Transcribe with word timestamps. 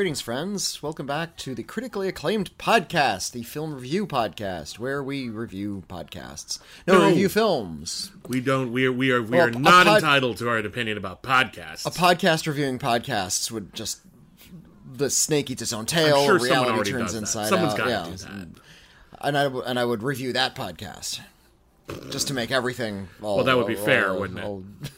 Greetings, 0.00 0.22
friends. 0.22 0.82
Welcome 0.82 1.04
back 1.04 1.36
to 1.36 1.54
the 1.54 1.62
critically 1.62 2.08
acclaimed 2.08 2.56
podcast, 2.56 3.32
the 3.32 3.42
film 3.42 3.74
review 3.74 4.06
podcast, 4.06 4.78
where 4.78 5.02
we 5.04 5.28
review 5.28 5.84
podcasts. 5.90 6.58
No, 6.86 7.00
No. 7.00 7.08
review 7.08 7.28
films. 7.28 8.10
We 8.26 8.40
don't. 8.40 8.72
We 8.72 8.86
are. 8.86 8.92
We 8.92 9.10
are. 9.10 9.20
We 9.20 9.28
Well, 9.36 9.48
are 9.48 9.50
a 9.50 9.58
not 9.58 9.84
pod- 9.86 9.96
entitled 10.02 10.38
to 10.38 10.48
our 10.48 10.56
opinion 10.56 10.96
about 10.96 11.22
podcasts. 11.22 11.84
A 11.84 11.90
podcast 11.90 12.46
reviewing 12.46 12.78
podcasts 12.78 13.50
would 13.50 13.74
just 13.74 14.00
the 14.90 15.10
snake 15.10 15.50
eats 15.50 15.60
its 15.60 15.74
own 15.74 15.84
tail. 15.84 16.16
I'm 16.16 16.24
sure 16.24 16.38
someone 16.38 16.48
reality 16.48 16.70
already 16.72 16.90
turns 16.92 17.02
does 17.04 17.12
that. 17.12 17.18
inside 17.18 17.48
Someone's 17.50 17.72
out. 17.74 17.76
got 17.76 17.84
to 17.84 17.90
yeah. 17.90 18.04
do 18.06 18.16
that. 18.16 18.48
And 19.20 19.36
I 19.36 19.42
w- 19.42 19.64
and 19.66 19.78
I 19.78 19.84
would 19.84 20.02
review 20.02 20.32
that 20.32 20.54
podcast 20.54 21.20
just 22.08 22.26
to 22.28 22.32
make 22.32 22.50
everything. 22.50 23.08
All, 23.20 23.36
Well, 23.36 23.44
that 23.44 23.58
would 23.58 23.66
be 23.66 23.74
fair, 23.74 24.14
wouldn't 24.14 24.38
it? 24.38 24.90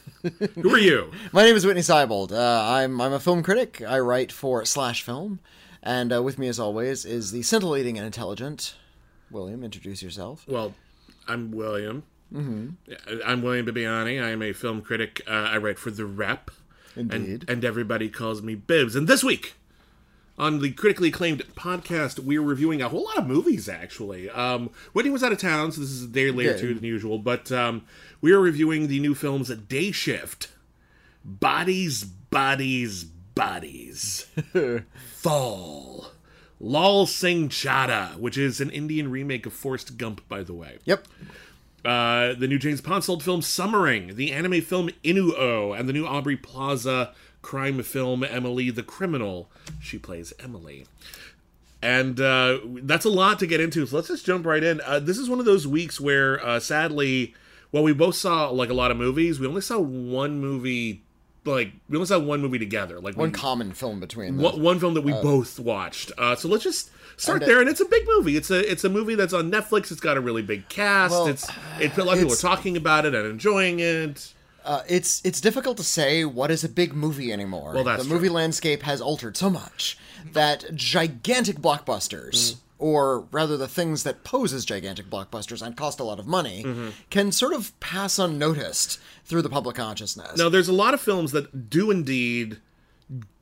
Who 0.55 0.73
are 0.73 0.79
you? 0.79 1.11
My 1.33 1.43
name 1.43 1.55
is 1.55 1.65
Whitney 1.65 1.81
Seibold. 1.81 2.31
Uh, 2.31 2.63
I'm 2.71 3.01
I'm 3.01 3.13
a 3.13 3.19
film 3.19 3.43
critic. 3.43 3.81
I 3.85 3.99
write 3.99 4.31
for 4.31 4.63
Slash 4.63 5.01
Film, 5.01 5.39
and 5.81 6.13
uh, 6.13 6.23
with 6.23 6.39
me, 6.39 6.47
as 6.47 6.59
always, 6.59 7.03
is 7.05 7.31
the 7.31 7.41
scintillating 7.41 7.97
and 7.97 8.05
intelligent 8.05 8.75
William. 9.29 9.63
Introduce 9.63 10.01
yourself. 10.01 10.45
Well, 10.47 10.73
I'm 11.27 11.51
William. 11.51 12.03
Mm-hmm. 12.33 13.17
I'm 13.25 13.41
William 13.41 13.65
Bibiani. 13.65 14.23
I 14.23 14.29
am 14.29 14.41
a 14.41 14.53
film 14.53 14.81
critic. 14.81 15.21
Uh, 15.27 15.31
I 15.31 15.57
write 15.57 15.77
for 15.77 15.91
TheWrap. 15.91 16.49
Indeed. 16.95 17.41
And, 17.41 17.49
and 17.49 17.65
everybody 17.65 18.09
calls 18.09 18.41
me 18.41 18.55
Bibbs. 18.55 18.95
And 18.95 19.07
this 19.07 19.23
week, 19.23 19.55
on 20.37 20.59
the 20.61 20.71
critically 20.71 21.09
acclaimed 21.09 21.43
podcast, 21.55 22.19
we're 22.19 22.41
reviewing 22.41 22.81
a 22.81 22.89
whole 22.89 23.03
lot 23.05 23.17
of 23.19 23.27
movies, 23.27 23.69
actually. 23.69 24.29
Um, 24.29 24.71
Whitney 24.93 25.11
was 25.11 25.23
out 25.23 25.31
of 25.31 25.37
town, 25.37 25.71
so 25.71 25.81
this 25.81 25.91
is 25.91 26.03
a 26.03 26.07
day 26.07 26.31
later 26.31 26.51
Yeah. 26.51 26.57
too 26.57 26.73
than 26.73 26.83
usual. 26.83 27.19
But 27.19 27.51
um, 27.51 27.83
we 28.21 28.31
are 28.31 28.39
reviewing 28.39 28.87
the 28.87 28.99
new 28.99 29.13
films 29.13 29.49
Day 29.49 29.91
Shift, 29.91 30.49
Bodies, 31.23 32.03
Bodies, 32.03 33.03
Bodies, 33.03 34.25
Fall, 35.15 36.07
Lal 36.59 37.05
Singh 37.05 37.49
Chaddha, 37.49 38.17
which 38.17 38.37
is 38.37 38.59
an 38.61 38.69
Indian 38.69 39.09
remake 39.11 39.45
of 39.45 39.53
Forrest 39.53 39.97
Gump, 39.97 40.27
by 40.27 40.43
the 40.43 40.53
way. 40.53 40.79
Yep. 40.85 41.07
Uh, 41.85 42.33
the 42.33 42.47
new 42.47 42.57
James 42.57 42.81
Ponsoldt 42.81 43.21
film 43.21 43.41
Summering, 43.41 44.15
the 44.15 44.31
anime 44.31 44.61
film 44.61 44.89
Inu-Oh, 45.03 45.73
and 45.73 45.87
the 45.89 45.93
new 45.93 46.05
Aubrey 46.07 46.37
Plaza 46.37 47.13
crime 47.43 47.83
film 47.83 48.23
Emily 48.23 48.71
the 48.71 48.81
Criminal. 48.81 49.51
She 49.79 49.99
plays 49.99 50.33
Emily. 50.39 50.87
And 51.83 52.19
uh, 52.21 52.59
that's 52.63 53.03
a 53.05 53.09
lot 53.09 53.39
to 53.39 53.45
get 53.47 53.59
into, 53.59 53.85
so 53.85 53.97
let's 53.97 54.07
just 54.07 54.25
jump 54.25 54.45
right 54.45 54.63
in. 54.63 54.79
Uh, 54.81 54.99
this 54.99 55.17
is 55.17 55.29
one 55.29 55.39
of 55.39 55.45
those 55.45 55.67
weeks 55.67 55.99
where, 55.99 56.43
uh, 56.43 56.59
sadly, 56.61 57.35
while 57.71 57.83
we 57.83 57.91
both 57.91 58.15
saw 58.15 58.49
like 58.49 58.69
a 58.69 58.73
lot 58.73 58.89
of 58.89 58.95
movies, 58.95 59.37
we 59.39 59.47
only 59.47 59.61
saw 59.61 59.79
one 59.79 60.39
movie. 60.39 61.03
Like 61.45 61.73
we 61.89 61.97
only 61.97 62.07
saw 62.07 62.19
one 62.19 62.41
movie 62.41 62.57
together. 62.57 63.01
Like 63.01 63.17
One 63.17 63.33
we, 63.33 63.37
common 63.37 63.73
film 63.73 63.99
between 63.99 64.37
them. 64.37 64.43
one, 64.43 64.61
one 64.61 64.79
film 64.79 64.93
that 64.93 65.01
we 65.01 65.11
both 65.11 65.59
watched. 65.59 66.13
Uh, 66.17 66.37
so 66.37 66.47
let's 66.47 66.63
just 66.63 66.89
start 67.17 67.41
and 67.41 67.43
it- 67.43 67.45
there. 67.47 67.59
And 67.59 67.69
it's 67.69 67.81
a 67.81 67.85
big 67.85 68.03
movie. 68.07 68.37
It's 68.37 68.49
a 68.49 68.71
it's 68.71 68.85
a 68.85 68.89
movie 68.89 69.15
that's 69.15 69.33
on 69.33 69.51
Netflix. 69.51 69.91
It's 69.91 69.99
got 69.99 70.15
a 70.15 70.21
really 70.21 70.41
big 70.41 70.69
cast. 70.69 71.11
Well, 71.11 71.27
it's 71.27 71.49
it, 71.81 71.97
a 71.97 72.03
lot 72.05 72.13
of 72.13 72.19
people 72.19 72.31
are 72.33 72.37
talking 72.37 72.77
about 72.77 73.05
it 73.05 73.13
and 73.13 73.25
enjoying 73.27 73.81
it. 73.81 74.33
Uh, 74.65 74.81
it's 74.87 75.21
it's 75.25 75.41
difficult 75.41 75.77
to 75.77 75.83
say 75.83 76.23
what 76.25 76.49
is 76.51 76.63
a 76.63 76.69
big 76.69 76.93
movie 76.93 77.31
anymore. 77.33 77.73
Well, 77.73 77.83
that's 77.83 78.03
the 78.03 78.07
true. 78.09 78.15
movie 78.17 78.29
landscape 78.29 78.83
has 78.83 79.01
altered 79.01 79.35
so 79.37 79.49
much 79.49 79.97
that 80.31 80.73
gigantic 80.73 81.57
blockbusters, 81.57 82.53
Mm. 82.53 82.55
or 82.79 83.19
rather 83.31 83.57
the 83.57 83.67
things 83.67 84.03
that 84.03 84.23
pose 84.23 84.53
as 84.53 84.63
gigantic 84.65 85.09
blockbusters 85.09 85.61
and 85.61 85.75
cost 85.75 85.99
a 85.99 86.03
lot 86.03 86.19
of 86.19 86.27
money, 86.27 86.63
Mm-hmm. 86.63 86.89
can 87.09 87.31
sort 87.31 87.53
of 87.53 87.77
pass 87.81 88.17
unnoticed 88.17 88.99
through 89.25 89.41
the 89.41 89.49
public 89.49 89.75
consciousness. 89.75 90.37
Now, 90.37 90.47
there's 90.49 90.69
a 90.69 90.73
lot 90.73 90.93
of 90.93 91.01
films 91.01 91.31
that 91.33 91.69
do 91.69 91.91
indeed 91.91 92.57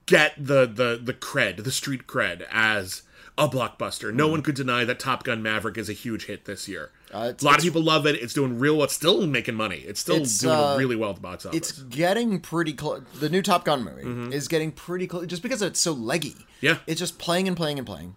get 0.07 0.33
the 0.37 0.65
the 0.65 0.99
the 1.01 1.13
cred, 1.13 1.63
the 1.63 1.71
street 1.71 2.07
cred, 2.07 2.45
as 2.51 3.03
a 3.43 3.49
blockbuster. 3.49 4.13
No 4.13 4.27
one 4.27 4.41
could 4.41 4.55
deny 4.55 4.85
that 4.85 4.99
Top 4.99 5.23
Gun 5.23 5.41
Maverick 5.41 5.77
is 5.77 5.89
a 5.89 5.93
huge 5.93 6.25
hit 6.25 6.45
this 6.45 6.67
year. 6.67 6.91
Mm. 7.11 7.15
Uh, 7.15 7.23
it's- 7.29 7.41
a 7.41 7.45
lot 7.45 7.57
of 7.57 7.63
people 7.63 7.81
love 7.81 8.05
it. 8.05 8.15
It's 8.15 8.33
doing 8.33 8.59
real 8.59 8.75
well. 8.75 8.85
It's 8.85 8.93
still 8.93 9.25
making 9.27 9.55
money. 9.55 9.77
It's 9.85 9.99
still 9.99 10.17
It's, 10.17 10.39
doing 10.39 10.55
uh, 10.55 10.75
really 10.77 10.95
well 10.95 11.09
at 11.09 11.15
the 11.17 11.21
box 11.21 11.45
office. 11.45 11.57
It's 11.57 11.71
getting 11.83 12.39
pretty 12.39 12.73
close. 12.73 13.01
The 13.19 13.29
new 13.29 13.41
Top 13.41 13.65
Gun 13.65 13.83
movie 13.83 14.35
is 14.35 14.47
getting 14.47 14.71
pretty 14.71 15.07
close, 15.07 15.27
just 15.27 15.41
because 15.43 15.61
it's 15.61 15.79
so 15.79 15.91
leggy. 15.91 16.29
Mm-hmm. 16.31 16.65
Yeah. 16.65 16.77
it's 16.87 16.99
just 16.99 17.17
playing 17.19 17.47
and 17.47 17.57
playing 17.57 17.77
and 17.79 17.87
playing. 17.87 18.15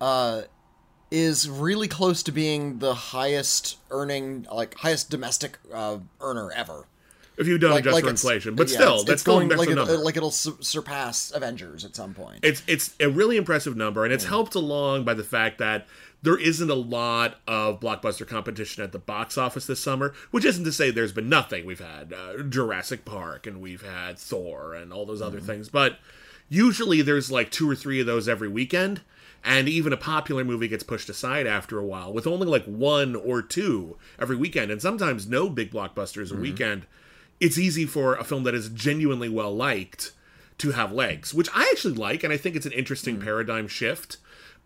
Uh, 0.00 0.42
is 1.10 1.48
really 1.48 1.88
close 1.88 2.22
to 2.22 2.32
being 2.32 2.78
the 2.78 2.94
highest 2.94 3.76
earning, 3.90 4.46
like 4.50 4.74
highest 4.76 5.10
domestic 5.10 5.58
uh, 5.72 5.98
earner 6.20 6.50
ever. 6.52 6.86
If 7.36 7.46
you 7.46 7.58
don't 7.58 7.78
adjust 7.78 8.00
for 8.00 8.10
inflation, 8.10 8.54
uh, 8.54 8.56
but 8.56 8.68
yeah, 8.68 8.74
still, 8.74 8.94
it's, 8.96 9.04
that's 9.04 9.12
it's 9.14 9.22
going 9.22 9.50
an 9.50 9.58
like 9.58 9.68
it, 9.68 9.74
number. 9.74 9.96
like 9.98 10.16
it'll 10.16 10.30
su- 10.30 10.58
surpass 10.60 11.32
Avengers 11.34 11.84
at 11.84 11.96
some 11.96 12.14
point. 12.14 12.40
it's 12.42 12.62
it's 12.66 12.94
a 13.00 13.08
really 13.08 13.36
impressive 13.36 13.76
number, 13.76 14.04
and 14.04 14.12
it's 14.12 14.24
helped 14.24 14.54
along 14.54 15.04
by 15.04 15.14
the 15.14 15.24
fact 15.24 15.58
that 15.58 15.86
there 16.22 16.38
isn't 16.38 16.70
a 16.70 16.74
lot 16.74 17.36
of 17.48 17.80
blockbuster 17.80 18.26
competition 18.26 18.82
at 18.82 18.92
the 18.92 18.98
box 18.98 19.36
office 19.36 19.66
this 19.66 19.80
summer. 19.80 20.14
Which 20.30 20.44
isn't 20.44 20.64
to 20.64 20.72
say 20.72 20.90
there's 20.90 21.12
been 21.12 21.28
nothing. 21.28 21.66
We've 21.66 21.80
had 21.80 22.12
uh, 22.12 22.42
Jurassic 22.44 23.04
Park, 23.04 23.46
and 23.46 23.60
we've 23.60 23.82
had 23.82 24.18
Thor, 24.18 24.74
and 24.74 24.92
all 24.92 25.06
those 25.06 25.22
other 25.22 25.38
mm-hmm. 25.38 25.46
things. 25.46 25.68
But 25.68 25.98
usually 26.48 27.02
there's 27.02 27.30
like 27.30 27.50
two 27.50 27.68
or 27.68 27.74
three 27.74 28.00
of 28.00 28.06
those 28.06 28.28
every 28.28 28.48
weekend, 28.48 29.00
and 29.44 29.68
even 29.68 29.92
a 29.92 29.96
popular 29.96 30.44
movie 30.44 30.68
gets 30.68 30.84
pushed 30.84 31.08
aside 31.08 31.46
after 31.46 31.78
a 31.78 31.84
while, 31.84 32.12
with 32.12 32.26
only 32.26 32.46
like 32.46 32.64
one 32.64 33.16
or 33.16 33.42
two 33.42 33.96
every 34.18 34.36
weekend, 34.36 34.70
and 34.70 34.80
sometimes 34.80 35.26
no 35.26 35.48
big 35.48 35.72
blockbusters 35.72 36.30
a 36.30 36.34
mm-hmm. 36.34 36.42
weekend. 36.42 36.86
It's 37.42 37.58
easy 37.58 37.86
for 37.86 38.14
a 38.14 38.24
film 38.24 38.44
that 38.44 38.54
is 38.54 38.68
genuinely 38.68 39.28
well 39.28 39.54
liked 39.54 40.12
to 40.58 40.70
have 40.70 40.92
legs, 40.92 41.34
which 41.34 41.48
I 41.54 41.68
actually 41.72 41.94
like, 41.94 42.22
and 42.22 42.32
I 42.32 42.36
think 42.36 42.54
it's 42.56 42.66
an 42.66 42.72
interesting 42.72 43.20
paradigm 43.20 43.66
shift. 43.66 44.18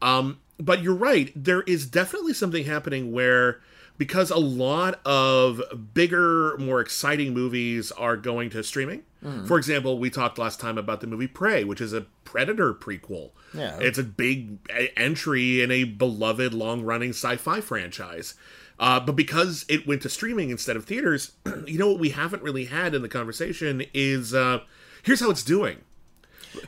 Um, 0.02 0.40
but 0.58 0.82
you're 0.82 0.94
right, 0.94 1.32
there 1.34 1.62
is 1.62 1.86
definitely 1.86 2.34
something 2.34 2.64
happening 2.64 3.12
where 3.12 3.60
because 3.98 4.30
a 4.30 4.36
lot 4.36 5.00
of 5.06 5.62
bigger, 5.94 6.56
more 6.58 6.80
exciting 6.80 7.32
movies 7.32 7.92
are 7.92 8.16
going 8.16 8.50
to 8.50 8.62
streaming. 8.62 9.02
For 9.46 9.58
example, 9.58 9.98
we 9.98 10.08
talked 10.08 10.38
last 10.38 10.60
time 10.60 10.78
about 10.78 11.00
the 11.00 11.08
movie 11.08 11.26
Prey, 11.26 11.64
which 11.64 11.80
is 11.80 11.92
a 11.92 12.02
Predator 12.24 12.72
prequel. 12.72 13.30
Yeah. 13.52 13.76
It's 13.80 13.98
a 13.98 14.04
big 14.04 14.58
entry 14.96 15.62
in 15.62 15.72
a 15.72 15.82
beloved, 15.82 16.54
long 16.54 16.82
running 16.82 17.10
sci 17.10 17.36
fi 17.36 17.60
franchise. 17.60 18.34
Uh, 18.78 19.00
but 19.00 19.16
because 19.16 19.64
it 19.68 19.86
went 19.86 20.02
to 20.02 20.08
streaming 20.08 20.50
instead 20.50 20.76
of 20.76 20.84
theaters, 20.84 21.32
you 21.66 21.78
know 21.78 21.90
what 21.90 21.98
we 22.00 22.10
haven't 22.10 22.42
really 22.42 22.66
had 22.66 22.94
in 22.94 23.02
the 23.02 23.08
conversation 23.08 23.82
is 23.94 24.34
uh, 24.34 24.60
here's 25.02 25.20
how 25.20 25.30
it's 25.30 25.42
doing. 25.42 25.78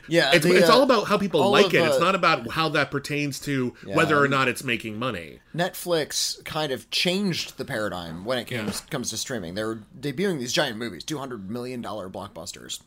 yeah, 0.07 0.31
It's, 0.33 0.45
the, 0.45 0.55
it's 0.55 0.69
uh, 0.69 0.73
all 0.73 0.83
about 0.83 1.07
how 1.07 1.17
people 1.17 1.47
like 1.51 1.73
it. 1.73 1.81
It's 1.81 1.97
uh, 1.97 1.99
not 1.99 2.15
about 2.15 2.51
how 2.51 2.69
that 2.69 2.89
pertains 2.91 3.39
to 3.41 3.75
whether 3.85 4.19
or 4.19 4.27
not 4.27 4.47
it's 4.47 4.63
making 4.63 4.97
money. 4.97 5.39
Netflix 5.55 6.43
kind 6.45 6.71
of 6.71 6.89
changed 6.89 7.57
the 7.57 7.65
paradigm 7.65 8.25
when 8.25 8.37
it 8.39 8.45
comes 8.45 8.81
comes 8.81 9.09
to 9.11 9.17
streaming. 9.17 9.53
They're 9.53 9.83
debuting 9.99 10.39
these 10.39 10.53
giant 10.53 10.77
movies, 10.77 11.03
two 11.03 11.17
hundred 11.19 11.49
million 11.49 11.81
dollar 11.81 12.09
blockbusters, 12.09 12.81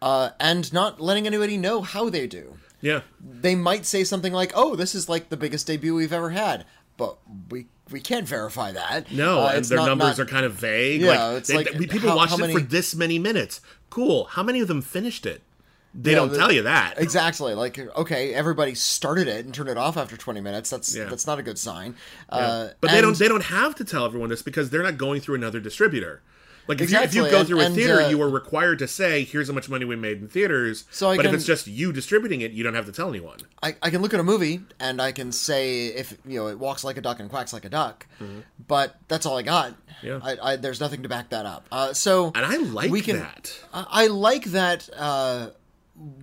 uh, 0.00 0.30
and 0.38 0.72
not 0.72 1.00
letting 1.00 1.26
anybody 1.26 1.56
know 1.56 1.82
how 1.82 2.10
they 2.10 2.26
do. 2.26 2.58
Yeah. 2.80 3.00
They 3.20 3.54
might 3.54 3.86
say 3.86 4.04
something 4.04 4.32
like, 4.32 4.52
"Oh, 4.54 4.76
this 4.76 4.94
is 4.94 5.08
like 5.08 5.30
the 5.30 5.36
biggest 5.36 5.66
debut 5.66 5.94
we've 5.94 6.12
ever 6.12 6.30
had," 6.30 6.66
but 6.96 7.18
we 7.50 7.66
we 7.90 8.00
can't 8.00 8.26
verify 8.26 8.72
that. 8.72 9.10
No, 9.12 9.40
Uh, 9.42 9.52
and 9.54 9.64
their 9.64 9.78
not- 9.78 9.86
numbers 9.86 10.18
not- 10.18 10.20
are 10.20 10.26
kind 10.26 10.44
of 10.44 10.54
vague. 10.54 11.00
Yeah, 11.02 11.24
like, 11.28 11.38
it's 11.38 11.48
they- 11.48 11.54
like, 11.54 11.72
they- 11.72 11.86
people 11.86 12.10
how- 12.10 12.16
watched 12.16 12.38
how 12.38 12.44
it 12.44 12.52
for 12.52 12.60
this 12.60 12.94
many 12.94 13.18
minutes. 13.18 13.60
Cool. 13.90 14.24
How 14.32 14.42
many 14.42 14.60
of 14.60 14.68
them 14.68 14.82
finished 14.82 15.24
it? 15.26 15.42
They 15.98 16.10
Yeah, 16.10 16.16
don't 16.16 16.32
the- 16.32 16.36
tell 16.36 16.52
you 16.52 16.62
that. 16.62 16.94
Exactly. 16.98 17.54
Like, 17.54 17.78
okay, 17.96 18.34
everybody 18.34 18.74
started 18.74 19.28
it 19.28 19.46
and 19.46 19.54
turned 19.54 19.70
it 19.70 19.78
off 19.78 19.96
after 19.96 20.14
20 20.16 20.42
minutes. 20.42 20.68
That's 20.68 20.94
Yeah. 20.94 21.04
that's 21.04 21.26
not 21.26 21.38
a 21.38 21.42
good 21.42 21.58
sign. 21.58 21.94
Uh, 22.28 22.68
but 22.82 22.90
they 22.90 23.00
don't. 23.00 23.16
They 23.18 23.28
don't 23.28 23.44
have 23.44 23.74
to 23.76 23.84
tell 23.84 24.04
everyone 24.04 24.28
this 24.28 24.42
because 24.42 24.68
they're 24.70 24.82
not 24.82 24.98
going 24.98 25.20
through 25.22 25.36
another 25.36 25.58
distributor. 25.60 26.20
Like 26.68 26.80
if, 26.80 26.90
you, 26.90 26.98
if 26.98 27.14
you 27.14 27.30
go 27.30 27.38
and- 27.40 27.48
through 27.48 27.60
a 27.60 27.64
and, 27.66 27.74
theater, 27.74 28.02
uh, 28.02 28.08
you 28.08 28.20
are 28.22 28.28
required 28.28 28.78
to 28.80 28.88
say, 28.88 29.24
"Here's 29.24 29.48
how 29.48 29.54
much 29.54 29.68
money 29.68 29.84
we 29.84 29.96
made 29.96 30.20
in 30.20 30.28
theaters." 30.28 30.84
So 30.90 31.10
I 31.10 31.16
but 31.16 31.26
if 31.26 31.34
it's 31.34 31.44
just 31.44 31.66
you 31.66 31.92
distributing 31.92 32.40
it, 32.40 32.52
you 32.52 32.64
don't 32.64 32.74
have 32.74 32.86
to 32.86 32.92
tell 32.92 33.08
anyone. 33.08 33.38
I, 33.62 33.76
I 33.82 33.90
can 33.90 34.02
look 34.02 34.12
at 34.14 34.20
a 34.20 34.24
movie 34.24 34.60
and 34.80 35.00
I 35.00 35.12
can 35.12 35.32
say 35.32 35.86
if 35.86 36.16
you 36.26 36.38
know 36.40 36.48
it 36.48 36.58
walks 36.58 36.84
like 36.84 36.96
a 36.96 37.00
duck 37.00 37.20
and 37.20 37.30
quacks 37.30 37.52
like 37.52 37.64
a 37.64 37.68
duck, 37.68 38.06
but 38.66 38.96
that's 39.08 39.26
all 39.26 39.36
I 39.38 39.42
got. 39.42 39.70
Mm-hmm. 39.72 40.06
Yeah. 40.06 40.20
I, 40.22 40.52
I, 40.52 40.56
there's 40.56 40.78
nothing 40.78 41.02
to 41.04 41.08
back 41.08 41.30
that 41.30 41.46
up. 41.46 41.66
Uh, 41.72 41.94
so 41.94 42.26
And 42.34 42.44
I 42.44 42.56
like 42.56 42.90
we 42.90 43.00
can, 43.00 43.16
that. 43.18 43.58
I, 43.72 43.86
I 43.88 44.06
like 44.08 44.44
that. 44.46 44.90
Uh, 44.94 45.48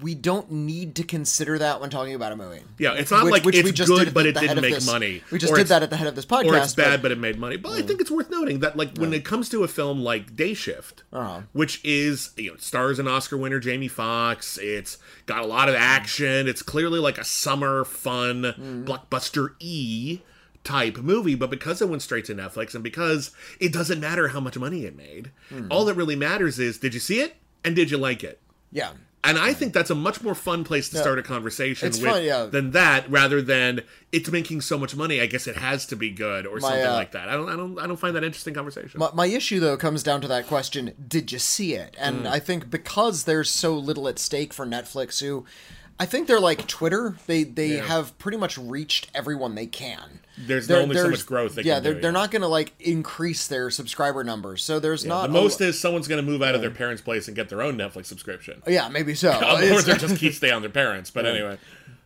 we 0.01 0.13
don't 0.13 0.51
need 0.51 0.95
to 0.95 1.03
consider 1.03 1.57
that 1.57 1.81
when 1.81 1.89
talking 1.89 2.13
about 2.13 2.31
a 2.31 2.35
movie. 2.35 2.61
Yeah, 2.77 2.93
it's 2.93 3.09
not 3.09 3.25
like 3.25 3.43
it's 3.45 3.71
good, 3.87 4.07
at 4.09 4.13
but 4.13 4.25
it 4.27 4.35
didn't 4.35 4.61
make 4.61 4.75
this- 4.75 4.85
money, 4.85 5.23
We 5.31 5.39
just 5.39 5.55
did 5.55 5.67
that 5.67 5.81
at 5.81 5.89
the 5.89 5.97
head 5.97 6.05
of 6.07 6.15
this 6.15 6.25
podcast. 6.27 6.45
or 6.51 6.57
it's 6.57 6.75
bad, 6.75 6.97
but- 6.97 7.01
but, 7.03 7.11
it 7.13 7.17
made 7.17 7.39
money. 7.39 7.57
But 7.57 7.71
I 7.71 7.81
think 7.81 7.99
it's 7.99 8.11
worth 8.11 8.29
noting 8.29 8.59
that, 8.59 8.77
like, 8.77 8.97
when 8.97 9.13
it 9.13 9.25
comes 9.25 9.49
to 9.49 9.63
a 9.63 9.67
film 9.67 10.03
like 10.03 10.35
Day 10.35 10.53
Shift, 10.53 11.03
Uh-huh. 11.11 11.41
which 11.53 11.81
is 11.83 12.29
you 12.37 12.51
know 12.51 12.57
stars 12.57 12.99
an 12.99 13.07
Oscar 13.07 13.35
winner 13.37 13.59
Jamie 13.59 13.87
Foxx, 13.87 14.57
it's 14.59 14.97
got 15.25 15.41
a 15.41 15.47
lot 15.47 15.69
of 15.69 15.75
action. 15.75 16.47
It's 16.47 16.61
clearly 16.61 16.99
like 16.99 17.17
a 17.17 17.23
summer 17.25 17.83
fun 17.83 18.43
Mm-hmm. 18.43 18.83
blockbuster 18.85 19.55
e 19.59 20.19
type 20.63 20.97
movie, 20.97 21.35
but 21.35 21.49
because 21.49 21.81
it 21.81 21.89
went 21.89 22.01
straight 22.03 22.25
to 22.25 22.35
Netflix 22.35 22.73
and 22.75 22.83
because 22.83 23.31
it 23.59 23.73
doesn't 23.73 23.99
matter 23.99 24.29
how 24.29 24.39
much 24.39 24.57
money 24.57 24.85
it 24.85 24.95
made, 24.95 25.31
Mm-hmm. 25.51 25.67
all 25.71 25.83
that 25.85 25.95
really 25.95 26.15
matters 26.15 26.59
is 26.59 26.77
did 26.77 26.93
you 26.93 26.99
see 26.99 27.19
it 27.21 27.35
and 27.65 27.75
did 27.75 27.89
you 27.89 27.97
like 27.97 28.23
it? 28.23 28.39
yeah. 28.71 28.91
And 29.25 29.37
I 29.37 29.53
think 29.53 29.73
that's 29.73 29.89
a 29.89 29.95
much 29.95 30.21
more 30.21 30.35
fun 30.35 30.65
place 30.65 30.89
to 30.89 30.97
start 30.97 31.17
a 31.17 31.23
conversation 31.23 31.89
with 31.89 32.03
fun, 32.03 32.23
yeah. 32.23 32.45
than 32.45 32.71
that, 32.71 33.09
rather 33.09 33.41
than 33.41 33.81
it's 34.11 34.29
making 34.29 34.59
so 34.59 34.77
much 34.77 34.97
money. 34.97 35.21
I 35.21 35.27
guess 35.27 35.47
it 35.47 35.55
has 35.55 35.85
to 35.87 35.95
be 35.95 36.09
good 36.11 36.45
or 36.45 36.59
something 36.59 36.83
uh, 36.85 36.93
like 36.93 37.13
that. 37.13 37.29
I 37.29 37.33
don't, 37.33 37.47
I 37.47 37.55
don't, 37.55 37.79
I 37.79 37.87
don't 37.87 37.97
find 37.97 38.15
that 38.17 38.23
interesting 38.25 38.53
conversation. 38.53 38.99
My, 38.99 39.11
my 39.13 39.25
issue 39.25 39.61
though 39.61 39.77
comes 39.77 40.03
down 40.03 40.19
to 40.21 40.27
that 40.27 40.47
question: 40.47 40.93
Did 41.07 41.31
you 41.31 41.39
see 41.39 41.73
it? 41.73 41.93
Mm. 41.93 42.07
And 42.07 42.27
I 42.27 42.39
think 42.39 42.69
because 42.69 43.23
there's 43.23 43.49
so 43.49 43.77
little 43.77 44.09
at 44.09 44.19
stake 44.19 44.51
for 44.51 44.65
Netflix, 44.65 45.21
who 45.21 45.45
I 45.99 46.05
think 46.05 46.27
they're 46.27 46.39
like 46.39 46.67
Twitter. 46.67 47.15
They 47.27 47.43
they 47.43 47.75
Yeah. 47.77 47.85
have 47.85 48.17
pretty 48.17 48.37
much 48.37 48.57
reached 48.57 49.07
everyone 49.13 49.55
they 49.55 49.67
can. 49.67 50.19
There's 50.37 50.65
There- 50.67 50.81
only 50.81 50.95
so 50.97 51.09
much 51.09 51.25
growth 51.25 51.55
they 51.55 51.61
yeah, 51.61 51.75
can 51.75 51.83
they're 51.83 51.93
do, 51.93 52.01
they're 52.01 52.09
yeah. 52.11 52.19
not 52.19 52.31
going 52.31 52.41
to 52.41 52.47
like 52.47 52.73
increase 52.79 53.47
their 53.47 53.69
subscriber 53.69 54.23
numbers. 54.23 54.63
So 54.63 54.79
there's 54.79 55.05
not 55.05 55.31
the 55.31 55.37
a- 55.37 55.41
most 55.41 55.61
is 55.61 55.79
someone's 55.79 56.07
going 56.07 56.23
to 56.23 56.29
move 56.29 56.41
out 56.41 56.55
of 56.55 56.61
their 56.61 56.71
parents' 56.71 57.01
place 57.03 57.27
and 57.27 57.35
get 57.35 57.49
their 57.49 57.61
own 57.61 57.77
Netflix 57.77 58.07
subscription. 58.07 58.61
yeah, 58.67 58.89
maybe 58.89 59.13
so. 59.13 59.29
or 59.71 59.81
they'll 59.81 59.97
just 59.97 60.17
keep 60.17 60.33
stay 60.33 60.49
on 60.49 60.61
their 60.61 60.71
parents. 60.71 61.11
But 61.11 61.25
anyway, 61.27 61.57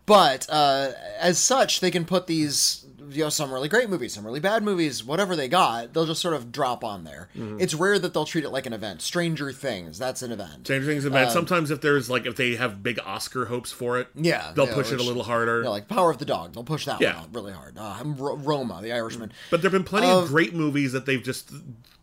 but 0.05 0.45
uh, 0.49 0.91
as 1.19 1.37
such, 1.37 1.79
they 1.79 1.89
can 1.91 2.03
put 2.05 2.27
these, 2.27 2.85
you 3.09 3.23
know, 3.23 3.29
some 3.29 3.51
really 3.53 3.67
great 3.69 3.89
movies, 3.89 4.13
some 4.13 4.25
really 4.25 4.39
bad 4.39 4.63
movies, 4.63 5.03
whatever 5.03 5.35
they 5.35 5.47
got, 5.47 5.93
they'll 5.93 6.05
just 6.05 6.21
sort 6.21 6.33
of 6.33 6.51
drop 6.51 6.83
on 6.83 7.03
there. 7.03 7.29
Mm-hmm. 7.37 7.59
It's 7.61 7.73
rare 7.73 7.97
that 7.99 8.13
they'll 8.13 8.25
treat 8.25 8.43
it 8.43 8.49
like 8.49 8.65
an 8.65 8.73
event. 8.73 9.01
Stranger 9.01 9.51
Things, 9.51 9.97
that's 9.99 10.21
an 10.21 10.31
event. 10.31 10.65
Stranger 10.67 10.85
Things 10.87 11.05
event. 11.05 11.31
Sometimes 11.31 11.71
if 11.71 11.81
there's 11.81 12.09
like 12.09 12.25
if 12.25 12.35
they 12.35 12.55
have 12.55 12.81
big 12.83 12.99
Oscar 13.05 13.45
hopes 13.45 13.71
for 13.71 13.99
it, 13.99 14.07
Um, 14.15 14.23
Yeah, 14.23 14.51
they'll 14.55 14.67
push 14.67 14.91
it 14.91 14.99
a 14.99 15.03
little 15.03 15.23
harder. 15.23 15.63
Yeah, 15.63 15.69
like 15.69 15.87
Power 15.87 16.11
of 16.11 16.17
the 16.17 16.25
Dog. 16.25 16.53
They'll 16.53 16.63
push 16.63 16.85
that 16.85 16.99
Yeah. 17.01 17.15
one 17.15 17.23
out 17.23 17.29
really 17.33 17.51
hard. 17.53 17.77
Uh, 17.77 17.97
Roma, 18.05 18.79
the 18.81 18.91
Irishman. 18.91 19.31
but 19.51 19.61
there've 19.61 19.71
been 19.71 19.83
plenty 19.83 20.07
Of- 20.07 20.23
of 20.25 20.29
great 20.29 20.53
movies 20.53 20.91
that 20.93 21.05
they've 21.05 21.23
just 21.23 21.51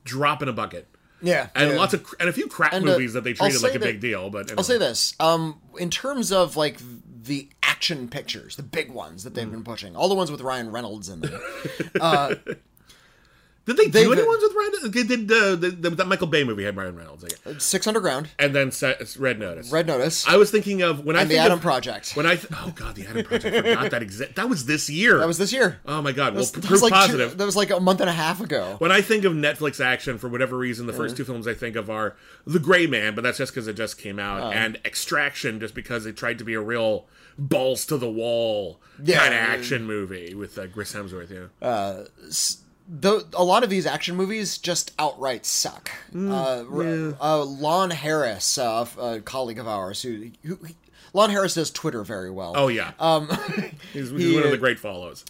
drop 0.04 0.42
in 0.42 0.48
a 0.48 0.52
bucket, 0.52 0.86
Yeah, 1.22 1.48
and 1.54 1.70
yeah. 1.70 1.76
lots 1.76 1.94
of 1.94 2.04
and 2.20 2.28
a 2.28 2.32
few 2.32 2.46
crap 2.46 2.72
And, 2.72 2.86
uh, 2.88 2.92
movies 2.92 3.14
that 3.14 3.24
they 3.24 3.32
treated 3.32 3.62
like 3.62 3.70
say 3.72 3.76
a 3.76 3.78
that- 3.78 3.84
big 3.86 4.00
deal. 4.00 4.28
But 4.30 4.52
I'll 4.58 4.64
say 4.64 4.78
this: 4.78 5.14
um, 5.20 5.60
in 5.78 5.90
terms 5.90 6.30
of 6.32 6.56
like 6.56 6.78
the 7.24 7.48
action 7.62 8.08
pictures, 8.08 8.56
the 8.56 8.62
big 8.62 8.90
ones 8.90 9.24
that 9.24 9.32
Mm. 9.32 9.36
they've 9.36 9.50
been 9.50 9.64
pushing, 9.64 9.96
all 9.96 10.08
the 10.08 10.14
ones 10.14 10.30
with 10.30 10.40
Ryan 10.40 10.70
Reynolds 10.70 11.08
in 11.08 11.20
them. 11.20 11.40
Did 13.66 13.78
they 13.78 13.84
They've- 13.86 14.04
do 14.04 14.12
any 14.12 14.22
ones 14.26 14.42
with 14.42 14.52
Ryan? 14.54 14.70
They 14.90 15.02
did 15.04 15.32
uh, 15.32 15.56
the, 15.56 15.70
the, 15.70 15.90
that 15.90 16.06
Michael 16.06 16.26
Bay 16.26 16.44
movie 16.44 16.64
had 16.64 16.76
Ryan 16.76 16.96
Reynolds, 16.96 17.24
I. 17.46 17.56
Six 17.58 17.86
Underground, 17.86 18.28
and 18.38 18.54
then 18.54 18.70
Red 19.18 19.38
Notice. 19.38 19.72
Red 19.72 19.86
Notice, 19.86 20.26
I 20.28 20.36
was 20.36 20.50
thinking 20.50 20.82
of 20.82 21.04
when 21.06 21.16
I 21.16 21.22
and 21.22 21.30
the 21.30 21.36
think 21.36 21.44
Adam 21.46 21.58
of, 21.58 21.62
Project. 21.62 22.12
When 22.14 22.26
I 22.26 22.36
th- 22.36 22.48
oh 22.52 22.72
god, 22.76 22.94
the 22.94 23.06
Adam 23.06 23.24
Project. 23.24 23.56
I 23.56 23.62
forgot 23.62 23.90
that 23.92 24.02
exist. 24.02 24.34
That 24.34 24.50
was 24.50 24.66
this 24.66 24.90
year. 24.90 25.18
that 25.18 25.26
was 25.26 25.38
this 25.38 25.52
year. 25.52 25.80
Oh 25.86 26.02
my 26.02 26.12
god. 26.12 26.34
That 26.34 26.38
was, 26.40 26.52
well, 26.52 26.60
that 26.60 26.68
proof 26.68 26.82
was 26.82 26.90
like 26.90 27.10
two- 27.10 27.16
that 27.16 27.38
was 27.46 27.56
like 27.56 27.70
a 27.70 27.80
month 27.80 28.00
and 28.02 28.10
a 28.10 28.12
half 28.12 28.42
ago. 28.42 28.76
when 28.80 28.92
I 28.92 29.00
think 29.00 29.24
of 29.24 29.32
Netflix 29.32 29.82
action, 29.82 30.18
for 30.18 30.28
whatever 30.28 30.58
reason, 30.58 30.86
the 30.86 30.92
first 30.92 31.16
two 31.16 31.24
films 31.24 31.46
I 31.48 31.54
think 31.54 31.74
of 31.76 31.88
are 31.88 32.16
The 32.46 32.58
Gray 32.58 32.86
Man, 32.86 33.14
but 33.14 33.22
that's 33.24 33.38
just 33.38 33.52
because 33.54 33.66
it 33.66 33.74
just 33.76 33.96
came 33.98 34.18
out, 34.18 34.42
Oh. 34.42 34.50
and 34.52 34.78
Extraction, 34.84 35.58
just 35.60 35.74
because 35.74 36.04
it 36.04 36.16
tried 36.18 36.36
to 36.38 36.44
be 36.44 36.52
a 36.54 36.60
real 36.60 37.06
balls 37.38 37.86
to 37.86 37.96
the 37.96 38.10
wall 38.10 38.80
Yeah. 39.02 39.18
kind 39.20 39.32
of 39.34 39.40
action 39.40 39.84
movie 39.86 40.34
with 40.34 40.58
uh, 40.58 40.66
Chris 40.68 40.92
Hemsworth. 40.92 41.30
Yeah. 41.30 42.04
Though 42.86 43.22
a 43.32 43.42
lot 43.44 43.64
of 43.64 43.70
these 43.70 43.86
action 43.86 44.14
movies 44.14 44.58
just 44.58 44.92
outright 44.98 45.46
suck. 45.46 45.90
Mm, 46.12 46.30
uh, 46.30 47.14
r- 47.20 47.30
uh, 47.40 47.44
Lon 47.44 47.90
Harris, 47.90 48.58
uh, 48.58 48.86
a 49.00 49.20
colleague 49.20 49.58
of 49.58 49.66
ours, 49.66 50.02
who, 50.02 50.30
who 50.44 50.58
Lon 51.14 51.30
Harris 51.30 51.54
does 51.54 51.70
Twitter 51.70 52.04
very 52.04 52.30
well. 52.30 52.52
oh 52.56 52.68
yeah. 52.68 52.92
Um, 52.98 53.28
he's, 53.92 54.10
he's 54.10 54.20
he- 54.20 54.34
one 54.34 54.44
of 54.44 54.50
the 54.50 54.58
great 54.58 54.78
follows. 54.78 55.24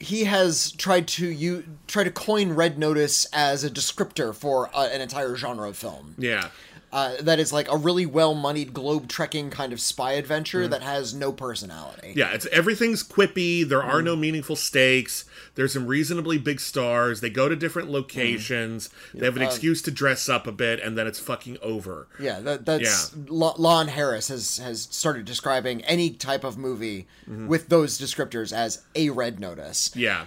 he 0.00 0.24
has 0.24 0.72
tried 0.72 1.06
to 1.08 1.26
you 1.26 1.64
try 1.86 2.04
to 2.04 2.10
coin 2.10 2.52
Red 2.52 2.78
Notice 2.78 3.26
as 3.32 3.62
a 3.64 3.70
descriptor 3.70 4.34
for 4.34 4.68
uh, 4.74 4.88
an 4.92 5.00
entire 5.00 5.36
genre 5.36 5.68
of 5.68 5.76
film. 5.76 6.14
Yeah. 6.18 6.48
Uh, 6.94 7.16
that 7.20 7.40
is 7.40 7.52
like 7.52 7.68
a 7.72 7.76
really 7.76 8.06
well-moneyed 8.06 8.72
globe 8.72 9.08
trekking 9.08 9.50
kind 9.50 9.72
of 9.72 9.80
spy 9.80 10.12
adventure 10.12 10.68
that 10.68 10.80
has 10.80 11.12
no 11.12 11.32
personality. 11.32 12.12
Mm. 12.12 12.16
Yeah, 12.16 12.32
it's 12.32 12.46
everything's 12.52 13.02
quippy. 13.02 13.68
There 13.68 13.82
are 13.82 14.00
Mm. 14.00 14.04
no 14.04 14.14
meaningful 14.16 14.54
stakes. 14.54 15.24
There's 15.56 15.72
some 15.72 15.88
reasonably 15.88 16.38
big 16.38 16.60
stars. 16.60 17.20
They 17.20 17.30
go 17.30 17.48
to 17.48 17.56
different 17.56 17.90
locations. 17.90 18.90
Mm. 19.12 19.18
They 19.18 19.26
have 19.26 19.36
an 19.36 19.42
Uh, 19.42 19.46
excuse 19.46 19.82
to 19.82 19.90
dress 19.90 20.28
up 20.28 20.46
a 20.46 20.52
bit, 20.52 20.78
and 20.78 20.96
then 20.96 21.08
it's 21.08 21.18
fucking 21.18 21.58
over. 21.62 22.06
Yeah, 22.20 22.38
that, 22.40 22.64
that's 22.64 23.10
Lo- 23.28 23.54
Lon 23.58 23.88
Harris 23.88 24.28
has 24.28 24.58
has 24.58 24.86
started 24.90 25.24
describing 25.24 25.82
any 25.86 26.10
type 26.10 26.44
of 26.44 26.56
movie 26.56 27.08
with 27.26 27.70
those 27.70 27.98
descriptors 27.98 28.52
as 28.52 28.82
a 28.94 29.10
red 29.10 29.40
notice. 29.40 29.90
Yeah. 29.96 30.26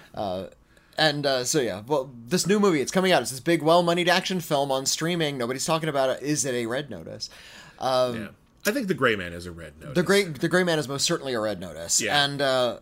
And 0.98 1.26
uh, 1.26 1.44
so 1.44 1.60
yeah, 1.62 1.84
well, 1.86 2.12
this 2.28 2.48
new 2.48 2.60
movie 2.60 2.82
it's 2.82 2.92
coming 2.92 3.12
out. 3.12 3.22
It's 3.22 3.32
this 3.32 3.40
big, 3.40 3.62
well-moneyed 3.62 4.10
action 4.10 4.40
film 4.40 4.72
on 4.72 4.86
streaming. 4.86 5.38
Nobody's 5.38 5.66
talking 5.66 5.90
about 5.90 6.10
it. 6.10 6.24
Is 6.24 6.44
it 6.46 6.56
a 6.56 6.66
red 6.66 6.90
notice? 6.90 7.30
yeah. 7.80 8.30
I 8.66 8.72
think 8.72 8.88
The 8.88 8.94
Gray 8.96 9.16
Man 9.16 9.32
is 9.32 9.46
a 9.46 9.52
red 9.52 9.80
notice. 9.80 9.96
The 9.96 10.04
great, 10.04 10.40
the 10.42 10.50
Gray 10.50 10.64
Man 10.64 10.78
is 10.80 10.88
most 10.90 11.06
certainly 11.06 11.34
a 11.34 11.40
red 11.40 11.60
notice. 11.60 12.02
Yeah. 12.02 12.24
And 12.26 12.42
uh, 12.42 12.80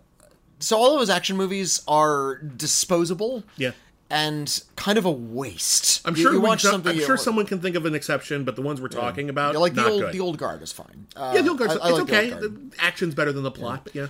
so 0.59 0.77
all 0.77 0.93
of 0.93 0.99
those 0.99 1.09
action 1.11 1.37
movies 1.37 1.83
are 1.87 2.37
disposable. 2.37 3.43
Yeah. 3.57 3.71
And 4.09 4.63
kind 4.77 4.97
of 4.97 5.05
a 5.05 5.11
waste. 5.11 6.01
I'm 6.07 6.15
sure. 6.15 6.31
you 6.31 6.39
we- 6.41 6.47
watch 6.47 6.61
some- 6.61 6.71
something. 6.71 6.93
I'm 6.97 7.05
sure 7.05 7.17
someone 7.17 7.45
can 7.45 7.59
think 7.59 7.75
of 7.75 7.85
an 7.85 7.93
exception, 7.95 8.45
but 8.45 8.55
the 8.55 8.61
ones 8.61 8.79
we're 8.79 8.87
talking 8.87 9.29
about, 9.29 9.53
Yeah, 9.53 9.59
like 9.59 9.73
the 9.73 9.81
not 9.81 9.91
old, 9.91 10.01
good. 10.03 10.13
the 10.13 10.19
old 10.21 10.37
guard 10.37 10.61
is 10.63 10.71
fine. 10.71 11.07
Uh, 11.15 11.33
yeah, 11.35 11.41
the 11.41 11.49
old 11.49 11.61
I- 11.61 11.65
I 11.65 11.73
it's 11.73 11.81
like 11.83 12.01
okay. 12.03 12.29
guard. 12.29 12.41
The 12.71 12.81
action's 12.83 13.13
better 13.13 13.31
than 13.33 13.43
the 13.43 13.51
plot, 13.51 13.81
but 13.83 13.93
yeah, 13.95 14.07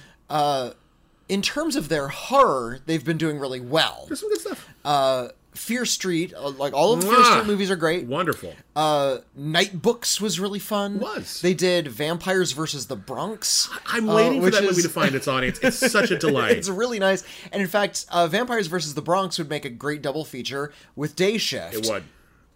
in 1.30 1.42
terms 1.42 1.76
of 1.76 1.90
their 1.90 2.08
horror, 2.10 2.80
they've 2.86 3.04
been 3.04 3.18
doing 3.18 3.40
really 3.40 3.60
well. 3.60 4.06
there's 4.08 4.20
some 4.20 4.30
good 4.30 4.42
stuff. 4.42 4.70
Uh, 4.84 5.30
Fear 5.54 5.86
Street, 5.86 6.34
uh, 6.36 6.50
like 6.50 6.74
all 6.74 6.92
of 6.92 7.02
the 7.02 7.08
Fear 7.08 7.24
Street 7.24 7.46
movies 7.46 7.72
are 7.72 7.78
great. 7.78 8.06
Wonderful. 8.08 8.54
Uh, 8.76 9.20
Night 9.36 9.82
Books 9.82 10.20
was 10.20 10.38
really 10.38 10.60
fun. 10.60 11.00
Was. 11.00 11.40
they 11.42 11.54
did 11.54 11.88
Vampires 11.88 12.52
versus 12.52 12.88
the 12.88 12.98
Bronx? 12.98 13.70
I'm 13.88 14.10
uh, 14.10 14.16
waiting 14.16 14.40
for 14.42 14.46
which 14.46 14.54
that 14.56 14.64
is- 14.66 14.72
movie 14.72 14.82
to 14.82 14.90
find 14.90 15.16
its 15.16 15.30
audience. 15.30 15.60
It's 15.64 15.78
such 15.92 16.12
a 16.12 16.18
delight. 16.20 16.58
It's 16.58 16.68
really 16.70 17.00
nice, 17.00 17.24
and 17.54 17.62
in 17.62 17.70
fact, 17.70 18.06
uh, 18.10 18.28
Vampires 18.28 18.68
versus 18.68 18.96
the 18.96 19.02
Bronx 19.02 19.38
would 19.38 19.50
make 19.50 19.64
a 19.64 19.70
great 19.70 20.02
double 20.02 20.26
feature 20.26 20.74
with 20.96 21.16
Day 21.16 21.38
Shift. 21.38 21.74
it 21.76 21.88
would. 21.90 22.04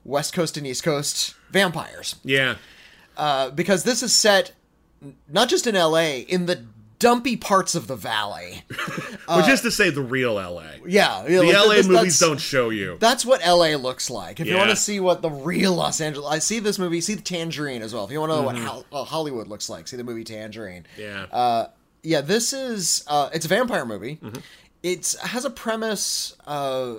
West 0.03 0.33
Coast 0.33 0.57
and 0.57 0.67
East 0.67 0.83
Coast 0.83 1.35
vampires, 1.51 2.15
Yeah. 2.23 2.55
uh, 3.15 3.49
because 3.51 3.83
this 3.83 4.01
is 4.03 4.13
set 4.13 4.51
not 5.29 5.47
just 5.47 5.67
in 5.67 5.75
L.A. 5.77 6.19
in 6.21 6.45
the 6.47 6.65
dumpy 6.99 7.35
parts 7.37 7.73
of 7.75 7.87
the 7.87 7.95
valley. 7.95 8.63
Which 8.69 9.47
is 9.47 9.61
to 9.61 9.71
say, 9.71 9.89
the 9.89 10.01
real 10.01 10.35
LA. 10.35 10.63
Yeah, 10.85 11.23
The 11.25 11.39
LA 11.53 11.81
movies 11.87 12.19
don't 12.19 12.39
show 12.39 12.69
you. 12.69 12.97
That's 12.99 13.25
what 13.25 13.41
LA 13.45 13.75
looks 13.77 14.09
like. 14.09 14.39
If 14.39 14.47
you 14.47 14.57
want 14.57 14.69
to 14.69 14.75
see 14.75 14.99
what 14.99 15.21
the 15.21 15.29
real 15.29 15.73
Los 15.73 16.01
Angeles, 16.01 16.29
I 16.29 16.39
see 16.39 16.59
this 16.59 16.77
movie. 16.77 17.01
See 17.01 17.15
the 17.15 17.21
Tangerine 17.21 17.81
as 17.81 17.93
well. 17.93 18.05
If 18.05 18.11
you 18.11 18.19
want 18.19 18.31
to 18.31 18.35
know 18.37 18.43
what 18.43 18.57
Hol- 18.57 18.85
uh, 18.91 19.03
Hollywood 19.05 19.47
looks 19.47 19.69
like, 19.69 19.87
see 19.87 19.97
the 19.97 20.03
movie 20.03 20.23
Tangerine. 20.23 20.85
Yeah. 20.97 21.25
Uh, 21.31 21.67
yeah, 22.03 22.21
this 22.21 22.53
is 22.53 23.03
uh, 23.07 23.29
it's 23.33 23.45
a 23.45 23.49
vampire 23.49 23.85
movie. 23.85 24.17
Mm-hmm. 24.17 24.39
It 24.83 25.15
has 25.23 25.43
a 25.45 25.49
premise. 25.49 26.35
Uh, 26.47 26.95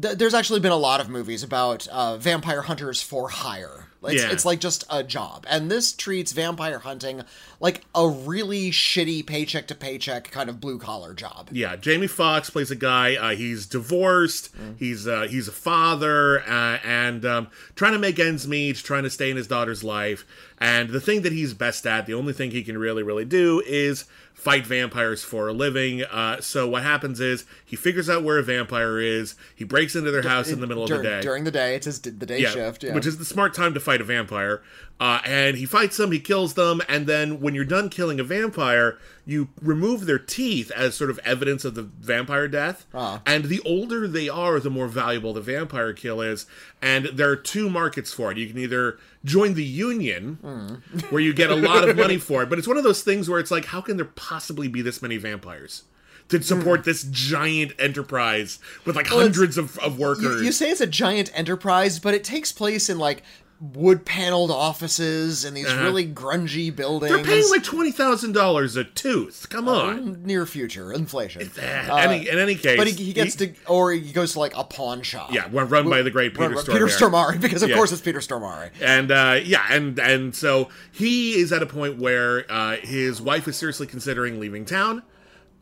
th- 0.00 0.16
there's 0.18 0.34
actually 0.34 0.60
been 0.60 0.72
a 0.72 0.76
lot 0.76 1.00
of 1.00 1.08
movies 1.08 1.42
about 1.42 1.86
uh, 1.88 2.16
vampire 2.16 2.62
hunters 2.62 3.02
for 3.02 3.28
hire. 3.28 3.84
It's, 4.04 4.22
Yeah. 4.22 4.30
it's 4.30 4.44
like 4.44 4.60
just 4.60 4.84
a 4.88 5.02
job, 5.02 5.44
and 5.48 5.68
this 5.68 5.92
treats 5.92 6.30
vampire 6.30 6.78
hunting 6.78 7.22
like 7.60 7.82
a 7.94 8.08
really 8.08 8.70
shitty 8.70 9.26
paycheck 9.26 9.66
to 9.68 9.74
paycheck 9.74 10.30
kind 10.30 10.48
of 10.48 10.60
blue 10.60 10.78
collar 10.78 11.14
job. 11.14 11.48
Yeah, 11.52 11.76
Jamie 11.76 12.06
Foxx 12.06 12.50
plays 12.50 12.70
a 12.70 12.76
guy. 12.76 13.16
Uh, 13.16 13.34
he's 13.34 13.66
divorced. 13.66 14.54
He's 14.78 15.06
uh, 15.06 15.26
he's 15.30 15.48
a 15.48 15.52
father 15.52 16.40
uh, 16.40 16.78
and 16.84 17.24
um, 17.24 17.48
trying 17.74 17.92
to 17.92 17.98
make 17.98 18.18
ends 18.18 18.46
meet, 18.46 18.76
trying 18.76 19.04
to 19.04 19.10
stay 19.10 19.30
in 19.30 19.36
his 19.36 19.46
daughter's 19.46 19.82
life. 19.82 20.26
And 20.58 20.90
the 20.90 21.00
thing 21.00 21.22
that 21.22 21.32
he's 21.32 21.54
best 21.54 21.86
at, 21.86 22.06
the 22.06 22.14
only 22.14 22.32
thing 22.32 22.50
he 22.50 22.62
can 22.62 22.78
really 22.78 23.02
really 23.02 23.24
do, 23.24 23.62
is 23.66 24.04
fight 24.34 24.66
vampires 24.66 25.24
for 25.24 25.48
a 25.48 25.52
living. 25.52 26.02
Uh, 26.04 26.40
so 26.40 26.68
what 26.68 26.82
happens 26.82 27.20
is 27.20 27.46
he 27.64 27.74
figures 27.74 28.08
out 28.08 28.22
where 28.22 28.38
a 28.38 28.42
vampire 28.42 28.98
is. 29.00 29.34
He 29.56 29.64
breaks 29.64 29.96
into 29.96 30.10
their 30.10 30.22
house 30.22 30.50
in 30.50 30.60
the 30.60 30.66
middle 30.66 30.86
during, 30.86 31.00
of 31.00 31.10
the 31.10 31.16
day. 31.16 31.20
during 31.22 31.44
the 31.44 31.50
day. 31.50 31.74
It's 31.74 31.86
his 31.86 32.00
the 32.00 32.12
day 32.12 32.44
shift. 32.44 32.84
Yeah, 32.84 32.94
which 32.94 33.06
is 33.06 33.18
the 33.18 33.24
smart 33.24 33.54
time 33.54 33.74
to 33.74 33.80
fight 33.80 34.00
a 34.00 34.04
vampire. 34.04 34.62
Uh, 34.98 35.20
and 35.26 35.58
he 35.58 35.66
fights 35.66 35.98
them, 35.98 36.10
he 36.10 36.18
kills 36.18 36.54
them, 36.54 36.80
and 36.88 37.06
then 37.06 37.38
when 37.38 37.54
you're 37.54 37.66
done 37.66 37.90
killing 37.90 38.18
a 38.18 38.24
vampire, 38.24 38.96
you 39.26 39.48
remove 39.60 40.06
their 40.06 40.18
teeth 40.18 40.70
as 40.70 40.94
sort 40.94 41.10
of 41.10 41.18
evidence 41.22 41.66
of 41.66 41.74
the 41.74 41.82
vampire 41.82 42.48
death. 42.48 42.86
Ah. 42.94 43.20
And 43.26 43.44
the 43.44 43.60
older 43.66 44.08
they 44.08 44.30
are, 44.30 44.58
the 44.58 44.70
more 44.70 44.88
valuable 44.88 45.34
the 45.34 45.42
vampire 45.42 45.92
kill 45.92 46.22
is. 46.22 46.46
And 46.80 47.06
there 47.12 47.28
are 47.28 47.36
two 47.36 47.68
markets 47.68 48.10
for 48.10 48.32
it. 48.32 48.38
You 48.38 48.46
can 48.48 48.56
either 48.56 48.98
join 49.22 49.52
the 49.52 49.64
union, 49.64 50.38
Hmm. 50.40 50.98
where 51.10 51.20
you 51.20 51.34
get 51.34 51.50
a 51.50 51.56
lot 51.56 51.86
of 51.86 51.94
money 52.04 52.16
for 52.16 52.42
it, 52.42 52.48
but 52.48 52.58
it's 52.58 52.68
one 52.68 52.78
of 52.78 52.84
those 52.84 53.02
things 53.02 53.28
where 53.28 53.38
it's 53.38 53.50
like, 53.50 53.66
how 53.66 53.82
can 53.82 53.98
there 53.98 54.06
possibly 54.06 54.66
be 54.66 54.80
this 54.80 55.02
many 55.02 55.18
vampires? 55.18 55.82
To 56.30 56.42
support 56.42 56.84
this 56.84 57.04
giant 57.04 57.72
enterprise 57.78 58.58
with 58.86 58.96
like 58.96 59.08
Hmm. 59.08 59.12
it's- 59.16 59.22
hundreds 59.36 59.58
of, 59.58 59.78
of 59.80 59.98
workers. 59.98 60.40
you, 60.40 60.46
you 60.46 60.52
say 60.52 60.70
it's 60.70 60.80
a 60.80 60.86
giant 60.86 61.30
enterprise, 61.34 61.98
but 61.98 62.14
it 62.14 62.24
takes 62.24 62.50
place 62.50 62.88
in 62.88 62.98
like 62.98 63.22
wood 63.58 64.04
paneled 64.04 64.50
offices 64.50 65.44
and 65.44 65.56
these 65.56 65.72
really 65.76 66.06
grungy 66.06 66.74
buildings. 66.74 67.10
Uh-huh. 67.12 67.22
They're 67.22 67.32
paying 67.32 67.48
like 67.50 67.62
twenty 67.64 67.90
thousand 67.90 68.32
dollars 68.32 68.76
a 68.76 68.84
tooth. 68.84 69.46
Come 69.48 69.66
on. 69.68 70.22
near 70.24 70.44
future 70.44 70.92
inflation. 70.92 71.50
Eh, 71.58 71.88
any, 71.90 72.28
in 72.28 72.38
any 72.38 72.54
case, 72.54 72.76
But 72.76 72.86
he, 72.88 73.04
he 73.04 73.12
gets 73.14 73.36
to, 73.36 73.54
or 73.66 73.92
he 73.92 74.12
goes 74.12 74.34
to 74.34 74.40
like 74.40 74.56
a 74.56 74.64
pawn 74.64 75.00
shop. 75.02 75.32
yeah, 75.32 75.46
well, 75.48 75.64
run 75.66 75.88
by 75.88 76.02
the 76.02 76.10
great 76.10 76.32
Peter 76.34 76.48
Run- 76.50 76.54
run- 76.54 76.64
Stormare. 76.64 76.72
Peter 76.72 76.86
Stormare, 76.86 77.40
because 77.40 77.62
of 77.62 77.70
Yeah. 77.70 77.76
course 77.76 77.92
it's 77.92 78.02
Peter 78.02 78.18
Stormare. 78.20 78.70
and 78.82 79.10
uh, 79.10 79.40
yeah, 79.42 79.64
and 79.70 79.98
and 79.98 80.34
so 80.34 80.68
he 80.92 81.36
is 81.36 81.52
at 81.52 81.62
a 81.62 81.66
point 81.66 81.98
where 81.98 82.44
uh, 82.52 82.76
his 82.76 83.22
wife 83.22 83.48
is 83.48 83.56
seriously 83.56 83.86
considering 83.86 84.38
leaving 84.38 84.64
town 84.66 85.02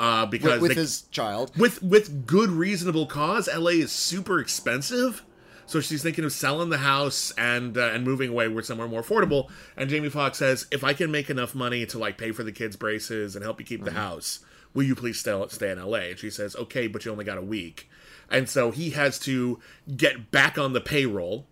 uh, 0.00 0.26
because 0.26 0.54
With, 0.54 0.62
with 0.62 0.68
they- 0.74 0.80
his 0.80 1.02
child. 1.12 1.52
with 1.56 1.80
with 1.80 2.26
good 2.26 2.50
reasonable 2.50 3.06
cause. 3.06 3.48
LA 3.54 3.70
is 3.70 3.92
super 3.92 4.40
expensive. 4.40 5.22
So 5.66 5.80
she's 5.80 6.02
thinking 6.02 6.24
of 6.24 6.32
selling 6.32 6.70
the 6.70 6.78
house 6.78 7.32
and 7.38 7.76
uh, 7.76 7.90
and 7.92 8.04
moving 8.04 8.30
away 8.30 8.48
with 8.48 8.66
somewhere 8.66 8.88
more 8.88 9.02
affordable. 9.02 9.50
And 9.76 9.88
Jamie 9.90 10.08
Foxx 10.10 10.38
says, 10.38 10.66
"If 10.70 10.84
I 10.84 10.92
can 10.92 11.10
make 11.10 11.30
enough 11.30 11.54
money 11.54 11.86
to 11.86 11.98
like 11.98 12.18
pay 12.18 12.32
for 12.32 12.42
the 12.42 12.52
kids' 12.52 12.76
braces 12.76 13.34
and 13.34 13.44
help 13.44 13.60
you 13.60 13.66
keep 13.66 13.84
the 13.84 13.92
house, 13.92 14.40
will 14.74 14.84
you 14.84 14.94
please 14.94 15.18
stay 15.18 15.42
stay 15.48 15.70
in 15.70 15.78
LA?" 15.78 15.98
And 16.10 16.18
she 16.18 16.30
says, 16.30 16.54
"Okay, 16.56 16.86
but 16.86 17.04
you 17.04 17.12
only 17.12 17.24
got 17.24 17.38
a 17.38 17.42
week." 17.42 17.88
And 18.30 18.48
so 18.48 18.70
he 18.70 18.90
has 18.90 19.18
to 19.20 19.60
get 19.96 20.30
back 20.30 20.58
on 20.58 20.72
the 20.72 20.80
payroll 20.80 21.46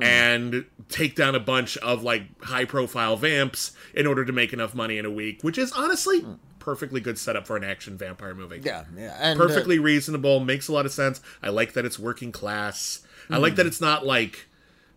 and 0.00 0.64
take 0.88 1.14
down 1.14 1.34
a 1.34 1.40
bunch 1.40 1.76
of 1.78 2.02
like 2.02 2.42
high 2.44 2.64
profile 2.64 3.16
vamps 3.16 3.72
in 3.94 4.06
order 4.06 4.24
to 4.24 4.32
make 4.32 4.52
enough 4.54 4.74
money 4.74 4.96
in 4.96 5.04
a 5.04 5.10
week, 5.10 5.42
which 5.42 5.58
is 5.58 5.70
honestly 5.72 6.24
perfectly 6.58 7.00
good 7.00 7.18
setup 7.18 7.44
for 7.46 7.56
an 7.56 7.64
action 7.64 7.98
vampire 7.98 8.34
movie 8.34 8.60
Yeah, 8.62 8.84
yeah. 8.96 9.16
And, 9.20 9.38
uh, 9.40 9.44
perfectly 9.44 9.80
reasonable 9.80 10.38
makes 10.38 10.68
a 10.68 10.72
lot 10.72 10.86
of 10.86 10.92
sense 10.92 11.20
i 11.42 11.48
like 11.48 11.72
that 11.72 11.84
it's 11.84 11.98
working 11.98 12.30
class 12.30 13.00
i 13.30 13.36
Hmm. 13.36 13.42
like 13.42 13.56
that 13.56 13.66
it's 13.66 13.80
not 13.80 14.04
like 14.06 14.46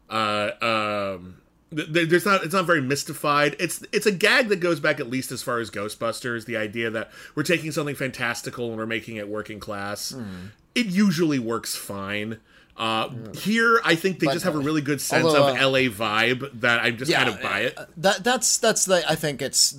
uh 0.09 0.51
um 0.61 1.37
th- 1.75 1.91
th- 1.93 2.09
there's 2.09 2.25
not 2.25 2.43
it's 2.43 2.53
not 2.53 2.65
very 2.65 2.81
mystified. 2.81 3.55
It's 3.59 3.83
it's 3.91 4.05
a 4.05 4.11
gag 4.11 4.49
that 4.49 4.59
goes 4.59 4.79
back 4.79 4.99
at 4.99 5.09
least 5.09 5.31
as 5.31 5.41
far 5.41 5.59
as 5.59 5.71
ghostbusters 5.71 6.45
the 6.45 6.57
idea 6.57 6.89
that 6.91 7.11
we're 7.33 7.43
taking 7.43 7.71
something 7.71 7.95
fantastical 7.95 8.67
and 8.69 8.77
we're 8.77 8.85
making 8.85 9.15
it 9.17 9.27
working 9.27 9.59
class. 9.59 10.11
Hmm. 10.11 10.47
it 10.75 10.85
usually 10.87 11.39
works 11.39 11.75
fine. 11.75 12.37
Uh 12.77 13.09
here 13.33 13.79
i 13.85 13.95
think 13.95 14.19
they 14.19 14.25
But, 14.27 14.33
just 14.33 14.43
have 14.45 14.55
a 14.55 14.59
uh, 14.59 14.61
really 14.61 14.81
good 14.81 14.99
sense 14.99 15.25
although, 15.25 15.47
of 15.47 15.57
uh, 15.57 15.69
la 15.69 15.79
vibe 15.89 16.59
that 16.59 16.81
i 16.81 16.91
just 16.91 17.09
kind 17.11 17.29
of 17.29 17.41
buy 17.41 17.59
it 17.61 17.79
That 17.95 18.21
that's 18.23 18.57
that's 18.57 18.83
the 18.83 19.09
I 19.09 19.15
think 19.15 19.41
it's 19.41 19.77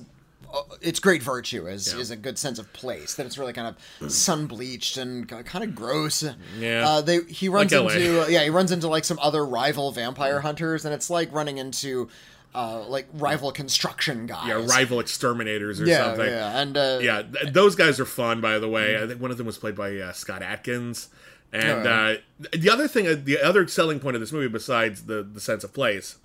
it's 0.80 1.00
great 1.00 1.22
virtue 1.22 1.66
is 1.66 1.92
Yeah. 1.92 2.00
is 2.00 2.10
a 2.10 2.16
good 2.16 2.38
sense 2.38 2.58
of 2.58 2.72
place 2.72 3.14
that 3.14 3.26
it's 3.26 3.38
really 3.38 3.52
kind 3.52 3.76
of 4.00 4.10
sun 4.12 4.46
bleached 4.46 4.96
and 4.96 5.28
kind 5.28 5.64
of 5.64 5.74
gross. 5.74 6.24
Yeah. 6.58 6.88
Uh, 6.88 7.00
they 7.00 7.20
he 7.24 7.48
runs 7.48 7.72
Like 7.72 7.96
into 7.96 8.22
uh, 8.22 8.26
yeah 8.28 8.42
he 8.44 8.50
runs 8.50 8.72
into 8.72 8.88
like 8.88 9.04
some 9.04 9.18
other 9.20 9.44
rival 9.44 9.92
vampire 9.92 10.40
hunters 10.40 10.84
and 10.84 10.94
it's 10.94 11.10
like 11.10 11.32
running 11.32 11.58
into 11.58 12.08
uh, 12.54 12.86
like 12.88 13.06
rival 13.12 13.52
construction 13.52 14.26
guys. 14.26 14.48
yeah 14.48 14.64
rival 14.66 14.98
exterminators 15.00 15.80
or 15.80 15.86
Yeah, 15.86 16.04
something 16.06 16.26
yeah, 16.26 16.60
and 16.60 16.76
uh, 16.76 16.98
yeah, 17.02 17.22
th- 17.22 17.52
those 17.52 17.74
guys 17.74 18.00
are 18.00 18.06
fun, 18.06 18.40
by 18.40 18.58
the 18.58 18.68
way. 18.68 18.96
I 19.02 19.06
think 19.06 19.20
one 19.20 19.30
of 19.30 19.36
them 19.36 19.46
was 19.46 19.58
played 19.58 19.74
by 19.76 19.94
uh, 19.98 20.12
Scott 20.12 20.40
Adkins. 20.42 21.08
And 21.52 21.86
Oh, 21.86 21.90
uh, 21.90 22.16
the 22.56 22.70
other 22.70 22.88
thing, 22.88 23.06
uh, 23.06 23.14
the 23.22 23.40
other 23.40 23.68
selling 23.68 24.00
point 24.00 24.16
of 24.16 24.20
this 24.20 24.32
movie, 24.32 24.48
besides 24.48 25.02
the 25.04 25.22
the 25.22 25.40
sense 25.40 25.64
of 25.64 25.72
place, 25.74 26.16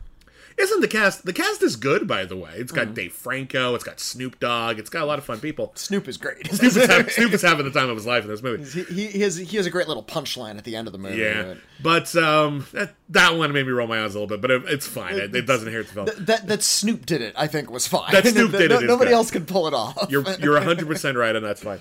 isn't 0.57 0.81
the 0.81 0.87
cast. 0.87 1.25
The 1.25 1.33
cast 1.33 1.61
is 1.63 1.75
good, 1.75 2.07
by 2.07 2.25
the 2.25 2.35
way. 2.35 2.51
It's 2.55 2.71
got 2.71 2.85
Mm-hmm. 2.87 2.93
Dave 2.95 3.13
Franco. 3.13 3.75
It's 3.75 3.83
got 3.83 3.99
Snoop 3.99 4.39
Dogg. 4.39 4.79
It's 4.79 4.89
got 4.89 5.03
a 5.03 5.05
lot 5.05 5.19
of 5.19 5.25
fun 5.25 5.39
people. 5.39 5.71
Snoop 5.75 6.07
is 6.07 6.17
great. 6.17 6.47
Snoop 6.47 6.75
is, 6.75 6.85
having, 6.85 7.09
Snoop 7.09 7.33
is 7.33 7.41
having 7.41 7.65
the 7.65 7.71
time 7.71 7.89
of 7.89 7.95
his 7.95 8.05
life 8.05 8.23
in 8.23 8.29
this 8.29 8.41
movie. 8.41 8.63
he, 8.63 8.83
he, 8.93 9.07
he 9.07 9.21
has 9.21 9.37
he 9.37 9.57
has 9.57 9.65
a 9.65 9.69
great 9.69 9.87
little 9.87 10.03
punchline 10.03 10.57
at 10.57 10.63
the 10.63 10.75
end 10.75 10.87
of 10.87 10.91
the 10.91 10.99
movie. 10.99 11.17
Yeah, 11.17 11.55
but 11.81 12.15
um, 12.15 12.65
that, 12.73 12.95
that 13.09 13.35
one 13.35 13.53
made 13.53 13.65
me 13.65 13.71
roll 13.71 13.87
my 13.87 14.03
eyes 14.03 14.15
a 14.15 14.19
little 14.19 14.27
bit, 14.27 14.41
but 14.41 14.51
it, 14.51 14.63
it's 14.67 14.87
fine. 14.87 15.15
It, 15.15 15.35
it 15.35 15.45
doesn't 15.45 15.71
hurt 15.71 15.87
the 15.87 15.93
film. 15.93 16.05
That, 16.07 16.25
that 16.27 16.47
that 16.47 16.63
Snoop 16.63 17.05
did 17.05 17.21
it, 17.21 17.33
I 17.37 17.47
think, 17.47 17.69
was 17.71 17.87
fine. 17.87 18.11
That 18.11 18.25
Snoop 18.27 18.51
did 18.53 18.61
it 18.63 18.69
No- 18.69 18.77
is 18.77 18.83
Nobody 18.83 19.09
good. 19.11 19.15
else 19.15 19.31
could 19.31 19.47
pull 19.47 19.67
it 19.67 19.73
off. 19.73 20.07
You're 20.09 20.23
you're 20.39 20.53
100 20.55 20.87
percent 20.87 21.17
right, 21.17 21.35
and 21.35 21.45
that's 21.45 21.63
fine. 21.63 21.79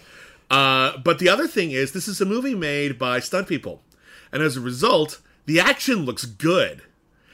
Uh, 0.50 0.96
but 0.98 1.18
the 1.18 1.28
other 1.28 1.46
thing 1.46 1.70
is, 1.70 1.92
this 1.92 2.08
is 2.08 2.20
a 2.20 2.24
movie 2.24 2.54
made 2.54 2.98
by 2.98 3.20
stunt 3.20 3.46
people, 3.48 3.82
and 4.32 4.42
as 4.42 4.56
a 4.56 4.60
result, 4.60 5.20
the 5.46 5.60
action 5.60 6.04
looks 6.04 6.24
good. 6.24 6.82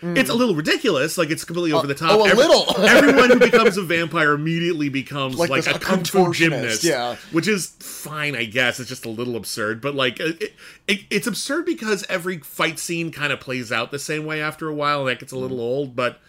It's 0.02 0.28
a 0.28 0.34
little 0.34 0.54
ridiculous, 0.54 1.16
like 1.16 1.30
it's 1.30 1.44
completely 1.44 1.72
over 1.72 1.86
the 1.86 1.94
top. 1.94 2.12
oh, 2.12 2.30
a 2.30 2.34
little. 2.34 2.78
everyone 2.86 3.30
who 3.30 3.38
becomes 3.38 3.78
a 3.78 3.82
vampire 3.84 4.32
immediately 4.32 4.90
becomes 4.90 5.38
like, 5.38 5.48
Like 5.48 5.66
a 5.66 5.78
kung 5.78 6.04
fu 6.04 6.32
gymnast, 6.34 6.84
yeah. 6.84 7.16
which 7.32 7.48
is 7.48 7.68
fine, 7.80 8.36
I 8.36 8.44
guess. 8.44 8.78
It's 8.78 8.90
just 8.90 9.06
a 9.06 9.08
little 9.08 9.36
absurd, 9.36 9.80
but 9.80 9.94
like 9.94 10.20
it, 10.20 10.54
it, 10.86 11.00
it's 11.08 11.26
absurd 11.26 11.64
because 11.64 12.04
every 12.10 12.38
fight 12.38 12.78
scene 12.78 13.10
kind 13.10 13.32
of 13.32 13.40
plays 13.40 13.72
out 13.72 13.90
the 13.90 13.98
same 13.98 14.26
way 14.26 14.42
after 14.42 14.68
a 14.68 14.74
while, 14.74 15.00
and 15.00 15.08
that 15.08 15.18
gets 15.18 15.32
a 15.32 15.38
little 15.38 15.58
mm. 15.58 15.62
old. 15.62 15.96
But 15.96 16.20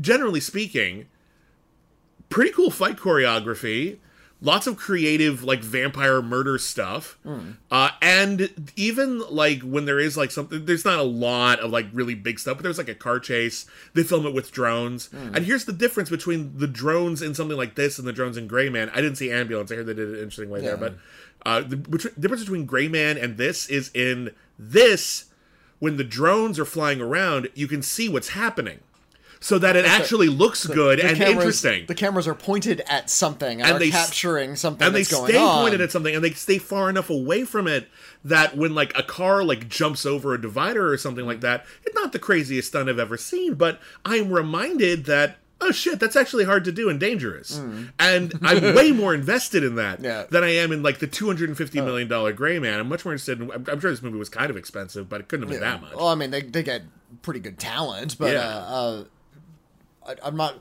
generally 0.00 0.40
speaking, 0.40 1.06
pretty 2.30 2.52
cool 2.52 2.70
fight 2.70 2.96
choreography 2.96 3.98
lots 4.44 4.66
of 4.66 4.76
creative 4.76 5.42
like 5.42 5.60
vampire 5.60 6.20
murder 6.22 6.58
stuff. 6.58 7.18
Uh, 7.70 7.90
and 8.02 8.70
even 8.76 9.20
like 9.30 9.62
when 9.62 9.84
there 9.86 9.98
is 9.98 10.16
like 10.16 10.30
something 10.30 10.64
there's 10.66 10.84
not 10.84 10.98
a 10.98 11.02
lot 11.02 11.58
of 11.60 11.70
like 11.70 11.86
really 11.92 12.14
big 12.14 12.38
stuff 12.38 12.56
but 12.58 12.62
there's 12.62 12.78
like 12.78 12.88
a 12.88 12.94
car 12.94 13.18
chase. 13.18 13.66
They 13.94 14.02
film 14.02 14.26
it 14.26 14.34
with 14.34 14.52
drones. 14.52 15.08
And 15.12 15.44
here's 15.46 15.64
the 15.64 15.72
difference 15.72 16.10
between 16.10 16.58
the 16.58 16.66
drones 16.68 17.22
in 17.22 17.34
something 17.34 17.56
like 17.56 17.74
this 17.74 17.98
and 17.98 18.06
the 18.06 18.12
drones 18.12 18.36
in 18.36 18.46
gray 18.46 18.68
man. 18.68 18.90
I 18.90 18.96
didn't 19.00 19.16
see 19.16 19.32
ambulance. 19.32 19.72
I 19.72 19.76
heard 19.76 19.86
they 19.86 19.94
did 19.94 20.08
it 20.10 20.18
an 20.18 20.22
interesting 20.22 20.50
way 20.50 20.60
there 20.60 20.76
but 20.76 20.94
uh, 21.46 21.60
the 21.60 21.76
difference 22.18 22.42
between 22.42 22.66
gray 22.66 22.88
man 22.88 23.16
and 23.18 23.36
this 23.36 23.68
is 23.68 23.90
in 23.94 24.30
this 24.58 25.26
when 25.78 25.96
the 25.96 26.04
drones 26.04 26.58
are 26.58 26.64
flying 26.64 27.00
around 27.00 27.48
you 27.54 27.66
can 27.66 27.82
see 27.82 28.08
what's 28.08 28.30
happening 28.30 28.78
so 29.44 29.58
that 29.58 29.76
it 29.76 29.84
actually 29.84 30.28
looks 30.28 30.66
good 30.66 30.98
The 30.98 31.06
and 31.06 31.16
cameras- 31.18 31.34
interesting 31.36 31.84
The 31.86 31.94
cameras 31.94 32.26
are 32.26 32.34
pointed 32.34 32.80
at 32.88 33.10
something 33.10 33.60
and, 33.60 33.72
And 33.72 33.80
they 33.80 33.90
capturing 33.90 34.56
something 34.56 34.86
and 34.86 34.96
they 34.96 35.04
stay 35.04 35.36
on. 35.36 35.60
pointed 35.62 35.82
at 35.82 35.92
something 35.92 36.14
and 36.14 36.24
they 36.24 36.30
stay 36.30 36.56
far 36.56 36.88
enough 36.88 37.10
away 37.10 37.44
from 37.44 37.66
it 37.68 37.88
that 38.24 38.56
when 38.56 38.74
like 38.74 38.96
a 38.98 39.02
car 39.02 39.44
like 39.44 39.68
jumps 39.68 40.06
over 40.06 40.32
a 40.32 40.40
divider 40.40 40.88
or 40.90 40.96
something 40.96 41.26
like 41.26 41.42
that 41.42 41.66
it's 41.84 41.94
not 41.94 42.12
the 42.12 42.18
craziest 42.18 42.68
stunt 42.68 42.88
i've 42.88 42.98
ever 42.98 43.18
seen 43.18 43.52
but 43.54 43.80
i'm 44.06 44.32
reminded 44.32 45.04
that 45.04 45.36
oh 45.60 45.70
shit 45.70 46.00
that's 46.00 46.16
actually 46.16 46.44
hard 46.44 46.64
to 46.64 46.72
do 46.72 46.88
and 46.88 46.98
dangerous 46.98 47.58
and 47.98 48.32
i'm 48.42 48.74
way 48.74 48.92
more 48.92 49.12
invested 49.14 49.62
in 49.62 49.74
that. 49.74 50.00
Yeah. 50.00 50.24
than 50.30 50.42
i 50.42 50.48
am 50.54 50.72
in 50.72 50.82
like 50.82 51.00
the 51.00 51.06
250 51.06 51.82
million 51.82 52.08
dollar 52.08 52.32
gray 52.32 52.58
man 52.58 52.80
i'm 52.80 52.88
much 52.88 53.04
more 53.04 53.12
interested 53.12 53.42
in 53.42 53.50
I'm, 53.50 53.64
I'm 53.70 53.78
sure 53.78 53.90
this 53.90 54.00
movie 54.02 54.16
was 54.18 54.30
kind 54.30 54.48
of 54.50 54.56
expensive 54.56 55.08
but 55.10 55.20
it 55.20 55.28
couldn't 55.28 55.42
have 55.48 55.50
been 55.50 55.60
that 55.60 55.82
much 55.82 55.94
Well, 55.94 56.08
I 56.08 56.14
mean, 56.14 56.30
they, 56.30 56.40
they 56.40 56.62
get 56.62 56.82
pretty 57.22 57.40
good 57.40 57.58
talent, 57.58 58.16
but 58.18 58.32
Yeah. 58.32 58.40
uh, 58.40 58.52
uh, 59.00 59.04
I, 60.06 60.14
I'm 60.22 60.36
not. 60.36 60.56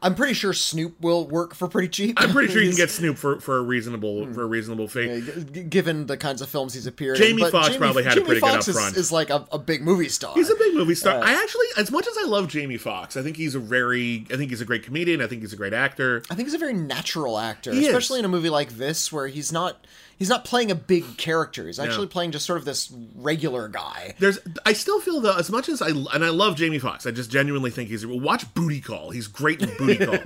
I'm 0.00 0.14
pretty 0.14 0.34
sure 0.34 0.52
Snoop 0.52 1.00
will 1.00 1.26
work 1.26 1.56
for 1.56 1.66
pretty 1.66 1.88
cheap. 1.88 2.20
i'm 2.20 2.30
pretty 2.30 2.52
sure 2.52 2.62
you 2.62 2.68
can 2.68 2.76
get 2.86 2.88
snoop 2.88 3.18
for, 3.18 3.40
for 3.40 3.56
a 3.56 3.62
reasonable 3.62 4.26
Hmm. 4.26 4.32
for 4.32 4.42
a 4.42 4.46
reasonable 4.46 4.86
fee 4.86 5.20
g- 5.22 5.44
g- 5.52 5.62
given 5.64 6.06
the 6.06 6.16
kinds 6.16 6.40
of 6.40 6.48
films 6.48 6.72
he's 6.72 6.86
appeared 6.86 7.16
Jamie 7.16 7.42
in. 7.42 7.50
But 7.50 7.50
Foxx 7.50 7.76
probably 7.76 8.04
had 8.04 8.12
a 8.12 8.14
Jamie 8.14 8.26
pretty 8.26 8.40
good 8.40 8.48
Foxx 8.52 8.68
is, 8.68 8.76
upfront. 8.76 8.96
is 8.96 9.10
like 9.10 9.30
a, 9.30 9.44
a 9.50 9.58
big 9.58 9.82
movie 9.82 10.08
star. 10.08 10.34
He's 10.36 10.50
a 10.50 10.54
big 10.54 10.72
movie 10.74 10.94
star. 10.94 11.20
I 11.20 11.32
actually, 11.42 11.66
as 11.76 11.90
much 11.90 12.06
as 12.06 12.16
I 12.16 12.26
love 12.26 12.46
Jamie 12.46 12.76
Foxx, 12.76 13.16
I 13.16 13.22
think 13.24 13.36
he's 13.36 13.56
a 13.56 13.58
very, 13.58 14.24
I 14.32 14.36
think 14.36 14.50
he's 14.50 14.60
a 14.60 14.64
great 14.64 14.84
comedian. 14.84 15.20
I 15.20 15.26
think 15.26 15.40
he's 15.42 15.52
a 15.52 15.56
great 15.56 15.72
actor. 15.74 16.22
I 16.30 16.36
think 16.36 16.46
he's 16.46 16.54
a 16.54 16.58
very 16.58 16.74
natural 16.74 17.36
actor, 17.36 17.72
He 17.72 17.80
is. 17.80 17.88
especially 17.88 18.20
in 18.20 18.24
a 18.24 18.28
movie 18.28 18.50
like 18.50 18.68
this 18.74 19.10
where 19.12 19.26
he's 19.26 19.50
not 19.50 19.84
he's 20.18 20.28
not 20.28 20.44
playing 20.44 20.70
a 20.70 20.74
big 20.74 21.16
character. 21.16 21.66
He's 21.66 21.78
actually 21.78 22.08
playing 22.08 22.32
just 22.32 22.44
sort 22.44 22.58
of 22.58 22.64
this 22.64 22.92
regular 23.14 23.68
guy. 23.68 24.14
There's, 24.18 24.38
I 24.66 24.72
still 24.72 25.00
feel 25.00 25.20
though, 25.20 25.36
as 25.36 25.50
much 25.50 25.68
as 25.68 25.80
I 25.80 25.88
and 25.88 26.24
I 26.24 26.30
love 26.30 26.56
Jamie 26.56 26.78
Foxx, 26.78 27.06
I 27.06 27.10
just 27.10 27.30
genuinely 27.30 27.70
think 27.70 27.88
he's. 27.88 28.06
Watch 28.06 28.52
Booty 28.54 28.80
Call. 28.80 29.10
He's 29.10 29.28
great 29.28 29.62
in 29.62 29.70
Booty 29.78 30.04
Call. 30.04 30.18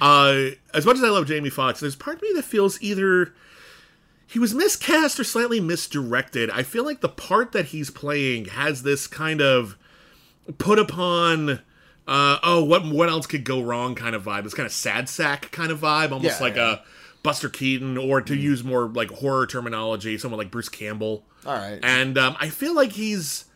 uh, 0.00 0.50
as 0.72 0.86
much 0.86 0.96
as 0.96 1.04
I 1.04 1.08
love 1.08 1.26
Jamie 1.26 1.50
Foxx, 1.50 1.80
there's 1.80 1.96
part 1.96 2.16
of 2.16 2.22
me 2.22 2.30
that 2.34 2.44
feels 2.44 2.80
either 2.82 3.34
he 4.26 4.38
was 4.38 4.54
miscast 4.54 5.20
or 5.20 5.24
slightly 5.24 5.60
misdirected. 5.60 6.50
I 6.50 6.62
feel 6.62 6.84
like 6.84 7.00
the 7.00 7.08
part 7.08 7.52
that 7.52 7.66
he's 7.66 7.90
playing 7.90 8.46
has 8.46 8.82
this 8.82 9.06
kind 9.06 9.40
of 9.40 9.76
put 10.58 10.78
upon. 10.78 11.60
Uh, 12.06 12.38
oh, 12.42 12.62
what 12.64 12.84
what 12.84 13.08
else 13.08 13.26
could 13.26 13.44
go 13.44 13.62
wrong? 13.62 13.94
Kind 13.94 14.14
of 14.14 14.24
vibe. 14.24 14.44
This 14.44 14.54
kind 14.54 14.66
of 14.66 14.72
sad 14.72 15.08
sack 15.08 15.50
kind 15.52 15.70
of 15.70 15.80
vibe, 15.80 16.12
almost 16.12 16.38
Yeah, 16.40 16.44
like 16.44 16.56
yeah. 16.56 16.72
a 16.72 16.78
Buster 17.24 17.48
Keaton, 17.48 17.98
or 17.98 18.20
to 18.20 18.36
use 18.36 18.62
more 18.62 18.86
like 18.86 19.10
horror 19.10 19.46
terminology, 19.48 20.16
someone 20.18 20.38
like 20.38 20.52
Bruce 20.52 20.68
Campbell. 20.68 21.24
All 21.44 21.54
right. 21.54 21.80
And 21.82 22.16
um, 22.16 22.36
I 22.38 22.50
feel 22.50 22.74
like 22.76 22.92
he's 22.92 23.46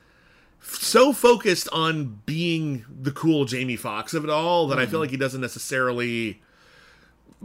so 0.60 1.12
focused 1.12 1.68
on 1.72 2.20
being 2.26 2.84
the 2.90 3.12
cool 3.12 3.44
Jamie 3.44 3.76
Foxx 3.76 4.14
of 4.14 4.24
it 4.24 4.30
all 4.30 4.66
that 4.68 4.78
I 4.78 4.86
feel 4.86 4.98
like 4.98 5.10
he 5.10 5.16
doesn't 5.16 5.40
necessarily 5.40 6.40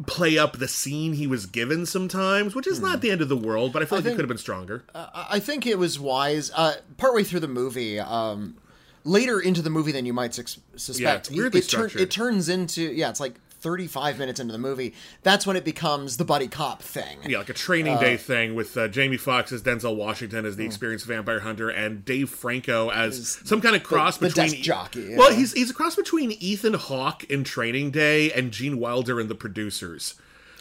play 0.08 0.38
up 0.38 0.58
the 0.58 0.68
scene 0.68 1.14
he 1.14 1.28
was 1.28 1.46
given 1.46 1.86
sometimes, 1.86 2.56
which 2.56 2.66
is 2.68 2.80
not 2.80 3.02
the 3.02 3.12
end 3.12 3.22
of 3.22 3.30
the 3.30 3.38
world, 3.38 3.72
but 3.74 3.82
I 3.82 3.86
feel 3.86 3.98
like 4.00 4.06
he 4.06 4.10
think- 4.10 4.18
could 4.18 4.24
have 4.24 4.30
been 4.30 4.38
stronger. 4.38 4.84
I 4.96 5.28
I 5.32 5.40
think 5.40 5.68
it 5.68 5.78
was 5.78 6.00
wise. 6.00 6.52
Uh, 6.56 6.76
partway 6.98 7.24
through 7.24 7.42
the 7.42 7.48
movie, 7.48 8.00
um, 8.00 8.56
later 9.04 9.40
into 9.40 9.62
the 9.62 9.70
movie 9.70 9.92
than 9.92 10.06
you 10.06 10.14
might 10.14 10.34
sus- 10.34 10.58
suspect, 10.78 11.28
it's 11.28 11.38
weirdly 11.38 11.60
it, 11.60 11.68
tur- 11.70 11.92
it 11.96 12.10
turns 12.10 12.50
into 12.50 12.82
yeah, 12.82 13.10
it's 13.10 13.20
like 13.20 13.36
thirty-five 13.64 14.20
minutes 14.20 14.40
into 14.40 14.52
the 14.52 14.60
movie. 14.60 14.94
That's 15.24 15.48
when 15.48 15.56
it 15.56 15.64
becomes 15.66 16.18
the 16.18 16.26
buddy 16.26 16.48
cop 16.48 16.82
thing. 16.84 17.18
Yeah, 17.26 17.40
like 17.40 17.50
a 17.50 17.54
training 17.54 17.98
day 18.00 18.18
thing 18.18 18.54
with 18.54 18.78
uh, 18.78 18.88
Jamie 18.90 19.18
Foxx 19.18 19.52
as 19.52 19.64
Denzel 19.64 19.96
Washington 19.96 20.46
as 20.46 20.58
the 20.58 20.66
experienced 20.66 21.06
vampire 21.06 21.40
hunter 21.40 21.70
and 21.70 22.06
Dave 22.06 22.30
Franco 22.30 22.90
as 22.92 23.40
some 23.46 23.62
kind 23.62 23.76
of 23.76 23.82
cross 23.84 24.18
the 24.18 24.28
between 24.28 24.52
desk 24.52 24.58
jockey, 24.62 25.16
Well, 25.16 25.32
yeah. 25.32 25.38
he's 25.38 25.54
he's 25.54 25.72
a 25.72 25.74
cross 25.74 25.96
between 25.96 26.32
Ethan 26.34 26.76
Hawke 26.76 27.24
in 27.26 27.44
Training 27.44 27.90
Day 27.92 28.32
and 28.32 28.52
Gene 28.52 28.78
Wilder 28.80 29.20
in 29.20 29.28
The 29.30 29.36
Producers. 29.36 30.16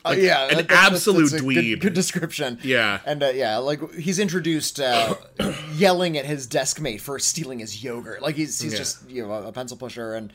Uh, 0.05 0.17
yeah, 0.19 0.49
an 0.49 0.57
that's- 0.57 0.69
absolute 0.93 1.31
that's 1.31 1.43
dweeb. 1.45 1.55
Good, 1.55 1.81
good 1.81 1.95
description. 1.95 2.59
Yeah. 2.65 2.99
and 3.07 3.23
uh, 3.23 3.29
yeah, 3.29 3.59
like 3.59 3.95
he's 3.95 4.19
introduced 4.19 4.81
uh, 4.81 5.15
yelling 5.75 6.19
at 6.19 6.25
his 6.25 6.49
desk 6.49 6.81
mate 6.81 7.01
for 7.01 7.19
stealing 7.21 7.61
his 7.61 7.85
yogurt. 7.85 8.21
Like 8.21 8.35
he's 8.35 8.61
he's 8.61 8.73
Yeah. 8.73 8.79
just 8.79 9.09
you 9.09 9.25
know 9.27 9.33
a 9.33 9.53
pencil 9.53 9.77
pusher, 9.77 10.15
and 10.15 10.33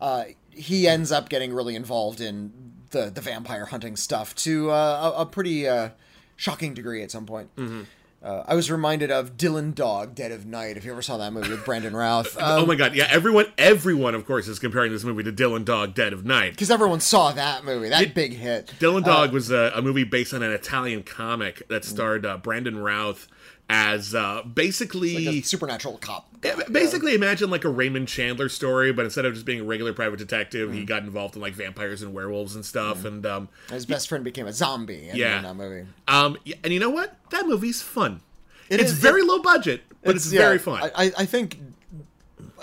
uh, 0.00 0.24
he 0.56 0.88
ends 0.88 1.12
up 1.12 1.28
getting 1.28 1.52
really 1.52 1.76
involved 1.76 2.20
in 2.20 2.52
the 2.90 3.10
the 3.10 3.20
vampire 3.20 3.66
hunting 3.66 3.96
stuff 3.96 4.34
to 4.36 4.70
uh, 4.70 5.12
a, 5.16 5.22
a 5.22 5.26
pretty 5.26 5.68
uh, 5.68 5.90
shocking 6.36 6.74
degree 6.74 7.02
at 7.02 7.10
some 7.10 7.26
point. 7.26 7.54
Mm-hmm. 7.56 7.82
Uh, 8.22 8.42
I 8.48 8.54
was 8.54 8.70
reminded 8.70 9.10
of 9.12 9.36
Dylan 9.36 9.74
Dog, 9.74 10.14
Dead 10.14 10.32
of 10.32 10.46
Night. 10.46 10.76
If 10.76 10.84
you 10.84 10.90
ever 10.90 11.02
saw 11.02 11.16
that 11.18 11.32
movie 11.32 11.50
with 11.50 11.64
Brandon 11.64 11.94
Routh, 11.94 12.36
um, 12.38 12.42
oh 12.62 12.66
my 12.66 12.74
god, 12.74 12.94
yeah, 12.94 13.06
everyone 13.08 13.46
everyone 13.58 14.14
of 14.14 14.26
course 14.26 14.48
is 14.48 14.58
comparing 14.58 14.90
this 14.90 15.04
movie 15.04 15.22
to 15.22 15.32
Dylan 15.32 15.64
Dog 15.64 15.94
Dead 15.94 16.12
of 16.12 16.24
Night. 16.24 16.52
because 16.52 16.70
everyone 16.70 17.00
saw 17.00 17.30
that 17.32 17.64
movie, 17.64 17.88
that 17.88 18.14
big 18.14 18.32
hit. 18.32 18.72
Dylan 18.80 19.04
Dog 19.04 19.32
was 19.32 19.50
a, 19.50 19.70
a 19.74 19.82
movie 19.82 20.04
based 20.04 20.34
on 20.34 20.42
an 20.42 20.50
Italian 20.50 21.02
comic 21.02 21.68
that 21.68 21.84
starred 21.84 22.26
uh, 22.26 22.38
Brandon 22.38 22.78
Routh 22.78 23.28
as 23.68 24.14
uh, 24.14 24.42
basically 24.42 25.26
Like 25.26 25.44
supernatural 25.44 25.98
cop. 25.98 26.28
Yeah, 26.44 26.60
Basically, 26.70 27.14
imagine 27.14 27.50
like 27.50 27.64
a 27.64 27.68
Raymond 27.68 28.06
Chandler 28.06 28.48
story, 28.48 28.92
but 28.92 29.04
instead 29.04 29.24
of 29.24 29.34
just 29.34 29.44
being 29.44 29.60
a 29.60 29.64
regular 29.64 29.92
private 29.92 30.18
detective, 30.18 30.70
Mm. 30.70 30.74
he 30.74 30.84
got 30.84 31.02
involved 31.02 31.34
in 31.34 31.42
like 31.42 31.54
vampires 31.54 32.02
and 32.02 32.14
werewolves 32.14 32.54
and 32.54 32.64
stuff. 32.64 33.04
And 33.04 33.26
um, 33.26 33.48
His 33.70 33.84
best 33.84 34.08
friend 34.08 34.22
became 34.22 34.46
a 34.46 34.52
zombie 34.52 35.08
in, 35.08 35.16
Yeah. 35.16 35.38
in 35.38 35.42
that 35.42 35.56
movie. 35.56 35.86
um, 36.06 36.36
and 36.62 36.72
you 36.72 36.78
know 36.78 36.90
what? 36.90 37.16
That 37.30 37.46
movie's 37.48 37.82
fun. 37.82 38.20
It 38.68 38.80
it's 38.80 38.92
is- 38.92 38.98
very 38.98 39.22
low 39.22 39.40
budget, 39.40 39.82
but 40.04 40.14
it's, 40.16 40.32
yeah, 40.32 40.40
very 40.42 40.58
fun. 40.58 40.88
I, 40.94 41.12
I- 41.18 41.26
think 41.26 41.58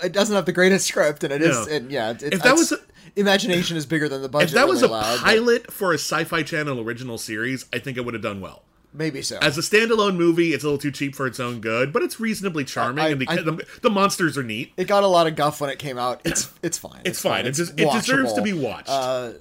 it 0.02 0.12
doesn't 0.12 0.34
have 0.34 0.46
the 0.46 0.52
greatest 0.52 0.86
script, 0.86 1.22
and 1.24 1.32
it 1.32 1.42
is. 1.42 1.66
No. 1.66 1.72
It, 1.72 1.90
yeah, 1.90 2.10
it, 2.10 2.22
If 2.22 2.42
that 2.42 2.54
was 2.54 2.72
a- 2.72 2.78
imagination 3.16 3.76
is 3.76 3.84
bigger 3.86 4.08
than 4.08 4.22
the 4.22 4.28
budget. 4.30 4.50
if 4.50 4.54
that 4.54 4.66
was 4.68 4.80
really 4.82 4.94
a 4.94 4.96
allowed, 4.96 5.16
but 5.18 5.24
pilot 5.24 5.70
for 5.72 5.92
a 5.92 5.96
Sci-Fi 5.98 6.42
Channel 6.42 6.80
original 6.80 7.18
series, 7.18 7.66
I 7.72 7.78
think 7.78 7.96
it 7.98 8.04
would 8.04 8.14
have 8.14 8.22
done 8.22 8.40
well. 8.40 8.62
Maybe 8.94 9.20
so. 9.20 9.38
As 9.42 9.58
a 9.58 9.60
standalone 9.60 10.16
movie, 10.16 10.52
it's 10.54 10.64
a 10.64 10.66
little 10.66 10.78
too 10.78 10.90
cheap 10.90 11.14
for 11.14 11.26
its 11.26 11.38
own 11.40 11.60
good, 11.60 11.92
but 11.92 12.02
it's 12.02 12.18
reasonably 12.20 12.64
charming, 12.64 13.04
I- 13.04 13.08
and 13.10 13.20
the, 13.20 13.26
I- 13.28 13.36
the 13.36 13.66
the 13.82 13.90
monsters 13.90 14.38
are 14.38 14.42
neat. 14.42 14.72
it 14.76 14.86
got 14.86 15.02
a 15.02 15.06
lot 15.08 15.26
of 15.26 15.36
guff 15.36 15.60
when 15.60 15.68
it 15.70 15.78
came 15.78 15.98
out. 15.98 16.20
It's 16.24 16.50
it's 16.62 16.78
fine. 16.78 17.02
It's 17.04 17.20
fine. 17.20 17.44
It 17.46 17.52
just- 17.52 17.78
it 17.78 17.90
deserves 17.92 18.32
to 18.34 18.42
be 18.42 18.52
watched. 18.52 18.88
Uh, 18.88 19.32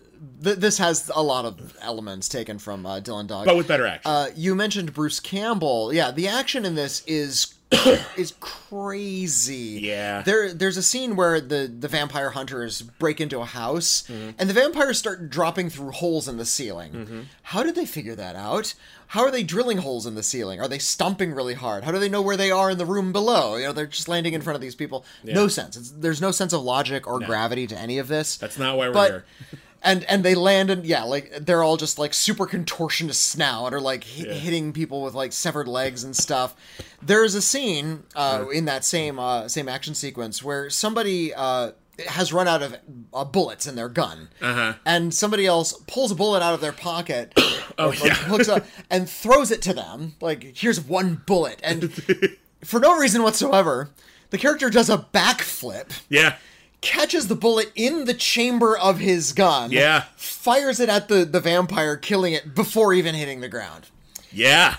th- 0.43 0.57
this 0.57 0.77
has 0.79 1.09
a 1.15 1.21
lot 1.23 1.45
of 1.45 1.77
elements 1.81 2.27
taken 2.27 2.57
from 2.59 2.85
uh, 2.85 2.99
Dylan 2.99 3.27
Dog. 3.27 3.45
But 3.45 3.55
with 3.57 3.67
better 3.67 3.85
action. 3.85 4.09
Uh, 4.11 4.27
you 4.35 4.55
mentioned 4.55 4.93
Bruce 4.93 5.19
Campbell. 5.19 5.93
Yeah, 5.93 6.11
the 6.11 6.27
action 6.27 6.65
in 6.65 6.75
this 6.75 7.03
is 7.05 7.53
is 8.17 8.33
crazy. 8.39 9.79
Yeah. 9.81 10.21
There 10.21 10.53
there's 10.53 10.77
a 10.77 10.83
scene 10.83 11.15
where 11.15 11.39
the 11.41 11.67
the 11.79 11.87
vampire 11.87 12.31
hunters 12.31 12.81
break 12.81 13.19
into 13.21 13.39
a 13.39 13.45
house 13.45 14.03
Mm-hmm. 14.03 14.31
and 14.39 14.49
the 14.49 14.53
vampires 14.53 14.97
start 14.97 15.29
dropping 15.29 15.69
through 15.69 15.91
holes 15.91 16.27
in 16.27 16.37
the 16.37 16.45
ceiling. 16.45 16.91
Mm-hmm. 16.91 17.19
How 17.43 17.63
did 17.63 17.75
they 17.75 17.85
figure 17.85 18.15
that 18.15 18.35
out? 18.35 18.73
How 19.07 19.21
are 19.21 19.31
they 19.31 19.43
drilling 19.43 19.77
holes 19.77 20.05
in 20.05 20.15
the 20.15 20.23
ceiling? 20.23 20.59
Are 20.59 20.67
they 20.67 20.79
stomping 20.79 21.33
really 21.33 21.53
hard? 21.53 21.83
How 21.83 21.91
do 21.91 21.99
they 21.99 22.09
know 22.09 22.21
where 22.21 22.35
they 22.37 22.49
are 22.51 22.71
in 22.71 22.77
the 22.77 22.85
room 22.85 23.11
below? 23.11 23.55
You 23.57 23.67
know, 23.67 23.73
they're 23.73 23.85
just 23.85 24.07
landing 24.07 24.33
in 24.33 24.41
front 24.41 24.55
of 24.55 24.61
these 24.61 24.75
people. 24.75 25.05
No 25.23 25.47
sense. 25.47 25.77
It's, 25.77 25.91
there's 25.91 26.19
no 26.21 26.31
sense 26.31 26.51
of 26.51 26.63
logic 26.63 27.05
or 27.07 27.19
gravity 27.19 27.67
to 27.67 27.77
any 27.77 27.99
of 27.99 28.07
this. 28.07 28.37
That's 28.37 28.57
not 28.57 28.75
why 28.77 28.87
we're 28.87 28.93
but, 28.93 29.11
here. 29.11 29.25
and 29.83 30.03
and 30.05 30.23
they 30.23 30.35
land 30.35 30.69
and 30.69 30.85
yeah, 30.85 31.03
like 31.03 31.31
they're 31.41 31.63
all 31.63 31.77
just 31.77 31.99
like 31.99 32.13
super 32.13 32.45
contortionists 32.45 33.37
now 33.37 33.65
and 33.65 33.75
are 33.75 33.81
like 33.81 34.03
hit, 34.03 34.31
hitting 34.31 34.73
people 34.73 35.01
with 35.03 35.13
like 35.13 35.33
severed 35.33 35.67
legs 35.67 36.03
and 36.03 36.15
stuff. 36.15 36.55
There's 37.01 37.35
a 37.35 37.41
scene 37.41 38.03
uh, 38.15 38.45
in 38.53 38.65
that 38.65 38.85
same 38.85 39.19
uh, 39.19 39.47
same 39.47 39.67
action 39.69 39.93
sequence 39.95 40.41
where 40.43 40.69
somebody 40.69 41.33
uh, 41.33 41.71
has 42.07 42.31
run 42.33 42.47
out 42.47 42.63
of 42.63 42.75
uh, 43.13 43.23
bullets 43.25 43.67
in 43.67 43.75
their 43.75 43.89
gun, 43.89 44.29
Uh-huh. 44.41 44.73
and 44.85 45.13
somebody 45.13 45.45
else 45.45 45.73
pulls 45.87 46.11
a 46.11 46.15
bullet 46.15 46.41
out 46.41 46.53
of 46.55 46.61
their 46.61 46.71
pocket, 46.71 47.33
Oh, 47.77 47.89
or 47.89 47.93
hooks 47.93 48.49
up 48.49 48.65
and 48.89 49.07
throws 49.09 49.51
it 49.51 49.61
to 49.63 49.73
them. 49.73 50.15
Like 50.21 50.55
here's 50.57 50.79
one 50.81 51.21
bullet, 51.27 51.59
and 51.63 51.91
for 52.63 52.79
no 52.79 52.97
reason 52.97 53.21
whatsoever, 53.21 53.89
the 54.31 54.37
character 54.37 54.69
does 54.69 54.89
a 54.89 54.97
backflip 54.97 55.91
yeah. 56.09 56.37
Catches 56.83 57.27
the 57.29 57.35
bullet 57.35 57.71
in 57.75 58.05
the 58.05 58.13
chamber 58.13 58.77
of 58.77 58.99
his 58.99 59.33
gun. 59.33 59.71
Yeah. 59.71 60.03
Fires 60.15 60.79
it 60.79 60.89
at 60.89 61.07
the, 61.07 61.25
the 61.25 61.39
vampire, 61.39 61.95
killing 61.97 62.33
it 62.33 62.53
before 62.53 62.93
even 62.93 63.15
hitting 63.15 63.41
the 63.41 63.47
ground. 63.47 63.87
Yeah. 64.31 64.75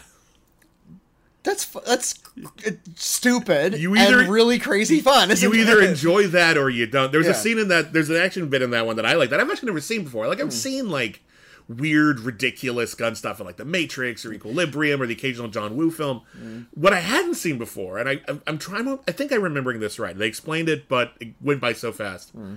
That's 1.42 1.66
that's 1.86 2.14
stupid 2.96 3.74
You 3.78 3.94
either- 3.96 4.20
and 4.20 4.28
really 4.30 4.58
crazy 4.58 5.00
fun. 5.00 5.30
You 5.36 5.52
either 5.54 5.80
it? 5.80 5.90
enjoy 5.90 6.26
that 6.28 6.56
or 6.56 6.70
you 6.70 6.86
don't. 6.86 7.12
There's 7.12 7.26
a 7.26 7.34
scene 7.34 7.58
in 7.58 7.68
that. 7.68 7.92
There's 7.92 8.08
an 8.10 8.16
action 8.16 8.48
bit 8.48 8.62
in 8.62 8.70
that 8.70 8.86
one 8.86 8.96
that 8.96 9.04
I 9.06 9.14
like 9.14 9.30
that 9.30 9.40
I've 9.40 9.50
actually 9.50 9.66
never 9.66 9.80
seen 9.80 10.04
before. 10.04 10.26
Like 10.26 10.38
I've 10.40 10.46
Hmm. 10.46 10.50
seen 10.50 10.88
like 10.90 11.20
weird, 11.68 12.20
ridiculous 12.20 12.94
gun 12.94 13.14
stuff 13.14 13.40
in 13.40 13.46
like 13.46 13.56
The 13.56 13.64
Matrix 13.64 14.24
or 14.24 14.32
Equilibrium 14.32 15.00
or 15.00 15.06
the 15.06 15.14
occasional 15.14 15.48
John 15.48 15.76
Woo 15.76 15.90
film. 15.90 16.22
Hmm. 16.36 16.62
What 16.74 16.92
I 16.92 17.00
hadn't 17.00 17.34
seen 17.36 17.58
before, 17.58 17.98
and 17.98 18.08
I, 18.08 18.20
I'm, 18.28 18.42
I'm 18.46 18.58
trying 18.58 18.84
to. 18.84 19.00
I 19.08 19.12
think 19.12 19.32
I'm 19.32 19.42
remembering 19.42 19.80
this 19.80 19.98
right. 19.98 20.16
They 20.16 20.26
explained 20.26 20.68
it, 20.68 20.88
but 20.88 21.14
it 21.20 21.34
went 21.40 21.60
by 21.60 21.72
so 21.72 21.92
fast. 21.92 22.30
Hmm. 22.30 22.54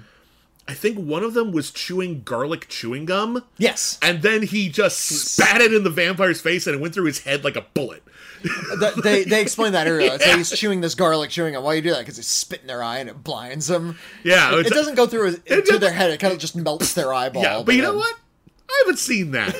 I 0.69 0.73
think 0.73 0.97
one 0.97 1.23
of 1.23 1.33
them 1.33 1.53
was 1.53 1.71
chewing 1.71 2.23
garlic 2.23 2.67
chewing 2.67 3.05
gum. 3.05 3.41
Yes. 3.57 3.97
And 4.01 4.21
then 4.21 4.41
he 4.43 4.67
just 4.67 4.99
spat 4.99 5.61
it 5.61 5.73
in 5.73 5.85
the 5.85 5.89
vampire's 5.89 6.41
face, 6.41 6.67
and 6.67 6.75
it 6.75 6.81
went 6.81 6.93
through 6.93 7.05
his 7.05 7.19
head 7.23 7.45
like 7.45 7.55
a 7.55 7.61
bullet. 7.73 8.03
Th- 8.77 8.93
they 8.95 9.23
they 9.25 9.41
explained 9.41 9.75
that 9.75 9.87
earlier. 9.87 10.19
So 10.19 10.35
he's 10.37 10.51
chewing 10.51 10.81
this 10.81 10.93
garlic, 10.93 11.29
chewing 11.29 11.53
it. 11.53 11.61
Why 11.61 11.75
you 11.75 11.81
do 11.81 11.91
that? 11.91 11.99
Because 11.99 12.19
it's 12.19 12.27
spit 12.27 12.59
in 12.61 12.67
their 12.67 12.83
eye 12.83 12.97
and 12.97 13.07
it 13.09 13.23
blinds 13.23 13.67
them. 13.67 13.97
Yeah, 14.25 14.59
It, 14.59 14.67
it 14.67 14.73
doesn't 14.73 14.95
go 14.95 15.07
through 15.07 15.27
his, 15.27 15.39
to 15.39 15.61
just- 15.61 15.79
their 15.79 15.93
head. 15.93 16.11
It 16.11 16.19
kind 16.19 16.33
of 16.33 16.39
just 16.39 16.53
melts 16.57 16.93
their 16.93 17.13
eyeball. 17.13 17.43
Yeah, 17.43 17.63
but 17.65 17.73
you 17.73 17.81
know 17.81 17.95
what? 17.95 18.15
I 18.69 18.83
haven't 18.85 18.99
seen 18.99 19.31
that. 19.31 19.55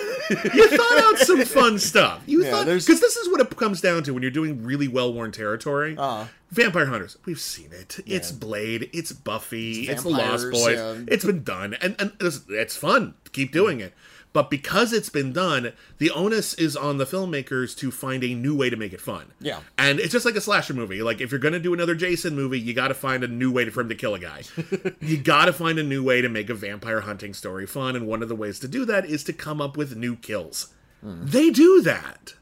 you 0.54 0.68
thought 0.68 1.04
out 1.04 1.18
some 1.20 1.44
fun 1.46 1.80
stuff. 1.80 2.22
You 2.26 2.44
Yeah, 2.44 2.52
thought 2.52 2.66
because 2.66 3.00
this 3.00 3.16
is 3.16 3.30
what 3.30 3.40
it 3.40 3.56
comes 3.56 3.80
down 3.82 4.04
to 4.04 4.14
when 4.14 4.22
you're 4.22 4.32
doing 4.32 4.64
really 4.64 4.88
well 4.88 5.14
worn 5.14 5.32
territory. 5.32 5.96
Uh-huh. 5.98 6.26
Vampire 6.52 6.86
Hunters, 6.86 7.18
we've 7.26 7.40
seen 7.40 7.72
it. 7.74 8.00
It's 8.06 8.32
Blade, 8.32 8.90
it's 8.94 9.12
Buffy, 9.12 9.90
it's, 9.90 10.04
the 10.04 10.10
Lost 10.10 10.50
Boys. 10.52 10.78
yeah. 10.78 10.96
It's 11.08 11.26
been 11.26 11.44
done, 11.44 11.76
and 11.82 11.96
and 12.00 12.14
it's, 12.22 12.42
it's 12.50 12.76
fun. 12.78 13.16
Keep 13.34 13.52
doing 13.52 13.80
it. 13.82 13.94
But 14.38 14.52
because 14.52 14.94
it's 14.94 15.10
been 15.10 15.34
done, 15.34 15.74
the 15.98 16.12
onus 16.12 16.54
is 16.54 16.78
on 16.78 17.00
the 17.00 17.08
filmmakers 17.08 17.76
to 17.78 17.90
find 17.90 18.24
a 18.24 18.36
new 18.36 18.56
way 18.56 18.70
to 18.70 18.76
make 18.76 18.94
it 18.94 19.02
fun. 19.02 19.34
Yeah. 19.40 19.62
And 19.80 20.00
it's 20.00 20.12
just 20.12 20.26
like 20.26 20.36
a 20.36 20.42
slasher 20.42 20.76
movie. 20.76 21.02
Like 21.02 21.22
if 21.22 21.32
you're 21.32 21.40
gonna 21.40 21.58
do 21.58 21.74
another 21.74 21.96
Jason 21.96 22.36
movie, 22.36 22.60
you 22.60 22.76
got 22.76 22.90
to 22.90 22.94
find 22.94 23.24
a 23.24 23.28
new 23.28 23.52
way 23.52 23.68
for 23.72 23.82
him 23.82 23.90
to 23.90 23.96
kill 23.96 24.14
a 24.14 24.20
guy. 24.20 24.44
you 25.02 25.18
got 25.18 25.46
to 25.46 25.54
find 25.54 25.80
a 25.80 25.84
new 25.84 26.04
way 26.04 26.22
to 26.22 26.30
make 26.30 26.52
a 26.52 26.54
vampire 26.54 27.02
hunting 27.02 27.34
story 27.34 27.66
fun, 27.66 27.96
and 27.96 28.06
one 28.06 28.22
of 28.22 28.30
the 28.30 28.36
ways 28.36 28.60
to 28.60 28.68
do 28.68 28.86
that 28.86 29.08
is 29.08 29.24
to 29.24 29.34
come 29.34 29.60
up 29.60 29.76
with 29.76 29.98
new 29.98 30.16
kills. 30.16 30.72
Hmm. 31.02 31.26
They 31.26 31.50
do 31.50 31.82
that, 31.82 32.36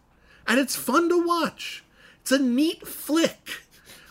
and 0.46 0.60
it's 0.60 0.76
fun 0.76 1.08
to 1.08 1.26
watch. 1.26 1.86
It's 2.20 2.34
a 2.34 2.40
neat 2.40 2.86
flick. 2.86 3.62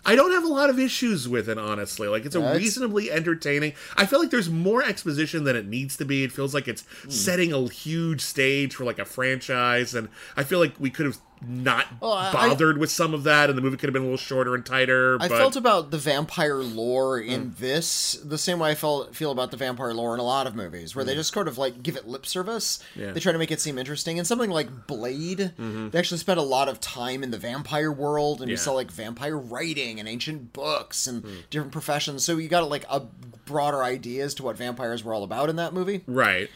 I 0.07 0.17
don't 0.17 0.33
have 0.33 0.45
a 0.45 0.49
lot 0.49 0.69
of 0.71 0.79
issues 0.79 1.29
with 1.29 1.49
it, 1.49 1.57
honestly. 1.59 2.09
Like 2.09 2.25
it's 2.27 2.35
a 2.37 2.38
it's- 2.40 2.57
reasonably 2.57 3.11
entertaining. 3.11 3.73
I 3.97 4.07
feel 4.07 4.19
like 4.21 4.31
there's 4.31 4.51
more 4.51 4.83
exposition 4.83 5.45
than 5.45 5.57
it 5.57 5.67
needs 5.67 5.97
to 5.97 6.05
be. 6.05 6.25
It 6.25 6.33
feels 6.33 6.53
like 6.55 6.69
it's 6.69 6.85
Hmm. 7.05 7.11
setting 7.11 7.53
a 7.53 7.69
huge 7.69 8.21
stage 8.21 8.75
for 8.75 8.85
like 8.85 8.99
a 8.99 9.05
franchise, 9.05 9.95
and 9.95 10.09
I 10.37 10.45
feel 10.45 10.59
like 10.59 10.75
we 10.79 10.90
could 10.90 11.07
have 11.07 11.19
not 11.48 11.87
oh, 12.02 12.09
Well, 12.09 12.12
I- 12.12 12.33
bothered 12.33 12.78
with 12.78 12.90
some 12.90 13.14
of 13.14 13.24
that, 13.24 13.48
and 13.48 13.57
the 13.57 13.62
movie 13.62 13.76
could 13.76 13.88
have 13.88 13.92
been 13.92 14.02
a 14.02 14.07
little 14.07 14.16
shorter 14.16 14.54
and 14.54 14.64
tighter. 14.64 15.16
I 15.20 15.28
but 15.28 15.38
felt 15.38 15.57
about 15.57 15.90
the 15.90 15.98
vampire 15.98 16.57
lore 16.57 17.18
in 17.18 17.50
mm. 17.50 17.57
this 17.57 18.14
the 18.24 18.38
same 18.38 18.59
way 18.59 18.70
I 18.70 18.74
felt 18.74 19.14
feel 19.14 19.30
about 19.30 19.50
the 19.50 19.57
vampire 19.57 19.92
lore 19.94 20.14
in 20.14 20.20
a 20.20 20.24
lot 20.24 20.46
of 20.46 20.54
movies, 20.54 20.94
where 20.94 21.04
they 21.04 21.12
mm. 21.12 21.16
just 21.16 21.33
sort 21.33 21.48
of 21.48 21.59
like 21.59 21.83
give 21.83 21.96
it 21.96 22.07
lip 22.07 22.26
service. 22.26 22.80
Yeah. 22.94 23.12
They 23.12 23.20
try 23.20 23.33
to 23.33 23.38
make 23.38 23.50
it 23.50 23.61
seem 23.61 23.78
interesting. 23.78 24.18
And 24.18 24.26
something 24.26 24.50
like 24.50 24.87
Blade, 24.87 25.38
mm-hmm. 25.38 25.90
they 25.90 25.98
actually 25.98 26.18
spent 26.18 26.38
a 26.38 26.42
lot 26.42 26.68
of 26.68 26.80
time 26.80 27.22
in 27.22 27.30
the 27.30 27.38
vampire 27.38 27.92
world, 27.92 28.40
and 28.40 28.50
you 28.50 28.57
Yeah. 28.57 28.62
saw 28.62 28.72
like 28.72 28.90
vampire 28.90 29.38
writing 29.38 30.00
and 30.00 30.09
ancient 30.09 30.52
books 30.52 31.07
and 31.07 31.22
mm. 31.22 31.50
different 31.50 31.72
professions. 31.72 32.24
So 32.24 32.37
you 32.37 32.48
got 32.48 32.68
like 32.68 32.85
a 32.90 33.00
broader 33.44 33.83
idea 33.83 34.24
as 34.24 34.35
to 34.35 34.42
what 34.42 34.57
vampires 34.57 35.04
were 35.04 35.12
all 35.12 35.24
about 35.24 35.50
in 35.50 35.57
that 35.57 35.72
movie. 35.72 36.02
right. 36.07 36.48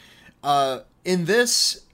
Uh, 0.42 0.80
in 1.04 1.24
this, 1.24 1.84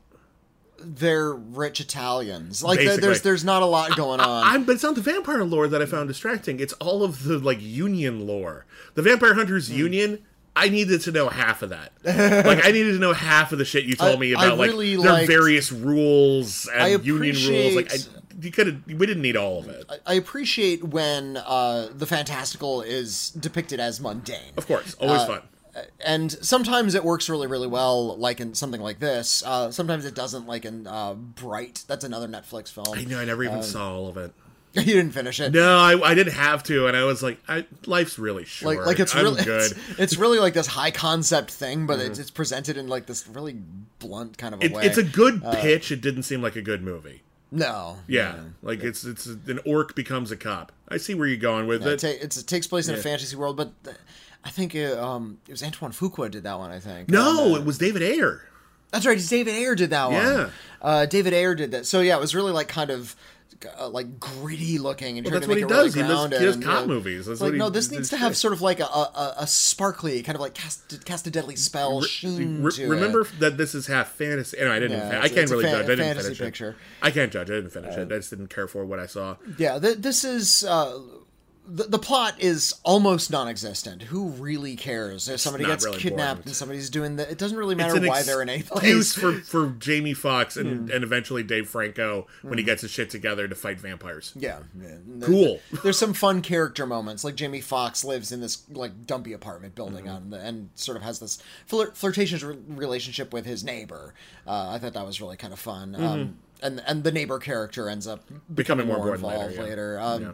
they're 0.79 1.33
rich 1.35 1.81
Italians. 1.81 2.63
Like 2.63 2.79
Basically. 2.79 3.01
there's 3.01 3.23
there's 3.23 3.45
not 3.45 3.63
a 3.63 3.67
lot 3.67 3.97
going 3.97 4.21
on. 4.21 4.45
I'm, 4.47 4.65
but 4.65 4.73
it's 4.73 4.83
not 4.83 4.95
the 4.95 5.01
vampire 5.01 5.45
lore 5.45 5.69
that 5.69 5.81
I 5.83 5.87
found 5.87 6.09
distracting. 6.09 6.61
It's 6.61 6.73
all 6.75 7.03
of 7.03 7.25
the 7.25 7.39
like 7.39 7.59
union 7.61 8.27
lore. 8.27 8.67
The 8.95 9.03
Vampire 9.03 9.35
Hunters 9.35 9.69
Hmm. 9.69 9.75
Union. 9.77 10.19
I 10.57 10.69
needed 10.69 11.01
to 11.01 11.11
know 11.11 11.29
half 11.31 11.63
of 11.63 11.71
that. 11.71 11.93
like 12.05 12.65
I 12.65 12.71
needed 12.71 12.93
to 12.93 12.99
know 13.01 13.13
half 13.13 13.51
of 13.51 13.59
the 13.59 13.65
shit 13.65 13.85
you 13.87 13.97
told 13.97 14.17
I- 14.17 14.21
me 14.21 14.33
about, 14.35 14.57
really 14.59 14.97
like 14.97 15.05
their 15.05 15.13
liked- 15.15 15.29
various 15.29 15.73
rules 15.73 16.69
and 16.73 16.81
I 16.83 16.89
union 16.91 17.35
rules. 17.49 17.75
Like 17.75 17.93
I, 17.93 17.97
you 18.41 18.51
could 18.53 18.67
have. 18.69 18.87
We 18.87 19.05
didn't 19.07 19.23
need 19.23 19.37
all 19.37 19.59
of 19.59 19.69
it. 19.69 19.85
I 20.07 20.15
appreciate 20.15 20.85
when 20.85 21.39
uh, 21.39 21.89
the 21.93 22.07
fantastical 22.07 22.83
is 22.83 23.31
depicted 23.31 23.81
as 23.81 24.01
mundane. 24.01 24.53
Of 24.57 24.67
course, 24.69 24.95
always 24.95 25.23
Uh, 25.23 25.27
fun. 25.27 25.43
And 26.05 26.33
sometimes 26.33 26.95
it 26.95 27.05
works 27.05 27.29
really 27.29 27.47
really 27.47 27.67
well 27.67 28.17
like 28.17 28.41
in 28.41 28.55
something 28.55 28.81
like 28.81 28.99
this 29.01 29.43
uh, 29.45 29.71
sometimes 29.71 30.05
it 30.05 30.15
doesn't 30.15 30.47
like 30.47 30.65
in 30.65 30.87
uh, 30.87 31.15
bright 31.15 31.85
that's 31.89 32.05
another 32.05 32.29
netflix 32.29 32.73
film 32.73 32.87
I 32.97 33.05
know. 33.05 33.19
I 33.19 33.25
never 33.25 33.45
um, 33.45 33.51
even 33.51 33.63
saw 33.63 33.95
all 33.95 34.09
of 34.09 34.17
it. 34.17 34.33
you 34.75 34.83
didn't 34.83 35.13
finish 35.13 35.39
it 35.39 35.53
No, 35.53 35.79
I, 35.79 36.01
I 36.01 36.15
didn't 36.15 36.33
have 36.33 36.65
to, 36.65 36.89
and 36.89 36.97
I 36.97 37.05
was 37.05 37.23
like, 37.23 37.39
I, 37.47 37.65
life's 37.87 38.19
really 38.19 38.45
short. 38.45 38.77
like 38.77 38.87
like 38.87 39.01
it's 39.01 39.15
I'm 39.15 39.23
really 39.23 39.45
good. 39.45 39.71
It's, 39.71 39.99
it's 40.01 40.17
really 40.17 40.41
like 40.41 40.55
this 40.55 40.67
high 40.67 40.91
concept 40.91 41.53
thing 41.53 41.87
but 41.87 42.01
it's, 42.01 42.19
it's 42.19 42.31
presented 42.31 42.77
in 42.77 42.89
like 42.89 43.07
this 43.07 43.27
really 43.29 43.57
blunt 44.01 44.37
kind 44.37 44.53
of 44.55 44.61
a 44.61 44.65
It, 44.65 44.73
way 44.73 44.85
it's 44.85 44.99
a 44.99 45.05
good 45.05 45.43
uh, 45.45 45.55
pitch. 45.61 45.93
It 45.93 46.01
didn't 46.01 46.25
seem 46.25 46.43
like 46.43 46.57
a 46.57 46.63
good 46.63 46.83
movie. 46.83 47.23
no 47.53 47.99
Yeah, 48.09 48.37
like 48.63 48.83
it's 48.83 49.05
it's 49.05 49.27
an 49.27 49.61
orc 49.65 49.95
becomes 49.95 50.33
a 50.33 50.37
cop. 50.37 50.73
I 50.89 50.97
see 50.97 51.15
where 51.15 51.29
you're 51.29 51.37
going 51.37 51.69
with 51.69 51.87
it, 51.87 52.03
it. 52.03 52.37
it 52.37 52.45
takes 52.47 52.67
place 52.67 52.89
in 52.89 52.97
a 52.97 52.99
fantasy 52.99 53.37
world 53.37 53.57
but 53.57 53.73
th- 53.85 53.97
i 54.45 54.51
think 54.51 54.75
uh, 54.77 55.01
um, 55.05 55.39
it 55.49 55.53
was 55.53 55.63
antoine 55.63 55.93
fuqua 55.93 56.31
did 56.31 56.43
that 56.45 56.59
one 56.59 56.71
i 56.71 56.79
think 56.79 57.09
no, 57.09 57.55
uh, 57.55 57.59
it 57.59 57.65
was 57.65 57.79
David 57.79 58.03
Ayer. 58.03 58.43
That's 58.91 59.07
right. 59.07 59.19
David 59.29 59.55
Ayer 59.55 59.75
did 59.75 59.91
that 59.91 60.05
one. 60.13 60.15
Yeah. 60.23 60.51
Uh, 60.81 61.05
David 61.07 61.35
Ayer 61.35 61.57
did 61.57 61.73
that. 61.73 61.85
So 61.85 62.01
yeah, 62.01 62.17
it 62.17 62.21
was 62.21 62.33
really 62.33 62.53
like 62.53 62.69
kind 62.69 62.91
of 62.91 63.17
uh, 63.77 63.89
like 63.89 64.21
gritty 64.21 64.79
looking 64.79 65.19
and 65.19 65.25
Well, 65.27 65.33
that's 65.33 65.47
to 65.47 65.49
what 65.49 65.57
he 65.59 65.65
it 65.65 65.67
really 65.67 65.85
does. 65.87 65.95
He 65.95 66.03
does- 66.03 66.31
he 66.39 66.45
does 66.47 66.55
and, 66.55 66.65
cop 66.65 66.85
uh, 66.85 66.87
movies. 66.87 67.27
That's 67.27 67.41
like 67.41 67.55
he- 67.55 67.59
no, 67.59 67.71
this 67.71 67.91
needs 67.91 68.09
to 68.11 68.15
shit. 68.15 68.21
have 68.21 68.37
sort 68.37 68.53
of 68.53 68.61
like 68.63 68.79
a, 68.79 68.85
a, 68.85 69.35
a 69.39 69.47
sparkly 69.49 70.23
kind 70.23 70.37
of 70.37 70.41
like 70.41 70.55
cast 70.55 71.05
cast 71.05 71.27
a 71.27 71.31
deadly 71.33 71.57
spell 71.57 72.03
sheen 72.03 72.63
Re- 72.63 72.87
remember 72.87 73.23
it. 73.23 73.33
that 73.41 73.57
this 73.57 73.75
is 73.75 73.89
half 73.89 74.13
fantasy. 74.13 74.61
I 74.61 74.79
didn't. 74.79 74.93
Yeah, 74.99 75.11
fin- 75.11 75.23
I 75.23 75.29
can't 75.29 75.51
really 75.51 75.65
judge. 75.65 75.85
I 75.87 75.89
didn't 75.97 76.23
finish 76.23 76.39
picture. 76.39 76.71
it. 76.71 76.77
I 77.03 77.11
can't 77.11 77.33
judge. 77.33 77.51
I 77.51 77.55
didn't 77.55 77.71
finish 77.71 77.97
it. 77.97 78.13
I 78.13 78.17
just 78.17 78.31
didn't 78.31 78.49
care 78.49 78.69
for 78.69 78.85
what 78.85 79.01
I 79.01 79.07
saw. 79.07 79.37
Yeah, 79.59 79.81
th- 79.81 79.99
this 79.99 80.23
is. 80.23 80.63
Uh, 80.63 81.01
the, 81.67 81.85
the 81.85 81.99
plot 81.99 82.35
is 82.41 82.75
almost 82.85 83.31
non-existent. 83.31 84.03
Who 84.03 84.29
really 84.29 84.77
cares 84.77 85.29
if 85.29 85.41
somebody 85.41 85.65
gets 85.65 85.85
really 85.85 85.99
kidnapped 85.99 86.21
important. 86.41 86.47
and 86.47 86.55
somebody's 86.57 86.91
doing 86.91 87.17
the? 87.17 87.31
It 87.31 87.39
doesn't 87.39 87.57
really 87.57 87.75
matter 87.75 87.99
why 88.07 88.23
they're 88.23 88.43
in 88.43 88.49
a 88.51 88.61
place. 88.63 89.15
Hmm. 89.15 89.21
for 89.21 89.33
for 89.41 89.71
Jamie 89.79 90.13
Foxx 90.15 90.57
and 90.57 90.91
and 90.91 91.03
eventually 91.03 91.43
Dave 91.43 91.69
Franco 91.69 92.27
when 92.43 92.59
he 92.59 92.65
gets 92.65 92.83
his 92.83 92.91
shit 92.91 93.09
together 93.11 93.49
to 93.49 93.55
fight 93.55 93.81
vampires. 93.81 94.33
Yeah, 94.37 94.59
yeah. 94.81 94.97
Cool. 95.23 95.61
There's 95.83 95.99
some 95.99 96.13
fun 96.13 96.43
character 96.43 96.87
moments, 96.87 97.25
like 97.25 97.35
Jamie 97.35 97.61
Foxx 97.63 98.05
lives 98.05 98.31
in 98.31 98.41
this 98.41 98.63
like 98.71 99.07
dumpy 99.07 99.33
apartment 99.33 99.75
building 99.75 100.05
Mm-hmm. 100.05 100.09
on 100.15 100.31
the, 100.31 100.39
and 100.41 100.69
sort 100.75 100.97
of 100.97 101.03
has 101.03 101.19
this 101.21 101.43
flirt, 101.67 101.97
flirtatious 101.97 102.43
re- 102.43 102.57
relationship 102.69 103.33
with 103.33 103.47
his 103.47 103.65
neighbor. 103.65 104.13
Uh, 104.47 104.71
I 104.73 104.79
thought 104.79 104.93
that 104.95 105.07
was 105.07 105.21
really 105.21 105.37
kind 105.37 105.53
of 105.53 105.59
fun. 105.59 105.95
Um, 105.95 106.39
and 106.63 106.83
and 106.87 107.05
the 107.05 107.13
neighbor 107.13 107.39
character 107.39 107.89
ends 107.89 108.07
up 108.07 108.25
Mm-hmm. 108.27 108.55
Becoming 108.55 108.87
more 108.87 108.97
important 108.97 109.25
involved 109.25 109.57
later, 109.57 109.63
later. 109.71 109.95
yeah. 109.99 110.07
Um, 110.07 110.23
Yeah. 110.23 110.33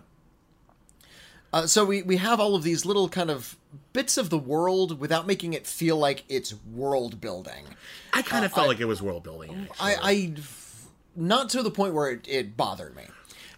Uh, 1.52 1.66
so 1.66 1.84
we 1.84 2.02
we 2.02 2.16
have 2.16 2.40
all 2.40 2.54
of 2.54 2.62
these 2.62 2.84
little 2.84 3.08
kind 3.08 3.30
of 3.30 3.56
bits 3.92 4.16
of 4.16 4.30
the 4.30 4.38
world 4.38 5.00
without 5.00 5.26
making 5.26 5.52
it 5.52 5.66
feel 5.66 5.96
like 5.96 6.24
it's 6.28 6.54
world 6.72 7.20
building. 7.20 7.64
I 8.12 8.22
kind 8.22 8.44
of 8.44 8.52
felt 8.52 8.68
like 8.68 8.80
it 8.80 8.84
was 8.86 9.00
world 9.02 9.22
building. 9.22 9.68
I, 9.80 9.96
I 10.02 10.34
not 11.16 11.48
to 11.50 11.62
the 11.62 11.70
point 11.70 11.94
where 11.94 12.10
it, 12.10 12.26
it 12.28 12.56
bothered 12.56 12.94
me 12.94 13.04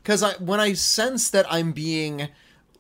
because 0.03 0.23
I 0.23 0.33
when 0.35 0.61
I 0.61 0.73
sense 0.73 1.31
that 1.31 1.47
I'm 1.51 1.73
being 1.73 2.29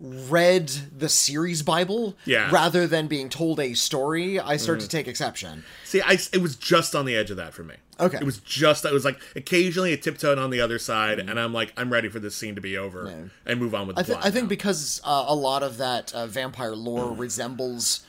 read 0.01 0.69
the 0.69 1.09
series 1.09 1.63
Bible 1.63 2.17
Yeah. 2.25 2.51
rather 2.51 2.89
than 2.89 3.07
being 3.07 3.29
told 3.29 3.61
a 3.61 3.75
story, 3.75 4.41
I 4.41 4.57
start 4.57 4.81
to 4.81 4.89
take 4.89 5.07
exception. 5.07 5.65
See, 5.85 6.03
I 6.03 6.19
it 6.33 6.43
was 6.43 6.57
just 6.57 6.95
on 6.97 7.05
the 7.05 7.15
edge 7.15 7.31
of 7.31 7.37
that 7.37 7.55
for 7.55 7.63
me. 7.63 7.75
Okay. 8.03 8.19
It 8.19 8.25
was 8.25 8.39
just 8.39 8.85
it 8.85 8.93
was 8.93 9.05
like 9.05 9.19
occasionally 9.37 9.93
it 9.93 10.03
tiptoed 10.03 10.39
on 10.39 10.51
the 10.51 10.61
other 10.61 10.79
side, 10.79 11.19
and 11.19 11.39
I'm 11.39 11.53
like, 11.53 11.73
I'm 11.77 11.93
ready 11.93 12.09
for 12.09 12.19
this 12.19 12.35
scene 12.35 12.55
to 12.57 12.61
be 12.61 12.77
over 12.77 13.31
and 13.47 13.61
move 13.61 13.75
on 13.75 13.87
with 13.87 13.97
the 13.97 14.01
I, 14.01 14.05
th- 14.05 14.19
plot. 14.19 14.27
I 14.27 14.31
think 14.31 14.49
because 14.49 15.01
uh, 15.05 15.25
a 15.29 15.35
lot 15.35 15.63
of 15.63 15.77
that 15.79 16.13
uh, 16.15 16.27
vampire 16.27 16.75
lore 16.75 17.13
resembles 17.13 18.05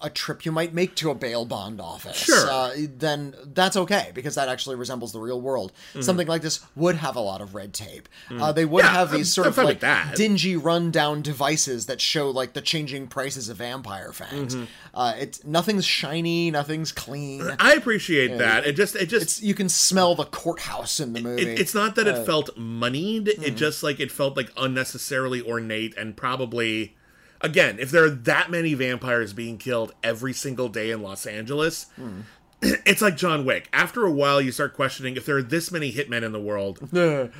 a 0.00 0.10
trip 0.10 0.44
you 0.44 0.52
might 0.52 0.72
make 0.74 0.94
to 0.96 1.10
a 1.10 1.14
bail 1.14 1.44
bond 1.44 1.80
office. 1.80 2.16
Sure. 2.16 2.50
Uh, 2.50 2.72
then 2.76 3.34
that's 3.44 3.76
okay 3.76 4.10
because 4.14 4.34
that 4.34 4.48
actually 4.48 4.76
resembles 4.76 5.12
the 5.12 5.20
real 5.20 5.40
world. 5.40 5.72
Something 6.00 6.26
like 6.26 6.42
this 6.42 6.60
would 6.74 6.96
have 6.96 7.16
a 7.16 7.20
lot 7.20 7.40
of 7.40 7.54
red 7.54 7.72
tape. 7.72 8.08
Uh, 8.30 8.52
they 8.52 8.64
would 8.64 8.84
Mm-hmm. 8.84 8.94
Yeah, 8.94 8.98
have 9.00 9.08
I'm- 9.10 9.16
these 9.18 9.32
sort 9.32 9.46
I'm 9.46 9.50
of 9.52 9.56
with 9.58 9.64
like 9.66 9.80
that. 9.80 10.14
dingy 10.16 10.56
rundown 10.56 11.22
devices 11.22 11.86
that 11.86 12.00
show 12.00 12.30
like 12.30 12.52
the 12.52 12.60
changing 12.60 13.06
prices 13.06 13.48
of 13.48 13.56
vampire 13.58 14.12
fangs. 14.12 14.54
Mm-hmm. 14.54 14.64
Uh, 14.94 15.14
it's 15.18 15.44
nothing's 15.44 15.84
shiny, 15.84 16.50
nothing's 16.50 16.92
clean. 16.92 17.42
I 17.58 17.72
appreciate 17.74 18.38
that. 18.38 18.66
It 18.66 18.72
just 18.74 18.96
it 18.96 19.06
just 19.06 19.22
It's 19.22 19.42
you 19.42 19.54
can 19.54 19.68
smell 19.68 20.14
the 20.14 20.24
courthouse 20.24 21.00
in 21.00 21.12
the 21.12 21.20
movie. 21.22 21.42
it, 21.42 21.60
it's 21.60 21.74
not 21.74 21.94
that 21.96 22.06
it 22.06 22.14
Uh, 22.16 22.24
felt 22.24 22.50
moneyed. 22.56 23.28
It 23.28 23.56
just 23.56 23.82
like 23.82 24.00
it 24.00 24.10
felt 24.10 24.36
like 24.36 24.50
unnecessarily 24.56 25.40
ornate 25.42 25.96
and 25.96 26.16
probably. 26.16 26.95
Again, 27.40 27.78
if 27.78 27.90
there 27.90 28.04
are 28.04 28.10
that 28.10 28.50
many 28.50 28.74
vampires 28.74 29.32
being 29.32 29.58
killed 29.58 29.92
every 30.02 30.32
single 30.32 30.68
day 30.68 30.90
in 30.90 31.02
Los 31.02 31.26
Angeles, 31.26 31.86
it's 32.62 33.02
like 33.02 33.16
John 33.16 33.44
Wick. 33.44 33.68
After 33.72 34.04
a 34.06 34.10
while, 34.10 34.40
you 34.40 34.50
start 34.50 34.74
questioning 34.74 35.16
if 35.16 35.26
there 35.26 35.36
are 35.36 35.42
this 35.42 35.70
many 35.70 35.92
hitmen 35.92 36.22
in 36.22 36.32
the 36.32 36.40
world, 36.40 36.78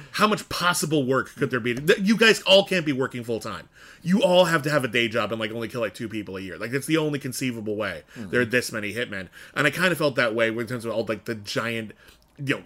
how 0.12 0.26
much 0.26 0.48
possible 0.48 1.06
work 1.06 1.34
could 1.34 1.50
there 1.50 1.60
be? 1.60 1.76
You 2.00 2.16
guys 2.16 2.42
all 2.42 2.64
can't 2.64 2.84
be 2.84 2.92
working 2.92 3.24
full 3.24 3.40
time. 3.40 3.68
You 4.02 4.22
all 4.22 4.44
have 4.44 4.62
to 4.62 4.70
have 4.70 4.84
a 4.84 4.88
day 4.88 5.08
job 5.08 5.32
and 5.32 5.40
like 5.40 5.50
only 5.50 5.68
kill 5.68 5.80
like 5.80 5.94
two 5.94 6.08
people 6.08 6.36
a 6.36 6.40
year. 6.40 6.58
Like 6.58 6.72
it's 6.72 6.86
the 6.86 6.98
only 6.98 7.18
conceivable 7.18 7.76
way. 7.76 8.02
There 8.14 8.40
are 8.42 8.46
this 8.46 8.70
many 8.72 8.92
hitmen, 8.92 9.28
and 9.54 9.66
I 9.66 9.70
kind 9.70 9.90
of 9.90 9.98
felt 9.98 10.16
that 10.16 10.34
way 10.34 10.48
in 10.48 10.66
terms 10.66 10.84
of 10.84 10.92
all 10.92 11.04
like 11.06 11.24
the 11.24 11.34
giant, 11.34 11.92
you 12.38 12.56
know, 12.56 12.62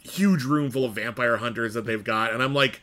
huge 0.00 0.44
room 0.44 0.70
full 0.70 0.84
of 0.84 0.92
vampire 0.94 1.38
hunters 1.38 1.74
that 1.74 1.84
they've 1.84 2.04
got, 2.04 2.32
and 2.32 2.42
I'm 2.42 2.54
like, 2.54 2.82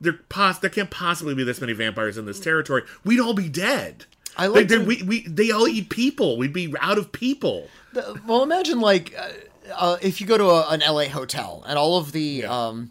there 0.00 0.14
pos- 0.28 0.58
there 0.58 0.70
can't 0.70 0.90
possibly 0.90 1.34
be 1.34 1.44
this 1.44 1.60
many 1.60 1.72
vampires 1.72 2.16
in 2.18 2.26
this 2.26 2.40
territory. 2.40 2.82
We'd 3.04 3.20
all 3.20 3.34
be 3.34 3.48
dead. 3.48 4.04
I 4.36 4.46
like 4.48 4.68
they, 4.68 4.76
to- 4.76 4.84
we, 4.84 5.02
we 5.02 5.26
they 5.26 5.50
all 5.50 5.66
eat 5.66 5.88
people. 5.88 6.36
We'd 6.36 6.52
be 6.52 6.74
out 6.80 6.98
of 6.98 7.12
people. 7.12 7.68
The- 7.92 8.20
well, 8.26 8.42
imagine 8.42 8.80
like 8.80 9.14
uh, 9.18 9.28
uh, 9.74 9.96
if 10.02 10.20
you 10.20 10.26
go 10.26 10.36
to 10.38 10.44
a, 10.46 10.68
an 10.68 10.80
LA 10.80 11.04
hotel 11.04 11.64
and 11.66 11.78
all 11.78 11.96
of 11.96 12.12
the 12.12 12.44
um, 12.44 12.90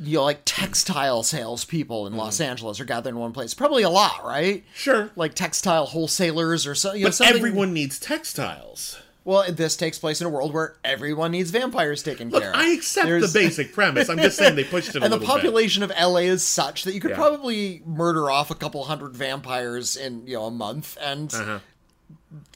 you 0.00 0.18
know, 0.18 0.24
like 0.24 0.42
textile 0.44 1.22
salespeople 1.22 2.06
in 2.06 2.12
Mm-hmm. 2.12 2.20
Los 2.20 2.40
Angeles 2.40 2.78
are 2.80 2.84
gathered 2.84 3.08
in 3.10 3.18
one 3.18 3.32
place. 3.32 3.54
Probably 3.54 3.82
a 3.82 3.88
lot, 3.90 4.24
right? 4.24 4.62
Sure. 4.74 5.10
Like 5.16 5.34
textile 5.34 5.86
wholesalers 5.86 6.66
or 6.66 6.74
so. 6.74 6.92
You 6.92 7.04
know, 7.04 7.06
But 7.08 7.14
something. 7.14 7.36
everyone 7.36 7.72
needs 7.72 7.98
textiles. 7.98 9.00
Well, 9.26 9.44
this 9.52 9.76
takes 9.76 9.98
place 9.98 10.20
in 10.20 10.26
a 10.28 10.30
world 10.30 10.54
where 10.54 10.76
everyone 10.84 11.32
needs 11.32 11.50
vampires 11.50 12.00
taken 12.02 12.30
Look, 12.30 12.42
care 12.42 12.52
of. 12.52 12.56
I 12.56 12.68
accept 12.68 13.06
There's- 13.08 13.32
the 13.32 13.38
basic 13.38 13.72
premise. 13.74 14.08
I'm 14.08 14.18
just 14.18 14.38
saying 14.38 14.54
they 14.54 14.62
pushed 14.62 14.90
it 14.90 14.96
a 14.96 15.00
little 15.00 15.08
bit. 15.08 15.12
And 15.14 15.22
the 15.22 15.26
little 15.26 15.34
bit. 15.36 15.42
population 15.42 15.82
of 15.82 15.90
LA 16.00 16.20
is 16.30 16.44
such 16.44 16.84
that 16.84 16.94
you 16.94 17.00
could 17.00 17.10
Yeah. 17.10 17.16
probably 17.16 17.82
murder 17.84 18.30
off 18.30 18.52
a 18.52 18.54
couple 18.54 18.84
hundred 18.84 19.16
vampires 19.16 19.96
in 19.96 20.26
you 20.28 20.34
know 20.36 20.44
a 20.44 20.50
month 20.52 20.96
and 21.00 21.34
Uh-huh. 21.34 21.58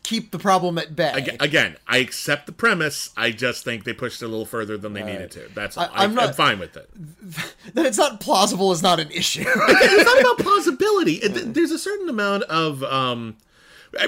keep 0.05 0.31
the 0.31 0.39
problem 0.39 0.79
at 0.79 0.95
bay. 0.95 1.11
Again, 1.13 1.37
again, 1.41 1.77
I 1.89 1.99
accept 1.99 2.47
the 2.47 2.53
premise. 2.53 3.11
I 3.17 3.33
just 3.33 3.65
think 3.65 3.83
they 3.83 3.93
pushed 3.93 4.23
it 4.23 4.27
a 4.27 4.29
little 4.29 4.47
further 4.47 4.77
than 4.79 4.93
they 4.93 5.03
needed 5.03 5.33
to. 5.33 5.49
That's 5.55 5.77
all. 5.77 5.89
I, 5.93 6.05
I'm 6.05 6.11
am 6.11 6.15
not- 6.15 6.37
fine 6.37 6.61
with 6.61 6.77
it. 6.77 6.89
that 7.75 7.85
it's 7.87 7.99
not 7.99 8.21
plausible 8.21 8.71
is 8.71 8.81
not 8.83 9.01
an 9.01 9.11
issue. 9.11 9.45
it's 9.45 10.05
not 10.05 10.21
about 10.21 10.39
plausibility. 10.47 11.15
It- 11.15 11.53
There's 11.55 11.73
a 11.73 11.79
certain 11.81 12.09
amount 12.09 12.45
of 12.45 12.85
um, 12.85 13.37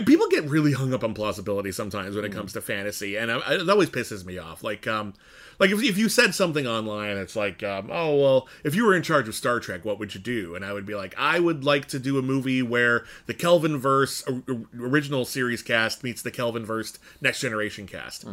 people 0.04 0.28
get 0.28 0.44
really 0.44 0.72
hung 0.72 0.94
up 0.94 1.02
on 1.02 1.14
plausibility 1.14 1.72
sometimes 1.72 2.14
when 2.14 2.24
it 2.24 2.32
comes 2.32 2.52
to 2.52 2.60
fantasy, 2.60 3.16
and 3.16 3.32
I, 3.32 3.54
it 3.54 3.68
always 3.68 3.90
pisses 3.90 4.24
me 4.24 4.38
off. 4.38 4.62
Like, 4.62 4.86
um, 4.86 5.14
like 5.58 5.70
if, 5.70 5.82
if 5.82 5.98
you 5.98 6.08
said 6.08 6.34
something 6.34 6.66
online, 6.66 7.16
it's 7.16 7.34
like, 7.34 7.62
um, 7.62 7.90
oh 7.90 8.16
well, 8.16 8.48
if 8.64 8.74
you 8.74 8.84
were 8.84 8.94
in 8.94 9.02
charge 9.02 9.28
of 9.28 9.34
Star 9.34 9.60
Trek, 9.60 9.84
what 9.84 9.98
would 9.98 10.14
you 10.14 10.20
do? 10.20 10.54
And 10.54 10.64
I 10.64 10.72
would 10.72 10.86
be 10.86 10.94
like, 10.94 11.14
I 11.18 11.40
would 11.40 11.64
like 11.64 11.86
to 11.88 11.98
do 11.98 12.18
a 12.18 12.22
movie 12.22 12.62
where 12.62 13.04
the 13.26 13.34
Kelvin 13.34 13.78
verse 13.78 14.24
original 14.78 15.24
series 15.24 15.62
cast 15.62 16.04
meets 16.04 16.22
the 16.22 16.30
Kelvin 16.30 16.64
verse 16.64 16.98
Next 17.20 17.40
Generation 17.40 17.86
cast. 17.86 18.24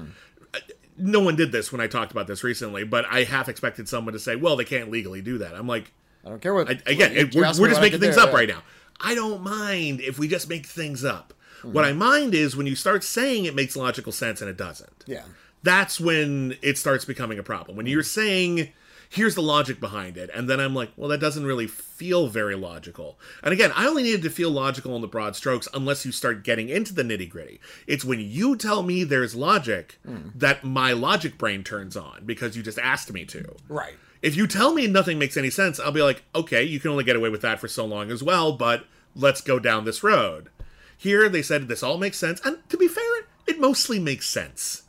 No 0.97 1.21
one 1.21 1.35
did 1.35 1.51
this 1.51 1.71
when 1.71 1.81
I 1.81 1.87
talked 1.87 2.11
about 2.11 2.27
this 2.27 2.43
recently, 2.43 2.83
but 2.83 3.05
I 3.09 3.23
half 3.23 3.47
expected 3.49 3.87
someone 3.87 4.13
to 4.13 4.19
say, 4.19 4.35
"Well, 4.35 4.55
they 4.55 4.65
can't 4.65 4.91
legally 4.91 5.21
do 5.21 5.37
that." 5.39 5.55
I'm 5.55 5.67
like, 5.67 5.93
I 6.25 6.29
don't 6.29 6.41
care 6.41 6.53
what. 6.53 6.69
I, 6.69 6.73
again, 6.85 7.13
you 7.13 7.19
it, 7.21 7.35
we're, 7.35 7.41
we're 7.59 7.69
just 7.69 7.81
making 7.81 8.01
things 8.01 8.15
do, 8.15 8.21
up 8.21 8.29
yeah. 8.29 8.35
right 8.35 8.49
now. 8.49 8.61
I 8.99 9.15
don't 9.15 9.41
mind 9.41 10.01
if 10.01 10.19
we 10.19 10.27
just 10.27 10.49
make 10.49 10.65
things 10.65 11.05
up. 11.05 11.33
Hmm. 11.61 11.73
What 11.73 11.85
I 11.85 11.93
mind 11.93 12.33
is 12.33 12.55
when 12.55 12.67
you 12.67 12.75
start 12.75 13.03
saying 13.03 13.45
it 13.45 13.55
makes 13.55 13.75
logical 13.75 14.11
sense 14.11 14.41
and 14.41 14.49
it 14.49 14.57
doesn't. 14.57 15.03
Yeah. 15.05 15.23
That's 15.63 15.99
when 15.99 16.57
it 16.61 16.77
starts 16.77 17.05
becoming 17.05 17.37
a 17.37 17.43
problem. 17.43 17.75
When 17.75 17.85
you're 17.85 18.01
saying, 18.01 18.69
here's 19.09 19.35
the 19.35 19.41
logic 19.41 19.79
behind 19.79 20.17
it. 20.17 20.29
And 20.33 20.49
then 20.49 20.59
I'm 20.59 20.75
like, 20.75 20.91
well, 20.95 21.09
that 21.09 21.19
doesn't 21.19 21.45
really 21.45 21.67
feel 21.67 22.27
very 22.27 22.55
logical. 22.55 23.19
And 23.43 23.51
again, 23.51 23.71
I 23.75 23.87
only 23.87 24.03
needed 24.03 24.21
to 24.21 24.29
feel 24.29 24.51
logical 24.51 24.95
in 24.95 25.01
the 25.01 25.07
broad 25.07 25.35
strokes 25.35 25.67
unless 25.73 26.05
you 26.05 26.11
start 26.11 26.43
getting 26.43 26.69
into 26.69 26.93
the 26.93 27.03
nitty 27.03 27.29
gritty. 27.29 27.59
It's 27.87 28.05
when 28.05 28.19
you 28.21 28.55
tell 28.55 28.83
me 28.83 29.03
there's 29.03 29.35
logic 29.35 29.99
that 30.35 30.63
my 30.63 30.93
logic 30.93 31.37
brain 31.37 31.63
turns 31.63 31.97
on 31.97 32.25
because 32.25 32.55
you 32.55 32.63
just 32.63 32.79
asked 32.79 33.11
me 33.11 33.25
to. 33.25 33.55
Right. 33.67 33.95
If 34.21 34.35
you 34.35 34.47
tell 34.47 34.73
me 34.73 34.85
nothing 34.87 35.17
makes 35.17 35.37
any 35.37 35.49
sense, 35.49 35.79
I'll 35.79 35.91
be 35.91 36.03
like, 36.03 36.23
okay, 36.35 36.63
you 36.63 36.79
can 36.79 36.91
only 36.91 37.03
get 37.03 37.15
away 37.15 37.29
with 37.29 37.41
that 37.41 37.59
for 37.59 37.67
so 37.67 37.85
long 37.85 38.11
as 38.11 38.21
well, 38.21 38.51
but 38.53 38.85
let's 39.15 39.41
go 39.41 39.59
down 39.59 39.85
this 39.85 40.03
road. 40.03 40.49
Here, 40.99 41.29
they 41.29 41.41
said 41.41 41.69
this 41.69 41.81
all 41.81 41.97
makes 41.97 42.17
sense, 42.17 42.41
and 42.43 42.57
to 42.67 42.75
be 42.75 42.89
fair, 42.89 43.21
it 43.47 43.57
mostly 43.57 43.99
makes 43.99 44.29
sense. 44.29 44.83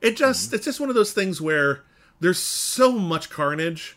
It 0.00 0.16
just, 0.16 0.48
mm-hmm. 0.48 0.56
it's 0.56 0.64
just 0.64 0.80
one 0.80 0.88
of 0.88 0.96
those 0.96 1.12
things 1.12 1.40
where 1.40 1.84
there's 2.18 2.40
so 2.40 2.90
much 2.90 3.30
carnage, 3.30 3.96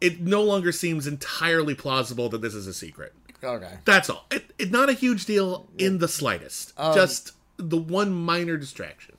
it 0.00 0.20
no 0.20 0.44
longer 0.44 0.70
seems 0.70 1.08
entirely 1.08 1.74
plausible 1.74 2.28
that 2.28 2.40
this 2.40 2.54
is 2.54 2.68
a 2.68 2.72
secret. 2.72 3.12
Okay. 3.42 3.78
That's 3.84 4.08
all. 4.08 4.26
It, 4.30 4.52
it 4.60 4.70
not 4.70 4.88
a 4.88 4.92
huge 4.92 5.26
deal 5.26 5.68
in 5.76 5.98
the 5.98 6.06
slightest. 6.06 6.72
Um, 6.76 6.94
just 6.94 7.32
the 7.56 7.76
one 7.76 8.12
minor 8.12 8.56
distraction. 8.56 9.15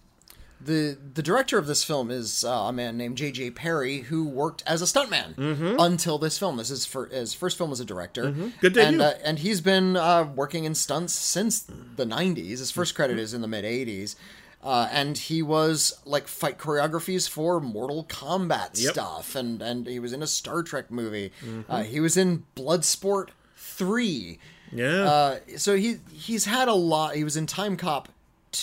The 0.60 0.98
the 1.14 1.22
director 1.22 1.58
of 1.58 1.68
this 1.68 1.84
film 1.84 2.10
is 2.10 2.44
uh, 2.44 2.50
a 2.50 2.74
man 2.74 2.98
named 2.98 3.18
J.J. 3.18 3.52
Perry 3.52 4.00
who 4.00 4.28
worked 4.28 4.64
as 4.66 4.82
a 4.82 4.86
stuntman 4.86 5.36
Mm-hmm. 5.36 5.76
until 5.80 6.18
this 6.18 6.40
film. 6.40 6.58
This 6.58 6.72
is 6.72 6.86
for 6.86 7.06
his 7.06 7.34
first 7.34 7.58
film 7.58 7.72
as 7.72 7.80
a 7.80 7.86
director. 7.86 8.32
Good 8.60 8.76
and 8.78 8.98
debut. 8.98 9.02
uh, 9.04 9.14
and 9.24 9.40
he's 9.40 9.62
been 9.62 9.96
uh, 9.96 10.24
working 10.36 10.64
in 10.66 10.74
stunts 10.76 11.14
since 11.14 11.60
the 11.60 12.06
'90s. 12.06 12.60
His 12.60 12.72
first 12.72 12.94
Mm-hmm. 12.94 12.96
credit 12.96 13.20
is 13.20 13.34
in 13.34 13.42
the 13.42 13.48
mid 13.48 13.66
'80s. 13.66 14.16
Uh, 14.64 14.90
and 14.92 15.16
he 15.20 15.44
was 15.44 16.00
like 16.04 16.28
fight 16.28 16.58
choreographies 16.58 17.30
for 17.30 17.60
Mortal 17.62 18.04
Kombat 18.06 18.50
Yep. 18.50 18.74
Mm-hmm. 18.74 18.90
stuff, 18.90 19.36
and 19.36 19.62
and 19.62 19.86
he 19.86 20.00
was 20.00 20.12
in 20.12 20.24
a 20.24 20.28
Star 20.28 20.64
Trek 20.64 20.90
movie. 20.90 21.32
Uh, 21.70 21.84
he 21.84 22.00
was 22.00 22.18
in 22.18 22.44
Bloodsport 22.56 23.30
three. 23.56 24.40
Yeah. 24.72 25.04
Uh, 25.04 25.40
so 25.58 25.76
he 25.78 25.98
he's 26.12 26.46
had 26.46 26.68
a 26.68 26.74
lot. 26.74 27.16
He 27.16 27.24
was 27.24 27.38
in 27.38 27.46
Timecop 27.46 28.08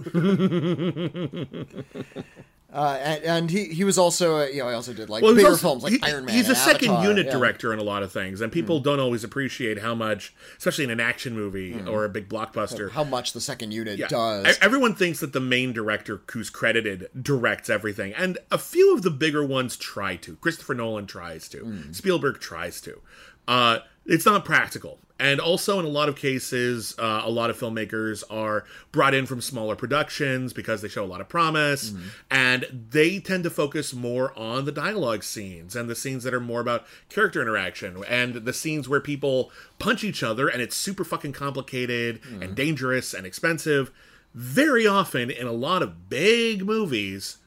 Uh, 2.74 2.98
and, 3.02 3.24
and 3.24 3.52
he, 3.52 3.66
he 3.66 3.86
was 3.86 3.98
also 3.98 4.40
uh, 4.40 4.46
you 4.48 4.58
know 4.58 4.68
he 4.68 4.76
also 4.76 4.92
did 4.92 5.10
like 5.10 5.24
Well, 5.24 5.34
bigger 5.34 5.48
also- 5.50 5.62
films 5.70 5.84
like 5.84 5.94
he- 5.94 6.00
Iron 6.04 6.26
Man. 6.26 6.36
He's 6.36 6.50
a 6.50 6.56
second 6.56 6.90
Avatar, 6.90 7.08
unit 7.10 7.26
yeah. 7.28 7.32
Director 7.32 7.72
in 7.72 7.80
a 7.80 7.84
lot 7.84 8.04
of 8.04 8.12
things, 8.12 8.42
and 8.42 8.52
people 8.52 8.82
don't 8.82 9.00
always 9.00 9.24
appreciate 9.24 9.80
how 9.80 9.96
much, 9.96 10.34
especially 10.58 10.84
in 10.84 10.90
an 10.90 11.00
action 11.00 11.34
movie 11.36 11.80
or 11.88 12.04
a 12.04 12.10
big 12.10 12.28
blockbuster. 12.28 12.92
How 12.92 13.06
much 13.06 13.32
the 13.32 13.40
second 13.40 13.72
unit 13.72 13.98
Yeah. 13.98 14.10
does? 14.10 14.58
Everyone 14.62 14.94
thinks 14.94 15.22
that 15.22 15.32
the 15.32 15.40
main 15.40 15.72
director 15.72 16.20
who's 16.30 16.50
credited 16.50 17.08
directs 17.22 17.70
everything, 17.70 18.14
and 18.14 18.40
a 18.52 18.58
few 18.58 18.94
of 18.94 19.04
the 19.04 19.12
bigger 19.12 19.46
ones 19.46 19.78
try 19.78 20.18
to. 20.18 20.36
Christopher 20.38 20.74
Nolan 20.74 21.06
tries 21.08 21.48
to. 21.50 21.60
Hmm. 21.60 21.94
Spielberg 21.94 22.42
tries 22.42 22.82
to. 22.82 23.00
Uh, 23.48 23.80
it's 24.06 24.26
not 24.26 24.44
practical. 24.44 25.00
And 25.18 25.40
also, 25.40 25.80
in 25.80 25.86
a 25.86 25.90
lot 25.90 26.10
of 26.10 26.18
cases, 26.18 26.94
uh, 27.00 27.22
a 27.24 27.30
lot 27.30 27.50
of 27.50 27.58
filmmakers 27.58 28.22
are 28.30 28.66
brought 28.92 29.14
in 29.14 29.26
from 29.26 29.40
smaller 29.40 29.76
productions 29.78 30.52
because 30.52 30.82
they 30.82 30.90
show 30.90 31.06
a 31.06 31.08
lot 31.08 31.22
of 31.22 31.30
promise, 31.30 31.92
Hmm. 31.92 32.00
and 32.30 32.86
they 32.90 33.20
tend 33.20 33.46
to 33.46 33.50
focus 33.50 33.94
more 33.94 34.38
on 34.38 34.66
the 34.66 34.74
dialogue 34.74 35.24
scenes 35.24 35.74
and 35.74 35.90
the 35.90 35.96
scenes 35.96 36.26
that 36.26 36.34
are 36.34 36.42
more 36.42 36.60
about 36.60 36.86
character 37.10 37.42
interaction 37.42 38.04
and 38.10 38.36
the 38.46 38.52
scenes 38.52 38.90
where 38.90 39.00
people 39.00 39.52
punch 39.80 40.04
each 40.04 40.22
other 40.22 40.50
and 40.50 40.62
it's 40.62 40.76
super 40.76 41.06
fucking 41.06 41.32
complicated 41.32 42.20
Hmm. 42.28 42.42
and 42.44 42.56
dangerous 42.56 43.14
and 43.14 43.26
expensive. 43.26 43.92
Very 44.34 44.86
often, 44.86 45.32
in 45.32 45.48
a 45.48 45.54
lot 45.54 45.82
of 45.82 46.10
big 46.10 46.66
movies, 46.66 47.38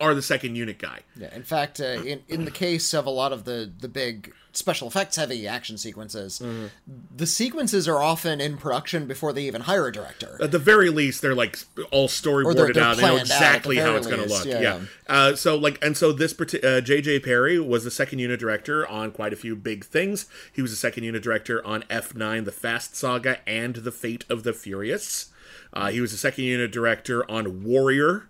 are 0.00 0.14
the 0.14 0.22
second 0.22 0.56
unit 0.56 0.78
guy. 0.78 1.00
yeah, 1.16 1.34
in 1.34 1.42
fact, 1.42 1.80
uh, 1.80 1.84
in 1.84 2.22
in 2.28 2.44
the 2.44 2.50
case 2.50 2.92
of 2.94 3.06
a 3.06 3.10
lot 3.10 3.32
of 3.32 3.44
the 3.44 3.70
the 3.80 3.88
big 3.88 4.32
special 4.52 4.88
effects 4.88 5.16
heavy 5.16 5.46
action 5.46 5.76
sequences, 5.76 6.38
Mm-hmm. 6.42 6.66
the 7.14 7.26
sequences 7.26 7.86
are 7.86 8.02
often 8.02 8.40
in 8.40 8.56
production 8.56 9.06
before 9.06 9.32
they 9.34 9.42
even 9.44 9.60
hire 9.62 9.86
a 9.86 9.92
director. 9.92 10.38
At 10.40 10.50
the 10.50 10.58
very 10.58 10.88
least, 10.88 11.20
they're 11.20 11.34
like 11.34 11.58
all 11.90 12.08
storyboarded 12.08 12.74
they're 12.74 12.82
out. 12.82 12.96
They 12.96 13.02
know 13.02 13.08
out 13.16 13.20
at 13.20 13.26
the 13.26 13.34
exactly 13.34 13.76
how 13.76 13.96
it's 13.96 14.06
going 14.06 14.22
to 14.22 14.28
look. 14.28 14.46
yeah, 14.46 14.60
Yeah. 14.60 14.80
Uh, 15.06 15.34
so 15.36 15.56
like, 15.56 15.78
and 15.84 15.94
so 15.94 16.10
this 16.12 16.32
parti- 16.32 16.62
uh, 16.64 16.80
J.J. 16.80 17.20
Perry 17.20 17.60
was 17.60 17.84
the 17.84 17.90
second 17.90 18.18
unit 18.18 18.40
director 18.40 18.86
on 18.86 19.10
quite 19.10 19.32
a 19.34 19.36
few 19.36 19.54
big 19.56 19.84
things. 19.84 20.24
He 20.52 20.62
was 20.62 20.70
the 20.70 20.76
second 20.78 21.04
unit 21.04 21.22
director 21.22 21.64
on 21.66 21.82
F9, 21.90 22.46
The 22.46 22.52
Fast 22.52 22.96
Saga, 22.96 23.38
and 23.46 23.76
The 23.76 23.92
Fate 23.92 24.24
of 24.30 24.42
the 24.42 24.54
Furious. 24.54 25.30
Uh, 25.74 25.90
he 25.90 26.00
was 26.00 26.12
the 26.12 26.16
second 26.18 26.44
unit 26.44 26.72
director 26.72 27.30
on 27.30 27.62
Warrior. 27.62 28.28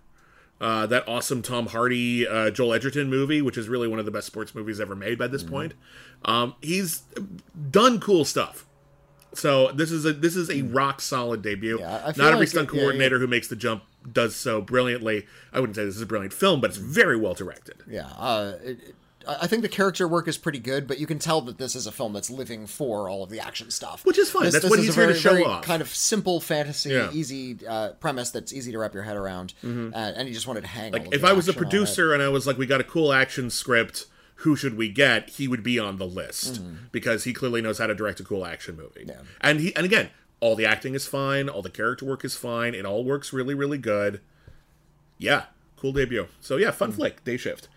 Uh, 0.59 0.87
that 0.87 1.07
awesome 1.07 1.41
Tom 1.43 1.67
Hardy, 1.67 2.27
uh, 2.27 2.49
Joel 2.49 2.73
Edgerton 2.73 3.09
movie, 3.11 3.43
which 3.43 3.57
is 3.59 3.69
really 3.69 3.87
one 3.87 3.99
of 3.99 4.05
the 4.05 4.11
best 4.11 4.25
sports 4.25 4.55
movies 4.55 4.79
ever 4.79 4.95
made 4.95 5.17
by 5.19 5.27
this 5.27 5.43
Mm-hmm. 5.43 5.51
point. 5.53 5.73
Um, 6.25 6.55
he's 6.61 7.03
done 7.69 7.99
cool 7.99 8.25
stuff. 8.25 8.65
So 9.33 9.71
this 9.71 9.91
is 9.91 10.03
a 10.05 10.13
this 10.13 10.35
is 10.35 10.49
a 10.49 10.63
rock 10.63 10.99
solid 10.99 11.43
debut. 11.43 11.77
Mm. 11.77 11.81
Yeah, 11.81 12.11
Not 12.17 12.27
every 12.33 12.39
like 12.39 12.47
stunt 12.47 12.69
it- 12.69 12.73
yeah, 12.75 12.79
coordinator 12.81 13.19
who 13.19 13.27
makes 13.27 13.49
the 13.49 13.55
jump 13.55 13.83
does 14.11 14.35
so 14.35 14.61
brilliantly. 14.61 15.27
I 15.53 15.59
wouldn't 15.59 15.75
say 15.75 15.85
this 15.85 15.95
is 15.95 16.01
a 16.01 16.05
brilliant 16.07 16.33
film, 16.33 16.59
but 16.59 16.71
it's 16.71 16.77
very 16.77 17.17
well 17.17 17.35
directed. 17.35 17.83
Yeah, 17.87 18.07
uh, 18.17 18.53
it- 18.63 18.95
I 19.27 19.47
think 19.47 19.61
the 19.61 19.69
character 19.69 20.07
work 20.07 20.27
is 20.27 20.37
pretty 20.37 20.59
good, 20.59 20.87
but 20.87 20.99
you 20.99 21.05
can 21.07 21.19
tell 21.19 21.41
that 21.41 21.57
this 21.57 21.75
is 21.75 21.85
a 21.87 21.91
film 21.91 22.13
that's 22.13 22.29
living 22.29 22.67
for 22.67 23.09
all 23.09 23.23
of 23.23 23.29
the 23.29 23.39
action 23.39 23.69
stuff, 23.71 24.05
Which 24.05 24.17
is 24.17 24.29
fine. 24.29 24.43
This, 24.43 24.53
That's 24.53 24.63
this 24.63 24.69
what 24.69 24.79
he's 24.79 24.89
a 24.97 24.99
here 25.01 25.07
to 25.07 25.13
show 25.13 25.45
off. 25.45 25.63
Kind 25.63 25.81
of 25.81 25.89
simple 25.89 26.39
fantasy, 26.39 26.89
Yeah. 26.91 27.09
easy 27.11 27.57
uh, 27.67 27.89
premise 27.99 28.29
that's 28.31 28.53
easy 28.53 28.71
to 28.71 28.77
wrap 28.79 28.93
your 28.93 29.03
head 29.03 29.17
around, 29.17 29.53
uh, 29.63 29.67
and 29.67 30.27
you 30.27 30.33
just 30.33 30.47
wanted 30.47 30.61
to 30.61 30.67
hang. 30.67 30.93
Mm-hmm. 30.93 31.13
If 31.13 31.23
I 31.23 31.33
was 31.33 31.47
a 31.47 31.51
action 31.51 31.63
on 31.63 31.67
it. 31.67 31.69
producer 31.71 32.13
and 32.13 32.23
I 32.23 32.29
was 32.29 32.47
like, 32.47 32.57
we 32.57 32.65
got 32.65 32.79
a 32.81 32.85
cool 32.85 33.11
action 33.13 33.49
script, 33.49 34.05
who 34.41 34.55
should 34.55 34.77
we 34.77 34.89
get? 34.89 35.31
He 35.31 35.47
would 35.47 35.63
be 35.63 35.79
on 35.79 35.97
the 35.97 36.05
list 36.07 36.61
because 36.91 37.23
he 37.23 37.33
clearly 37.33 37.61
knows 37.61 37.79
how 37.79 37.87
to 37.87 37.95
direct 37.95 38.19
a 38.19 38.23
cool 38.23 38.45
action 38.45 38.75
movie. 38.77 39.01
Mm-hmm. 39.01 39.09
Yeah. 39.09 39.21
And 39.41 39.59
he 39.59 39.75
and 39.75 39.85
again, 39.85 40.09
all 40.39 40.55
the 40.55 40.65
acting 40.65 40.93
is 40.93 41.07
fine, 41.07 41.49
all 41.49 41.61
the 41.61 41.69
character 41.71 42.05
work 42.05 42.23
is 42.23 42.35
fine, 42.35 42.75
it 42.75 42.85
all 42.85 43.03
works 43.03 43.33
really, 43.33 43.53
really 43.55 43.79
good. 43.79 44.21
Yeah, 45.17 45.43
cool 45.75 45.91
debut. 45.91 46.27
So 46.39 46.57
yeah, 46.57 46.71
fun 46.71 46.89
Mm-hmm. 46.89 46.97
flick, 46.97 47.23
day 47.23 47.37
shift. 47.37 47.67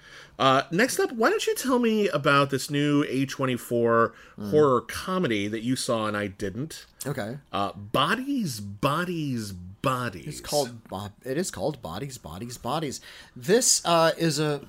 Uh, 0.40 0.62
next 0.70 0.98
up, 0.98 1.12
why 1.12 1.28
don't 1.28 1.46
you 1.46 1.54
tell 1.54 1.78
me 1.78 2.08
about 2.08 2.48
this 2.48 2.70
new 2.70 3.04
A24 3.04 4.12
Mm. 4.38 4.50
horror 4.50 4.80
comedy 4.80 5.46
that 5.48 5.60
you 5.60 5.76
saw 5.76 6.06
and 6.06 6.16
I 6.16 6.28
didn't? 6.28 6.86
okay, 7.06 7.36
Uh, 7.52 7.72
bodies, 7.72 8.58
bodies, 8.60 9.52
bodies. 9.52 10.26
it's 10.26 10.40
called. 10.40 10.70
Uh, 10.90 11.10
it 11.24 11.36
is 11.36 11.50
called 11.50 11.82
Bodies, 11.82 12.16
Bodies, 12.16 12.56
Bodies. 12.56 13.00
This 13.36 13.82
uh, 13.84 14.12
is 14.16 14.38
a. 14.40 14.62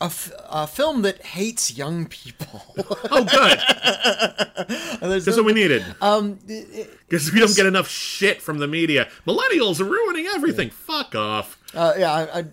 A, 0.00 0.04
f- 0.04 0.30
a 0.48 0.68
film 0.68 1.02
that 1.02 1.20
hates 1.26 1.76
young 1.76 2.06
people. 2.06 2.62
Oh, 3.10 3.24
good. 3.24 3.58
That's 5.24 5.36
what 5.36 5.44
we 5.44 5.52
needed. 5.52 5.84
um, 6.00 6.38
Because 7.08 7.32
we 7.32 7.40
don't 7.40 7.56
get 7.56 7.66
enough 7.66 7.88
shit 7.88 8.40
from 8.40 8.58
the 8.58 8.68
media. 8.68 9.08
Millennials 9.26 9.80
are 9.80 9.84
ruining 9.84 10.26
everything. 10.26 10.70
Fuck 10.70 11.16
off. 11.16 11.58
uh, 11.74 11.94
yeah, 11.98 12.12
I, 12.12 12.38
I, 12.40 12.44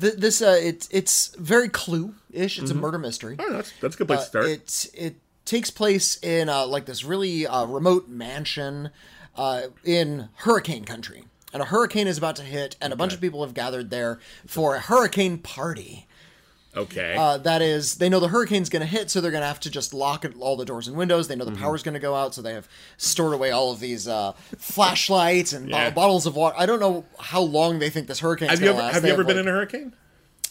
th- 0.00 0.14
this 0.14 0.42
uh, 0.42 0.58
it's 0.60 0.88
it's 0.90 1.34
very 1.36 1.68
Clue-ish. 1.68 2.58
It's 2.58 2.70
a 2.70 2.74
murder 2.74 2.98
mystery. 2.98 3.36
Oh, 3.38 3.52
that's, 3.52 3.72
that's 3.80 3.94
a 3.94 3.98
good 3.98 4.06
place 4.08 4.20
to 4.20 4.26
start. 4.26 4.44
Uh, 4.46 4.48
It 4.48 4.86
it 4.94 5.14
takes 5.44 5.70
place 5.70 6.18
in 6.22 6.48
uh, 6.48 6.66
like 6.66 6.86
this 6.86 7.04
really 7.04 7.46
uh, 7.46 7.64
remote 7.66 8.08
mansion 8.08 8.90
uh, 9.36 9.62
in 9.84 10.28
hurricane 10.36 10.84
country, 10.84 11.24
and 11.52 11.62
a 11.62 11.66
hurricane 11.66 12.06
is 12.06 12.18
about 12.18 12.36
to 12.36 12.42
hit, 12.42 12.76
and 12.80 12.92
a 12.92 12.96
bunch 12.96 13.12
of 13.14 13.20
people 13.20 13.42
have 13.44 13.54
gathered 13.54 13.90
there 13.90 14.18
for 14.46 14.74
a 14.76 14.80
hurricane 14.80 15.38
party. 15.38 16.06
Okay. 16.76 17.14
Uh, 17.18 17.38
that 17.38 17.62
is, 17.62 17.96
they 17.96 18.08
know 18.08 18.20
the 18.20 18.28
hurricane's 18.28 18.68
going 18.68 18.80
to 18.80 18.86
hit, 18.86 19.10
so 19.10 19.20
they're 19.20 19.30
going 19.30 19.42
to 19.42 19.46
have 19.46 19.60
to 19.60 19.70
just 19.70 19.92
lock 19.94 20.24
all 20.40 20.56
the 20.56 20.64
doors 20.64 20.88
and 20.88 20.96
windows. 20.96 21.28
They 21.28 21.36
know 21.36 21.44
the 21.44 21.50
Mm-hmm. 21.52 21.62
power's 21.62 21.82
going 21.82 21.94
to 21.94 22.00
go 22.00 22.14
out, 22.14 22.34
so 22.34 22.42
they 22.42 22.54
have 22.54 22.68
stored 22.96 23.34
away 23.34 23.50
all 23.50 23.72
of 23.72 23.80
these 23.80 24.06
uh, 24.08 24.32
flashlights 24.58 25.52
and 25.52 25.70
bo- 25.70 25.90
bottles 25.90 26.26
of 26.26 26.34
water. 26.36 26.54
I 26.58 26.66
don't 26.66 26.80
know 26.80 27.04
how 27.20 27.40
long 27.42 27.78
they 27.78 27.90
think 27.90 28.06
this 28.08 28.20
hurricane's 28.20 28.50
have 28.52 28.60
you 28.60 28.66
going 28.66 28.76
ever, 28.78 28.80
to 28.80 28.84
last. 28.86 28.94
have 28.94 29.02
They 29.02 29.08
you 29.08 29.14
ever 29.14 29.24
been 29.24 29.36
like- 29.36 29.42
in 29.44 29.48
a 29.48 29.52
hurricane? 29.52 29.94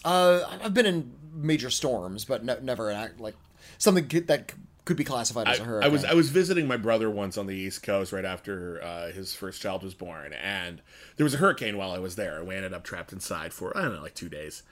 Uh, 0.03 0.57
I've 0.63 0.73
been 0.73 0.85
in 0.85 1.11
major 1.33 1.69
storms, 1.69 2.25
but 2.25 2.43
ne- 2.43 2.59
never 2.61 2.89
act 2.91 3.19
like 3.19 3.35
something 3.77 4.07
that 4.27 4.53
could 4.83 4.97
be 4.97 5.03
classified 5.03 5.47
as 5.47 5.59
a 5.59 5.61
I 5.61 5.65
hurricane. 5.65 5.89
I 5.89 5.93
was 5.93 6.03
I 6.05 6.13
was 6.15 6.29
visiting 6.29 6.67
my 6.67 6.77
brother 6.77 7.07
once 7.09 7.37
on 7.37 7.45
the 7.45 7.55
East 7.55 7.83
Coast 7.83 8.11
right 8.11 8.25
after 8.25 8.81
uh, 8.83 9.11
his 9.11 9.35
first 9.35 9.61
child 9.61 9.83
was 9.83 9.93
born, 9.93 10.33
and 10.33 10.81
there 11.17 11.23
was 11.23 11.35
a 11.35 11.37
hurricane 11.37 11.77
while 11.77 11.91
I 11.91 11.99
was 11.99 12.15
there, 12.15 12.39
and 12.39 12.47
we 12.47 12.55
ended 12.55 12.73
up 12.73 12.83
trapped 12.83 13.13
inside 13.13 13.53
for 13.53 13.77
I 13.77 13.83
don't 13.83 13.93
know 13.93 14.01
like 14.01 14.15
two 14.15 14.27
days. 14.29 14.63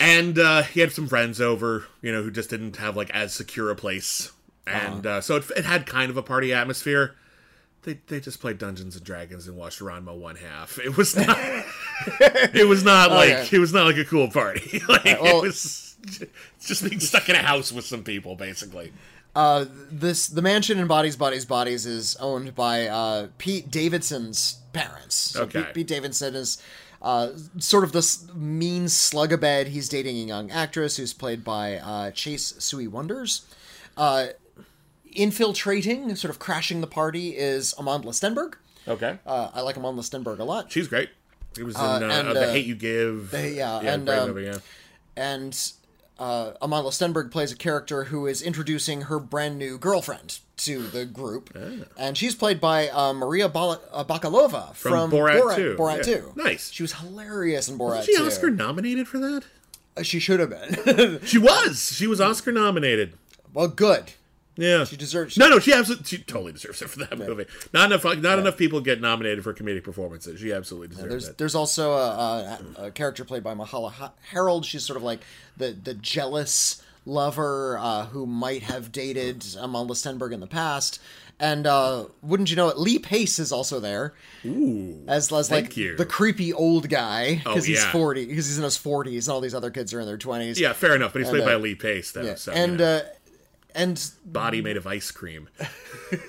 And 0.00 0.38
uh, 0.38 0.62
he 0.62 0.80
had 0.80 0.92
some 0.92 1.08
friends 1.08 1.40
over, 1.40 1.86
you 2.02 2.12
know, 2.12 2.22
who 2.22 2.30
just 2.30 2.50
didn't 2.50 2.76
have 2.76 2.96
like 2.96 3.10
as 3.10 3.32
secure 3.34 3.70
a 3.70 3.74
place, 3.74 4.30
and 4.66 5.04
uh, 5.06 5.20
so 5.20 5.36
it, 5.36 5.50
it 5.56 5.64
had 5.64 5.86
kind 5.86 6.08
of 6.10 6.16
a 6.16 6.22
party 6.22 6.52
atmosphere. 6.54 7.16
They, 7.82 8.00
they 8.06 8.20
just 8.20 8.40
played 8.40 8.58
Dungeons 8.58 8.96
and 8.96 9.04
Dragons 9.04 9.48
and 9.48 9.56
watched 9.56 9.80
Ranma 9.80 10.16
one 10.16 10.36
half. 10.36 10.78
It 10.78 10.96
was 10.96 11.16
not. 11.16 11.36
it 12.20 12.68
was 12.68 12.84
not 12.84 13.10
like 13.10 13.30
Okay. 13.30 13.56
it 13.56 13.58
was 13.58 13.72
not 13.72 13.86
like 13.86 13.96
a 13.96 14.04
cool 14.04 14.28
party. 14.30 14.80
like 14.88 15.04
well- 15.04 15.38
it 15.38 15.42
was 15.42 15.96
just 16.60 16.84
being 16.88 17.00
stuck 17.00 17.28
in 17.28 17.34
a 17.34 17.42
house 17.42 17.72
with 17.72 17.84
some 17.84 18.04
people, 18.04 18.36
basically. 18.36 18.92
Uh, 19.34 19.64
this 19.90 20.28
the 20.28 20.42
mansion 20.42 20.78
in 20.78 20.86
Bodies, 20.86 21.16
Bodies, 21.16 21.44
Bodies 21.44 21.86
is 21.86 22.14
owned 22.16 22.54
by 22.54 22.86
uh, 22.86 23.28
Pete 23.38 23.70
Davidson's 23.70 24.58
parents. 24.72 25.14
So 25.16 25.42
Okay. 25.42 25.62
Pete, 25.64 25.74
Pete 25.74 25.86
Davidson 25.88 26.34
is 26.34 26.60
uh, 27.02 27.30
sort 27.58 27.84
of 27.84 27.92
this 27.92 28.26
mean 28.34 28.84
slugabed. 28.86 29.68
He's 29.68 29.88
dating 29.88 30.16
a 30.16 30.24
young 30.24 30.50
actress 30.50 30.96
who's 30.96 31.12
played 31.12 31.44
by 31.44 31.76
uh, 31.76 32.10
Chase 32.10 32.54
Sui 32.58 32.86
Wonders. 32.86 33.46
Uh, 33.96 34.28
infiltrating, 35.12 36.14
sort 36.16 36.30
of 36.30 36.38
crashing 36.38 36.80
the 36.80 36.86
party, 36.86 37.36
is 37.36 37.74
Amandla 37.78 38.12
Stenberg. 38.12 38.54
Okay. 38.86 39.18
Uh, 39.26 39.50
I 39.52 39.60
like 39.62 39.76
Amandla 39.76 40.00
Stenberg 40.00 40.38
a 40.38 40.44
lot. 40.44 40.70
She's 40.70 40.88
great. 40.88 41.10
It 41.58 41.64
was 41.64 41.74
in 41.74 41.80
Uh, 41.80 41.86
uh, 41.86 42.00
and, 42.00 42.36
The 42.36 42.52
Hate 42.52 42.66
You 42.66 42.74
Give. 42.74 43.30
yeah, 43.32 43.80
yeah 43.80 43.94
and, 43.94 44.06
great 44.06 44.18
um, 44.18 44.28
movie, 44.28 44.44
yeah. 44.44 44.58
and 45.16 45.72
uh, 46.18 46.52
Amandla 46.62 46.90
Stenberg 46.92 47.30
plays 47.30 47.52
a 47.52 47.56
character 47.56 48.04
who 48.04 48.26
is 48.26 48.42
introducing 48.42 49.02
her 49.02 49.18
brand 49.18 49.58
new 49.58 49.78
girlfriend 49.78 50.40
to 50.58 50.82
the 50.88 51.04
group, 51.04 51.50
Ah. 51.56 51.84
and 51.96 52.18
she's 52.18 52.34
played 52.34 52.60
by 52.60 52.88
uh, 52.88 53.12
Maria 53.12 53.48
Bala- 53.48 53.80
uh, 53.92 54.02
Bakalova 54.04 54.74
from, 54.74 55.08
From 55.08 55.10
Borat 55.12 55.54
2, 55.56 55.76
Borat 55.78 55.98
yeah. 56.06 56.14
2. 56.16 56.32
Nice. 56.36 56.70
She 56.72 56.82
was 56.82 56.94
hilarious 56.94 57.68
in 57.68 57.78
Borat 57.78 57.98
Was 57.98 58.06
she 58.06 58.16
2. 58.16 58.24
Oscar 58.24 58.50
nominated 58.50 59.06
for 59.06 59.18
that? 59.18 59.42
Uh, 59.96 60.02
She 60.02 60.18
should 60.18 60.40
have 60.40 60.50
been. 60.50 61.20
She 61.24 61.38
was. 61.38 61.92
She 61.94 62.06
was 62.08 62.20
Oscar 62.20 62.50
nominated. 62.52 63.12
well, 63.54 63.68
good. 63.68 64.12
Yeah, 64.58 64.84
She 64.84 64.96
deserves. 64.96 65.38
No, 65.38 65.48
no, 65.48 65.58
she 65.60 65.72
absolutely, 65.72 66.04
she 66.06 66.18
totally 66.18 66.52
deserves 66.52 66.82
it 66.82 66.90
for 66.90 66.98
that 66.98 67.16
movie. 67.16 67.46
Not 67.72 67.92
enough, 67.92 68.04
not 68.20 68.38
enough 68.40 68.56
people 68.56 68.80
get 68.80 69.00
nominated 69.00 69.44
for 69.44 69.54
comedic 69.54 69.84
performances. 69.84 70.40
She 70.40 70.52
absolutely 70.52 70.88
deserves 70.88 71.08
There's 71.08 71.28
it. 71.28 71.38
there's 71.38 71.54
also 71.54 71.92
a, 71.92 72.58
a, 72.76 72.84
a 72.86 72.90
character 72.90 73.24
played 73.24 73.44
by 73.44 73.54
Myha'la 73.54 74.10
Herrold. 74.32 74.64
She's 74.64 74.84
sort 74.84 74.96
of 74.96 75.02
like 75.04 75.20
the 75.56 75.70
the 75.72 75.94
jealous 75.94 76.82
lover 77.06 77.78
uh, 77.78 78.06
who 78.06 78.26
might 78.26 78.62
have 78.64 78.92
dated 78.92 79.40
Amandla 79.40 79.92
Stenberg 79.92 80.32
in 80.32 80.40
the 80.40 80.46
past. 80.46 81.00
And 81.40 81.68
uh, 81.68 82.06
wouldn't 82.20 82.50
you 82.50 82.56
know 82.56 82.68
it, 82.68 82.78
Lee 82.78 82.98
Pace 82.98 83.38
is 83.38 83.52
also 83.52 83.78
there 83.78 84.12
Ooh, 84.44 85.04
as, 85.06 85.32
as 85.32 85.48
Thank 85.48 85.66
like 85.68 85.76
you. 85.76 85.96
the 85.96 86.04
creepy 86.04 86.52
old 86.52 86.88
guy 86.88 87.36
because 87.36 87.62
Oh, 87.62 87.66
he's 87.66 87.80
yeah. 87.84 87.92
40 87.92 88.26
because 88.26 88.46
he's 88.46 88.58
in 88.58 88.64
his 88.64 88.76
40s 88.76 89.26
and 89.26 89.28
all 89.28 89.40
these 89.40 89.54
other 89.54 89.70
kids 89.70 89.94
are 89.94 90.00
in 90.00 90.06
their 90.06 90.18
20s. 90.18 90.58
yeah, 90.58 90.72
fair 90.72 90.96
enough. 90.96 91.12
But 91.12 91.20
he's 91.22 91.28
played 91.30 91.42
uh, 91.44 91.46
by 91.46 91.54
Lee 91.54 91.76
Pace, 91.76 92.10
though. 92.10 92.22
Yeah. 92.22 92.34
So, 92.34 92.50
and 92.50 92.72
you 92.72 92.78
know, 92.78 92.84
uh, 92.96 93.00
and 93.74 94.10
body 94.24 94.62
made 94.62 94.76
of 94.76 94.86
ice 94.86 95.10
cream. 95.10 95.48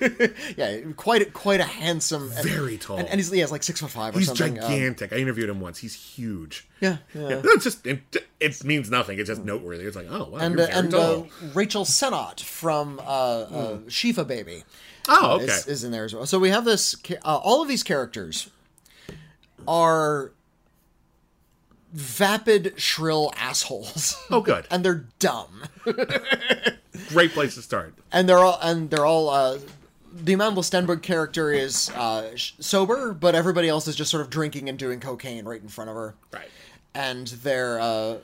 yeah, 0.56 0.80
quite 0.96 1.22
a, 1.22 1.24
quite 1.26 1.60
a 1.60 1.64
handsome, 1.64 2.30
and, 2.36 2.48
Very 2.48 2.76
tall. 2.76 2.98
and, 2.98 3.08
and 3.08 3.18
he's, 3.18 3.32
yeah, 3.32 3.42
he's 3.42 3.50
like 3.50 3.62
six 3.62 3.80
foot 3.80 3.90
five 3.90 4.14
or 4.14 4.18
He's 4.18 4.28
something. 4.28 4.58
um, 4.58 4.70
gigantic. 4.70 5.12
I 5.12 5.16
interviewed 5.16 5.48
him 5.48 5.60
once. 5.60 5.78
He's 5.78 5.94
huge. 5.94 6.68
yeah, 6.80 6.98
yeah. 7.14 7.28
Yeah, 7.28 7.42
it's 7.44 7.64
just 7.64 7.86
it, 7.86 8.00
it 8.38 8.64
means 8.64 8.90
nothing. 8.90 9.18
It's 9.18 9.28
just 9.28 9.44
noteworthy. 9.44 9.84
It's 9.84 9.96
like, 9.96 10.08
oh 10.10 10.30
wow, 10.30 10.38
and 10.38 10.60
uh, 10.60 10.66
and 10.70 10.94
uh, 10.94 11.22
Rachel 11.54 11.84
Sennott 11.84 12.40
from 12.40 13.00
uh, 13.00 13.02
uh, 13.02 13.78
Shiva 13.88 14.24
Baby 14.24 14.64
oh, 15.08 15.36
okay. 15.36 15.46
is, 15.46 15.66
is 15.66 15.84
in 15.84 15.92
there 15.92 16.04
as 16.04 16.14
well. 16.14 16.26
So 16.26 16.38
we 16.38 16.50
have 16.50 16.64
this. 16.64 16.94
Uh, 17.24 17.36
all 17.36 17.62
of 17.62 17.68
these 17.68 17.82
characters 17.82 18.50
are 19.66 20.32
vapid, 21.92 22.74
shrill 22.76 23.32
assholes, 23.36 24.16
oh, 24.30 24.40
good. 24.40 24.66
and 24.70 24.84
they're 24.84 25.06
dumb, 25.18 25.64
Great 27.08 27.32
place 27.32 27.54
to 27.54 27.62
start. 27.62 27.94
and 28.12 28.28
they're 28.28 28.38
all 28.38 28.58
and 28.62 28.90
they're 28.90 29.06
all. 29.06 29.28
Uh, 29.30 29.58
the 30.12 30.34
Amandla 30.34 30.64
Stenberg 30.64 31.02
character 31.02 31.52
is 31.52 31.88
uh, 31.90 32.32
sober, 32.36 33.12
but 33.14 33.36
everybody 33.36 33.68
else 33.68 33.86
is 33.86 33.94
just 33.94 34.10
sort 34.10 34.20
of 34.22 34.28
drinking 34.28 34.68
and 34.68 34.76
doing 34.76 34.98
cocaine 34.98 35.44
right 35.44 35.62
in 35.62 35.68
front 35.68 35.88
of 35.88 35.94
her. 35.96 36.14
Right. 36.32 36.48
and 36.94 37.28
they're 37.28 37.78
uh 37.80 38.16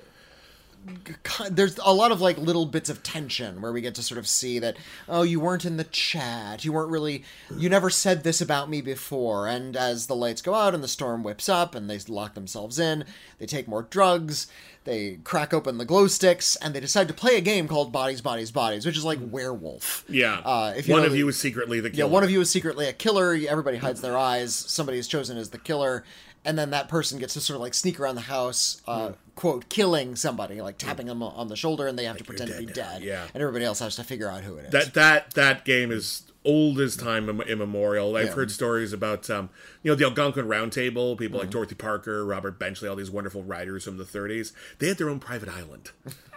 there's 1.51 1.79
a 1.85 1.93
lot 1.93 2.13
of 2.13 2.21
like 2.21 2.39
little 2.39 2.65
bits 2.65 2.89
of 2.89 3.03
tension 3.03 3.61
where 3.61 3.73
we 3.73 3.81
get 3.81 3.95
to 3.97 4.03
sort 4.05 4.19
of 4.19 4.29
see 4.29 4.61
that 4.61 4.77
oh 5.09 5.23
you 5.23 5.41
weren't 5.41 5.65
in 5.65 5.79
the 5.79 5.85
chat 5.85 6.65
you 6.65 6.73
weren't 6.73 6.91
really 6.91 7.25
you 7.57 7.69
never 7.69 7.91
said 7.91 8.23
this 8.23 8.41
about 8.41 8.71
me 8.71 8.81
before 8.81 9.49
and 9.49 9.77
as 9.77 10.07
the 10.07 10.15
lights 10.15 10.41
go 10.41 10.55
out 10.55 10.75
and 10.75 10.85
the 10.85 10.89
storm 10.89 11.25
whips 11.25 11.49
up 11.49 11.75
and 11.75 11.91
they 11.91 11.99
lock 12.07 12.35
themselves 12.35 12.79
in 12.79 13.05
they 13.39 13.47
take 13.47 13.67
more 13.67 13.83
drugs 13.83 14.47
they 14.87 15.19
crack 15.25 15.53
open 15.53 15.77
the 15.77 15.85
glow 15.85 16.07
sticks 16.07 16.57
and 16.57 16.75
they 16.75 16.81
decide 16.81 17.07
to 17.09 17.15
play 17.15 17.37
a 17.37 17.41
game 17.43 17.69
called 17.69 17.93
bodies 17.93 18.23
bodies 18.23 18.51
bodies 18.51 18.87
which 18.87 18.97
is 18.97 19.05
like 19.05 19.19
werewolf 19.31 20.05
Yeah. 20.09 20.39
Uh, 20.39 20.73
if 20.77 20.89
you 20.89 20.95
one 20.95 21.05
of 21.05 21.13
the- 21.13 21.19
you 21.19 21.29
is 21.29 21.39
secretly 21.39 21.81
the 21.81 21.91
yeah, 21.93 22.05
one 22.05 22.25
of 22.25 22.31
you 22.31 22.41
is 22.41 22.51
secretly 22.51 22.87
a 22.89 22.93
killer. 22.95 23.35
Everybody 23.49 23.77
hides 23.77 24.01
their 24.01 24.17
eyes. 24.17 24.55
Somebody 24.55 24.99
is 24.99 25.07
chosen 25.09 25.37
as 25.37 25.51
the 25.51 25.59
killer, 25.59 26.05
and 26.45 26.57
then 26.59 26.71
that 26.71 26.89
person 26.89 27.19
gets 27.19 27.35
to 27.35 27.41
sort 27.41 27.57
of 27.57 27.61
like 27.61 27.75
sneak 27.75 27.99
around 28.01 28.15
the 28.15 28.21
house, 28.23 28.81
uh, 28.87 29.13
quote, 29.35 29.69
killing 29.69 30.15
somebody, 30.17 30.61
like 30.63 30.79
tapping 30.79 31.07
them 31.07 31.23
on 31.23 31.49
the 31.49 31.57
shoulder, 31.57 31.87
and 31.89 31.99
they 31.99 32.05
have 32.05 32.17
to 32.19 32.25
pretend 32.25 32.51
to 32.53 32.59
be 32.59 32.67
dead 32.67 32.77
now, 32.77 32.93
dead. 32.93 33.03
yeah. 33.03 33.25
and 33.35 33.43
everybody 33.43 33.65
else 33.65 33.81
has 33.81 33.97
to 33.97 34.05
figure 34.05 34.29
out 34.31 34.43
who 34.45 34.57
it 34.57 34.67
is. 34.67 34.71
that 34.73 34.95
that 34.95 35.31
that 35.35 35.65
game 35.65 35.91
is 35.91 36.23
old 36.47 36.81
as 36.81 36.97
time 36.97 37.29
immemorial. 37.43 38.17
I've 38.17 38.27
Yeah. 38.29 38.33
heard 38.33 38.51
stories 38.51 38.93
about 38.93 39.29
um, 39.29 39.51
you 39.83 39.91
know 39.91 39.95
the 39.97 40.05
Algonquin 40.05 40.49
Round 40.49 40.73
Table, 40.73 41.17
people 41.17 41.39
Mm-hmm. 41.39 41.47
like 41.47 41.51
Dorothy 41.51 41.75
Parker, 41.75 42.25
Robert 42.25 42.59
Benchley, 42.59 42.89
all 42.89 42.97
these 42.97 43.11
wonderful 43.11 43.43
writers 43.43 43.85
from 43.85 43.99
the 43.99 44.05
30s. 44.05 44.53
They 44.79 44.89
had 44.89 44.97
their 44.99 45.11
own 45.11 45.19
private 45.21 45.49
island. 45.49 45.91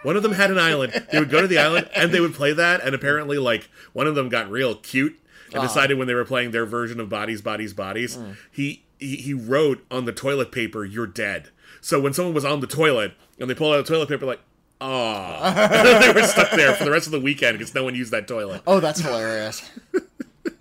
One 0.04 0.16
of 0.18 0.24
them 0.24 0.34
had 0.34 0.50
an 0.52 0.58
island. 0.58 0.94
They 1.12 1.20
would 1.20 1.30
go 1.30 1.42
to 1.42 1.48
the 1.48 1.58
island 1.60 1.90
and 1.96 2.12
they 2.12 2.20
would 2.20 2.34
play 2.34 2.52
that. 2.54 2.82
And 2.84 2.94
apparently, 2.96 3.38
like 3.38 3.70
one 3.94 4.08
of 4.08 4.16
them 4.16 4.28
got 4.30 4.50
real 4.50 4.76
cute 4.76 5.20
and 5.48 5.58
Uh-huh. 5.58 5.68
decided 5.68 5.98
when 5.98 6.08
they 6.08 6.14
were 6.14 6.26
playing 6.26 6.52
their 6.52 6.66
version 6.66 7.00
of 7.00 7.10
Bodies, 7.10 7.42
Bodies, 7.42 7.74
Bodies, 7.74 8.18
Mm. 8.18 8.36
he, 8.52 8.84
he 8.98 9.16
he 9.18 9.34
wrote 9.34 9.86
on 9.90 10.06
the 10.06 10.12
toilet 10.12 10.52
paper, 10.52 10.84
"You're 10.86 11.08
dead." 11.08 11.50
So 11.82 12.00
when 12.00 12.14
someone 12.14 12.34
was 12.34 12.44
on 12.46 12.60
the 12.60 12.68
toilet 12.68 13.14
and 13.40 13.50
they 13.50 13.56
pulled 13.56 13.74
out 13.76 13.86
the 13.86 13.94
toilet 13.94 14.10
paper, 14.10 14.26
like. 14.26 14.42
Ah, 14.82 16.00
they 16.02 16.14
were 16.14 16.26
stuck 16.26 16.52
there 16.52 16.74
for 16.74 16.86
the 16.86 16.92
rest 16.92 17.06
of 17.06 17.12
the 17.12 17.20
weekend 17.20 17.58
because 17.58 17.76
no 17.76 17.84
one 17.84 17.96
used 17.96 18.12
that 18.12 18.28
toilet. 18.28 18.62
oh, 18.66 18.80
that's 18.80 19.02
hilarious. 19.02 19.70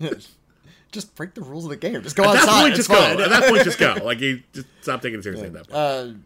just 0.93 1.15
break 1.15 1.35
the 1.35 1.41
rules 1.41 1.65
of 1.65 1.71
the 1.71 1.77
game. 1.77 2.03
Just 2.03 2.17
go 2.17 2.25
At 2.25 2.45
that 2.45 2.63
point, 2.63 2.75
just 2.75 2.89
go. 2.89 3.01
At 3.01 3.31
that 3.31 3.49
point, 3.49 3.65
just 3.65 3.79
go. 3.79 3.95
Like 4.03 4.21
you 4.21 4.43
just 4.53 4.67
stop 4.83 5.03
taking 5.03 5.21
it 5.21 5.23
seriously 5.23 5.47
at 5.49 5.53
that 5.53 5.69
point. 5.69 6.25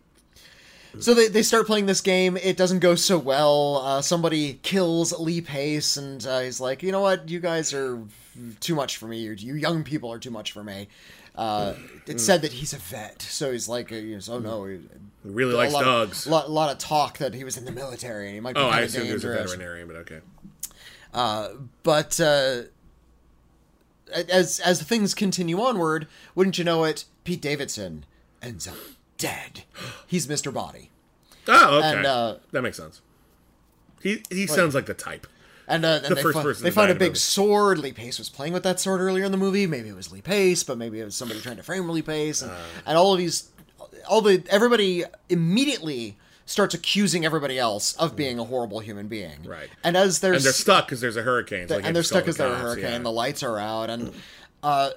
So 1.01 1.15
they, 1.15 1.29
they 1.29 1.43
start 1.43 1.67
playing 1.67 1.87
this 1.87 2.03
game. 2.03 2.37
It 2.37 2.59
doesn't 2.59 2.81
go 2.81 2.95
so 2.95 3.19
well. 3.19 3.79
Uh, 3.79 4.03
somebody 4.03 4.61
kills 4.63 5.19
Lee 5.19 5.41
Pace, 5.41 5.97
and 5.97 6.25
uh, 6.27 6.41
he's 6.41 6.61
like, 6.61 6.83
you 6.83 6.93
know 6.93 7.01
what? 7.01 7.31
You 7.31 7.41
guys 7.41 7.73
are 7.73 7.99
too 8.61 8.75
much 8.75 8.99
for 8.99 9.07
me. 9.07 9.21
You, 9.21 9.33
you 9.33 9.55
young 9.55 9.85
people 9.85 10.13
are 10.13 10.19
too 10.19 10.31
much 10.31 10.53
for 10.53 10.63
me. 10.63 10.89
Uh, 11.35 11.75
it's 12.07 12.23
said 12.23 12.43
that 12.43 12.53
he's 12.53 12.75
a 12.75 12.77
vet, 12.77 13.23
so 13.23 13.53
he's 13.53 13.69
like, 13.71 13.91
uh, 13.91 13.97
oh 14.29 14.39
no, 14.39 14.79
he, 15.23 15.31
really 15.31 15.55
a 15.55 15.57
likes 15.57 15.73
lot 15.73 15.85
dogs. 15.85 16.27
A 16.27 16.31
lot, 16.31 16.51
lot 16.51 16.71
of 16.73 16.79
talk 16.79 17.19
that 17.19 17.35
he 17.35 17.45
was 17.45 17.57
in 17.57 17.65
the 17.65 17.73
military 17.73 18.27
and 18.27 18.35
he 18.35 18.41
might 18.41 18.55
be 18.55 18.61
oh, 18.61 18.69
I 18.69 18.81
assumed 18.81 19.07
he 19.07 19.13
was 19.13 19.25
a 19.25 19.29
veterinarian, 19.29 19.87
but 19.89 19.97
okay. 19.97 20.21
But 21.83 22.21
uh, 22.21 22.63
as 24.29 24.61
as 24.61 24.83
things 24.83 25.15
continue 25.15 25.61
onward, 25.61 26.07
wouldn't 26.35 26.59
you 26.59 26.65
know 26.65 26.85
it? 26.85 27.05
Pete 27.25 27.41
Davidson 27.41 28.05
ends 28.43 28.67
up 28.67 28.75
dead. 29.19 29.63
He's 30.07 30.27
Mr. 30.27 30.53
Body. 30.53 30.91
Oh, 31.49 31.79
okay. 31.79 31.97
And, 31.99 32.07
uh, 32.07 32.37
that 32.53 32.63
makes 32.63 32.77
sense. 32.77 33.01
He 34.03 34.23
he 34.31 34.47
sounds 34.47 34.75
like 34.75 34.87
the 34.87 34.95
type. 34.95 35.27
And, 35.69 35.85
uh, 35.85 36.01
and 36.03 36.07
The 36.07 36.15
they, 36.17 36.23
first 36.23 36.37
fi- 36.37 36.43
person 36.43 36.65
they 36.65 36.71
find 36.73 36.91
a 36.91 36.95
big 36.95 37.11
movie. 37.11 37.19
sword. 37.21 37.79
Lee 37.79 37.93
Pace 37.93 38.19
was 38.19 38.29
playing 38.29 38.53
with 38.53 38.65
that 38.65 38.81
sword 38.81 39.01
earlier 39.01 39.25
in 39.25 39.31
the 39.31 39.39
movie. 39.39 39.67
Maybe 39.69 39.89
it 39.89 39.95
was 39.95 40.11
Lee 40.11 40.21
Pace, 40.21 40.65
but 40.65 40.77
maybe 40.77 41.01
it 41.01 41.05
was 41.05 41.15
somebody 41.15 41.41
trying 41.41 41.57
to 41.57 41.63
frame 41.63 41.89
Lee 41.89 42.03
Pace. 42.03 42.43
And, 42.43 42.51
Uh. 42.51 42.57
and 42.85 42.99
all 42.99 43.13
of 43.13 43.19
these, 43.19 43.49
all 44.09 44.21
the 44.21 44.45
everybody 44.51 45.05
immediately 45.29 46.17
starts 46.47 46.75
accusing 46.75 47.25
everybody 47.25 47.59
else 47.59 47.95
of 47.95 48.11
hmm. 48.11 48.17
being 48.17 48.39
a 48.39 48.45
horrible 48.45 48.81
human 48.81 49.09
being. 49.09 49.43
Right. 49.45 49.69
And 49.85 49.97
as 49.97 50.21
there's 50.21 50.37
And 50.37 50.45
they're 50.45 50.53
stuck 50.53 50.87
because 50.87 51.01
there's 51.01 51.17
a 51.17 51.23
hurricane. 51.23 51.69
So 51.69 51.79
they 51.79 51.87
and 51.87 51.95
they're 51.95 52.03
stuck 52.03 52.25
the 52.25 52.33
there's 52.33 52.53
a 52.53 52.59
hurricane. 52.59 52.85
yeah. 52.85 52.99
The 52.99 53.13
lights 53.13 53.43
are 53.43 53.59
out, 53.59 53.91
and 53.91 54.09
hmm. 54.09 54.19
uh, 54.63 54.91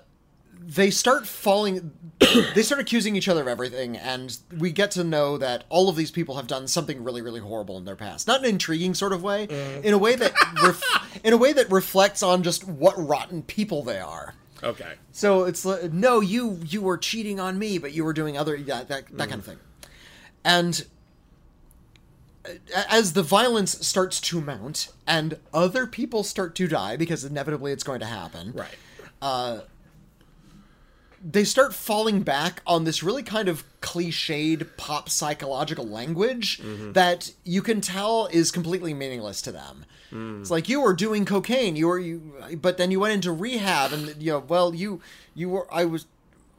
they 0.60 0.90
start 0.90 1.28
falling. 1.28 1.92
they 2.56 2.64
start 2.64 2.82
accusing 2.82 3.16
each 3.16 3.28
other 3.28 3.42
of 3.42 3.48
everything, 3.48 3.98
and 3.98 4.38
we 4.58 4.72
get 4.72 4.92
to 4.92 5.04
know 5.04 5.38
that 5.38 5.64
all 5.70 5.90
of 5.90 5.96
these 5.96 6.12
people 6.12 6.36
have 6.36 6.48
done 6.48 6.68
something 6.68 7.04
really, 7.04 7.22
really 7.22 7.40
horrible 7.40 7.78
in 7.78 7.86
their 7.86 7.96
past. 7.96 8.28
Not 8.28 8.42
an 8.42 8.50
intriguing 8.50 8.94
sort 8.94 9.14
of 9.14 9.22
way, 9.22 9.48
mm. 9.48 9.84
in 9.84 9.94
a 9.94 9.98
way 9.98 10.16
that 10.16 10.34
ref- 10.62 11.22
in 11.24 11.34
a 11.34 11.38
way 11.38 11.54
that 11.54 11.70
reflects 11.72 12.24
on 12.24 12.44
just 12.44 12.68
what 12.68 12.96
rotten 12.98 13.44
people 13.44 13.84
they 13.84 14.00
are. 14.00 14.34
Okay. 14.66 14.94
So 15.12 15.44
it's 15.44 15.64
like, 15.64 15.94
no, 15.94 16.20
you 16.20 16.60
you 16.66 16.82
were 16.82 16.98
cheating 16.98 17.40
on 17.40 17.60
me, 17.60 17.78
but 17.78 17.94
you 17.94 18.04
were 18.04 18.14
doing 18.14 18.38
other 18.38 18.56
yeah, 18.56 18.84
that 18.84 19.08
that 19.16 19.30
kind 19.30 19.34
of 19.34 19.42
mm. 19.42 19.44
thing. 19.44 19.58
And 20.44 20.86
uh, 22.46 22.84
as 22.90 23.14
the 23.14 23.24
violence 23.24 23.88
starts 23.88 24.20
to 24.22 24.42
mount 24.42 24.90
and 25.08 25.38
other 25.54 25.88
people 25.88 26.24
start 26.24 26.56
to 26.56 26.68
die 26.68 26.98
because 26.98 27.24
inevitably 27.24 27.72
it's 27.72 27.84
going 27.84 28.00
to 28.00 28.06
happen. 28.08 28.52
Right. 28.54 28.76
Uh, 29.22 29.60
They 31.28 31.44
start 31.44 31.74
falling 31.74 32.22
back 32.22 32.62
on 32.68 32.84
this 32.84 33.02
really 33.02 33.24
kind 33.24 33.50
of 33.50 33.64
cliched 33.82 34.78
pop 34.78 35.10
psychological 35.10 35.88
language 35.88 36.60
mm-hmm. 36.60 36.92
that 36.92 37.32
you 37.44 37.64
can 37.64 37.82
tell 37.82 38.28
is 38.32 38.52
completely 38.52 38.94
meaningless 38.94 39.42
to 39.44 39.52
them. 39.52 39.86
It's 40.12 40.52
like 40.52 40.70
you 40.70 40.82
were 40.82 40.94
doing 40.94 41.26
cocaine, 41.26 41.76
you 41.76 41.88
were 41.88 42.00
you, 42.00 42.34
but 42.62 42.78
then 42.78 42.90
you 42.92 43.00
went 43.00 43.14
into 43.14 43.32
rehab, 43.32 43.92
and 43.92 44.22
you 44.22 44.32
know, 44.34 44.40
well, 44.48 44.74
you 44.74 45.02
you 45.34 45.50
were 45.50 45.68
I 45.74 45.86
was 45.86 46.06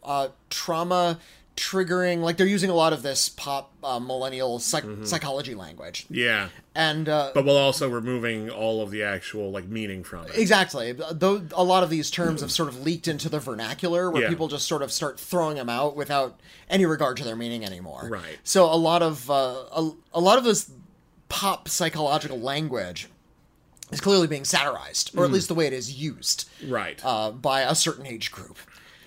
uh, 0.04 0.28
trauma 0.50 1.18
triggering 1.56 2.20
like 2.20 2.36
they're 2.36 2.46
using 2.46 2.68
a 2.68 2.74
lot 2.74 2.92
of 2.92 3.02
this 3.02 3.30
pop 3.30 3.72
uh, 3.82 3.98
millennial 3.98 4.58
psych- 4.58 4.84
psychology 5.04 5.54
language 5.54 6.04
Yeah. 6.10 6.50
and 6.74 7.08
uh, 7.08 7.30
But 7.32 7.46
while 7.46 7.56
also 7.56 7.88
removing 7.88 8.50
all 8.50 8.82
of 8.82 8.90
the 8.90 9.02
actual 9.02 9.50
like 9.50 9.66
meaning 9.66 10.04
from 10.04 10.26
it. 10.26 10.32
Exactly. 10.36 10.92
Though 10.92 11.46
a 11.54 11.64
lot 11.64 11.82
of 11.82 11.88
these 11.88 12.10
terms 12.10 12.42
have 12.42 12.52
sort 12.52 12.68
of 12.68 12.82
leaked 12.82 13.08
into 13.08 13.30
the 13.30 13.40
vernacular 13.40 14.10
where 14.10 14.24
Yeah. 14.24 14.28
people 14.28 14.48
just 14.48 14.68
sort 14.68 14.82
of 14.82 14.92
start 14.92 15.18
throwing 15.18 15.56
them 15.56 15.70
out 15.70 15.96
without 15.96 16.38
any 16.68 16.84
regard 16.84 17.16
to 17.16 17.24
their 17.24 17.36
meaning 17.36 17.64
anymore. 17.64 18.06
Right. 18.10 18.36
So 18.44 18.66
a 18.66 18.76
lot 18.76 19.00
of 19.00 19.30
uh, 19.30 19.64
a, 19.72 19.90
a 20.12 20.20
lot 20.20 20.36
of 20.36 20.44
this 20.44 20.70
pop 21.30 21.68
psychological 21.70 22.38
language 22.38 23.08
is 23.92 24.00
clearly 24.00 24.26
being 24.26 24.44
satirized, 24.44 25.16
or 25.16 25.24
at 25.24 25.30
least 25.30 25.48
the 25.48 25.54
way 25.54 25.66
it 25.66 25.72
is 25.72 25.92
used 25.92 26.48
Right. 26.66 27.00
uh, 27.04 27.30
by 27.30 27.62
a 27.62 27.74
certain 27.74 28.06
age 28.06 28.30
group. 28.32 28.58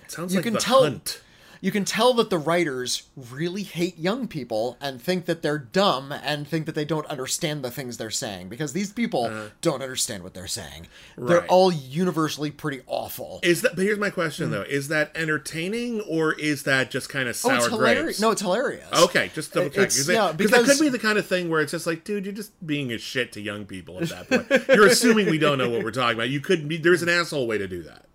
Sounds 0.08 0.32
you 0.32 0.38
like 0.38 0.44
can 0.44 0.54
the 0.54 0.60
tell- 0.60 0.82
hunt. 0.82 1.20
You 1.60 1.70
can 1.70 1.84
tell 1.84 2.14
that 2.14 2.30
the 2.30 2.38
writers 2.38 3.02
really 3.16 3.62
hate 3.62 3.98
young 3.98 4.26
people 4.28 4.76
and 4.80 5.00
think 5.00 5.26
that 5.26 5.42
they're 5.42 5.58
dumb 5.58 6.10
and 6.12 6.48
think 6.48 6.66
that 6.66 6.74
they 6.74 6.84
don't 6.84 7.06
understand 7.06 7.62
the 7.62 7.70
things 7.70 7.96
they're 7.98 8.10
saying 8.10 8.48
because 8.48 8.72
these 8.72 8.92
people 8.92 9.50
don't 9.60 9.82
understand 9.82 10.22
what 10.22 10.32
they're 10.34 10.46
saying. 10.46 10.86
They're 11.18 11.38
Uh-huh. 11.38 11.46
All 11.48 11.72
universally 11.72 12.50
pretty 12.50 12.80
awful. 12.86 13.40
Is 13.42 13.62
that? 13.62 13.76
But 13.76 13.82
here's 13.84 13.98
my 13.98 14.10
question 14.10 14.50
though: 14.50 14.62
Is 14.62 14.88
that 14.88 15.10
entertaining 15.14 16.00
or 16.02 16.32
is 16.32 16.62
that 16.64 16.90
just 16.90 17.08
kind 17.08 17.28
of 17.28 17.38
oh, 17.44 17.50
it's 17.54 17.66
hilarious. 17.66 18.02
grapes? 18.02 18.20
No, 18.20 18.30
it's 18.30 18.40
hilarious. 18.42 18.86
Okay, 18.92 19.30
just 19.34 19.52
double 19.52 19.68
check. 19.70 19.78
It's- 19.90 20.06
Because 20.36 20.50
that 20.50 20.64
could 20.64 20.80
be 20.80 20.88
the 20.88 20.98
kind 20.98 21.18
of 21.18 21.26
thing 21.26 21.50
where 21.50 21.60
it's 21.60 21.72
just 21.72 21.86
like, 21.86 22.04
dude, 22.04 22.24
you're 22.24 22.34
just 22.34 22.52
being 22.66 22.92
a 22.92 22.98
shit 22.98 23.32
to 23.32 23.40
young 23.40 23.64
people 23.66 23.98
at 24.02 24.08
that 24.08 24.28
point. 24.48 24.68
you're 24.68 24.86
assuming 24.86 25.26
we 25.30 25.38
don't 25.38 25.58
know 25.58 25.68
what 25.68 25.82
we're 25.84 25.90
talking 25.90 26.16
about. 26.16 26.28
You 26.30 26.40
could 26.40 26.68
be. 26.68 26.76
There's 26.76 27.02
an 27.02 27.08
asshole 27.08 27.46
way 27.46 27.58
to 27.58 27.68
do 27.68 27.82
that. 27.84 28.06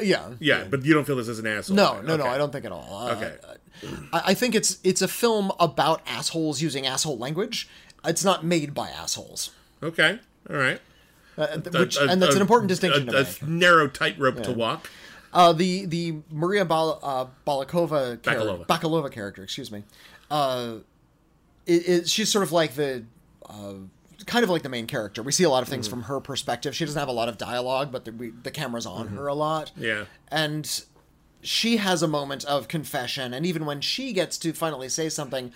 Yeah. 0.00 0.30
Yeah, 0.40 0.64
but 0.68 0.84
you 0.84 0.92
don't 0.94 1.04
feel 1.04 1.16
this 1.16 1.28
is 1.28 1.38
an 1.38 1.46
asshole. 1.46 1.76
No, 1.76 1.94
way. 1.94 2.02
no, 2.02 2.16
no, 2.16 2.26
I 2.26 2.38
don't 2.38 2.52
think 2.52 2.64
at 2.64 2.72
all. 2.72 3.06
Uh, 3.08 3.12
Okay. 3.14 3.34
I, 4.12 4.22
I 4.26 4.34
think 4.34 4.54
it's 4.54 4.78
it's 4.84 5.02
a 5.02 5.08
film 5.08 5.50
about 5.58 6.02
assholes 6.06 6.60
using 6.62 6.86
asshole 6.86 7.18
language. 7.18 7.68
It's 8.04 8.24
not 8.24 8.44
made 8.44 8.74
by 8.74 8.88
assholes. 8.90 9.50
Okay. 9.82 10.18
All 10.50 10.56
right. 10.56 10.80
Uh, 11.38 11.46
which, 11.58 11.96
A- 11.96 12.06
and 12.08 12.20
that's 12.20 12.34
a- 12.34 12.36
an 12.38 12.42
important 12.42 12.68
distinction 12.68 13.08
a, 13.14 13.20
a 13.24 13.26
narrow 13.46 13.88
tightrope 13.88 14.42
to 14.42 14.52
walk. 14.52 14.90
Uh, 15.32 15.52
the 15.52 15.86
the 15.86 16.16
Maria 16.30 16.64
Bal- 16.64 16.98
uh, 17.02 17.26
Balakova 17.46 18.20
character, 18.22 18.30
Bakalova. 18.30 18.66
Bakalova 18.66 19.10
character, 19.10 19.42
excuse 19.42 19.72
me. 19.72 19.82
Uh, 20.30 20.74
it, 21.66 21.88
it, 21.88 22.08
she's 22.08 22.28
sort 22.28 22.42
of 22.42 22.52
like 22.52 22.74
the 22.74 23.04
uh, 23.48 23.74
kind 24.22 24.44
of 24.44 24.50
like 24.50 24.62
the 24.62 24.68
main 24.68 24.86
character. 24.86 25.22
We 25.22 25.32
see 25.32 25.44
a 25.44 25.50
lot 25.50 25.62
of 25.62 25.68
things 25.68 25.86
Mm-hmm. 25.86 26.00
from 26.00 26.02
her 26.04 26.20
perspective. 26.20 26.74
She 26.74 26.84
doesn't 26.84 26.98
have 26.98 27.08
a 27.08 27.12
lot 27.12 27.28
of 27.28 27.38
dialogue, 27.38 27.90
but 27.92 28.04
the, 28.04 28.12
we, 28.12 28.30
the 28.30 28.50
camera's 28.50 28.86
on 28.86 29.08
her 29.08 29.26
a 29.26 29.34
lot. 29.34 29.70
Mm-hmm. 29.74 29.84
Yeah. 29.84 30.04
and 30.30 30.84
she 31.44 31.78
has 31.78 32.02
a 32.04 32.08
moment 32.08 32.44
of 32.44 32.68
confession, 32.68 33.34
and 33.34 33.44
even 33.44 33.66
when 33.66 33.80
she 33.80 34.12
gets 34.12 34.38
to 34.38 34.52
finally 34.52 34.88
say 34.88 35.08
something 35.08 35.52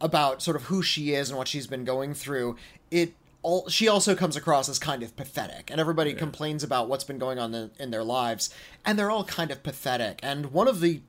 about 0.00 0.42
sort 0.42 0.56
of 0.56 0.64
who 0.64 0.80
she 0.80 1.12
is 1.12 1.28
and 1.28 1.36
what 1.36 1.48
she's 1.48 1.66
been 1.66 1.84
going 1.84 2.14
through, 2.14 2.56
it. 2.90 3.14
All, 3.42 3.68
she 3.68 3.88
also 3.88 4.14
comes 4.14 4.36
across 4.36 4.70
as 4.70 4.78
kind 4.78 5.02
of 5.02 5.14
pathetic, 5.16 5.70
and 5.70 5.78
everybody 5.78 6.14
complains 6.14 6.62
about 6.62 6.88
what's 6.88 7.04
been 7.04 7.18
going 7.18 7.38
on 7.38 7.52
in, 7.54 7.70
in 7.78 7.90
their 7.90 8.02
lives, 8.02 8.48
and 8.86 8.98
they're 8.98 9.10
all 9.10 9.24
kind 9.24 9.50
of 9.50 9.62
pathetic. 9.62 10.18
And 10.22 10.46
one 10.46 10.66
of 10.66 10.80
the 10.80 11.02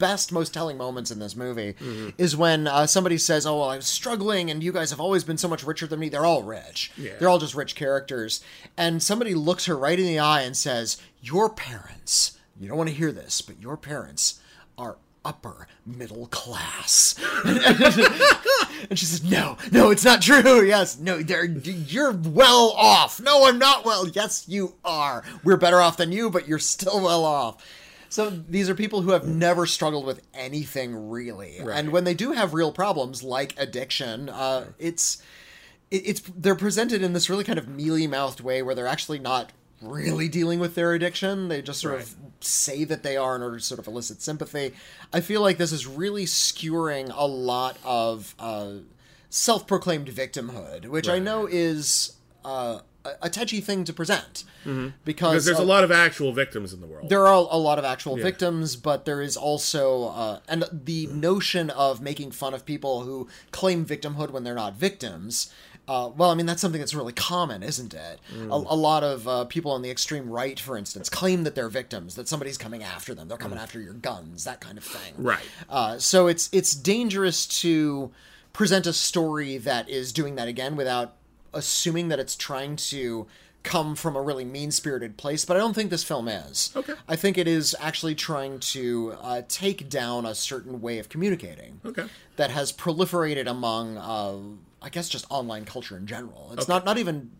best, 0.00 0.32
most 0.32 0.52
telling 0.52 0.76
moments 0.76 1.12
in 1.12 1.20
this 1.20 1.36
movie 1.36 1.76
is 2.18 2.36
when 2.36 2.66
uh, 2.66 2.88
somebody 2.88 3.18
says, 3.18 3.46
"Oh, 3.46 3.60
well, 3.60 3.68
I 3.70 3.76
was 3.76 3.86
struggling, 3.86 4.50
and 4.50 4.64
you 4.64 4.72
guys 4.72 4.90
have 4.90 4.98
always 5.00 5.22
been 5.22 5.38
so 5.38 5.46
much 5.46 5.62
richer 5.62 5.86
than 5.86 6.00
me." 6.00 6.08
They're 6.08 6.26
all 6.26 6.42
rich. 6.42 6.90
Yeah. 6.96 7.12
They're 7.20 7.28
all 7.28 7.38
just 7.38 7.54
rich 7.54 7.76
characters. 7.76 8.42
And 8.76 9.00
somebody 9.00 9.34
looks 9.34 9.66
her 9.66 9.76
right 9.76 9.98
in 10.00 10.06
the 10.06 10.18
eye 10.18 10.42
and 10.42 10.56
says, 10.56 10.96
"Your 11.20 11.48
parents. 11.48 12.36
You 12.58 12.66
don't 12.66 12.76
want 12.78 12.88
to 12.88 12.94
hear 12.96 13.12
this, 13.12 13.40
but 13.40 13.60
your 13.62 13.76
parents 13.76 14.40
are." 14.76 14.96
Upper 15.22 15.68
middle 15.84 16.28
class, 16.28 17.14
and 17.44 18.98
she 18.98 19.04
says, 19.04 19.22
"No, 19.22 19.58
no, 19.70 19.90
it's 19.90 20.02
not 20.02 20.22
true. 20.22 20.64
Yes, 20.66 20.98
no, 20.98 21.22
they're 21.22 21.44
you're 21.44 22.12
well 22.12 22.72
off. 22.74 23.20
No, 23.20 23.46
I'm 23.46 23.58
not 23.58 23.84
well. 23.84 24.08
Yes, 24.08 24.46
you 24.48 24.76
are. 24.82 25.22
We're 25.44 25.58
better 25.58 25.78
off 25.80 25.98
than 25.98 26.10
you, 26.10 26.30
but 26.30 26.48
you're 26.48 26.58
still 26.58 27.02
well 27.02 27.26
off." 27.26 27.62
So 28.10 28.28
these 28.28 28.68
are 28.68 28.74
people 28.74 29.02
who 29.02 29.12
have 29.12 29.26
never 29.26 29.64
struggled 29.66 30.04
with 30.04 30.20
anything 30.34 31.08
really, 31.10 31.58
and 31.78 31.90
when 31.92 32.04
they 32.04 32.12
do 32.14 32.32
have 32.32 32.52
real 32.54 32.72
problems 32.72 33.22
like 33.22 33.54
addiction, 33.56 34.28
uh, 34.28 34.66
it's 34.78 35.22
it, 35.92 36.02
it's 36.08 36.20
they're 36.36 36.56
presented 36.56 37.02
in 37.02 37.12
this 37.12 37.30
really 37.30 37.44
kind 37.44 37.58
of 37.58 37.68
mealy 37.68 38.06
mouthed 38.08 38.40
way 38.40 38.62
where 38.62 38.74
they're 38.74 38.86
actually 38.88 39.20
not 39.20 39.52
really 39.80 40.28
dealing 40.28 40.58
with 40.60 40.74
their 40.74 40.92
addiction. 40.92 41.48
They 41.48 41.62
just 41.62 41.80
sort 41.80 41.94
of 42.00 42.14
say 42.40 42.82
that 42.84 43.02
they 43.04 43.16
are 43.16 43.36
in 43.36 43.42
order 43.42 43.58
to 43.58 43.64
sort 43.64 43.78
of 43.78 43.86
elicit 43.86 44.20
sympathy. 44.20 44.72
I 45.12 45.20
feel 45.20 45.40
like 45.40 45.56
this 45.56 45.72
is 45.72 45.86
really 45.86 46.26
skewering 46.26 47.10
a 47.14 47.26
lot 47.26 47.78
of 47.84 48.34
uh, 48.40 48.72
self 49.28 49.66
proclaimed 49.66 50.08
victimhood, 50.08 50.86
which 50.86 51.08
I 51.08 51.18
know 51.20 51.46
is 51.46 52.16
uh, 52.44 52.80
a- 53.04 53.26
a 53.26 53.30
touchy 53.30 53.60
thing 53.60 53.84
to 53.84 53.92
present 53.92 54.44
because, 54.64 54.92
Because 55.04 55.44
there's 55.46 55.58
uh, 55.58 55.62
a 55.62 55.64
lot 55.64 55.84
of 55.84 55.90
actual 55.90 56.32
victims 56.32 56.72
in 56.72 56.80
the 56.80 56.86
world. 56.86 57.08
there 57.08 57.26
are 57.26 57.34
a 57.50 57.56
lot 57.56 57.78
of 57.78 57.84
actual 57.84 58.16
victims, 58.16 58.76
but 58.76 59.04
there 59.06 59.22
is 59.22 59.36
also 59.36 60.04
uh, 60.08 60.40
and 60.48 60.64
the 60.70 61.06
notion 61.08 61.70
of 61.70 62.00
making 62.00 62.30
fun 62.32 62.52
of 62.54 62.64
people 62.66 63.02
who 63.02 63.28
claim 63.52 63.84
victimhood 63.86 64.30
when 64.30 64.44
they're 64.44 64.54
not 64.54 64.74
victims. 64.74 65.50
Uh, 65.88 66.08
well, 66.16 66.30
I 66.30 66.34
mean 66.34 66.46
that's 66.46 66.60
something 66.60 66.78
that's 66.80 66.94
really 66.94 67.12
common, 67.14 67.62
isn't 67.64 67.94
it? 67.94 68.20
A, 68.38 68.54
a 68.54 68.76
lot 68.76 69.02
of 69.02 69.26
uh, 69.26 69.44
people 69.46 69.72
on 69.72 69.82
the 69.82 69.90
extreme 69.90 70.28
right, 70.30 70.60
for 70.60 70.76
instance, 70.76 71.08
claim 71.08 71.42
that 71.44 71.54
they're 71.56 71.68
victims, 71.70 72.14
that 72.14 72.28
somebody's 72.28 72.58
coming 72.58 72.82
after 72.84 73.12
them, 73.14 73.26
they're 73.26 73.38
coming 73.38 73.58
after 73.58 73.80
your 73.80 73.94
guns, 73.94 74.44
that 74.44 74.60
kind 74.60 74.78
of 74.78 74.84
thing. 74.84 75.14
Right. 75.18 75.42
Uh, 75.68 75.98
so 75.98 76.28
it's 76.28 76.48
it's 76.52 76.74
dangerous 76.74 77.44
to 77.62 78.12
present 78.52 78.86
a 78.86 78.92
story 78.92 79.56
that 79.58 79.88
is 79.88 80.12
doing 80.12 80.34
that 80.36 80.46
again 80.48 80.76
without 80.76 81.14
assuming 81.52 82.08
that 82.08 82.18
it's 82.18 82.36
trying 82.36 82.76
to 82.76 83.26
come 83.62 83.94
from 83.94 84.16
a 84.16 84.22
really 84.22 84.44
mean 84.44 84.70
spirited 84.70 85.16
place. 85.16 85.44
But 85.44 85.56
I 85.56 85.60
don't 85.60 85.74
think 85.74 85.90
this 85.90 86.04
film 86.04 86.28
is. 86.28 86.72
Okay. 86.74 86.94
I 87.08 87.16
think 87.16 87.36
it 87.38 87.46
is 87.46 87.76
actually 87.78 88.14
trying 88.14 88.58
to 88.60 89.14
uh, 89.20 89.42
take 89.48 89.88
down 89.88 90.24
a 90.26 90.34
certain 90.34 90.80
way 90.80 90.98
of 90.98 91.08
communicating. 91.08 91.80
Okay. 91.84 92.04
That 92.36 92.50
has 92.50 92.72
proliferated 92.72 93.46
among, 93.46 93.98
uh, 93.98 94.84
I 94.84 94.88
guess, 94.88 95.08
just 95.08 95.26
online 95.30 95.64
culture 95.66 95.96
in 95.96 96.06
general. 96.06 96.50
It's 96.56 96.68
not 96.68 96.84
not 96.84 96.96
even 96.98 97.30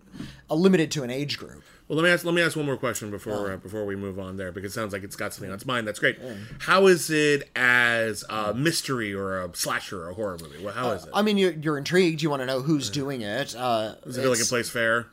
uh, 0.51 0.55
limited 0.55 0.91
to 0.93 1.03
an 1.03 1.11
age 1.11 1.39
group. 1.39 1.62
Well, 1.89 1.97
let 1.97 2.05
me 2.05 2.11
ask. 2.11 2.25
Let 2.25 2.35
me 2.35 2.43
ask 2.43 2.55
one 2.57 2.66
more 2.66 2.77
question 2.77 3.11
before 3.11 3.51
uh, 3.53 3.57
before 3.57 3.85
we 3.85 3.97
move 3.97 4.21
on 4.21 4.37
there, 4.37 4.53
because 4.53 4.71
it 4.71 4.75
sounds 4.75 4.93
like 4.93 5.03
it's 5.03 5.16
got 5.16 5.33
something 5.35 5.51
on 5.51 5.55
its 5.57 5.66
mind. 5.66 5.89
That's 5.89 5.99
great. 5.99 6.18
How 6.61 6.87
is 6.87 7.11
it 7.11 7.51
as 7.57 8.25
a 8.29 8.55
mystery 8.55 9.12
or 9.12 9.43
a 9.43 9.57
slasher 9.57 10.05
or 10.05 10.11
a 10.11 10.14
horror 10.14 10.39
movie? 10.41 10.62
Well, 10.62 10.73
how 10.75 10.91
is 10.93 11.05
it? 11.05 11.11
I 11.12 11.23
mean, 11.23 11.37
you're, 11.37 11.51
you're 11.53 11.79
intrigued. 11.79 12.23
You 12.23 12.31
want 12.31 12.43
to 12.43 12.47
know 12.47 12.61
who's 12.61 12.91
doing 12.91 13.23
it. 13.23 13.57
Uh, 13.57 13.95
Does 14.05 14.18
it 14.18 14.21
feel 14.21 14.31
like 14.31 14.39
it 14.39 14.43
it's- 14.43 14.51
plays 14.51 14.68
fair? 14.71 15.07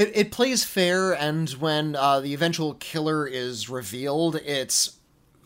It, 0.00 0.16
it 0.16 0.30
plays 0.32 0.64
fair, 0.64 1.12
and 1.12 1.50
when 1.50 1.94
uh, 1.94 2.20
the 2.20 2.32
eventual 2.32 2.72
killer 2.74 3.26
is 3.26 3.68
revealed, 3.68 4.36
it's 4.36 4.96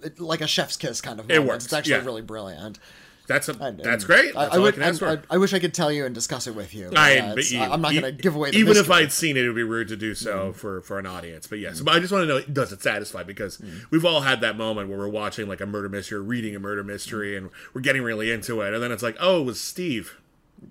it, 0.01 0.21
like 0.21 0.41
a 0.41 0.47
chef's 0.47 0.77
kiss 0.77 1.01
kind 1.01 1.19
of 1.19 1.27
moment. 1.29 1.45
It 1.45 1.49
works, 1.49 1.65
It's 1.65 1.73
actually 1.73 1.95
yeah. 1.95 2.05
really 2.05 2.23
brilliant. 2.23 2.79
That's 3.27 3.49
a, 3.49 3.55
And- 3.55 3.81
that's 3.81 4.05
great. 4.05 4.37
I, 4.37 4.43
That's 4.43 4.55
I 4.55 4.59
all 4.59 4.63
would- 4.63 4.75
I 4.75 4.77
can 4.77 4.83
ask 4.85 5.03
and 5.03 5.23
for. 5.23 5.27
I, 5.33 5.35
I 5.35 5.39
wish 5.39 5.55
I 5.55 5.59
could 5.59 5.75
tell 5.75 5.91
you 5.91 6.05
and 6.05 6.15
discuss 6.15 6.47
it 6.47 6.55
with 6.55 6.73
you. 6.73 6.93
I, 6.95 7.21
but 7.21 7.39
it's- 7.39 7.51
you- 7.51 7.59
I'm 7.59 7.81
not 7.81 7.93
going 7.93 8.05
to 8.05 8.13
give 8.13 8.37
away 8.37 8.53
the 8.53 8.59
even 8.59 8.77
if. 8.77 8.89
I'd 8.91 9.11
seen 9.11 9.37
it, 9.37 9.45
it 9.45 9.49
would 9.49 9.57
be 9.57 9.65
rude 9.65 9.89
to 9.89 9.97
do 9.97 10.15
so 10.15 10.53
mm. 10.53 10.55
for 10.55 10.83
for 10.83 11.01
an 11.01 11.07
audience. 11.07 11.49
But 11.49 11.59
yes, 11.59 11.81
mm. 11.81 11.87
but 11.87 11.97
I 11.97 11.99
just 11.99 12.13
want 12.13 12.23
to 12.23 12.27
know: 12.29 12.41
does 12.43 12.71
it 12.71 12.81
satisfy? 12.81 13.25
Because 13.25 13.59
mm. 13.59 13.87
we've 13.91 14.05
all 14.05 14.21
had 14.21 14.41
that 14.43 14.57
moment 14.57 14.89
where 14.89 14.99
we're 14.99 15.09
watching 15.09 15.49
like 15.49 15.63
a 15.63 15.67
murder 15.67 15.89
mystery, 15.89 16.19
or 16.19 16.23
reading 16.23 16.55
a 16.55 16.61
murder 16.61 16.85
mystery, 16.85 17.37
and 17.37 17.51
we're 17.73 17.81
getting 17.81 18.03
really 18.03 18.31
into 18.31 18.61
it, 18.61 18.73
and 18.73 18.83
then 18.83 18.93
it's 18.93 19.03
like, 19.03 19.17
oh, 19.19 19.41
it 19.41 19.45
was 19.47 19.61
Steve. 19.61 20.21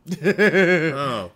oh, 0.24 1.32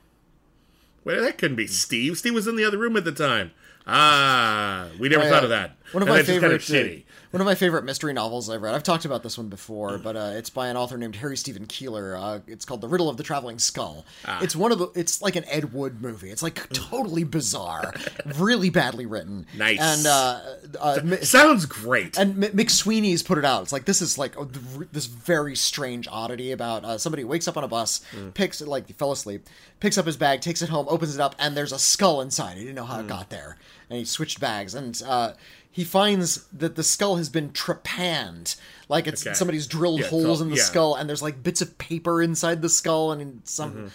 wait, 1.08 1.20
that 1.22 1.38
couldn't 1.38 1.58
be 1.58 1.68
Steve. 1.68 2.18
Steve 2.18 2.34
was 2.34 2.48
in 2.48 2.56
the 2.56 2.64
other 2.66 2.78
room 2.78 2.96
at 2.98 3.06
the 3.06 3.12
time. 3.12 3.52
Ah, 3.88 4.88
we 5.00 5.08
never 5.10 5.24
I, 5.24 5.30
thought 5.30 5.44
of 5.44 5.50
that. 5.50 5.78
One 5.94 6.04
of 6.04 6.10
And 6.10 6.18
my 6.18 6.22
just 6.22 6.40
kind 6.42 6.42
favorite, 6.42 6.56
of 6.56 6.62
shitty. 6.62 7.04
One 7.32 7.42
of 7.42 7.46
my 7.46 7.56
favorite 7.56 7.84
mystery 7.84 8.14
novels 8.14 8.50
I've 8.50 8.62
read. 8.62 8.74
I've 8.74 8.84
talked 8.84 9.06
about 9.06 9.24
this 9.24 9.38
one 9.38 9.50
before, 9.50 9.98
but 9.98 10.16
uh, 10.16 10.32
it's 10.36 10.50
by 10.50 10.68
an 10.68 10.78
author 10.78 10.98
named 10.98 11.16
Harry 11.18 11.36
Stephen 11.38 11.66
Keeler. 11.66 12.16
Uh, 12.16 12.40
it's 12.48 12.64
called 12.66 12.82
The 12.82 12.88
Riddle 12.88 13.10
of 13.10 13.18
the 13.18 13.24
Traveling 13.24 13.60
Skull. 13.60 14.06
Ah. 14.26 14.40
It's 14.42 14.56
one 14.56 14.72
of 14.72 14.80
the. 14.80 14.88
It's 14.96 15.22
like 15.22 15.36
an 15.36 15.44
Ed 15.50 15.74
Wood 15.74 16.02
movie. 16.02 16.30
It's 16.32 16.42
like 16.44 16.70
totally 16.74 17.24
bizarre, 17.24 17.94
really 18.38 18.70
badly 18.70 19.06
written. 19.06 19.46
Nice. 19.58 19.80
And 19.80 20.06
uh, 20.08 20.40
uh, 20.80 21.18
Sounds 21.22 21.66
great. 21.66 22.18
and 22.18 22.44
M- 22.44 22.52
McSweeney's 22.54 23.24
put 23.24 23.38
it 23.38 23.46
out. 23.46 23.64
It's 23.64 23.74
like 23.74 23.86
this 23.86 24.02
is 24.02 24.18
like 24.18 24.40
a, 24.40 24.46
this 24.92 25.06
very 25.06 25.56
strange 25.56 26.08
oddity 26.10 26.52
about 26.52 26.86
uh, 26.86 26.98
somebody 26.98 27.24
wakes 27.24 27.48
up 27.48 27.58
on 27.58 27.64
a 27.64 27.68
bus, 27.68 28.02
picks 28.34 28.62
it 28.62 28.68
like 28.68 28.88
he 28.88 28.94
fell 28.94 29.12
asleep, 29.12 29.48
picks 29.80 29.98
up 29.98 30.06
his 30.06 30.18
bag, 30.18 30.42
takes 30.42 30.62
it 30.62 30.70
home, 30.70 30.86
opens 30.90 31.14
it 31.16 31.22
up, 31.22 31.36
and 31.40 31.58
there's 31.58 31.72
a 31.72 31.80
skull 31.80 32.22
inside. 32.22 32.58
He 32.58 32.64
didn't 32.64 32.76
know 32.76 32.86
how 32.86 33.00
it 33.00 33.08
got 33.08 33.30
there, 33.30 33.58
and 33.90 34.00
he 34.00 34.06
switched 34.06 34.40
bags, 34.40 34.74
and 34.76 35.02
uh, 35.06 35.34
he 35.78 35.84
finds 35.84 36.44
that 36.48 36.76
the 36.76 36.82
skull 36.82 37.18
has 37.18 37.30
been 37.30 37.52
trepanned, 37.52 38.56
like 38.90 39.06
it's 39.06 39.26
Okay. 39.26 39.36
somebody's 39.36 39.68
drilled 39.68 40.00
Yeah, 40.02 40.08
holes 40.08 40.42
in 40.42 40.50
the 40.50 40.56
yeah. 40.56 40.64
skull, 40.64 40.96
and 40.96 41.08
there's 41.08 41.22
like 41.22 41.44
bits 41.44 41.62
of 41.62 41.78
paper 41.78 42.20
inside 42.20 42.64
the 42.64 42.68
skull, 42.70 43.12
and 43.12 43.42
some. 43.44 43.92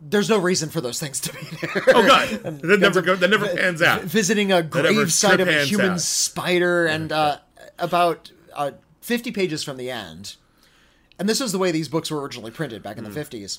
There's 0.00 0.28
no 0.28 0.38
reason 0.38 0.68
for 0.68 0.80
those 0.80 1.00
things 1.00 1.18
to 1.22 1.32
be 1.32 1.40
there. 1.60 1.82
oh 1.88 2.06
god, 2.06 2.28
that 2.62 2.78
never 2.78 3.02
go, 3.02 3.16
that 3.16 3.28
never 3.28 3.48
pans 3.48 3.82
out. 3.82 4.02
visiting 4.02 4.52
a 4.52 4.62
gravesite 4.62 5.40
of 5.40 5.48
a 5.48 5.64
human 5.64 5.92
out. 5.94 6.00
spider, 6.00 6.86
and 6.86 7.10
uh, 7.10 7.38
about 7.78 8.30
uh, 8.54 8.70
50 9.00 9.32
pages 9.32 9.64
from 9.64 9.78
the 9.78 9.90
end, 9.90 10.36
and 11.18 11.28
this 11.28 11.40
is 11.40 11.50
the 11.50 11.58
way 11.58 11.72
these 11.72 11.88
books 11.88 12.08
were 12.08 12.20
originally 12.20 12.52
printed 12.52 12.84
back 12.84 12.98
in 12.98 13.04
Hmm. 13.04 13.10
the 13.12 13.20
50s. 13.20 13.58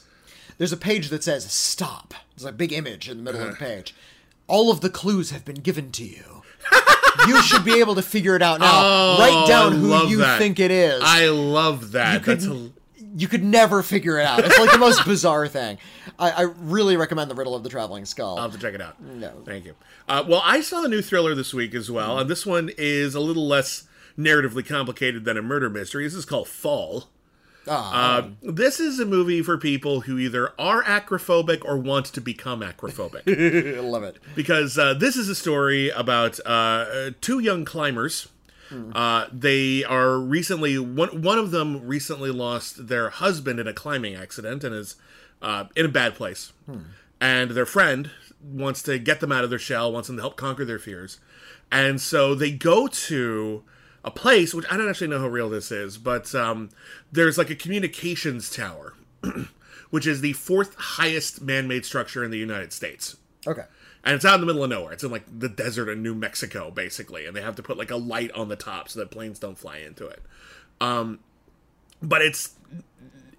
There's 0.58 0.72
a 0.72 0.78
page 0.78 1.10
that 1.10 1.22
says 1.24 1.52
stop. 1.52 2.14
There's 2.38 2.46
a 2.46 2.54
big 2.54 2.72
image 2.72 3.10
in 3.10 3.18
the 3.18 3.24
middle 3.24 3.42
of 3.42 3.48
Uh-huh. 3.50 3.58
the 3.60 3.66
page. 3.66 3.94
All 4.48 4.72
of 4.72 4.80
the 4.80 4.90
clues 4.90 5.32
have 5.32 5.44
been 5.44 5.56
given 5.62 5.92
to 5.92 6.04
you. 6.06 6.44
you 7.28 7.42
should 7.44 7.64
be 7.66 7.80
able 7.80 7.96
to 7.96 8.02
figure 8.02 8.36
it 8.36 8.42
out 8.42 8.60
now. 8.60 8.72
Oh, 8.74 9.18
Write 9.20 9.48
down 9.48 9.74
I 9.74 9.76
who 9.76 10.08
you 10.08 10.18
that. 10.20 10.40
think 10.40 10.60
it 10.60 10.72
is. 10.72 11.02
I 11.04 11.28
love 11.28 11.92
that. 11.92 12.14
you 12.14 12.20
could 12.22 12.40
That's 12.40 12.48
a, 12.52 12.72
you 13.16 13.28
could 13.28 13.44
never 13.44 13.82
figure 13.84 14.20
it 14.20 14.26
out. 14.26 14.44
It's 14.46 14.58
like 14.60 14.72
the 14.72 14.78
most 14.78 15.04
bizarre 15.06 15.48
thing. 15.48 15.78
I, 16.20 16.32
I 16.32 16.42
really 16.42 16.98
recommend 16.98 17.30
the 17.32 17.36
Riddle 17.36 17.56
of 17.56 17.64
the 17.64 17.70
Traveling 17.70 18.06
Skull. 18.06 18.38
I'll 18.38 18.44
have 18.44 18.54
to 18.54 18.60
check 18.60 18.74
it 18.74 18.82
out. 18.82 19.02
No. 19.02 19.32
Thank 19.46 19.66
you. 19.66 19.76
Uh, 20.08 20.24
well, 20.28 20.42
I 20.44 20.62
saw 20.62 20.84
a 20.84 20.88
new 20.88 21.02
thriller 21.02 21.34
this 21.36 21.54
week 21.54 21.74
as 21.76 21.90
well, 21.92 22.20
and 22.20 22.30
this 22.30 22.46
one 22.46 22.70
is 22.78 23.16
a 23.16 23.20
little 23.20 23.48
less 23.48 23.88
narratively 24.18 24.66
complicated 24.68 25.26
than 25.26 25.38
a 25.38 25.42
murder 25.42 25.70
mystery. 25.70 26.04
This 26.04 26.14
is 26.16 26.26
called 26.26 26.48
Fall. 26.48 27.10
Uh, 27.70 28.30
this 28.42 28.80
is 28.80 29.00
a 29.00 29.06
movie 29.06 29.42
for 29.42 29.58
people 29.58 30.02
who 30.02 30.18
either 30.18 30.54
are 30.60 30.84
acrophobic 30.84 31.64
or 31.66 31.78
want 31.78 32.06
to 32.08 32.22
become 32.22 32.62
acrophobic. 32.62 33.28
I 33.28 33.80
love 33.82 34.04
it. 34.04 34.18
because 34.36 34.78
uh, 34.78 34.94
this 34.94 35.16
is 35.16 35.28
a 35.30 35.36
story 35.36 35.90
about 35.90 36.40
uh, 36.46 37.12
two 37.22 37.40
young 37.40 37.66
climbers. 37.66 38.28
Uh, 38.94 39.28
they 39.32 39.86
are 39.86 40.18
recently 40.20 40.78
one 40.78 41.22
one 41.22 41.38
of 41.40 41.52
them 41.52 41.88
recently 41.88 42.32
lost 42.32 42.88
their 42.90 43.10
husband 43.10 43.62
in 43.62 43.68
a 43.68 43.72
climbing 43.72 44.14
accident 44.14 44.62
and 44.66 44.76
is 44.76 44.98
uh, 45.42 45.66
in 45.76 45.86
a 45.86 45.90
bad 45.90 46.16
place. 46.16 46.52
And 47.22 47.52
their 47.52 47.66
friend 47.66 48.12
wants 48.44 48.84
to 48.84 49.00
get 49.00 49.22
them 49.22 49.32
out 49.32 49.44
of 49.46 49.50
their 49.50 49.58
shell, 49.60 49.92
wants 49.92 50.08
them 50.08 50.18
to 50.18 50.22
help 50.22 50.36
conquer 50.36 50.66
their 50.66 50.80
fears. 50.80 51.18
And 51.72 52.00
so 52.02 52.36
they 52.36 52.52
go 52.52 52.88
to 52.88 53.64
a 54.08 54.12
place 54.12 54.54
which 54.54 54.66
I 54.72 54.78
don't 54.78 54.90
actually 54.90 55.08
know 55.08 55.20
how 55.20 55.28
real 55.28 55.50
this 55.50 55.72
is, 55.72 55.98
but 55.98 56.34
um, 56.34 56.70
there's 57.12 57.38
like 57.38 57.50
a 57.50 57.56
communications 57.56 58.50
tower, 58.50 58.94
which 59.90 60.08
is 60.08 60.22
the 60.22 60.34
fourth 60.34 60.76
highest 60.78 61.42
man-made 61.42 61.86
structure 61.86 62.24
in 62.24 62.32
the 62.32 62.38
United 62.38 62.72
States 62.72 63.18
Okay. 63.46 63.64
and 64.04 64.16
it's 64.16 64.24
out 64.26 64.36
in 64.36 64.40
the 64.42 64.48
middle 64.48 64.64
of 64.64 64.70
nowhere. 64.70 64.94
It's 64.94 65.04
in 65.04 65.12
like 65.12 65.26
the 65.40 65.50
desert 65.50 65.90
of 65.90 65.98
New 65.98 66.16
Mexico, 66.16 66.72
basically, 66.72 67.26
and 67.26 67.36
they 67.36 67.42
have 67.42 67.56
to 67.58 67.64
put 67.64 67.78
like 67.78 67.92
a 67.92 67.98
light 67.98 68.32
on 68.32 68.48
the 68.50 68.56
top 68.56 68.90
so 68.90 69.00
that 69.00 69.12
planes 69.12 69.40
don't 69.40 69.58
fly 69.58 69.78
into 69.80 70.08
it. 70.08 70.22
Um, 70.80 71.20
but 72.02 72.22
it's 72.22 72.56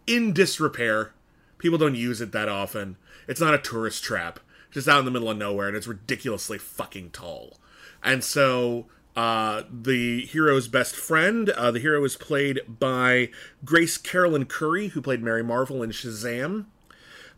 in 0.06 0.32
disrepair. 0.32 1.12
People 1.58 1.78
don't 1.78 1.94
use 1.94 2.20
it 2.20 2.32
that 2.32 2.48
often. 2.48 2.96
It's 3.26 3.40
not 3.40 3.54
a 3.54 3.58
tourist 3.58 4.02
trap. 4.04 4.40
Just 4.70 4.86
out 4.88 4.98
in 4.98 5.04
the 5.06 5.10
middle 5.10 5.30
of 5.30 5.36
nowhere, 5.38 5.68
and 5.68 5.76
it's 5.76 5.86
ridiculously 5.86 6.58
fucking 6.58 7.10
tall. 7.10 7.56
And 8.02 8.22
so 8.22 8.86
uh, 9.18 9.64
the 9.68 10.24
hero's 10.26 10.68
best 10.68 10.94
friend, 10.94 11.50
uh, 11.50 11.72
the 11.72 11.80
hero 11.80 12.04
is 12.04 12.14
played 12.14 12.60
by 12.68 13.28
Grace 13.64 13.98
Carolyn 13.98 14.44
Currey, 14.44 14.90
who 14.90 15.02
played 15.02 15.24
Mary 15.24 15.42
Marvel 15.42 15.82
in 15.82 15.90
Shazam. 15.90 16.66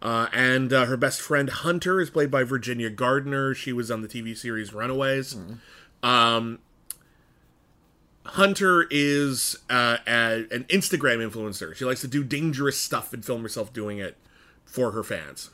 Uh, 0.02 0.26
and 0.34 0.74
uh, 0.74 0.84
her 0.84 0.98
best 0.98 1.22
friend 1.22 1.48
Hunter 1.48 1.98
is 1.98 2.10
played 2.10 2.30
by 2.30 2.44
Virginia 2.44 2.90
Gardner. 2.90 3.54
She 3.54 3.72
was 3.72 3.90
on 3.90 4.02
the 4.02 4.08
TV 4.08 4.36
series 4.36 4.74
Runaways. 4.74 5.36
Um, 6.02 6.58
Hunter 8.26 8.86
is 8.90 9.56
uh, 9.70 9.96
a, 10.06 10.44
an 10.50 10.64
Instagram 10.64 11.26
influencer. 11.26 11.74
She 11.74 11.86
likes 11.86 12.02
to 12.02 12.08
do 12.08 12.22
dangerous 12.22 12.78
stuff 12.78 13.14
and 13.14 13.24
film 13.24 13.40
herself 13.40 13.72
doing 13.72 13.96
it 13.96 14.18
for 14.66 14.90
her 14.90 15.02
fans. 15.02 15.48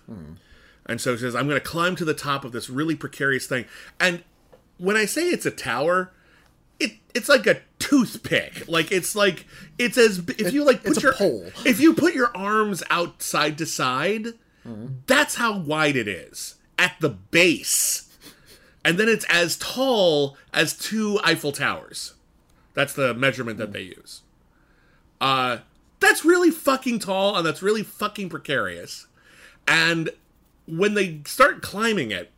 And 0.87 1.01
so 1.01 1.15
she 1.15 1.21
says, 1.21 1.37
I'm 1.37 1.47
going 1.47 1.61
to 1.61 1.65
climb 1.65 1.95
to 1.95 2.05
the 2.05 2.15
top 2.15 2.45
of 2.45 2.51
this 2.51 2.69
really 2.69 2.97
precarious 2.97 3.47
thing. 3.47 3.67
And 4.01 4.25
when 4.79 4.97
I 4.97 5.05
say 5.05 5.29
it's 5.29 5.47
a 5.47 5.53
tower, 5.53 6.13
it 6.79 6.93
it's 7.15 7.29
like 7.29 7.47
a 7.47 7.61
toothpick. 7.79 8.69
Like 8.69 8.93
it's 8.93 9.15
like 9.15 9.47
it's 9.79 9.97
as 9.99 10.19
if 10.39 10.53
you 10.53 10.65
like 10.65 10.83
put 10.85 11.03
your 11.03 11.15
pole. 11.15 11.51
if 11.65 11.81
you 11.81 11.95
put 11.95 12.15
your 12.15 12.37
arms 12.37 12.83
out 12.91 13.23
side 13.23 13.59
to 13.59 13.67
side, 13.67 14.29
that's 15.07 15.37
how 15.37 15.59
wide 15.59 15.97
it 15.97 16.09
is 16.09 16.57
at 16.79 16.95
the 17.01 17.11
base. 17.11 18.03
And 18.85 18.99
then 18.99 19.09
it's 19.09 19.25
as 19.29 19.57
tall 19.57 20.37
as 20.53 20.77
two 20.77 21.19
Eiffel 21.25 21.53
Towers. 21.53 22.15
That's 22.75 22.93
the 22.93 23.15
measurement 23.15 23.59
that 23.59 23.73
they 23.73 23.83
use. 23.83 24.23
Uh 25.21 25.59
that's 25.99 26.25
really 26.25 26.51
fucking 26.51 26.99
tall 26.99 27.37
and 27.37 27.47
that's 27.47 27.63
really 27.63 27.83
fucking 27.83 28.29
precarious. 28.29 29.07
And 29.67 30.11
when 30.67 30.95
they 30.95 31.23
start 31.27 31.63
climbing 31.63 32.11
it, 32.11 32.31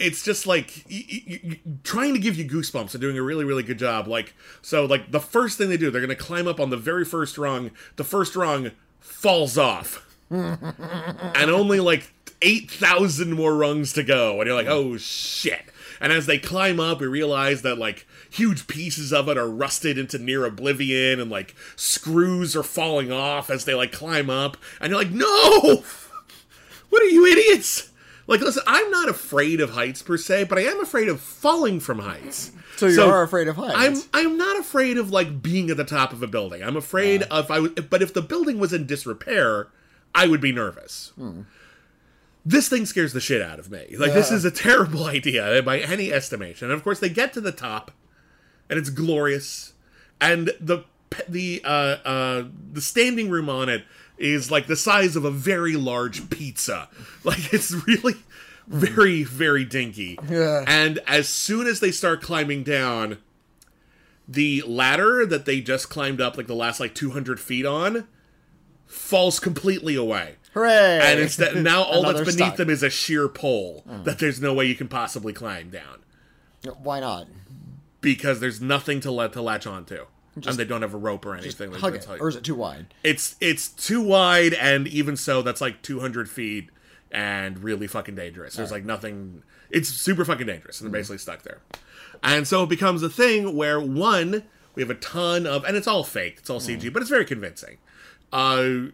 it's 0.00 0.22
just 0.24 0.46
like 0.46 0.84
y- 0.90 1.04
y- 1.28 1.40
y- 1.44 1.60
trying 1.84 2.14
to 2.14 2.18
give 2.18 2.36
you 2.36 2.44
goosebumps 2.44 2.92
and 2.94 3.00
doing 3.00 3.16
a 3.18 3.22
really 3.22 3.44
really 3.44 3.62
good 3.62 3.78
job. 3.78 4.06
Like 4.08 4.34
so 4.62 4.84
like 4.86 5.10
the 5.10 5.20
first 5.20 5.58
thing 5.58 5.68
they 5.68 5.76
do 5.76 5.90
they're 5.90 6.06
to 6.06 6.14
climb 6.14 6.48
up 6.48 6.58
on 6.60 6.70
the 6.70 6.76
very 6.76 7.04
first 7.04 7.38
rung. 7.38 7.70
The 7.96 8.04
first 8.04 8.34
rung 8.36 8.72
falls 8.98 9.58
off. 9.58 10.06
And 10.30 11.50
only 11.50 11.80
like 11.80 12.12
8000 12.42 13.32
more 13.32 13.54
rungs 13.54 13.92
to 13.94 14.02
go. 14.02 14.40
And 14.40 14.46
you're 14.46 14.56
like 14.56 14.66
oh 14.66 14.96
shit. 14.96 15.62
And 16.00 16.12
as 16.12 16.26
they 16.26 16.38
climb 16.38 16.80
up 16.80 17.00
we 17.00 17.06
realize 17.06 17.62
that 17.62 17.78
like 17.78 18.06
huge 18.30 18.66
pieces 18.66 19.12
of 19.12 19.28
it 19.28 19.36
are 19.36 19.50
rusted 19.50 19.98
into 19.98 20.18
near 20.18 20.44
oblivion 20.44 21.20
and 21.20 21.30
like 21.30 21.54
screws 21.76 22.54
are 22.56 22.62
falling 22.62 23.12
off 23.12 23.50
as 23.50 23.64
they 23.64 23.74
like 23.74 23.92
climb 23.92 24.30
up. 24.30 24.56
And 24.80 24.90
you're 24.90 24.98
like 25.00 25.10
no! 25.12 25.84
What 26.90 27.02
are 27.02 27.06
you 27.08 27.24
idiots? 27.26 27.89
Like, 28.30 28.42
listen, 28.42 28.62
I'm 28.64 28.88
not 28.92 29.08
afraid 29.08 29.60
of 29.60 29.70
heights 29.70 30.02
per 30.02 30.16
se, 30.16 30.44
but 30.44 30.56
I 30.56 30.62
am 30.62 30.80
afraid 30.80 31.08
of 31.08 31.20
falling 31.20 31.80
from 31.80 31.98
heights. 31.98 32.52
So 32.76 32.86
you 32.86 33.02
are 33.02 33.24
afraid 33.24 33.48
of 33.48 33.56
heights. 33.56 33.74
I'm 34.14 34.28
I'm 34.30 34.38
not 34.38 34.56
afraid 34.56 34.98
of 34.98 35.10
like 35.10 35.42
being 35.42 35.68
at 35.68 35.76
the 35.76 35.84
top 35.84 36.12
of 36.12 36.22
a 36.22 36.28
building. 36.28 36.62
I'm 36.62 36.76
afraid 36.76 37.24
of 37.24 37.50
I 37.50 37.58
was, 37.58 37.72
but 37.72 38.02
if 38.02 38.14
the 38.14 38.22
building 38.22 38.60
was 38.60 38.72
in 38.72 38.86
disrepair, 38.86 39.66
I 40.14 40.28
would 40.28 40.40
be 40.40 40.52
nervous. 40.52 41.12
This 42.46 42.68
thing 42.68 42.86
scares 42.86 43.12
the 43.12 43.20
shit 43.20 43.42
out 43.42 43.58
of 43.58 43.68
me. 43.68 43.96
Like 43.98 44.12
this 44.12 44.30
is 44.30 44.44
a 44.44 44.50
terrible 44.52 45.06
idea 45.06 45.60
by 45.64 45.80
any 45.80 46.12
estimation. 46.12 46.70
And 46.70 46.74
of 46.74 46.84
course, 46.84 47.00
they 47.00 47.08
get 47.08 47.32
to 47.32 47.40
the 47.40 47.50
top, 47.50 47.90
and 48.70 48.78
it's 48.78 48.90
glorious, 48.90 49.72
and 50.20 50.52
the 50.60 50.84
the 51.28 51.62
uh, 51.64 51.96
uh, 52.04 52.44
the 52.72 52.80
standing 52.80 53.28
room 53.28 53.48
on 53.48 53.68
it 53.68 53.84
is 54.20 54.50
like 54.50 54.66
the 54.66 54.76
size 54.76 55.16
of 55.16 55.24
a 55.24 55.30
very 55.30 55.74
large 55.74 56.30
pizza. 56.30 56.88
Like 57.22 57.52
it's 57.52 57.70
really 57.86 58.14
very 58.66 59.24
very 59.24 59.66
dinky. 59.66 60.18
Yeah. 60.26 60.64
And 60.66 61.00
as 61.06 61.28
soon 61.28 61.66
as 61.66 61.80
they 61.80 61.90
start 61.90 62.22
climbing 62.22 62.62
down, 62.62 63.18
the 64.26 64.62
ladder 64.66 65.26
that 65.26 65.44
they 65.44 65.60
just 65.60 65.90
climbed 65.90 66.18
up 66.18 66.38
like 66.38 66.46
the 66.46 66.54
last 66.54 66.80
like 66.80 66.94
200 66.94 67.38
feet 67.38 67.66
on 67.66 68.08
falls 68.86 69.38
completely 69.38 69.96
away. 69.96 70.36
Hooray! 70.54 71.00
And 71.02 71.20
instead 71.20 71.56
now 71.56 71.82
all 71.82 72.02
that's 72.02 72.20
beneath 72.20 72.34
stuck. 72.34 72.56
them 72.56 72.70
is 72.70 72.82
a 72.82 72.88
sheer 72.88 73.28
pole 73.28 73.84
hmm. 73.86 74.04
that 74.04 74.18
there's 74.18 74.40
no 74.40 74.54
way 74.54 74.64
you 74.64 74.74
can 74.74 74.88
possibly 74.88 75.34
climb 75.34 75.68
down 75.68 75.98
Why 76.82 77.00
not? 77.00 77.26
because 78.00 78.40
there's 78.40 78.62
nothing 78.62 79.00
to 79.00 79.10
let 79.10 79.34
to 79.34 79.42
latch 79.42 79.66
onto. 79.66 80.06
And 80.46 80.56
they 80.56 80.64
don't 80.64 80.82
have 80.82 80.94
a 80.94 80.98
rope 80.98 81.24
or 81.26 81.34
anything. 81.34 81.70
like 81.72 81.80
Hug 81.80 81.94
it, 81.94 82.06
or 82.20 82.28
is 82.28 82.36
it 82.36 82.44
too 82.44 82.54
wide? 82.54 82.86
it's 83.02 83.36
it's 83.40 83.68
too 83.68 84.00
wide 84.00 84.54
and 84.54 84.86
even 84.88 85.16
so 85.16 85.42
that's 85.42 85.60
like 85.60 85.82
200 85.82 86.28
feet 86.28 86.70
and 87.10 87.62
really 87.62 87.86
fucking 87.86 88.14
dangerous. 88.14 88.54
There's 88.56 88.70
like 88.70 88.84
nothing 88.84 89.42
it's 89.70 89.88
super 89.88 90.24
fucking 90.24 90.46
dangerous 90.46 90.80
and 90.80 90.86
they're 90.92 91.00
basically 91.00 91.18
stuck 91.18 91.42
there. 91.42 91.60
And 92.22 92.46
so 92.46 92.62
it 92.64 92.68
becomes 92.68 93.02
a 93.02 93.10
thing 93.10 93.54
where 93.56 93.80
one 93.80 94.44
we 94.74 94.82
have 94.82 94.90
a 94.90 94.94
ton 94.94 95.46
of 95.46 95.64
and 95.64 95.76
it's 95.76 95.86
all 95.88 96.04
fake 96.04 96.36
it's 96.38 96.50
all 96.50 96.60
cg 96.60 96.92
but 96.92 97.02
it's 97.02 97.10
very 97.10 97.24
convincing. 97.24 97.78
Uh 98.32 98.86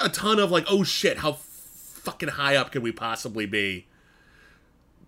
a 0.00 0.08
ton 0.08 0.38
of 0.40 0.50
like 0.50 0.64
oh 0.68 0.82
shit 0.82 1.18
how 1.18 1.32
fucking 1.34 2.30
high 2.30 2.56
up 2.56 2.72
can 2.72 2.82
we 2.82 2.90
possibly 2.92 3.46
be? 3.46 3.86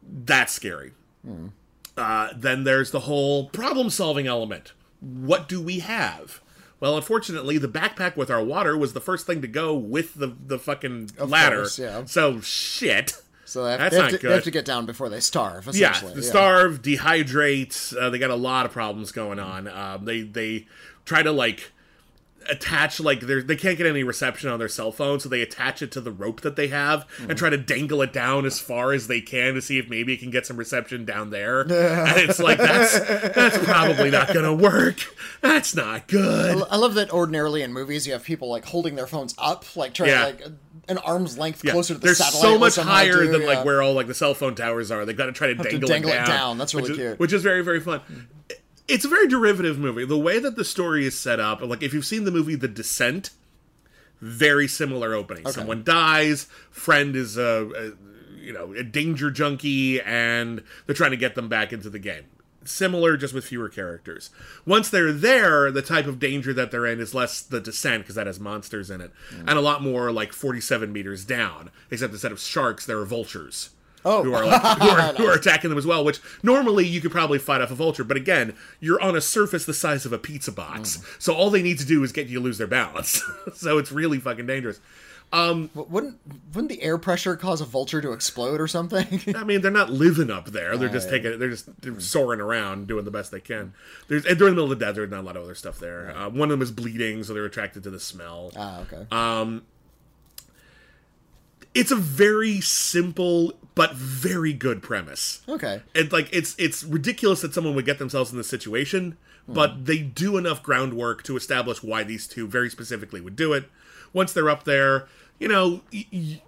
That's 0.07 0.53
scary. 0.53 0.93
Uh, 1.97 2.28
then 2.37 2.64
there's 2.64 2.91
the 2.91 3.01
whole 3.01 3.49
problem 3.49 3.89
solving 3.91 4.26
element. 4.26 4.72
What 5.05 5.48
do 5.48 5.61
we 5.61 5.80
have? 5.80 6.40
Well, 6.80 6.96
unfortunately, 6.96 7.59
the 7.59 7.68
backpack 7.68 8.16
with 8.16 8.30
our 8.30 8.42
water 8.42 8.76
was 8.76 8.92
the 8.92 9.00
first 9.00 9.26
thing 9.26 9.40
to 9.42 9.48
go 9.48 9.74
with 9.74 10.14
the 10.14 10.26
the 10.46 10.59
fucking 10.59 11.11
ladder. 11.18 11.62
course, 11.62 11.78
yeah. 11.78 12.05
So 12.05 12.40
shit. 12.40 13.20
So 13.46 13.64
they 13.64 13.72
have, 13.72 13.80
That's 13.80 13.96
not 13.96 14.11
to, 14.11 14.18
good. 14.18 14.30
They 14.30 14.34
have 14.34 14.44
to 14.44 14.50
get 14.50 14.64
down 14.64 14.86
before 14.86 15.09
they 15.09 15.20
starve. 15.20 15.68
Yeah, 15.72 15.98
the 16.00 16.22
starve, 16.22 16.82
dehydrate. 16.82 17.96
Uh, 17.96 18.11
they 18.11 18.18
got 18.18 18.30
a 18.30 18.34
lot 18.34 18.66
of 18.66 18.72
problems 18.72 19.12
going 19.12 19.38
on. 19.38 19.68
Um, 19.68 20.05
they 20.05 20.22
they 20.22 20.66
try 21.05 21.22
to 21.22 21.30
like 21.30 21.70
attach 22.51 23.01
like 23.01 23.20
they 23.20 23.40
they 23.40 23.57
can't 23.57 23.76
get 23.78 23.86
any 23.86 24.03
reception 24.03 24.51
on 24.51 24.59
their 24.59 24.68
cell 24.68 24.92
phone, 24.92 25.20
so 25.20 25.28
they 25.28 25.42
attach 25.42 25.82
it 25.82 25.92
to 25.92 26.01
the 26.01 26.12
rope 26.12 26.40
that 26.42 26.57
they 26.57 26.68
have 26.68 27.03
and 27.18 27.28
mm-hmm. 27.28 27.36
try 27.36 27.51
to 27.51 27.57
dangle 27.57 28.03
it 28.03 28.12
down 28.12 28.45
as 28.45 28.59
far 28.59 28.92
as 28.92 29.07
they 29.07 29.20
can 29.20 29.55
to 29.55 29.62
see 29.62 29.78
if 29.78 29.88
maybe 29.88 30.12
it 30.14 30.18
can 30.18 30.30
get 30.30 30.47
some 30.47 30.57
reception 30.57 31.05
down 31.05 31.30
there. 31.30 31.61
and 31.62 32.18
it's 32.18 32.38
like 32.38 32.59
that's 32.59 32.99
that's 33.34 33.59
probably 33.64 34.11
not 34.11 34.32
gonna 34.32 34.55
work. 34.55 34.99
That's 35.40 35.74
not 35.74 36.09
good. 36.09 36.62
I 36.70 36.76
love 36.76 36.95
that 36.95 37.11
ordinarily 37.11 37.62
in 37.62 37.72
movies 37.72 38.07
you 38.07 38.12
have 38.12 38.24
people 38.24 38.49
like 38.49 38.64
holding 38.64 38.95
their 38.95 39.07
phones 39.07 39.34
up, 39.38 39.76
like 39.76 39.95
trying 39.95 40.11
Yeah. 40.11 40.24
like 40.24 40.42
an 40.88 40.99
arm's 40.99 41.38
length 41.38 41.64
Yeah, 41.64 41.72
closer 41.72 41.95
to 41.95 42.01
the 42.01 42.07
They're 42.07 42.14
satellite. 42.14 42.42
so 42.42 42.59
much 42.59 42.76
higher 42.76 43.24
do, 43.24 43.32
than 43.32 43.42
yeah. 43.42 43.49
like 43.49 43.64
where 43.64 43.82
all 43.82 43.95
like 43.95 44.07
the 44.07 44.14
cell 44.14 44.34
phone 44.34 44.55
towers 44.55 44.90
are. 44.90 45.05
They've 45.05 45.16
got 45.16 45.26
to 45.26 45.32
try 45.32 45.49
to 45.49 45.55
dangle, 45.55 45.88
dangle 45.88 46.11
it 46.11 46.14
it 46.14 46.16
down. 46.18 46.28
down. 46.28 46.59
That's 46.59 46.74
really 46.74 46.90
which 46.90 46.99
is, 46.99 47.05
cute. 47.05 47.18
Which 47.18 47.32
is 47.32 47.42
very 47.42 47.62
very 47.62 47.80
fun. 47.80 48.01
Mm. 48.11 48.26
It's 48.89 49.05
a 49.05 49.09
very 49.09 49.26
derivative 49.26 49.78
movie. 49.78 50.05
The 50.05 50.18
way 50.18 50.39
that 50.39 50.57
the 50.57 50.64
story 50.64 51.07
is 51.07 51.18
set 51.18 51.41
up, 51.41 51.61
like 51.61 51.82
if 51.82 51.95
you've 51.95 52.05
seen 52.05 52.24
the 52.24 52.30
movie 52.30 52.55
The 52.55 52.68
Descent, 52.68 53.30
very 54.20 54.68
similar 54.68 55.14
opening. 55.14 55.47
Someone 55.49 55.85
dies, 55.85 56.45
friend 56.70 57.14
is 57.16 57.37
a, 57.37 57.70
a 57.76 58.39
you 58.39 58.53
know 58.53 58.72
a 58.72 58.82
danger 58.82 59.30
junkie, 59.30 60.01
and 60.01 60.62
they're 60.87 60.95
trying 60.95 61.11
to 61.11 61.16
get 61.16 61.35
them 61.35 61.49
back 61.49 61.72
into 61.72 61.91
the 61.91 61.99
game. 61.99 62.24
Similar, 62.66 63.18
just 63.18 63.35
with 63.35 63.45
fewer 63.45 63.68
characters. 63.68 64.30
Once 64.64 64.89
they're 64.89 65.12
there, 65.12 65.70
the 65.70 65.82
type 65.82 66.07
of 66.07 66.18
danger 66.18 66.55
that 66.55 66.70
they're 66.70 66.87
in 66.87 66.99
is 66.99 67.14
less 67.14 67.43
the 67.43 67.61
descent 67.61 68.05
because 68.05 68.14
that 68.14 68.26
has 68.26 68.41
monsters 68.41 68.91
in 68.91 69.03
it, 69.03 69.12
mm. 69.30 69.41
and 69.41 69.51
a 69.51 69.61
lot 69.61 69.82
more 69.82 70.11
like 70.11 70.32
forty-seven 70.32 70.91
meters 70.93 71.24
down. 71.24 71.70
Except 71.91 72.12
instead 72.12 72.32
of 72.32 72.41
sharks, 72.41 72.87
there 72.87 72.99
are 72.99 73.05
vultures 73.05 73.70
Oh, 74.05 74.22
who 74.22 74.34
are 74.34 74.44
like 74.44 74.61
who 74.78 74.88
are, 74.88 75.12
who 75.14 75.26
are 75.26 75.34
attacking 75.34 75.70
them 75.70 75.78
as 75.78 75.86
well. 75.86 76.05
Which 76.05 76.20
normally 76.42 76.86
you 76.86 77.00
could 77.00 77.12
probably 77.12 77.38
fight 77.38 77.61
off 77.61 77.70
a 77.70 77.74
vulture, 77.74 78.05
but 78.05 78.16
again, 78.16 78.55
you're 78.80 79.00
on 79.00 79.16
a 79.16 79.20
surface 79.20 79.64
the 79.64 79.74
size 79.74 80.05
of 80.05 80.12
a 80.12 80.18
pizza 80.18 80.52
box, 80.52 81.00
so 81.18 81.32
all 81.34 81.50
they 81.50 81.62
need 81.62 81.78
to 81.78 81.86
do 81.86 82.02
is 82.05 82.12
get 82.12 82.26
you 82.26 82.38
to 82.38 82.44
lose 82.44 82.59
their 82.59 82.66
balance. 82.66 83.22
so 83.55 83.78
it's 83.78 83.90
really 83.92 84.18
fucking 84.18 84.46
dangerous. 84.46 84.80
wouldn't 85.74 86.18
wouldn't 86.52 86.68
the 86.68 86.82
air 86.82 86.98
pressure 86.98 87.34
cause 87.34 87.61
a 87.61 87.64
vulture 87.64 88.00
to 88.00 88.12
explode 88.12 88.61
or 88.61 88.68
something? 88.68 89.20
I 89.34 89.42
mean, 89.42 89.62
they're 89.62 89.70
not 89.70 89.90
living 89.90 90.30
up 90.30 90.46
there. 90.48 90.76
They're 90.76 90.88
just 90.88 91.09
taking. 91.09 91.38
They're 91.38 91.50
just 91.50 91.80
they're 91.80 91.98
soaring 91.98 92.40
around, 92.40 92.86
doing 92.86 93.05
the 93.05 93.11
best 93.11 93.30
they 93.30 93.40
can. 93.40 93.72
There's 94.09 94.24
and 94.26 94.38
they're 94.38 94.48
in 94.48 94.55
the 94.55 94.61
middle 94.61 94.72
of 94.72 94.78
the 94.78 94.84
desert. 94.84 95.11
Not 95.11 95.20
a 95.20 95.26
lot 95.26 95.36
of 95.36 95.42
other 95.42 95.55
stuff 95.55 95.80
there. 95.80 96.14
Uh, 96.16 96.28
one 96.28 96.50
of 96.50 96.50
them 96.50 96.62
is 96.62 96.70
bleeding, 96.70 97.24
so 97.24 97.34
they're 97.34 97.46
attracted 97.46 97.82
to 97.84 97.90
the 97.90 98.00
smell. 98.00 98.52
ah, 98.57 98.82
okay. 98.82 99.07
It's 101.75 101.91
a 101.91 101.97
very 101.97 102.61
simple 102.61 103.55
but 103.75 103.95
very 103.95 104.53
good 104.53 104.83
premise. 104.83 105.43
okay. 105.49 105.83
and 105.95 106.12
like 106.12 106.29
it's 106.33 106.55
it's 106.59 106.85
ridiculous 106.85 107.41
that 107.43 107.53
someone 107.55 107.75
would 107.75 107.85
get 107.85 107.99
themselves 107.99 108.31
in 108.31 108.39
this 108.39 108.49
situation 108.49 109.16
but 109.47 109.72
hmm. 109.72 109.85
they 109.85 109.99
do 109.99 110.37
enough 110.39 110.62
groundwork 110.62 111.22
to 111.25 111.37
establish 111.37 111.83
why 111.83 112.03
these 112.05 112.27
two 112.27 112.47
very 112.47 112.70
specifically 112.70 113.20
would 113.20 113.37
do 113.37 113.53
it 113.53 113.64
once 114.12 114.33
they're 114.33 114.49
up 114.49 114.62
there 114.64 115.07
you 115.41 115.49
know 115.49 115.81
y- 115.93 116.07
y- 116.12 116.43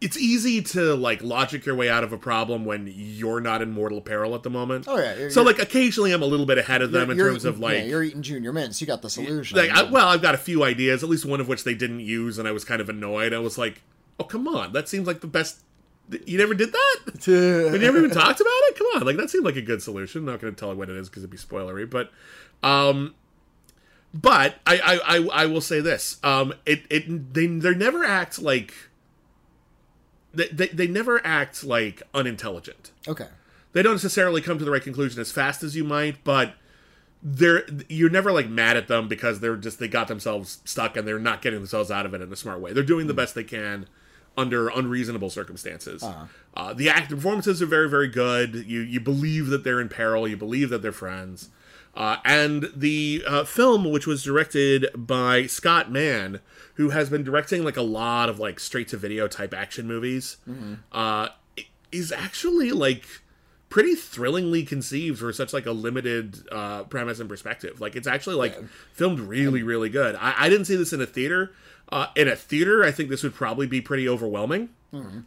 it's 0.00 0.16
easy 0.18 0.60
to 0.62 0.94
like 0.94 1.22
logic 1.22 1.64
your 1.66 1.74
way 1.74 1.88
out 1.88 2.02
of 2.02 2.12
a 2.12 2.18
problem 2.18 2.64
when 2.64 2.90
you're 2.94 3.40
not 3.40 3.60
in 3.62 3.70
mortal 3.70 4.00
peril 4.00 4.34
at 4.34 4.42
the 4.42 4.50
moment 4.50 4.86
Oh, 4.88 4.96
yeah, 4.98 5.14
you're- 5.14 5.30
so 5.30 5.42
you're- 5.42 5.52
like 5.52 5.62
occasionally 5.62 6.12
i'm 6.12 6.22
a 6.22 6.26
little 6.26 6.46
bit 6.46 6.56
ahead 6.58 6.80
of 6.80 6.90
them 6.90 7.10
in 7.10 7.18
terms 7.18 7.44
of 7.44 7.60
like 7.60 7.74
yeah, 7.74 7.84
you're 7.84 8.02
eating 8.02 8.22
junior 8.22 8.52
mints. 8.54 8.80
You 8.80 8.86
got 8.86 9.02
the 9.02 9.10
solution. 9.10 9.58
like 9.58 9.70
I, 9.70 9.82
well 9.82 10.08
i've 10.08 10.22
got 10.22 10.34
a 10.34 10.38
few 10.38 10.64
ideas 10.64 11.02
at 11.04 11.10
least 11.10 11.26
one 11.26 11.40
of 11.40 11.48
which 11.48 11.64
they 11.64 11.74
didn't 11.74 12.00
use 12.00 12.38
and 12.38 12.48
i 12.48 12.52
was 12.52 12.64
kind 12.64 12.80
of 12.80 12.88
annoyed 12.88 13.34
i 13.34 13.38
was 13.38 13.58
like 13.58 13.82
oh 14.18 14.24
come 14.24 14.46
on 14.48 14.72
that 14.72 14.88
seems 14.88 15.06
like 15.06 15.20
the 15.20 15.26
best 15.26 15.60
you 16.26 16.36
never 16.36 16.54
did 16.54 16.72
that 16.72 16.98
Have 17.24 17.82
you 17.82 17.88
ever 17.88 17.98
even 17.98 18.10
talked 18.10 18.40
about 18.40 18.50
it? 18.50 18.76
Come 18.76 18.86
on, 18.94 19.06
like 19.06 19.16
that 19.16 19.30
seemed 19.30 19.44
like 19.44 19.56
a 19.56 19.62
good 19.62 19.82
solution. 19.82 20.24
not 20.24 20.40
going 20.40 20.54
to 20.54 20.58
tell 20.58 20.72
you 20.72 20.78
what 20.78 20.90
it 20.90 20.96
is 20.96 21.08
because 21.08 21.22
it'd 21.22 21.30
be 21.30 21.38
spoilery, 21.38 21.88
but, 21.88 22.10
um, 22.62 23.14
but 24.12 24.56
I 24.66 24.78
I, 24.78 25.16
I, 25.16 25.28
I 25.42 25.46
will 25.46 25.60
say 25.60 25.80
this: 25.80 26.18
um, 26.22 26.52
it 26.66 26.82
it 26.90 27.32
they 27.32 27.46
they 27.46 27.74
never 27.74 28.04
act 28.04 28.38
like 28.40 28.74
they, 30.34 30.48
they 30.48 30.68
they 30.68 30.86
never 30.86 31.24
act 31.26 31.64
like 31.64 32.02
unintelligent. 32.12 32.92
okay. 33.08 33.28
They 33.72 33.82
don't 33.82 33.94
necessarily 33.94 34.40
come 34.40 34.58
to 34.58 34.64
the 34.64 34.70
right 34.70 34.82
conclusion 34.82 35.20
as 35.20 35.32
fast 35.32 35.64
as 35.64 35.74
you 35.74 35.82
might, 35.82 36.22
but 36.22 36.54
they're 37.22 37.66
you're 37.88 38.10
never 38.10 38.30
like 38.30 38.48
mad 38.48 38.76
at 38.76 38.86
them 38.86 39.08
because 39.08 39.40
they're 39.40 39.56
just 39.56 39.80
they 39.80 39.88
got 39.88 40.06
themselves 40.06 40.58
stuck 40.64 40.96
and 40.96 41.08
they're 41.08 41.18
not 41.18 41.42
getting 41.42 41.58
themselves 41.58 41.90
out 41.90 42.06
of 42.06 42.14
it 42.14 42.20
in 42.20 42.32
a 42.32 42.36
smart 42.36 42.60
way. 42.60 42.72
They're 42.72 42.84
doing 42.84 43.08
the 43.08 43.14
best 43.14 43.34
they 43.34 43.42
can 43.42 43.88
under 44.36 44.68
unreasonable 44.68 45.30
circumstances. 45.30 46.02
uh 46.54 46.72
the 46.74 46.88
act 46.88 47.10
the 47.10 47.16
performances 47.16 47.60
are 47.62 47.66
very 47.66 47.88
very 47.88 48.08
good. 48.08 48.54
You 48.54 48.80
you 48.80 49.00
believe 49.00 49.46
that 49.48 49.64
they're 49.64 49.80
in 49.80 49.88
peril. 49.88 50.26
You 50.28 50.36
believe 50.36 50.70
that 50.70 50.82
they're 50.82 50.92
friends. 50.92 51.50
Uh, 51.96 52.16
and 52.24 52.70
the 52.74 53.22
uh, 53.24 53.44
film, 53.44 53.88
which 53.88 54.04
was 54.04 54.24
directed 54.24 54.86
by 54.96 55.46
Scott 55.46 55.92
Mann, 55.92 56.40
who 56.74 56.90
has 56.90 57.08
been 57.08 57.22
directing 57.22 57.62
like 57.62 57.76
a 57.76 57.82
lot 57.82 58.28
of 58.28 58.40
like 58.40 58.58
straight 58.58 58.88
to 58.88 58.96
video 58.96 59.28
type 59.28 59.54
action 59.54 59.86
movies, 59.86 60.38
uh, 60.90 61.28
i- 61.56 61.66
is 61.92 62.10
actually 62.10 62.72
like 62.72 63.04
pretty 63.68 63.94
thrillingly 63.94 64.64
conceived 64.64 65.20
for 65.20 65.32
such 65.32 65.52
like 65.52 65.66
a 65.66 65.70
limited 65.72 66.40
uh, 66.50 66.82
premise 66.84 67.20
and 67.20 67.28
perspective. 67.28 67.80
Like 67.80 67.94
it's 67.94 68.08
actually 68.08 68.34
like 68.36 68.56
filmed 68.92 69.20
really 69.20 69.62
really 69.62 69.88
good. 69.88 70.16
I, 70.16 70.34
I 70.36 70.48
didn't 70.48 70.64
see 70.64 70.74
this 70.74 70.92
in 70.92 71.00
a 71.00 71.06
theater. 71.06 71.52
Uh, 71.94 72.08
in 72.16 72.26
a 72.26 72.34
theater, 72.34 72.82
I 72.82 72.90
think 72.90 73.08
this 73.08 73.22
would 73.22 73.34
probably 73.34 73.68
be 73.68 73.80
pretty 73.80 74.08
overwhelming, 74.08 74.68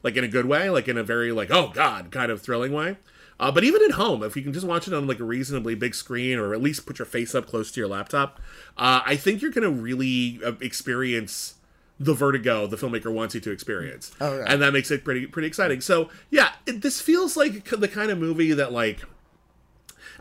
like 0.04 0.18
in 0.18 0.24
a 0.24 0.28
good 0.28 0.46
way, 0.46 0.70
like 0.70 0.88
in 0.90 0.98
a 0.98 1.04
very 1.04 1.32
like 1.32 1.50
oh 1.50 1.72
god 1.74 2.12
kind 2.12 2.30
of 2.32 2.42
thrilling 2.42 2.74
way. 2.74 2.98
Uh, 3.40 3.52
but 3.52 3.64
even 3.64 3.82
at 3.84 3.92
home, 3.92 4.22
if 4.24 4.36
you 4.36 4.42
can 4.44 4.52
just 4.52 4.66
watch 4.68 4.88
it 4.88 4.94
on 4.94 5.08
like 5.08 5.20
a 5.20 5.24
reasonably 5.24 5.76
big 5.76 5.94
screen, 5.96 6.38
or 6.40 6.54
at 6.54 6.62
least 6.62 6.86
put 6.86 7.00
your 7.00 7.06
face 7.06 7.34
up 7.36 7.46
close 7.48 7.72
to 7.72 7.80
your 7.80 7.88
laptop, 7.88 8.40
uh, 8.78 9.00
I 9.06 9.16
think 9.16 9.42
you're 9.42 9.52
gonna 9.52 9.70
really 9.70 10.40
uh, 10.46 10.54
experience 10.60 11.54
the 12.00 12.14
vertigo 12.14 12.68
the 12.68 12.78
filmmaker 12.78 13.12
wants 13.14 13.34
you 13.34 13.42
to 13.42 13.52
experience, 13.52 14.12
Oh, 14.22 14.38
yeah. 14.38 14.46
and 14.48 14.62
that 14.62 14.72
makes 14.74 14.92
it 14.92 15.04
pretty 15.06 15.26
pretty 15.26 15.48
exciting. 15.48 15.82
So 15.82 16.10
yeah, 16.30 16.52
it, 16.66 16.82
this 16.82 17.00
feels 17.02 17.38
like 17.38 17.64
the 17.70 17.88
kind 17.88 18.12
of 18.12 18.18
movie 18.20 18.52
that 18.54 18.72
like 18.74 19.02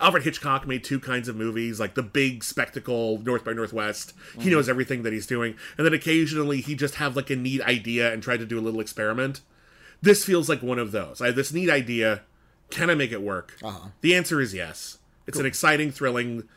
Alfred 0.00 0.24
Hitchcock 0.24 0.66
made 0.66 0.84
two 0.84 1.00
kinds 1.00 1.28
of 1.28 1.36
movies, 1.36 1.80
like 1.80 1.94
the 1.94 2.02
big 2.02 2.44
spectacle 2.44 3.18
North 3.24 3.44
by 3.44 3.52
Northwest. 3.52 4.12
He 4.38 4.50
knows 4.50 4.68
everything 4.68 5.02
that 5.04 5.12
he's 5.12 5.26
doing, 5.26 5.56
and 5.76 5.86
then 5.86 5.94
occasionally 5.94 6.60
he 6.60 6.74
just 6.74 6.96
have 6.96 7.16
like 7.16 7.30
a 7.30 7.36
neat 7.36 7.62
idea 7.62 8.12
and 8.12 8.22
try 8.22 8.36
to 8.36 8.46
do 8.46 8.58
a 8.58 8.62
little 8.62 8.80
experiment. 8.80 9.40
This 10.02 10.24
feels 10.24 10.48
like 10.48 10.62
one 10.62 10.78
of 10.78 10.92
those. 10.92 11.20
I 11.20 11.26
have 11.26 11.36
this 11.36 11.52
neat 11.52 11.70
idea. 11.70 12.22
Can 12.70 12.90
I 12.90 12.94
make 12.94 13.12
it 13.12 13.22
work? 13.22 13.56
The 14.00 14.14
answer 14.14 14.40
is 14.40 14.52
yes. 14.52 14.98
It's 15.26 15.38
an 15.38 15.46
exciting, 15.46 15.90
thrilling, 15.90 16.48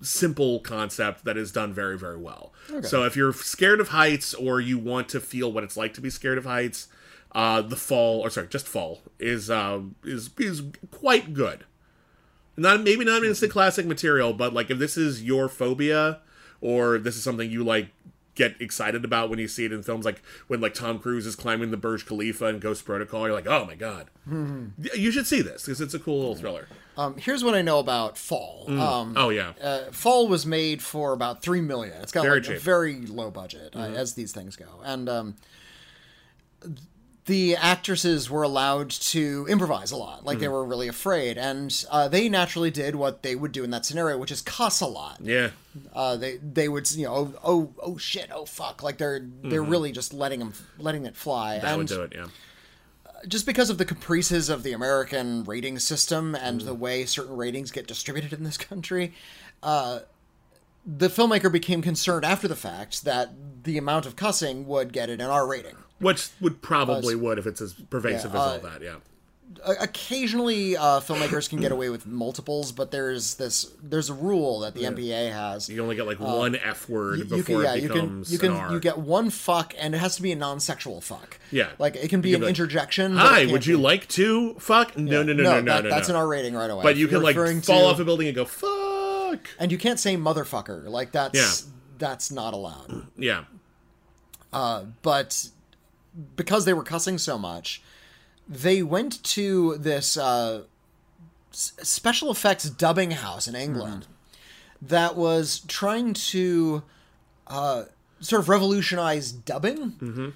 simple 0.00 0.60
concept 0.60 1.24
that 1.24 1.36
is 1.36 1.50
done 1.52 1.72
very, 1.72 1.98
very 1.98 2.16
well. 2.18 2.52
So 2.82 3.04
if 3.04 3.16
you're 3.16 3.32
scared 3.32 3.80
of 3.80 3.88
heights 3.88 4.34
or 4.34 4.60
you 4.60 4.78
want 4.78 5.08
to 5.10 5.20
feel 5.20 5.50
what 5.50 5.64
it's 5.64 5.76
like 5.76 5.94
to 5.94 6.00
be 6.00 6.10
scared 6.10 6.38
of 6.38 6.44
heights, 6.44 6.88
uh, 7.32 7.62
the 7.62 7.76
fall, 7.76 8.20
or 8.20 8.30
sorry, 8.30 8.46
just 8.48 8.66
fall 8.68 9.02
is 9.18 9.50
um, 9.50 9.94
is 10.04 10.30
is 10.38 10.62
quite 10.90 11.34
good 11.34 11.64
not 12.56 12.82
maybe 12.82 13.04
not 13.04 13.24
instant 13.24 13.52
classic 13.52 13.86
material, 13.86 14.32
but 14.32 14.52
like 14.52 14.70
if 14.70 14.78
this 14.78 14.96
is 14.96 15.22
your 15.22 15.48
phobia 15.48 16.20
or 16.60 16.98
this 16.98 17.16
is 17.16 17.22
something 17.22 17.50
you 17.50 17.62
like 17.64 17.88
get 18.34 18.60
excited 18.60 19.02
about 19.02 19.30
when 19.30 19.38
you 19.38 19.48
see 19.48 19.64
it 19.64 19.72
in 19.72 19.82
films, 19.82 20.04
like 20.04 20.20
when 20.46 20.60
like 20.60 20.74
Tom 20.74 20.98
Cruise 20.98 21.24
is 21.26 21.34
climbing 21.34 21.70
the 21.70 21.76
Burj 21.76 22.04
Khalifa 22.06 22.46
and 22.46 22.60
Ghost 22.60 22.84
Protocol, 22.84 23.22
you're 23.26 23.32
like, 23.34 23.46
oh 23.46 23.64
my 23.64 23.74
god, 23.74 24.08
you 24.94 25.10
should 25.10 25.26
see 25.26 25.40
this 25.42 25.64
because 25.64 25.80
it's 25.80 25.94
a 25.94 25.98
cool 25.98 26.18
little 26.18 26.34
thriller. 26.34 26.68
Um, 26.98 27.16
here's 27.18 27.44
what 27.44 27.54
I 27.54 27.60
know 27.62 27.78
about 27.78 28.16
Fall. 28.16 28.64
Um, 28.68 29.14
Oh 29.16 29.28
yeah, 29.30 29.52
uh, 29.62 29.84
Fall 29.90 30.28
was 30.28 30.46
made 30.46 30.82
for 30.82 31.12
about 31.12 31.42
three 31.42 31.60
million. 31.60 32.00
It's 32.02 32.12
got 32.12 32.22
Very 32.24 32.40
like 32.40 32.50
a 32.50 32.58
very 32.58 33.06
low 33.06 33.30
budget, 33.30 33.74
uh, 33.74 33.80
as 33.80 34.14
these 34.14 34.32
things 34.32 34.56
go, 34.56 34.80
and 34.84 35.08
um, 35.08 35.36
the 37.26 37.56
actresses 37.56 38.30
were 38.30 38.44
allowed 38.44 38.88
to 38.88 39.46
improvise 39.48 39.90
a 39.90 39.96
lot. 39.96 40.24
Like 40.24 40.38
they 40.38 40.48
were 40.48 40.64
really 40.64 40.86
afraid, 40.88 41.36
and 41.36 41.84
uh, 41.90 42.06
they 42.08 42.28
naturally 42.28 42.70
did 42.70 42.94
what 42.94 43.22
they 43.22 43.34
would 43.34 43.50
do 43.52 43.64
in 43.64 43.70
that 43.70 43.84
scenario, 43.84 44.16
which 44.16 44.30
is 44.30 44.40
cuss 44.42 44.80
a 44.80 44.86
lot. 44.86 45.18
yeah, 45.20 45.50
Uh, 45.92 46.16
they 46.16 46.36
they 46.38 46.68
would 46.68 46.88
you 46.92 47.04
know 47.06 47.14
oh 47.14 47.34
oh, 47.44 47.72
oh 47.82 47.96
shit 47.98 48.30
oh 48.32 48.44
fuck 48.44 48.82
like 48.82 48.98
they're 48.98 49.26
they're 49.42 49.62
really 49.62 49.90
just 49.92 50.14
letting 50.14 50.38
them 50.38 50.52
letting 50.78 51.04
it 51.04 51.16
fly. 51.16 51.58
that 51.58 51.64
and 51.66 51.78
would 51.78 51.88
do 51.88 52.02
it. 52.02 52.12
Yeah, 52.14 52.26
just 53.26 53.44
because 53.44 53.70
of 53.70 53.78
the 53.78 53.84
caprices 53.84 54.48
of 54.48 54.62
the 54.62 54.72
American 54.72 55.42
rating 55.44 55.78
system 55.80 56.34
and 56.36 56.60
the 56.60 56.74
way 56.74 57.04
certain 57.06 57.36
ratings 57.36 57.72
get 57.72 57.88
distributed 57.88 58.32
in 58.32 58.44
this 58.44 58.56
country, 58.56 59.12
uh, 59.64 60.00
the 60.86 61.08
filmmaker 61.08 61.50
became 61.50 61.82
concerned 61.82 62.24
after 62.24 62.46
the 62.46 62.54
fact 62.54 63.04
that 63.04 63.30
the 63.64 63.76
amount 63.78 64.06
of 64.06 64.14
cussing 64.14 64.66
would 64.68 64.92
get 64.92 65.10
it 65.10 65.20
an 65.20 65.28
R 65.28 65.44
rating. 65.44 65.76
Which 65.98 66.28
would 66.40 66.62
probably 66.62 67.14
would 67.14 67.38
if 67.38 67.46
it's 67.46 67.60
as 67.60 67.72
pervasive 67.74 68.32
Yeah, 68.34 68.40
as 68.40 68.46
uh, 68.46 68.52
all 68.52 68.58
that. 68.60 68.82
Yeah, 68.82 68.96
occasionally, 69.78 70.76
uh, 70.76 71.00
filmmakers 71.00 71.48
can 71.48 71.60
get 71.60 71.72
away 71.72 71.88
with 71.88 72.06
multiples, 72.06 72.72
but 72.72 72.90
there's 72.90 73.34
this 73.36 73.70
there's 73.82 74.10
a 74.10 74.14
rule 74.14 74.60
that 74.60 74.74
the 74.74 74.82
MPA 74.82 75.32
has. 75.32 75.68
you 75.68 75.82
only 75.82 75.96
get 75.96 76.06
like 76.06 76.20
one 76.20 76.56
F 76.56 76.88
word 76.88 77.14
Uh, 77.14 77.16
You 77.18 77.24
before 77.24 77.42
can, 77.44 77.60
yeah, 77.62 77.74
it 77.74 77.82
you 77.82 77.88
can, 77.88 77.94
becomes 78.00 78.32
you 78.32 78.38
can, 78.38 78.50
an 78.52 78.56
R. 78.58 78.72
you 78.72 78.80
get 78.80 78.98
one 78.98 79.30
fuck, 79.30 79.74
and 79.78 79.94
it 79.94 79.98
has 79.98 80.16
to 80.16 80.22
be 80.22 80.32
a 80.32 80.36
non-sexual 80.36 81.00
fuck. 81.00 81.38
Yeah. 81.50 81.70
like 81.78 81.96
it 81.96 82.08
can 82.08 82.20
be 82.20 82.34
an 82.34 82.42
like, 82.42 82.48
interjection. 82.50 83.16
Hi, 83.16 83.46
would 83.46 83.66
you 83.66 83.76
be- 83.76 83.82
like 83.82 84.08
to 84.08 84.54
fuck? 84.54 84.96
No, 84.98 85.22
no, 85.22 85.32
no, 85.32 85.42
no, 85.42 85.60
no, 85.60 85.72
that- 85.72 85.84
no. 85.84 85.90
That's 85.90 86.08
no. 86.08 86.14
an 86.16 86.20
R 86.20 86.28
rating 86.28 86.54
right 86.54 86.70
away. 86.70 86.82
But 86.82 86.96
you 86.96 87.08
can 87.08 87.22
like 87.22 87.36
fall 87.36 87.60
to- 87.60 87.72
off 87.86 87.98
a 88.00 88.04
building 88.04 88.26
and 88.26 88.36
go 88.36 88.44
fuck. 88.44 89.48
and 89.58 89.72
you 89.72 89.78
can't 89.78 89.98
say 89.98 90.16
motherfucker 90.16 90.86
like 90.88 91.12
that's 91.12 91.34
Yeah. 91.38 91.70
that's 91.98 92.30
not 92.30 92.54
allowed 92.54 93.06
Yeah, 93.16 93.44
but 95.02 95.48
because 96.36 96.64
they 96.64 96.72
were 96.72 96.82
cussing 96.82 97.18
so 97.18 97.36
much 97.38 97.82
they 98.48 98.82
went 98.82 99.22
to 99.24 99.76
this 99.76 100.16
uh, 100.16 100.62
s- 101.52 101.72
special 101.82 102.30
effects 102.30 102.64
dubbing 102.70 103.10
house 103.12 103.46
in 103.48 103.54
england 103.54 104.06
that 104.80 105.16
was 105.16 105.60
trying 105.68 106.12
to 106.14 106.82
uh, 107.48 107.84
sort 108.20 108.40
of 108.40 108.48
revolutionize 108.48 109.32
dubbing 109.32 110.34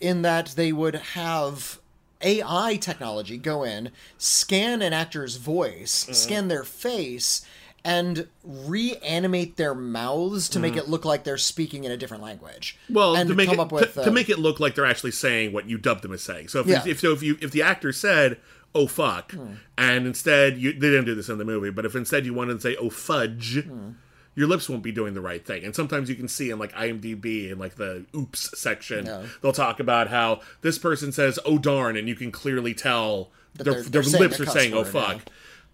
in 0.00 0.22
that 0.22 0.48
they 0.56 0.72
would 0.72 0.94
have 1.14 1.78
AI 2.22 2.76
technology 2.76 3.38
go 3.38 3.62
in, 3.62 3.90
scan 4.18 4.82
an 4.82 4.92
actor's 4.92 5.36
voice, 5.36 6.06
scan 6.12 6.48
their 6.48 6.64
face, 6.64 7.44
and 7.84 8.26
reanimate 8.44 9.56
their 9.56 9.74
mouths 9.74 10.48
to 10.50 10.58
make 10.58 10.76
it 10.76 10.88
look 10.88 11.04
like 11.04 11.24
they're 11.24 11.36
speaking 11.38 11.84
in 11.84 11.90
a 11.92 11.96
different 11.96 12.22
language. 12.22 12.76
Mm. 12.90 12.94
Well, 12.94 13.16
and 13.16 13.28
to 13.28 13.34
make 13.34 13.48
come 13.48 13.58
it 13.58 13.62
up 13.62 13.72
with 13.72 13.94
to, 13.94 14.02
uh, 14.02 14.04
to 14.04 14.10
make 14.10 14.28
it 14.28 14.38
look 14.38 14.60
like 14.60 14.74
they're 14.74 14.86
actually 14.86 15.12
saying 15.12 15.52
what 15.52 15.68
you 15.68 15.78
dubbed 15.78 16.02
them 16.02 16.12
as 16.12 16.22
saying. 16.22 16.48
So 16.48 16.60
if 16.60 16.66
Yeah. 16.66 16.82
if 16.86 17.00
so 17.00 17.12
if 17.12 17.22
you 17.22 17.36
if 17.40 17.50
the 17.50 17.62
actor 17.62 17.92
said 17.92 18.38
"oh 18.74 18.86
fuck" 18.86 19.32
Hmm. 19.32 19.54
and 19.78 20.06
instead 20.06 20.58
you 20.58 20.72
they 20.72 20.90
didn't 20.90 21.06
do 21.06 21.14
this 21.14 21.28
in 21.28 21.38
the 21.38 21.44
movie, 21.44 21.70
but 21.70 21.84
if 21.84 21.94
instead 21.94 22.24
you 22.26 22.34
wanted 22.34 22.54
to 22.54 22.60
say 22.60 22.76
"oh 22.76 22.90
fudge," 22.90 23.62
Hmm. 23.64 23.90
your 24.34 24.46
lips 24.46 24.68
won't 24.68 24.82
be 24.82 24.92
doing 24.92 25.14
the 25.14 25.20
right 25.20 25.44
thing. 25.44 25.64
And 25.64 25.74
sometimes 25.74 26.08
you 26.08 26.14
can 26.14 26.28
see 26.28 26.50
in 26.50 26.58
like 26.58 26.72
IMDb 26.74 27.50
in 27.50 27.58
like 27.58 27.76
the 27.76 28.04
oops 28.14 28.50
section, 28.58 29.08
they'll 29.42 29.52
talk 29.52 29.80
about 29.80 30.08
how 30.08 30.40
this 30.62 30.78
person 30.78 31.12
says 31.12 31.38
"oh 31.44 31.58
darn," 31.58 31.96
and 31.96 32.08
you 32.08 32.14
can 32.14 32.30
clearly 32.30 32.74
tell 32.74 33.30
their, 33.54 33.64
they're- 33.74 33.82
their 33.82 34.02
they're 34.02 34.20
lips 34.20 34.38
are 34.40 34.46
saying 34.46 34.74
"oh 34.74 34.84
fuck." 34.84 35.16
yeah. 35.16 35.22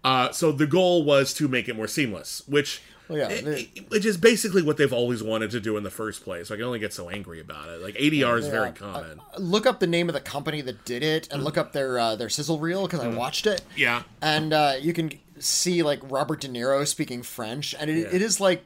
Uh, 0.03 0.31
so 0.31 0.51
the 0.51 0.67
goal 0.67 1.03
was 1.03 1.33
to 1.35 1.47
make 1.47 1.67
it 1.67 1.75
more 1.75 1.87
seamless, 1.87 2.41
which 2.47 2.81
Well, 3.09 3.17
yeah, 3.19 3.27
i- 3.29 3.41
they- 3.41 3.69
i- 3.77 3.85
which 3.89 4.05
is 4.05 4.17
basically 4.17 4.61
what 4.61 4.77
they've 4.77 4.93
always 4.93 5.21
wanted 5.23 5.51
to 5.51 5.59
do 5.59 5.75
in 5.77 5.83
the 5.83 5.89
first 5.89 6.23
place. 6.23 6.49
I 6.51 6.55
can 6.55 6.63
only 6.65 6.79
get 6.79 6.93
so 6.93 7.09
angry 7.09 7.39
about 7.41 7.67
it. 7.69 7.81
Like 7.81 7.95
ADR 7.99 8.37
is 8.37 8.47
very 8.47 8.71
common. 8.71 9.19
look 9.37 9.65
up 9.65 9.79
the 9.79 9.87
name 9.87 10.07
of 10.09 10.13
the 10.13 10.21
company 10.21 10.61
that 10.61 10.85
did 10.85 11.03
it 11.03 11.27
and 11.31 11.43
look 11.43 11.57
up 11.57 11.73
their 11.73 11.97
uh, 11.99 12.15
their 12.15 12.29
sizzle 12.29 12.59
reel 12.59 12.83
because 12.85 12.99
I 13.01 13.07
watched 13.07 13.47
it. 13.47 13.61
Yeah. 13.75 14.03
and 14.21 14.53
uh, 14.53 14.73
you 14.79 14.93
can 14.93 15.11
see 15.39 15.83
like 15.83 15.99
Robert 16.03 16.41
De 16.41 16.47
Niro 16.47 16.85
speaking 16.87 17.21
French, 17.23 17.75
and 17.79 17.89
it, 17.89 18.13
it 18.13 18.21
is 18.21 18.39
like 18.39 18.63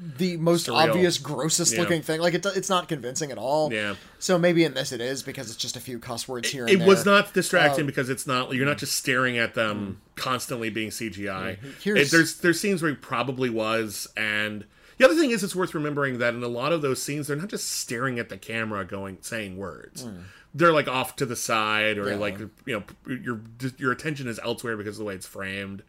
the 0.00 0.36
most 0.38 0.66
Surreal. 0.66 0.88
obvious, 0.88 1.18
grossest 1.18 1.74
Yeah. 1.74 1.80
looking 1.80 2.02
thing. 2.02 2.20
Like 2.20 2.34
it, 2.34 2.46
it's 2.46 2.70
not 2.70 2.88
convincing 2.88 3.30
at 3.30 3.38
all. 3.38 3.72
Yeah. 3.72 3.96
So 4.18 4.38
maybe 4.38 4.64
in 4.64 4.74
this 4.74 4.92
it 4.92 5.00
is 5.00 5.22
because 5.22 5.48
it's 5.48 5.58
just 5.58 5.76
a 5.76 5.80
few 5.80 5.98
cuss 5.98 6.26
words 6.26 6.48
here. 6.50 6.66
and 6.66 6.70
It 6.82 6.86
was 6.86 7.04
not 7.04 7.34
distracting 7.34 7.82
um, 7.82 7.86
because 7.86 8.08
it's 8.08 8.26
not 8.26 8.54
you're 8.54 8.66
not 8.66 8.78
mm. 8.78 8.80
just 8.80 8.96
staring 8.96 9.36
at 9.36 9.54
them 9.54 10.00
mm. 10.00 10.20
constantly 10.20 10.70
being 10.70 10.90
CGI. 10.90 11.58
Here's- 11.82 12.06
It, 12.06 12.10
there's 12.10 12.36
there's 12.38 12.60
scenes 12.60 12.82
where 12.82 12.92
it 12.92 13.02
probably 13.02 13.50
was, 13.50 14.08
and 14.16 14.64
the 14.96 15.04
other 15.04 15.14
thing 15.14 15.30
is 15.30 15.44
it's 15.44 15.56
worth 15.56 15.74
remembering 15.74 16.18
that 16.18 16.34
in 16.34 16.42
a 16.42 16.48
lot 16.48 16.72
of 16.72 16.82
those 16.82 17.02
scenes 17.02 17.26
they're 17.26 17.36
not 17.36 17.48
just 17.48 17.70
staring 17.70 18.18
at 18.18 18.28
the 18.28 18.38
camera 18.38 18.84
going 18.84 19.18
saying 19.20 19.56
words. 19.56 20.04
Mm. 20.04 20.22
They're 20.52 20.72
like 20.72 20.88
off 20.88 21.14
to 21.16 21.26
the 21.26 21.36
side, 21.36 21.96
or 21.98 22.08
Yeah. 22.10 22.16
like 22.16 22.38
you 22.40 22.50
know 22.66 22.82
your 23.06 23.40
your 23.78 23.92
attention 23.92 24.26
is 24.26 24.40
elsewhere 24.42 24.76
because 24.76 24.96
of 24.96 24.98
the 24.98 25.04
way 25.04 25.14
it's 25.14 25.26
framed. 25.26 25.82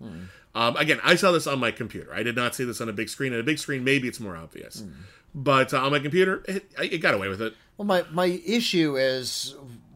Um, 0.53 0.76
again, 0.78 0.99
I 1.03 1.16
saw 1.16 1.32
this 1.32 1.47
on 1.47 1.59
my 1.59 1.72
computer. 1.72 2.14
I 2.14 2.24
did 2.24 2.36
not 2.36 2.53
see 2.55 2.64
this 2.66 2.80
on 2.82 2.89
a 2.89 2.93
big 2.93 3.09
screen. 3.09 3.34
On 3.34 3.39
a 3.39 3.43
big 3.43 3.57
screen, 3.57 3.84
maybe 3.84 4.07
it's 4.07 4.20
more 4.20 4.36
obvious, 4.36 4.84
but 5.34 5.74
uh, 5.74 5.78
on 5.84 5.91
my 5.91 5.99
computer, 5.99 6.43
it, 6.47 6.70
it 6.80 6.97
got 6.99 7.14
away 7.14 7.28
with 7.30 7.41
it. 7.41 7.55
Well, 7.78 7.86
my 7.86 8.03
my 8.12 8.26
issue 8.45 8.97
is 8.97 9.55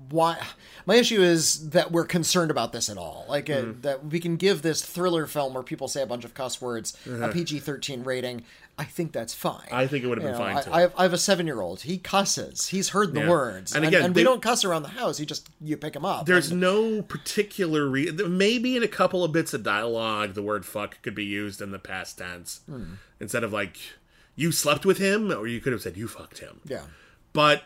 why. 0.09 0.37
My 0.85 0.95
issue 0.95 1.21
is 1.21 1.69
that 1.71 1.91
we're 1.91 2.05
concerned 2.05 2.51
about 2.51 2.71
this 2.71 2.89
at 2.89 2.97
all. 2.97 3.25
Like 3.27 3.49
uh, 3.49 3.53
mm-hmm. 3.53 3.81
that 3.81 4.05
we 4.05 4.19
can 4.19 4.37
give 4.37 4.61
this 4.61 4.83
thriller 4.83 5.25
film 5.25 5.53
where 5.53 5.63
people 5.63 5.87
say 5.87 6.01
a 6.01 6.05
bunch 6.05 6.25
of 6.25 6.33
cuss 6.33 6.61
words 6.61 6.95
a 7.05 7.09
mm-hmm. 7.09 7.31
PG 7.31 7.59
thirteen 7.59 8.03
rating. 8.03 8.43
I 8.77 8.83
think 8.83 9.13
that's 9.13 9.33
fine. 9.33 9.67
I 9.71 9.87
think 9.87 10.03
it 10.03 10.07
would 10.07 10.17
have 10.17 10.25
You 10.25 10.37
been 10.37 10.39
know, 10.39 10.45
fine 10.45 10.57
I, 10.57 10.61
too. 10.61 10.71
I 10.73 10.81
have, 10.81 10.93
I 10.97 11.03
have 11.03 11.13
a 11.13 11.17
seven 11.17 11.47
year 11.47 11.61
old. 11.61 11.81
He 11.81 11.97
cusses. 11.97 12.67
He's 12.67 12.89
heard 12.89 13.13
the 13.13 13.21
Yeah. 13.21 13.29
words. 13.29 13.73
And 13.73 13.85
And 13.85 13.93
again, 13.93 14.05
and 14.05 14.13
they- 14.13 14.19
we 14.19 14.23
don't 14.25 14.41
cuss 14.41 14.65
around 14.65 14.83
the 14.83 14.89
house. 14.89 15.17
You 15.19 15.25
just 15.25 15.47
you 15.61 15.77
pick 15.77 15.95
him 15.95 16.03
up. 16.03 16.25
There's 16.25 16.51
And- 16.51 16.59
no 16.59 17.01
particular 17.01 17.87
reason. 17.87 18.37
Maybe 18.37 18.75
in 18.75 18.83
a 18.83 18.87
couple 18.87 19.23
of 19.23 19.31
bits 19.31 19.53
of 19.53 19.63
dialogue, 19.63 20.33
the 20.33 20.41
word 20.43 20.65
"fuck" 20.65 21.01
could 21.01 21.15
be 21.15 21.25
used 21.25 21.61
in 21.61 21.71
the 21.71 21.79
past 21.79 22.17
tense 22.17 22.61
hmm. 22.65 22.95
instead 23.19 23.43
of 23.45 23.53
like 23.53 23.77
"you 24.35 24.51
slept 24.51 24.85
with 24.85 24.97
him," 24.97 25.31
or 25.31 25.47
you 25.47 25.61
could 25.61 25.71
have 25.71 25.81
said 25.81 25.95
"you 25.95 26.07
fucked 26.07 26.39
him." 26.39 26.59
yeah. 26.65 26.83
But 27.31 27.63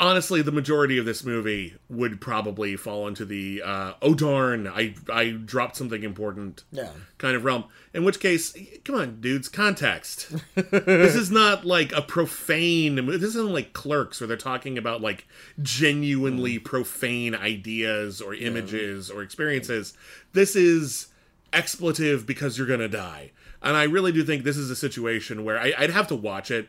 honestly, 0.00 0.42
the 0.42 0.52
majority 0.52 0.98
of 0.98 1.04
this 1.04 1.24
movie 1.24 1.74
would 1.88 2.20
probably 2.20 2.76
fall 2.76 3.08
into 3.08 3.24
the 3.24 3.62
uh, 3.64 3.92
"oh 4.02 4.14
darn, 4.14 4.66
I 4.66 4.94
I 5.10 5.30
dropped 5.30 5.76
something 5.76 6.02
important" 6.02 6.64
Yeah. 6.70 6.90
kind 7.18 7.34
of 7.36 7.44
realm. 7.44 7.64
In 7.94 8.04
which 8.04 8.20
case, 8.20 8.56
come 8.84 8.94
on, 8.96 9.20
dudes, 9.20 9.48
context. 9.48 10.30
this 10.54 11.14
is 11.14 11.30
not 11.30 11.64
like 11.64 11.92
a 11.92 12.02
profane. 12.02 13.06
This 13.06 13.22
isn't 13.22 13.52
like 13.52 13.72
Clerks 13.72 14.20
where 14.20 14.28
they're 14.28 14.36
talking 14.36 14.78
about 14.78 15.00
like 15.00 15.26
genuinely 15.60 16.58
profane 16.58 17.34
ideas 17.34 18.20
or 18.20 18.34
images 18.34 19.10
or 19.10 19.22
experiences. 19.22 19.94
This 20.32 20.54
is 20.56 21.08
expletive 21.52 22.26
because 22.26 22.58
you're 22.58 22.66
gonna 22.66 22.88
die. 22.88 23.32
And 23.62 23.76
I 23.76 23.84
really 23.84 24.12
do 24.12 24.22
think 24.22 24.44
this 24.44 24.56
is 24.56 24.70
a 24.70 24.76
situation 24.76 25.44
where 25.44 25.58
I, 25.58 25.72
I'd 25.76 25.90
have 25.90 26.06
to 26.08 26.14
watch 26.14 26.50
it. 26.50 26.68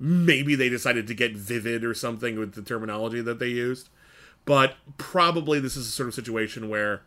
Maybe 0.00 0.54
they 0.54 0.70
decided 0.70 1.06
to 1.08 1.14
get 1.14 1.36
vivid 1.36 1.84
or 1.84 1.92
something 1.92 2.38
with 2.38 2.54
the 2.54 2.62
terminology 2.62 3.20
that 3.20 3.38
they 3.38 3.48
used. 3.48 3.90
But 4.46 4.74
probably 4.96 5.60
this 5.60 5.76
is 5.76 5.86
a 5.86 5.90
sort 5.90 6.08
of 6.08 6.14
situation 6.14 6.70
where 6.70 7.02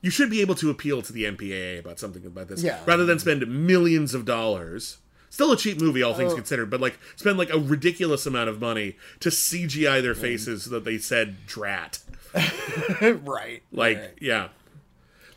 you 0.00 0.10
should 0.10 0.30
be 0.30 0.40
able 0.40 0.54
to 0.54 0.70
appeal 0.70 1.02
to 1.02 1.12
the 1.12 1.24
MPAA 1.24 1.80
about 1.80 1.98
something 1.98 2.24
about 2.24 2.46
this, 2.48 2.62
Yeah. 2.62 2.78
rather 2.86 3.04
than 3.04 3.18
spend 3.18 3.46
millions 3.66 4.14
of 4.14 4.24
dollars. 4.24 4.98
Still 5.28 5.52
a 5.52 5.56
cheap 5.56 5.80
movie, 5.80 6.02
all 6.02 6.12
Oh. 6.12 6.16
things 6.16 6.32
considered, 6.34 6.70
but 6.70 6.80
like 6.80 6.98
spend 7.16 7.36
like 7.36 7.50
a 7.50 7.58
ridiculous 7.58 8.24
amount 8.26 8.48
of 8.48 8.60
money 8.60 8.96
to 9.18 9.30
CGI 9.30 10.00
their 10.00 10.14
faces 10.14 10.62
so 10.64 10.70
that 10.70 10.84
they 10.84 10.98
said 10.98 11.46
"drat." 11.46 11.98
right. 13.00 13.62
Like, 13.72 13.98
right. 13.98 14.10
yeah. 14.20 14.48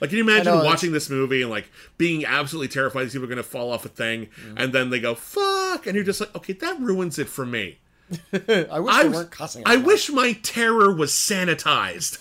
Like, 0.04 0.10
can 0.10 0.18
you 0.18 0.24
imagine 0.26 0.54
know, 0.54 0.66
watching 0.66 0.91
this 0.91 1.10
movie 1.10 1.41
and 1.43 1.49
like 1.49 1.72
being 1.97 2.26
absolutely 2.26 2.68
terrified 2.68 3.06
these 3.06 3.14
people 3.14 3.24
are 3.24 3.30
going 3.30 3.38
to 3.38 3.43
fall 3.43 3.72
off 3.72 3.86
a 3.86 3.89
thing, 3.89 4.26
Mm-hmm. 4.26 4.58
and 4.58 4.74
then 4.74 4.89
they 4.89 4.99
go 4.99 5.16
"fuck," 5.16 5.88
and 5.88 5.95
you're 5.95 6.04
just 6.04 6.20
like, 6.20 6.36
okay, 6.36 6.51
that 6.54 6.78
ruins 6.82 7.18
it 7.18 7.30
for 7.30 7.45
me. 7.45 7.78
I 8.34 8.80
wish 8.82 8.93
I 8.93 9.04
they 9.04 9.10
weren't 9.10 9.32
cussing. 9.32 9.64
I 9.66 9.78
wish 9.78 10.10
my 10.10 10.34
terror 10.34 10.93
was 10.93 11.12
sanitized. 11.12 12.20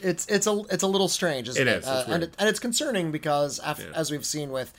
it's 0.00 0.26
it's 0.26 0.46
a 0.48 0.62
it's 0.70 0.82
a 0.82 0.88
little 0.88 1.06
strange, 1.08 1.48
isn't 1.50 1.62
It 1.68 1.70
it? 1.70 1.78
is, 1.82 1.86
Uh, 1.86 2.04
and 2.08 2.22
it, 2.24 2.34
and 2.38 2.48
it's 2.48 2.58
concerning 2.58 3.12
because 3.12 3.60
af- 3.64 3.86
as 3.94 4.10
we've 4.10 4.26
seen 4.26 4.50
with 4.50 4.72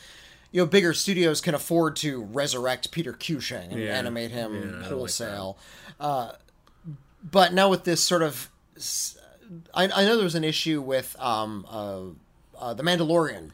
you 0.52 0.62
know 0.62 0.66
bigger 0.66 0.94
studios 0.94 1.40
can 1.40 1.56
afford 1.56 1.96
to 1.98 2.22
resurrect 2.24 2.92
Peter 2.92 3.14
Cushing 3.14 3.72
and 3.72 3.80
Yeah. 3.82 3.98
animate 3.98 4.32
him 4.32 4.54
Yeah, 4.54 4.60
I 4.60 4.64
don't 4.64 4.80
like 4.82 4.90
wholesale. 4.90 5.58
uh, 6.02 6.32
but 7.24 7.54
now 7.54 7.70
with 7.70 7.86
this 7.86 8.04
sort 8.04 8.22
of, 8.22 8.50
I 9.74 9.88
know 9.88 10.16
there 10.16 10.24
was 10.24 10.36
an 10.36 10.44
issue 10.44 10.82
with 10.82 11.16
um, 11.20 11.66
uh, 11.70 12.02
uh, 12.60 12.74
the 12.74 12.84
Mandalorian. 12.84 13.51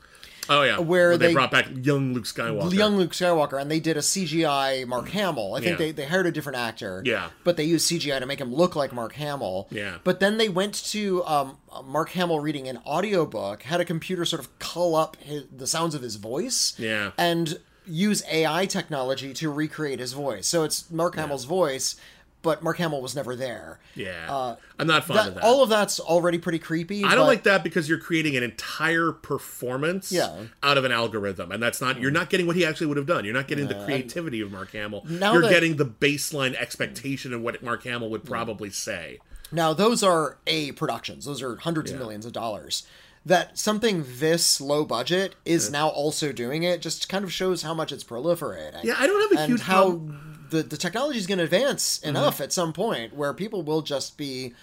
Oh 0.50 0.64
yeah, 0.64 0.80
Where 0.80 1.18
they, 1.18 1.28
they- 1.28 1.34
brought 1.34 1.52
back 1.52 1.68
young 1.84 2.14
Luke 2.14 2.26
Skywalker. 2.26 2.74
young 2.74 2.98
Luke 2.98 3.12
Skywalker, 3.12 3.62
and 3.62 3.70
they 3.72 3.80
did 3.80 3.96
a 3.96 4.02
CGI 4.02 4.86
Mark 4.88 5.08
Hamill. 5.10 5.54
I 5.54 5.60
think 5.60 5.72
Yeah. 5.80 5.86
they, 5.86 5.92
they 5.92 6.06
hired 6.08 6.26
a 6.26 6.32
different 6.32 6.58
actor. 6.58 7.02
Yeah. 7.06 7.30
But 7.44 7.58
they 7.58 7.64
used 7.64 7.90
CGI 7.90 8.20
to 8.20 8.26
make 8.26 8.40
him 8.42 8.54
look 8.54 8.76
like 8.76 8.92
Mark 8.92 9.14
Hamill. 9.14 9.68
Yeah. 9.72 10.00
But 10.04 10.20
then 10.20 10.38
they 10.38 10.50
went 10.50 10.74
to 10.92 11.24
um, 11.26 11.58
Mark 11.86 12.10
Hamill 12.10 12.40
reading 12.40 12.68
an 12.68 12.80
audiobook, 12.86 13.64
had 13.64 13.80
a 13.80 13.86
computer 13.86 14.26
sort 14.26 14.42
of 14.42 14.58
cull 14.60 14.96
up 14.96 15.16
his, 15.18 15.44
the 15.56 15.68
sounds 15.68 15.96
of 15.96 16.02
his 16.02 16.16
voice. 16.18 16.74
Yeah. 16.78 17.12
And 17.18 17.60
use 17.86 18.24
AI 18.30 18.66
technology 18.66 19.34
to 19.36 19.52
recreate 19.52 20.00
his 20.00 20.14
voice. 20.14 20.48
So 20.48 20.64
it's 20.64 20.90
Mark 20.92 21.16
Hamill's 21.16 21.46
voice, 21.46 21.96
but 22.42 22.64
Mark 22.64 22.78
Hamill 22.78 23.02
was 23.02 23.16
never 23.16 23.36
there. 23.36 23.80
Yeah, 23.96 24.56
I'm 24.80 24.88
not 24.88 25.04
fond 25.06 25.20
of 25.20 25.26
Uh, 25.26 25.30
That, 25.30 25.36
that. 25.36 25.44
all 25.44 25.64
of 25.64 25.70
that's 25.70 26.00
already 26.00 26.38
pretty 26.38 26.60
creepy. 26.60 27.04
I 27.04 27.16
don't 27.16 27.28
like 27.28 27.44
that 27.44 27.64
because 27.64 27.88
you're 27.90 27.98
creating 28.00 28.36
an 28.36 28.44
entire 28.44 29.12
performance 29.12 30.12
Yeah. 30.12 30.46
out 30.64 30.78
of 30.78 30.86
an 30.86 30.92
algorithm, 30.92 31.52
and 31.52 31.62
that's 31.62 31.82
not. 31.82 32.00
You're 32.00 32.12
not 32.12 32.30
getting 32.30 32.48
what 32.48 32.56
he 32.56 32.66
actually 32.66 32.88
would 32.88 32.98
have 32.98 33.06
done. 33.06 33.26
You're 33.26 33.34
not 33.34 33.48
getting 33.48 33.68
the 33.68 33.76
creativity 33.86 34.42
of 34.42 34.52
Mark 34.52 34.72
Hamill. 34.72 35.04
You're 35.08 35.42
that- 35.42 35.50
getting 35.50 35.76
the 35.78 35.86
baseline 35.86 36.56
expectation 36.56 37.34
of 37.34 37.42
what 37.42 37.62
Mark 37.62 37.84
Hamill 37.84 38.10
would 38.10 38.24
probably 38.24 38.70
say. 38.70 39.20
Now, 39.52 39.74
those 39.74 40.02
are 40.02 40.38
A 40.48 40.72
productions, 40.72 41.26
those 41.26 41.42
are 41.42 41.58
hundreds 41.58 41.92
of 41.92 42.00
millions 42.00 42.26
of 42.26 42.32
dollars. 42.32 42.84
That 43.24 43.60
something 43.60 44.04
this 44.18 44.60
low 44.60 44.84
budget 44.84 45.36
is 45.46 45.70
now 45.70 45.90
also 45.90 46.32
doing 46.32 46.64
it 46.64 46.82
just 46.82 47.08
kind 47.08 47.24
of 47.24 47.32
shows 47.32 47.62
how 47.62 47.74
much 47.76 47.92
it's 47.92 48.04
proliferating. 48.04 48.84
Yeah, 48.84 48.96
I 48.98 49.06
don't 49.06 49.22
have 49.22 49.38
a 49.38 49.42
and 49.44 49.52
huge 49.52 49.62
how 49.62 49.84
problem- 49.90 50.31
the, 50.52 50.62
the 50.64 50.78
technology 50.78 51.18
is 51.18 51.26
going 51.28 51.40
to 51.40 51.44
advance 51.44 52.00
Mm-hmm. 52.00 52.10
enough 52.10 52.40
at 52.42 52.54
some 52.54 52.72
point 52.74 53.16
where 53.16 53.34
people 53.34 53.64
will 53.64 53.82
just 53.82 54.18
be 54.18 54.54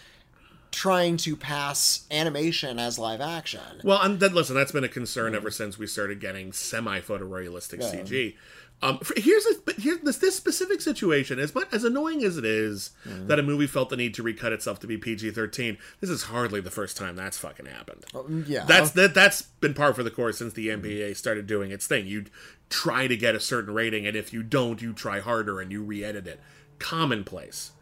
trying 0.70 1.16
to 1.16 1.34
pass 1.36 2.07
animation 2.11 2.78
as 2.78 2.99
live 2.99 3.20
action. 3.20 3.80
Well, 3.82 4.01
and 4.03 4.20
then 4.20 4.34
listen, 4.34 4.55
that's 4.55 4.72
been 4.72 4.84
a 4.84 4.89
concern 4.89 5.34
ever 5.34 5.51
since 5.51 5.78
we 5.78 5.86
started 5.86 6.20
getting 6.20 6.53
semi-photorealistic 6.53 7.80
CG. 7.80 8.34
Um, 8.80 9.01
here's 9.16 9.45
a, 9.47 9.55
but 9.64 9.74
here 9.76 9.99
this 10.05 10.18
this 10.18 10.36
specific 10.36 10.80
situation 10.80 11.41
as 11.41 11.53
much 11.53 11.66
as 11.72 11.82
annoying 11.82 12.22
as 12.22 12.36
it 12.36 12.45
is 12.45 12.91
that 13.05 13.41
a 13.41 13.43
movie 13.43 13.66
felt 13.66 13.89
the 13.91 13.97
need 13.97 14.14
to 14.14 14.22
recut 14.22 14.53
itself 14.53 14.78
to 14.80 14.86
be 14.86 14.97
PG-13. 14.97 15.78
This 16.01 16.11
is 16.11 16.24
hardly 16.24 16.61
the 16.61 16.70
first 16.70 16.97
time 16.97 17.16
that's 17.16 17.36
fucking 17.36 17.66
happened. 17.66 18.05
yeah. 18.47 18.64
that's 18.66 18.93
that 18.93 19.14
that's 19.14 19.43
been 19.43 19.74
par 19.74 19.95
for 19.95 20.05
the 20.05 20.12
course 20.12 20.39
since 20.39 20.53
the 20.53 20.68
MPA 20.68 21.16
started 21.16 21.49
doing 21.49 21.72
its 21.72 21.89
thing. 21.89 22.07
You 22.07 22.26
try 22.69 23.07
to 23.07 23.16
get 23.16 23.35
a 23.35 23.41
certain 23.41 23.75
rating, 23.75 24.07
and 24.07 24.16
if 24.16 24.33
you 24.33 24.43
don't, 24.43 24.83
you 24.83 24.93
try 24.93 25.21
harder 25.21 25.61
and 25.61 25.73
you 25.73 25.83
re-edit 25.83 26.27
it. 26.27 26.41
Commonplace. 26.79 27.73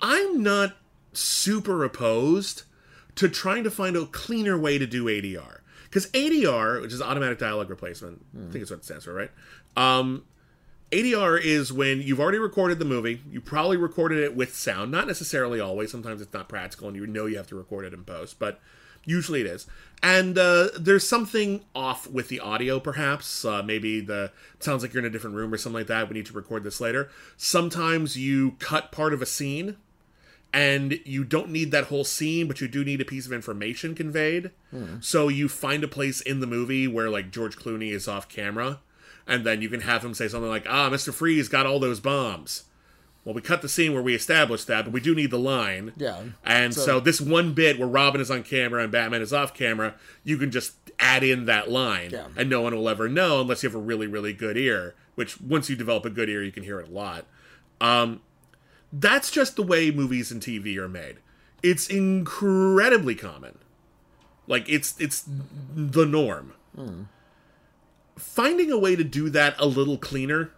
I'm 0.00 0.42
not 0.42 0.76
super 1.12 1.84
opposed 1.84 2.62
to 3.16 3.28
trying 3.28 3.64
to 3.64 3.70
find 3.70 3.96
a 3.96 4.06
cleaner 4.06 4.58
way 4.58 4.78
to 4.78 4.86
do 4.86 5.04
ADR. 5.04 5.60
Because 5.84 6.10
ADR, 6.12 6.80
which 6.80 6.92
is 6.92 7.02
automatic 7.02 7.38
dialogue 7.38 7.68
replacement, 7.68 8.24
I 8.34 8.50
think 8.50 8.62
it's 8.62 8.70
what 8.70 8.80
it 8.80 8.84
stands 8.84 9.04
for, 9.04 9.12
right? 9.12 9.30
Um, 9.76 10.24
ADR 10.90 11.38
is 11.38 11.72
when 11.72 12.00
you've 12.00 12.20
already 12.20 12.38
recorded 12.38 12.78
the 12.78 12.84
movie, 12.86 13.22
you 13.30 13.40
probably 13.40 13.76
recorded 13.76 14.18
it 14.18 14.34
with 14.34 14.54
sound, 14.54 14.90
not 14.90 15.06
necessarily 15.06 15.60
always, 15.60 15.90
sometimes 15.90 16.22
it's 16.22 16.32
not 16.32 16.48
practical 16.48 16.88
and 16.88 16.96
you 16.96 17.06
know 17.06 17.26
you 17.26 17.36
have 17.36 17.46
to 17.48 17.56
record 17.56 17.84
it 17.84 17.92
in 17.92 18.04
post, 18.04 18.38
but 18.38 18.60
Usually 19.04 19.40
it 19.40 19.46
is. 19.46 19.66
And 20.02 20.36
uh, 20.36 20.68
there's 20.78 21.08
something 21.08 21.62
off 21.74 22.10
with 22.10 22.28
the 22.28 22.40
audio, 22.40 22.80
perhaps. 22.80 23.44
Uh, 23.44 23.62
maybe 23.62 24.00
the 24.00 24.32
sounds 24.58 24.82
like 24.82 24.92
you're 24.92 25.00
in 25.00 25.06
a 25.06 25.10
different 25.10 25.36
room 25.36 25.52
or 25.54 25.56
something 25.56 25.78
like 25.78 25.86
that. 25.86 26.08
We 26.08 26.14
need 26.14 26.26
to 26.26 26.32
record 26.32 26.64
this 26.64 26.80
later. 26.80 27.08
Sometimes 27.36 28.16
you 28.16 28.52
cut 28.58 28.90
part 28.90 29.12
of 29.12 29.22
a 29.22 29.26
scene, 29.26 29.76
and 30.52 30.98
you 31.04 31.22
don't 31.24 31.50
need 31.50 31.70
that 31.70 31.84
whole 31.84 32.04
scene, 32.04 32.48
but 32.48 32.60
you 32.60 32.66
do 32.68 32.84
need 32.84 33.00
a 33.00 33.04
piece 33.04 33.26
of 33.26 33.32
information 33.32 33.94
conveyed. 33.94 34.50
So 35.00 35.28
you 35.28 35.48
find 35.48 35.84
a 35.84 35.88
place 35.88 36.20
in 36.20 36.40
the 36.40 36.46
movie 36.48 36.88
where 36.88 37.08
like 37.08 37.30
George 37.30 37.56
Clooney 37.56 37.92
is 37.92 38.08
off 38.08 38.28
camera, 38.28 38.80
and 39.26 39.46
then 39.46 39.62
you 39.62 39.68
can 39.68 39.82
have 39.82 40.04
him 40.04 40.14
say 40.14 40.26
something 40.26 40.50
like, 40.50 40.66
"Ah, 40.68 40.90
Mr. 40.90 41.12
Freeze 41.14 41.48
got 41.48 41.64
all 41.66 41.78
those 41.78 42.00
bombs." 42.00 42.64
Well, 43.24 43.34
we 43.34 43.40
cut 43.40 43.62
the 43.62 43.68
scene 43.68 43.92
where 43.92 44.02
we 44.02 44.14
established 44.16 44.66
that, 44.66 44.84
but 44.84 44.92
we 44.92 45.00
do 45.00 45.14
need 45.14 45.30
the 45.30 45.38
line. 45.38 45.92
Yeah. 45.96 46.22
And 46.44 46.74
so, 46.74 46.84
So- 46.84 47.00
this 47.00 47.20
one 47.20 47.52
bit 47.54 47.78
where 47.78 47.86
Robin 47.88 48.20
is 48.20 48.30
on 48.30 48.42
camera 48.42 48.82
and 48.82 48.90
Batman 48.90 49.22
is 49.22 49.32
off 49.32 49.54
camera, 49.54 49.94
you 50.24 50.36
can 50.36 50.50
just 50.50 50.72
add 50.98 51.22
in 51.22 51.44
that 51.46 51.70
line, 51.70 52.10
Yeah. 52.10 52.28
and 52.36 52.50
no 52.50 52.60
one 52.62 52.74
will 52.74 52.88
ever 52.88 53.08
know 53.08 53.40
unless 53.40 53.62
you 53.62 53.68
have 53.68 53.76
a 53.76 53.80
really, 53.82 54.06
really 54.08 54.32
good 54.32 54.56
ear. 54.56 54.94
Which 55.14 55.40
once 55.40 55.68
you 55.70 55.76
develop 55.76 56.04
a 56.04 56.10
good 56.10 56.28
ear, 56.28 56.42
you 56.42 56.50
can 56.52 56.62
hear 56.64 56.80
it 56.80 56.88
a 56.88 56.92
lot. 56.92 57.26
Um, 57.80 58.22
that's 58.92 59.30
just 59.30 59.56
the 59.56 59.62
way 59.62 59.90
movies 59.90 60.30
and 60.32 60.40
TV 60.42 60.76
are 60.78 60.88
made. 60.88 61.16
It's 61.62 61.86
incredibly 61.88 63.14
common. 63.14 63.58
Like 64.48 64.68
it's 64.68 64.98
it's 65.00 65.24
the 65.76 66.04
norm. 66.06 66.54
Finding 68.16 68.70
a 68.70 68.78
way 68.78 68.96
to 68.96 69.04
do 69.04 69.30
that 69.30 69.54
a 69.58 69.66
little 69.66 69.96
cleaner, 69.98 70.50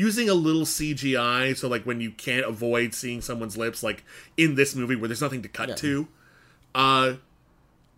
using 0.00 0.28
a 0.30 0.34
little 0.34 0.62
CGI, 0.64 1.56
so 1.56 1.68
like 1.68 1.84
when 1.84 2.00
you 2.00 2.10
can't 2.10 2.46
avoid 2.46 2.94
seeing 2.94 3.20
someone's 3.20 3.56
lips, 3.56 3.82
like 3.82 4.02
in 4.36 4.54
this 4.54 4.74
movie 4.74 4.96
where 4.96 5.08
there's 5.08 5.20
nothing 5.20 5.42
to 5.42 5.48
cut 5.48 5.68
Yeah. 5.70 5.74
to, 5.76 6.08
uh, 6.74 7.12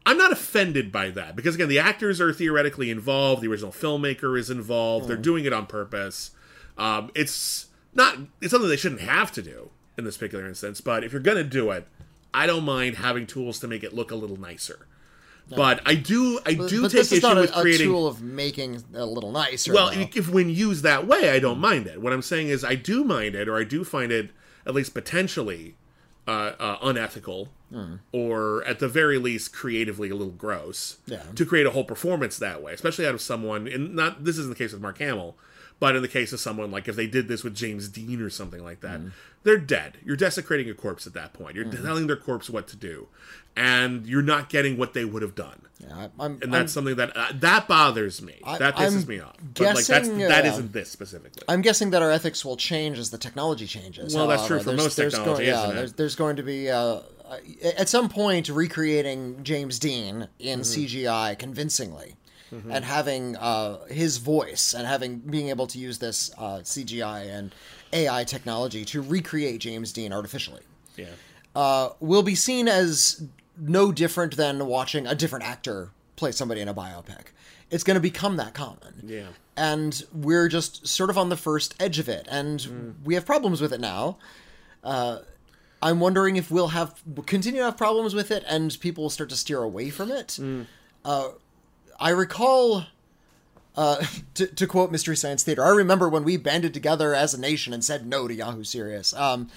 I'm 0.04 0.18
not 0.18 0.32
offended 0.32 0.90
by 0.90 1.10
that 1.10 1.36
because 1.36 1.54
again, 1.54 1.68
the 1.68 1.78
actors 1.78 2.20
are 2.20 2.32
theoretically 2.32 2.90
involved. 2.90 3.40
The 3.42 3.48
original 3.48 3.70
filmmaker 3.70 4.36
is 4.38 4.50
involved. 4.50 5.06
They're 5.08 5.16
doing 5.16 5.44
it 5.44 5.52
on 5.52 5.66
purpose. 5.66 6.32
Um, 6.76 7.10
it's 7.14 7.66
not. 7.94 8.18
It's 8.40 8.50
something 8.50 8.68
they 8.68 8.76
shouldn't 8.76 9.02
have 9.02 9.30
to 9.32 9.42
do 9.42 9.70
in 9.96 10.04
this 10.04 10.16
particular 10.16 10.44
instance. 10.48 10.80
But 10.80 11.04
if 11.04 11.12
you're 11.12 11.20
gonna 11.20 11.44
do 11.44 11.70
it, 11.70 11.86
I 12.34 12.46
don't 12.46 12.64
mind 12.64 12.96
having 12.96 13.26
tools 13.28 13.60
to 13.60 13.68
make 13.68 13.84
it 13.84 13.94
look 13.94 14.10
a 14.10 14.16
little 14.16 14.38
nicer. 14.40 14.86
But 15.48 15.82
I 15.84 15.94
do. 15.94 16.40
I 16.46 16.54
do 16.54 16.82
but 16.82 16.90
take 16.90 17.00
this 17.00 17.12
is 17.12 17.18
issue 17.18 17.26
not 17.26 17.36
with 17.36 17.54
a, 17.54 17.60
a 17.60 17.78
tool 17.78 18.06
of 18.06 18.22
making 18.22 18.82
a 18.94 19.04
little 19.04 19.32
nicer. 19.32 19.72
Well, 19.72 19.90
though. 19.90 20.06
if 20.14 20.28
when 20.28 20.48
used 20.48 20.82
that 20.82 21.06
way, 21.06 21.30
I 21.30 21.38
don't 21.38 21.58
mind 21.58 21.86
it. 21.86 22.00
What 22.00 22.12
I'm 22.12 22.22
saying 22.22 22.48
is, 22.48 22.64
I 22.64 22.74
do 22.74 23.04
mind 23.04 23.34
it, 23.34 23.48
or 23.48 23.58
I 23.58 23.64
do 23.64 23.84
find 23.84 24.10
it 24.10 24.30
at 24.66 24.74
least 24.74 24.94
potentially 24.94 25.76
uh, 26.26 26.52
uh, 26.58 26.78
unethical, 26.82 27.48
or 28.12 28.64
at 28.64 28.78
the 28.78 28.88
very 28.88 29.18
least 29.18 29.52
creatively 29.52 30.10
a 30.10 30.14
little 30.14 30.32
gross. 30.32 30.98
Yeah. 31.06 31.22
To 31.34 31.44
create 31.44 31.66
a 31.66 31.70
whole 31.70 31.84
performance 31.84 32.38
that 32.38 32.62
way, 32.62 32.72
especially 32.72 33.06
out 33.06 33.14
of 33.14 33.20
someone, 33.20 33.66
and 33.66 33.94
not 33.94 34.24
this 34.24 34.38
isn't 34.38 34.50
the 34.50 34.56
case 34.56 34.72
with 34.72 34.80
Mark 34.80 34.98
Hamill, 34.98 35.36
but 35.82 35.96
in 35.96 36.02
the 36.02 36.06
case 36.08 36.32
of 36.32 36.38
someone 36.38 36.70
like 36.70 36.86
if 36.86 36.94
they 36.94 37.08
did 37.08 37.26
this 37.26 37.42
with 37.42 37.56
James 37.56 37.88
Dean 37.88 38.22
or 38.22 38.30
something 38.30 38.62
like 38.62 38.80
that, 38.82 39.00
they're 39.42 39.58
dead. 39.58 39.98
You're 40.04 40.14
desecrating 40.16 40.70
a 40.70 40.74
corpse 40.74 41.08
at 41.08 41.14
that 41.14 41.32
point. 41.32 41.56
You're 41.56 41.64
telling 41.64 42.06
their 42.06 42.14
corpse 42.16 42.48
what 42.48 42.68
to 42.68 42.76
do, 42.76 43.08
and 43.56 44.06
you're 44.06 44.22
not 44.22 44.48
getting 44.48 44.76
what 44.78 44.94
they 44.94 45.04
would 45.04 45.22
have 45.22 45.34
done. 45.34 45.62
yeah, 45.80 46.06
I'm, 46.20 46.34
And 46.34 46.44
I'm, 46.44 46.50
that's 46.52 46.72
something 46.72 46.94
that 46.94 47.16
uh, 47.16 47.32
that 47.34 47.66
bothers 47.66 48.22
me. 48.22 48.34
I- 48.44 48.58
that 48.58 48.76
pisses 48.76 49.02
I'm 49.02 49.08
me 49.08 49.18
off. 49.18 49.34
But 49.54 49.60
like 49.64 49.74
that's 49.74 49.88
guessing, 49.88 50.18
that 50.18 50.44
uh, 50.44 50.48
isn't 50.48 50.72
this 50.72 50.88
specifically. 50.92 51.42
I'm 51.48 51.62
guessing 51.62 51.90
that 51.90 52.00
our 52.02 52.12
ethics 52.12 52.44
will 52.44 52.56
change 52.56 52.98
as 53.00 53.10
the 53.10 53.18
technology 53.18 53.66
changes. 53.66 54.14
Well, 54.14 54.28
that's 54.28 54.46
true 54.46 54.58
for 54.60 54.66
There's- 54.66 54.82
most 54.84 54.96
there's 54.96 55.14
technology, 55.14 55.46
Going, 55.46 55.54
yeah, 55.54 55.62
isn't 55.64 55.70
it? 55.70 55.74
there's, 55.80 55.92
there's 55.94 56.14
going 56.14 56.36
to 56.36 56.44
be 56.44 56.70
uh, 56.70 57.00
at 57.76 57.88
some 57.88 58.08
point 58.08 58.48
recreating 58.48 59.42
James 59.42 59.80
Dean 59.80 60.28
in 60.38 60.60
Mm-hmm. 60.60 60.84
CGI 60.84 61.36
convincingly, 61.38 62.14
and 62.70 62.84
having 62.84 63.36
uh, 63.36 63.84
his 63.86 64.18
voice 64.18 64.74
and 64.74 64.86
having 64.86 65.18
being 65.18 65.48
able 65.48 65.66
to 65.66 65.78
use 65.78 65.98
this 65.98 66.30
uh, 66.36 66.58
CGI 66.58 67.30
and 67.30 67.54
AI 67.92 68.24
technology 68.24 68.84
to 68.86 69.00
recreate 69.00 69.60
James 69.60 69.92
Dean 69.92 70.12
artificially 70.12 70.62
yeah. 70.96 71.06
uh, 71.54 71.90
will 72.00 72.22
be 72.22 72.34
seen 72.34 72.68
as 72.68 73.24
no 73.58 73.92
different 73.92 74.36
than 74.36 74.66
watching 74.66 75.06
a 75.06 75.14
different 75.14 75.44
actor 75.46 75.90
play 76.16 76.32
somebody 76.32 76.60
in 76.60 76.68
a 76.68 76.74
biopic. 76.74 77.28
It's 77.70 77.84
going 77.84 77.94
to 77.94 78.00
become 78.00 78.36
that 78.36 78.54
common. 78.54 79.02
Yeah. 79.04 79.28
And 79.56 80.02
we're 80.12 80.48
just 80.48 80.86
sort 80.86 81.10
of 81.10 81.18
on 81.18 81.28
the 81.28 81.36
first 81.36 81.74
edge 81.80 81.98
of 81.98 82.08
it. 82.08 82.26
And 82.30 82.94
we 83.04 83.14
have 83.14 83.26
problems 83.26 83.60
with 83.60 83.72
it 83.72 83.80
now. 83.80 84.18
Uh, 84.84 85.18
I'm 85.82 86.00
wondering 86.00 86.36
if 86.36 86.50
we'll 86.50 86.68
have 86.68 87.02
continue 87.26 87.60
to 87.60 87.66
have 87.66 87.76
problems 87.76 88.14
with 88.14 88.30
it 88.30 88.44
and 88.48 88.78
people 88.80 89.04
will 89.04 89.10
start 89.10 89.30
to 89.30 89.36
steer 89.36 89.62
away 89.62 89.90
from 89.90 90.10
it. 90.10 90.38
Uh, 91.04 91.30
I 92.02 92.10
recall 92.10 92.84
uh, 93.76 94.04
to, 94.34 94.46
to 94.48 94.66
quote 94.66 94.90
Mystery 94.92 95.16
Science 95.16 95.42
Theater, 95.44 95.64
I 95.64 95.70
remember 95.70 96.08
when 96.08 96.24
we 96.24 96.36
banded 96.36 96.74
together 96.74 97.14
as 97.14 97.32
a 97.32 97.40
nation 97.40 97.72
and 97.72 97.84
said 97.84 98.06
no 98.06 98.28
to 98.28 98.34
Yahoo 98.34 98.64
Serious. 98.64 99.14
Um, 99.14 99.48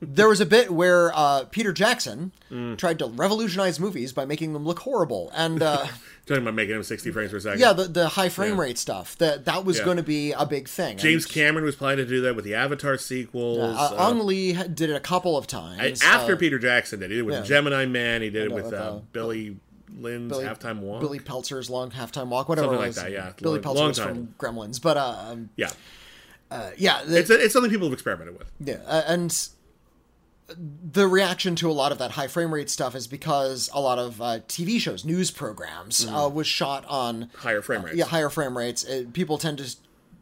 there 0.00 0.28
was 0.28 0.40
a 0.40 0.46
bit 0.46 0.70
where 0.70 1.10
uh, 1.14 1.44
Peter 1.50 1.72
Jackson 1.72 2.32
tried 2.78 2.98
to 3.00 3.06
revolutionize 3.06 3.78
movies 3.78 4.12
by 4.12 4.24
making 4.24 4.52
them 4.54 4.64
look 4.64 4.78
horrible, 4.80 5.30
and 5.34 5.62
uh, 5.62 5.86
Talking 6.26 6.42
about 6.44 6.54
making 6.54 6.74
them 6.74 6.82
60 6.84 7.10
frames 7.10 7.32
per 7.32 7.40
second. 7.40 7.58
yeah, 7.60 7.72
the, 7.72 7.84
the 7.84 8.08
high 8.08 8.28
frame 8.28 8.54
Yeah. 8.54 8.60
rate 8.62 8.78
stuff 8.78 9.16
that 9.18 9.46
that 9.46 9.64
was 9.64 9.78
Yeah. 9.78 9.84
going 9.84 9.96
to 9.96 10.02
be 10.04 10.30
a 10.32 10.46
big 10.46 10.68
thing. 10.68 10.96
James 10.96 11.24
And, 11.24 11.32
Cameron 11.34 11.64
was 11.64 11.74
planning 11.76 12.04
to 12.04 12.08
do 12.08 12.20
that 12.22 12.36
with 12.36 12.44
the 12.44 12.54
Avatar 12.54 12.96
sequels. 12.98 13.58
uh, 13.76 13.94
uh, 13.96 14.10
Ang 14.10 14.24
Lee 14.26 14.52
did 14.52 14.90
it 14.90 14.94
a 14.94 15.00
couple 15.00 15.36
of 15.36 15.46
times 15.48 16.02
I- 16.02 16.06
after 16.06 16.34
uh, 16.34 16.36
Peter 16.36 16.58
Jackson 16.58 17.00
did. 17.00 17.10
He 17.10 17.16
did 17.16 17.22
it 17.22 17.26
with 17.26 17.34
yeah. 17.36 17.42
Gemini 17.42 17.86
Man. 17.86 18.22
He 18.22 18.30
did 18.30 18.44
it 18.44 18.52
with, 18.52 18.72
uh, 18.72 19.00
Billy 19.12 19.56
Lynn's 19.98 20.30
Billy- 20.30 20.44
Halftime 20.44 20.80
Walk. 20.80 21.00
Billy 21.00 21.18
Peltzer's 21.18 21.68
long 21.70 21.90
halftime 21.90 22.28
walk, 22.28 22.48
whatever 22.48 22.66
Something 22.66 22.78
it 22.78 22.80
like 22.80 22.88
was. 22.88 22.96
that, 22.96 23.10
yeah. 23.12 23.32
Billy 23.40 23.60
Long- 23.60 23.74
Peltzer 23.76 24.04
long 24.04 24.14
from 24.14 24.34
Gremlins, 24.38 24.80
but 24.80 24.96
uh, 24.96 25.16
um, 25.30 25.50
yeah. 25.56 25.70
uh, 26.50 26.70
yeah, 26.76 27.02
the- 27.04 27.18
It's, 27.18 27.30
it's 27.30 27.52
something 27.52 27.70
people 27.70 27.86
have 27.88 27.92
experimented 27.92 28.38
with. 28.38 28.50
Yeah, 28.60 28.76
uh, 28.86 29.02
and 29.06 29.48
the 30.92 31.06
reaction 31.06 31.54
to 31.56 31.70
a 31.70 31.72
lot 31.72 31.92
of 31.92 31.98
that 31.98 32.12
high 32.12 32.26
frame 32.26 32.52
rate 32.52 32.68
stuff 32.68 32.94
is 32.96 33.06
because 33.06 33.70
a 33.72 33.80
lot 33.80 33.98
of 34.00 34.20
uh, 34.20 34.40
TV 34.48 34.80
shows, 34.80 35.04
news 35.04 35.30
programs, 35.30 36.04
uh, 36.06 36.28
was 36.32 36.46
shot 36.46 36.84
on 36.88 37.30
Higher 37.36 37.62
frame 37.62 37.84
rates. 37.84 37.96
yeah 37.96 38.06
higher 38.06 38.28
frame 38.28 38.58
rates. 38.58 38.84
Uh 38.84 39.04
people 39.12 39.38
tend 39.38 39.58
to 39.58 39.76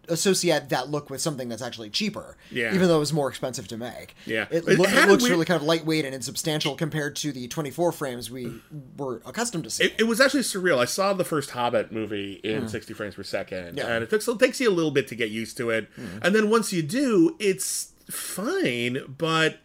associate 0.09 0.68
that 0.70 0.90
look 0.90 1.11
with 1.11 1.20
something 1.20 1.48
that's 1.48 1.62
actually 1.62 1.90
cheaper, 1.90 2.36
Yeah. 2.50 2.74
even 2.74 2.88
though 2.88 3.00
it's 3.00 3.12
more 3.12 3.28
expensive 3.28 3.68
to 3.68 3.76
make. 3.76 4.14
Yeah. 4.26 4.46
it, 4.50 4.68
It 4.68 4.78
lo- 4.78 4.84
it 4.86 5.09
looks 5.09 5.22
weird- 5.22 5.32
really 5.32 5.44
kind 5.44 5.61
of 5.61 5.66
lightweight 5.66 6.04
and 6.04 6.14
insubstantial 6.14 6.74
compared 6.74 7.16
to 7.16 7.32
the 7.32 7.48
24 7.48 7.92
frames 7.92 8.30
we 8.30 8.61
were 8.96 9.22
accustomed 9.26 9.64
to 9.64 9.70
seeing. 9.70 9.90
It, 9.90 10.00
it 10.00 10.04
was 10.04 10.20
actually 10.20 10.42
surreal. 10.42 10.78
I 10.78 10.84
saw 10.84 11.12
the 11.12 11.24
first 11.24 11.50
Hobbit 11.50 11.92
movie 11.92 12.34
in 12.44 12.62
hmm. 12.62 12.68
60 12.68 12.94
frames 12.94 13.14
per 13.14 13.22
second. 13.22 13.76
Yeah. 13.76 13.86
And 13.86 14.04
it 14.04 14.11
takes 14.11 14.28
it 14.28 14.38
takes 14.38 14.61
you 14.61 14.68
a 14.68 14.72
little 14.72 14.90
bit 14.90 15.09
to 15.09 15.14
get 15.14 15.30
used 15.30 15.56
to 15.59 15.70
it. 15.70 15.88
Hmm. 15.94 16.18
And 16.22 16.34
then 16.34 16.50
once 16.50 16.72
you 16.72 16.82
do, 16.82 17.36
it's 17.38 17.92
fine, 18.11 19.14
but 19.18 19.59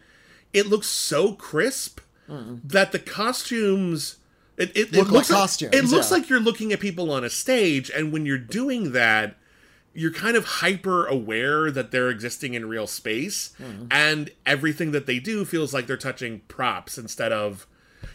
it 0.52 0.66
looks 0.66 0.86
so 0.86 1.32
crisp 1.32 2.00
hmm. 2.26 2.56
that 2.64 2.92
the 2.92 2.98
costumes 2.98 4.16
it, 4.56 4.70
it. 4.76 4.92
Look 4.92 4.92
it 4.92 4.96
like 5.06 5.12
looks 5.12 5.30
costumes, 5.30 5.74
It 5.74 5.84
looks 5.86 6.10
yeah. 6.10 6.18
like 6.18 6.28
you're 6.28 6.40
looking 6.40 6.72
at 6.72 6.80
people 6.80 7.10
on 7.10 7.24
a 7.24 7.30
stage, 7.30 7.90
and 7.90 8.12
when 8.12 8.26
you're 8.26 8.38
doing 8.38 8.92
that. 8.92 9.36
You're 9.94 10.12
kind 10.12 10.36
of 10.36 10.44
hyper 10.44 11.06
aware 11.06 11.70
that 11.70 11.90
they're 11.92 12.10
existing 12.10 12.54
in 12.54 12.66
real 12.68 12.86
space, 12.86 13.52
Hmm. 13.58 13.86
and 13.90 14.30
everything 14.44 14.90
that 14.92 15.06
they 15.06 15.18
do 15.20 15.44
feels 15.44 15.72
like 15.72 15.86
they're 15.86 15.96
touching 15.96 16.40
props 16.48 16.98
instead 16.98 17.32
of 17.32 17.66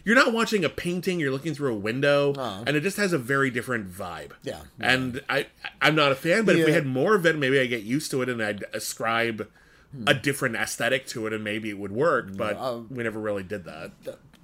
you're 0.05 0.15
not 0.15 0.31
watching 0.33 0.63
a 0.63 0.69
painting 0.69 1.19
you're 1.19 1.31
looking 1.31 1.53
through 1.53 1.73
a 1.73 1.77
window 1.77 2.33
and 2.65 2.75
it 2.77 2.81
just 2.81 2.97
has 2.97 3.11
a 3.11 3.17
very 3.17 3.49
different 3.49 3.91
vibe 3.91 4.31
Yeah. 4.43 4.61
and 4.79 5.21
i 5.27 5.47
i'm 5.81 5.95
not 5.95 6.11
a 6.11 6.15
fan 6.15 6.45
but 6.45 6.55
if 6.55 6.65
we 6.65 6.71
had 6.71 6.85
more 6.85 7.15
of 7.15 7.25
it 7.25 7.35
maybe 7.37 7.59
i 7.59 7.65
get 7.65 7.81
used 7.83 8.09
to 8.11 8.21
it 8.21 8.29
and 8.29 8.41
i'd 8.41 8.63
ascribe 8.73 9.47
Hmm. 9.91 10.03
a 10.07 10.13
different 10.13 10.55
aesthetic 10.55 11.07
to 11.07 11.25
it 11.25 11.33
and 11.33 11.43
maybe 11.43 11.69
it 11.71 11.79
would 11.79 11.91
work 11.91 12.37
but 12.37 12.55
uh, 12.57 12.81
we 12.91 13.03
never 13.03 13.19
really 13.19 13.41
did 13.43 13.65
that 13.65 13.91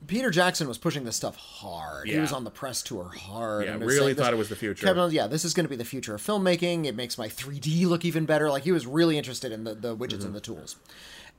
Peter 0.07 0.29
Jackson 0.31 0.67
was 0.67 0.77
pushing 0.77 1.03
this 1.05 1.15
stuff 1.15 1.35
hard. 1.35 2.07
He 2.07 2.17
was 2.19 2.31
on 2.31 2.43
the 2.43 2.51
press 2.51 2.81
tour 2.83 3.09
hard. 3.15 3.65
Yeah, 3.65 3.77
really 3.79 4.13
thought 4.13 4.33
it 4.33 4.37
was 4.37 4.49
the 4.49 4.55
future. 4.55 4.87
on, 4.97 5.11
yeah, 5.11 5.27
this 5.27 5.45
is 5.45 5.53
going 5.53 5.65
to 5.65 5.69
be 5.69 5.75
the 5.75 5.85
future 5.85 6.15
of 6.15 6.21
filmmaking. 6.21 6.85
It 6.85 6.95
makes 6.95 7.17
my 7.17 7.27
3D 7.27 7.85
look 7.87 8.05
even 8.05 8.25
better. 8.25 8.49
Like 8.49 8.63
he 8.63 8.71
was 8.71 8.85
really 8.87 9.17
interested 9.17 9.51
in 9.51 9.63
the, 9.63 9.73
the 9.75 9.95
widgets 9.95 10.15
Mm-hmm. 10.17 10.25
and 10.27 10.35
the 10.35 10.41
tools. 10.41 10.75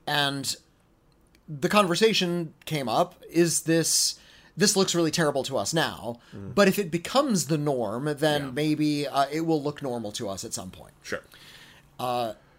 And 0.06 0.56
the 1.48 1.68
conversation 1.68 2.54
came 2.64 2.88
up: 2.88 3.14
Is 3.30 3.62
this 3.62 4.18
this 4.56 4.74
looks 4.76 4.94
really 4.94 5.10
terrible 5.10 5.42
to 5.44 5.56
us 5.58 5.74
now? 5.74 6.18
But 6.32 6.66
if 6.68 6.78
it 6.78 6.90
becomes 6.90 7.46
the 7.46 7.58
norm, 7.58 8.04
then 8.18 8.42
Mm. 8.42 8.44
Yeah. 8.46 8.50
maybe 8.52 9.06
uh, 9.06 9.26
it 9.30 9.42
will 9.42 9.62
look 9.62 9.82
normal 9.82 10.12
to 10.12 10.28
us 10.28 10.44
at 10.44 10.52
some 10.54 10.70
point. 10.70 10.94
sure 11.02 11.22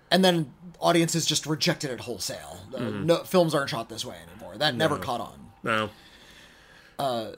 And 0.09 0.23
then 0.23 0.53
audiences 0.79 1.25
just 1.25 1.45
rejected 1.45 1.89
it 1.91 2.01
wholesale. 2.01 2.59
Uh, 2.73 2.77
Mm-hmm. 2.79 3.05
no, 3.07 3.17
films 3.23 3.53
aren't 3.55 3.69
shot 3.69 3.89
this 3.89 4.05
way 4.05 4.15
anymore. 4.31 4.57
That 4.57 4.75
never 4.75 4.97
caught 4.97 5.19
on. 5.21 5.46
No 5.67 5.89
Uh, 6.97 7.33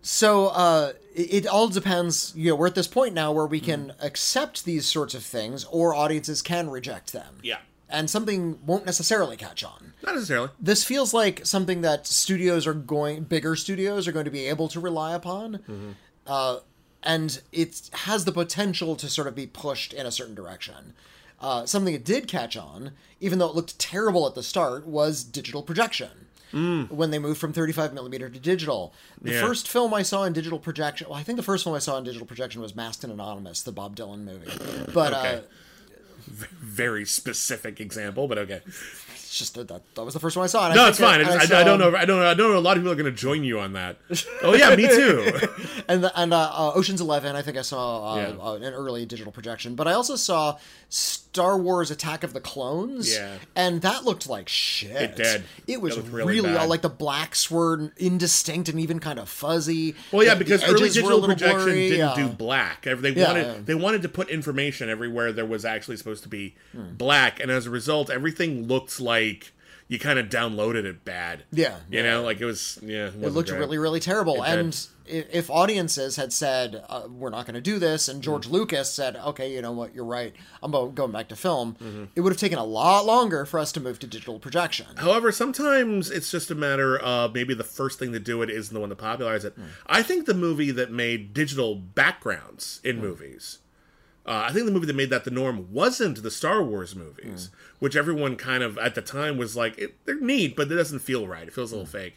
So 0.00 0.48
uh, 0.48 0.92
it, 1.14 1.34
it 1.44 1.46
all 1.46 1.68
depends. 1.68 2.32
You 2.36 2.50
know, 2.50 2.56
we're 2.56 2.66
at 2.66 2.74
this 2.74 2.88
point 2.88 3.14
now 3.14 3.30
where 3.30 3.46
we 3.46 3.60
can 3.60 3.88
Mm-hmm. 3.88 4.04
accept 4.06 4.64
these 4.64 4.84
sorts 4.86 5.14
of 5.14 5.22
things, 5.22 5.64
or 5.70 5.94
audiences 5.94 6.42
can 6.42 6.70
reject 6.70 7.12
them. 7.12 7.36
yeah 7.42 7.58
and 7.94 8.08
something 8.08 8.58
won't 8.64 8.86
necessarily 8.86 9.36
catch 9.36 9.62
on. 9.62 9.92
Not 10.02 10.14
necessarily. 10.14 10.48
This 10.58 10.82
feels 10.82 11.12
like 11.12 11.44
something 11.44 11.82
that 11.82 12.06
studios 12.06 12.66
are 12.66 12.72
going, 12.72 13.24
bigger 13.24 13.54
studios 13.54 14.08
are 14.08 14.12
going 14.12 14.24
to 14.24 14.30
be 14.30 14.46
able 14.46 14.66
to 14.68 14.80
rely 14.80 15.12
upon. 15.14 15.56
Mm-hmm. 15.58 15.90
Uh, 16.26 16.60
and 17.02 17.42
it 17.52 17.90
has 17.92 18.24
the 18.24 18.32
potential 18.32 18.96
to 18.96 19.10
sort 19.10 19.28
of 19.28 19.34
be 19.34 19.46
pushed 19.46 19.92
in 19.92 20.06
a 20.06 20.10
certain 20.10 20.34
direction. 20.34 20.94
Uh, 21.38 21.66
something 21.66 21.92
it 21.94 22.02
did 22.02 22.26
catch 22.28 22.56
on, 22.56 22.92
even 23.20 23.38
though 23.38 23.50
it 23.50 23.54
looked 23.54 23.78
terrible 23.78 24.26
at 24.26 24.34
the 24.34 24.42
start, 24.42 24.86
was 24.86 25.22
digital 25.22 25.62
projection. 25.62 26.28
When 26.52 27.10
they 27.10 27.18
moved 27.18 27.40
from 27.40 27.52
35 27.52 27.94
millimeter 27.94 28.28
to 28.28 28.38
digital, 28.38 28.92
the 29.20 29.32
Yeah. 29.32 29.40
first 29.40 29.68
film 29.68 29.94
I 29.94 30.02
saw 30.02 30.24
in 30.24 30.32
digital 30.32 30.58
projection, 30.58 31.08
well, 31.08 31.18
I 31.18 31.22
think 31.22 31.36
the 31.36 31.42
first 31.42 31.64
film 31.64 31.74
I 31.74 31.78
saw 31.78 31.96
in 31.98 32.04
digital 32.04 32.26
projection 32.26 32.60
was 32.60 32.74
Masked 32.76 33.04
and 33.04 33.12
Anonymous, 33.12 33.62
the 33.62 33.72
Bob 33.72 33.96
Dylan 33.96 34.24
movie. 34.24 34.50
But 34.92 35.14
Okay. 35.14 35.34
uh, 35.36 35.40
Very 36.62 37.04
specific 37.04 37.80
example, 37.80 38.28
but 38.28 38.38
okay. 38.38 38.60
it's 38.66 39.36
just 39.38 39.54
that 39.54 39.68
that 39.68 40.04
was 40.04 40.14
the 40.14 40.20
first 40.20 40.36
one 40.36 40.44
I 40.44 40.46
saw. 40.46 40.66
and 40.66 40.74
No, 40.76 40.86
it's 40.88 40.98
fine. 41.00 41.20
and 41.20 41.28
I, 41.28 41.34
I, 41.36 41.46
saw- 41.46 41.64
don't 41.64 41.78
know. 41.80 41.96
I 41.96 42.04
don't 42.04 42.20
know. 42.20 42.26
I 42.26 42.34
don't 42.34 42.52
know. 42.52 42.58
A 42.58 42.60
lot 42.60 42.76
of 42.76 42.82
people 42.82 42.92
are 42.92 42.96
going 43.02 43.12
to 43.12 43.18
join 43.18 43.42
you 43.44 43.58
on 43.58 43.72
that. 43.72 43.96
Oh 44.42 44.54
yeah, 44.54 44.74
me 44.76 44.86
too. 44.86 45.32
and 45.88 46.04
the, 46.04 46.12
and 46.18 46.32
uh, 46.32 46.50
uh, 46.52 46.72
Ocean's 46.74 47.00
Eleven. 47.00 47.34
I 47.34 47.42
think 47.42 47.56
I 47.56 47.62
saw 47.62 48.12
uh, 48.12 48.16
Yeah. 48.16 48.28
uh, 48.40 48.52
an 48.54 48.62
early 48.74 49.04
digital 49.04 49.32
projection, 49.32 49.74
but 49.74 49.88
I 49.88 49.92
also 49.94 50.14
saw 50.16 50.58
Star 51.32 51.56
Wars: 51.56 51.90
Attack 51.90 52.24
of 52.24 52.34
the 52.34 52.40
Clones. 52.40 53.10
Yeah. 53.14 53.36
and 53.56 53.80
that 53.80 54.04
looked 54.04 54.28
like 54.28 54.50
shit. 54.50 54.90
It 54.90 55.16
did. 55.16 55.44
It 55.66 55.80
was 55.80 55.96
It 55.96 56.04
really, 56.10 56.40
really 56.40 56.54
all 56.56 56.68
like 56.68 56.82
the 56.82 56.90
blacks 56.90 57.50
were 57.50 57.90
indistinct 57.96 58.68
and 58.68 58.78
even 58.78 58.98
kind 58.98 59.18
of 59.18 59.30
fuzzy. 59.30 59.94
Well, 60.12 60.26
yeah, 60.26 60.34
because 60.34 60.62
early 60.62 60.84
edges 60.88 61.02
were 61.02 61.08
a 61.12 61.14
digital 61.14 61.24
projection 61.24 61.58
blurry, 61.64 61.88
didn't 61.88 61.98
yeah. 61.98 62.14
do 62.14 62.28
black. 62.28 62.82
They 62.82 63.10
Yeah, 63.12 63.26
wanted 63.28 63.46
yeah. 63.46 63.54
they 63.64 63.74
wanted 63.74 64.02
to 64.02 64.10
put 64.10 64.28
information 64.28 64.90
everywhere 64.90 65.32
there 65.32 65.46
was 65.46 65.64
actually 65.64 65.96
supposed 65.96 66.22
to 66.24 66.28
be 66.28 66.54
Hmm. 66.72 66.96
black, 66.98 67.40
and 67.40 67.50
as 67.50 67.66
a 67.66 67.70
result, 67.70 68.10
everything 68.10 68.68
looked 68.68 69.00
like 69.00 69.52
you 69.88 69.98
kind 69.98 70.18
of 70.18 70.26
downloaded 70.28 70.84
it 70.84 71.04
bad. 71.04 71.44
Yeah, 71.52 71.76
you 71.90 71.98
yeah. 71.98 72.02
know, 72.02 72.22
like 72.22 72.40
it 72.40 72.44
was. 72.46 72.78
Yeah, 72.82 73.06
it, 73.08 73.14
It 73.22 73.30
looked 73.30 73.48
great. 73.50 73.58
really, 73.58 73.78
really 73.78 74.00
terrible. 74.00 74.42
It 74.42 74.48
and 74.58 74.86
i- 75.06 75.26
if 75.32 75.50
audiences 75.50 76.16
had 76.16 76.32
said, 76.32 76.82
uh, 76.88 77.02
"We're 77.10 77.28
not 77.30 77.44
going 77.46 77.54
to 77.54 77.60
do 77.60 77.78
this," 77.78 78.08
and 78.08 78.22
George 78.22 78.46
Mm. 78.48 78.52
Lucas 78.52 78.90
said, 78.90 79.16
"Okay, 79.16 79.52
you 79.52 79.60
know 79.60 79.72
what? 79.72 79.94
You're 79.94 80.04
right. 80.04 80.34
I'm 80.62 80.70
go- 80.70 80.88
going 80.88 81.12
back 81.12 81.28
to 81.28 81.36
film," 81.36 81.76
Mm-hmm. 81.82 82.04
it 82.14 82.20
would 82.22 82.32
have 82.32 82.40
taken 82.40 82.58
a 82.58 82.64
lot 82.64 83.04
longer 83.04 83.44
for 83.44 83.58
us 83.60 83.72
to 83.72 83.80
move 83.80 83.98
to 83.98 84.06
digital 84.06 84.38
projection. 84.38 84.86
However, 84.96 85.30
sometimes 85.32 86.10
it's 86.10 86.30
just 86.30 86.50
a 86.50 86.54
matter 86.54 86.96
of 86.98 87.34
maybe 87.34 87.52
the 87.54 87.64
first 87.64 87.98
thing 87.98 88.12
to 88.12 88.20
do 88.20 88.40
it 88.42 88.48
isn't 88.50 88.72
the 88.72 88.80
one 88.80 88.88
to 88.90 88.96
popularize 88.96 89.44
it. 89.44 89.54
I 89.86 90.02
think 90.02 90.26
the 90.26 90.34
movie 90.34 90.70
that 90.70 90.90
made 90.90 91.34
digital 91.34 91.74
backgrounds 91.74 92.80
in 92.84 92.96
Hmm. 92.96 93.02
movies, 93.02 93.58
uh, 94.26 94.46
I 94.48 94.52
think 94.52 94.66
the 94.66 94.72
movie 94.72 94.86
that 94.86 94.96
made 94.96 95.10
that 95.10 95.24
the 95.24 95.30
norm 95.30 95.72
wasn't 95.72 96.22
the 96.22 96.30
Star 96.30 96.62
Wars 96.62 96.94
movies, 96.94 97.46
Hmm. 97.50 97.56
which 97.80 97.96
everyone 97.96 98.36
kind 98.36 98.62
of 98.62 98.78
at 98.78 98.94
the 98.94 99.02
time 99.02 99.36
was 99.36 99.56
like, 99.56 99.76
it, 99.78 99.94
they're 100.04 100.20
neat, 100.20 100.54
but 100.56 100.70
it 100.70 100.74
doesn't 100.76 101.00
feel 101.00 101.26
right. 101.26 101.46
It 101.48 101.52
feels 101.54 101.72
a 101.72 101.76
little 101.76 101.86
Hmm. 101.86 101.96
fake. 101.98 102.14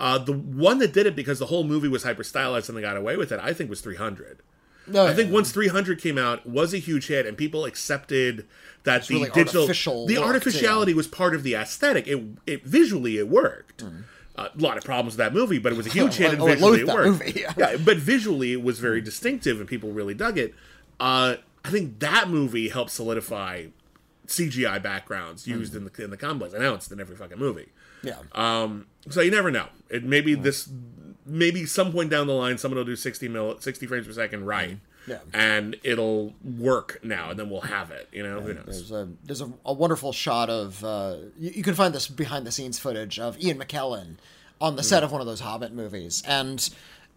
Uh, 0.00 0.16
the 0.18 0.32
one 0.32 0.78
that 0.78 0.92
did 0.92 1.06
it 1.06 1.16
because 1.16 1.38
the 1.40 1.46
whole 1.46 1.64
movie 1.64 1.88
was 1.88 2.04
hyper 2.04 2.22
stylized 2.22 2.68
and 2.68 2.78
they 2.78 2.82
got 2.82 2.96
away 2.96 3.16
with 3.16 3.32
it, 3.32 3.40
I 3.42 3.52
think, 3.52 3.68
was 3.68 3.80
300. 3.80 4.38
No, 4.86 5.06
I 5.06 5.12
think 5.12 5.30
once 5.32 5.50
300 5.52 6.00
came 6.00 6.16
out 6.16 6.46
was 6.46 6.72
a 6.72 6.78
huge 6.78 7.08
hit 7.08 7.26
and 7.26 7.36
people 7.36 7.64
accepted 7.66 8.46
that 8.84 9.06
the 9.06 9.16
really 9.16 9.30
digital 9.30 9.62
artificial 9.62 10.06
the 10.06 10.16
artificiality 10.16 10.94
was 10.94 11.06
part 11.06 11.34
of 11.34 11.42
the 11.42 11.54
aesthetic. 11.54 12.06
It 12.08 12.24
it 12.46 12.64
visually 12.64 13.18
it 13.18 13.28
worked. 13.28 13.82
Uh, 13.82 14.48
a 14.56 14.62
lot 14.62 14.78
of 14.78 14.84
problems 14.84 15.12
with 15.14 15.18
that 15.18 15.34
movie, 15.34 15.58
but 15.58 15.72
it 15.72 15.76
was 15.76 15.86
a 15.86 15.90
huge 15.90 16.14
hit 16.22 16.32
and 16.32 16.40
Oh, 16.40 16.46
visually 16.46 16.80
it 16.80 16.86
worked. 16.86 17.06
movie, 17.08 17.44
yeah. 17.58 17.76
but 17.84 17.96
visually 17.98 18.52
it 18.52 18.62
was 18.62 18.78
very 18.78 19.00
distinctive 19.02 19.58
and 19.60 19.68
people 19.68 19.90
really 19.90 20.14
dug 20.14 20.38
it. 20.38 20.54
Uh, 21.00 21.36
I 21.64 21.70
think 21.70 21.98
that 22.00 22.28
movie 22.28 22.68
helped 22.68 22.90
solidify 22.90 23.66
CGI 24.26 24.82
backgrounds 24.82 25.46
used 25.46 25.74
in 25.74 25.84
the 25.84 26.02
in 26.04 26.10
the 26.10 26.16
combos. 26.16 26.54
I 26.54 26.58
know 26.58 26.74
it's 26.74 26.90
in 26.90 27.00
every 27.00 27.16
fucking 27.16 27.38
movie. 27.38 27.68
yeah. 28.02 28.16
Um, 28.32 28.86
so 29.08 29.20
you 29.20 29.30
never 29.30 29.50
know. 29.50 29.66
It 29.88 30.04
maybe 30.04 30.34
this 30.34 30.68
maybe 31.24 31.66
some 31.66 31.92
point 31.92 32.10
down 32.10 32.26
the 32.26 32.32
line 32.34 32.58
someone 32.58 32.78
will 32.78 32.84
do 32.84 32.96
60 32.96 33.28
mil 33.28 33.58
60 33.60 33.86
frames 33.86 34.06
per 34.06 34.12
second 34.12 34.44
right. 34.46 34.78
Yeah. 35.06 35.18
And 35.32 35.76
it'll 35.82 36.34
work 36.44 37.00
now 37.02 37.30
and 37.30 37.38
then 37.38 37.48
we'll 37.48 37.62
have 37.62 37.90
it, 37.90 38.08
you 38.12 38.22
know, 38.22 38.40
who 38.40 38.52
knows. 38.52 38.64
There's 38.66 38.92
a 38.92 39.08
there's 39.24 39.40
a, 39.40 39.50
a 39.64 39.72
wonderful 39.72 40.12
shot 40.12 40.50
of 40.50 40.84
uh, 40.84 41.16
you, 41.38 41.50
you 41.56 41.62
can 41.62 41.74
find 41.74 41.94
this 41.94 42.08
behind 42.08 42.46
the 42.46 42.52
scenes 42.52 42.78
footage 42.78 43.18
of 43.18 43.38
Ian 43.42 43.58
McKellen 43.58 44.16
on 44.60 44.76
the 44.76 44.82
Hmm. 44.82 44.86
set 44.88 45.02
of 45.04 45.10
one 45.12 45.20
of 45.22 45.26
those 45.26 45.40
Hobbit 45.40 45.72
movies, 45.72 46.22
and 46.26 46.68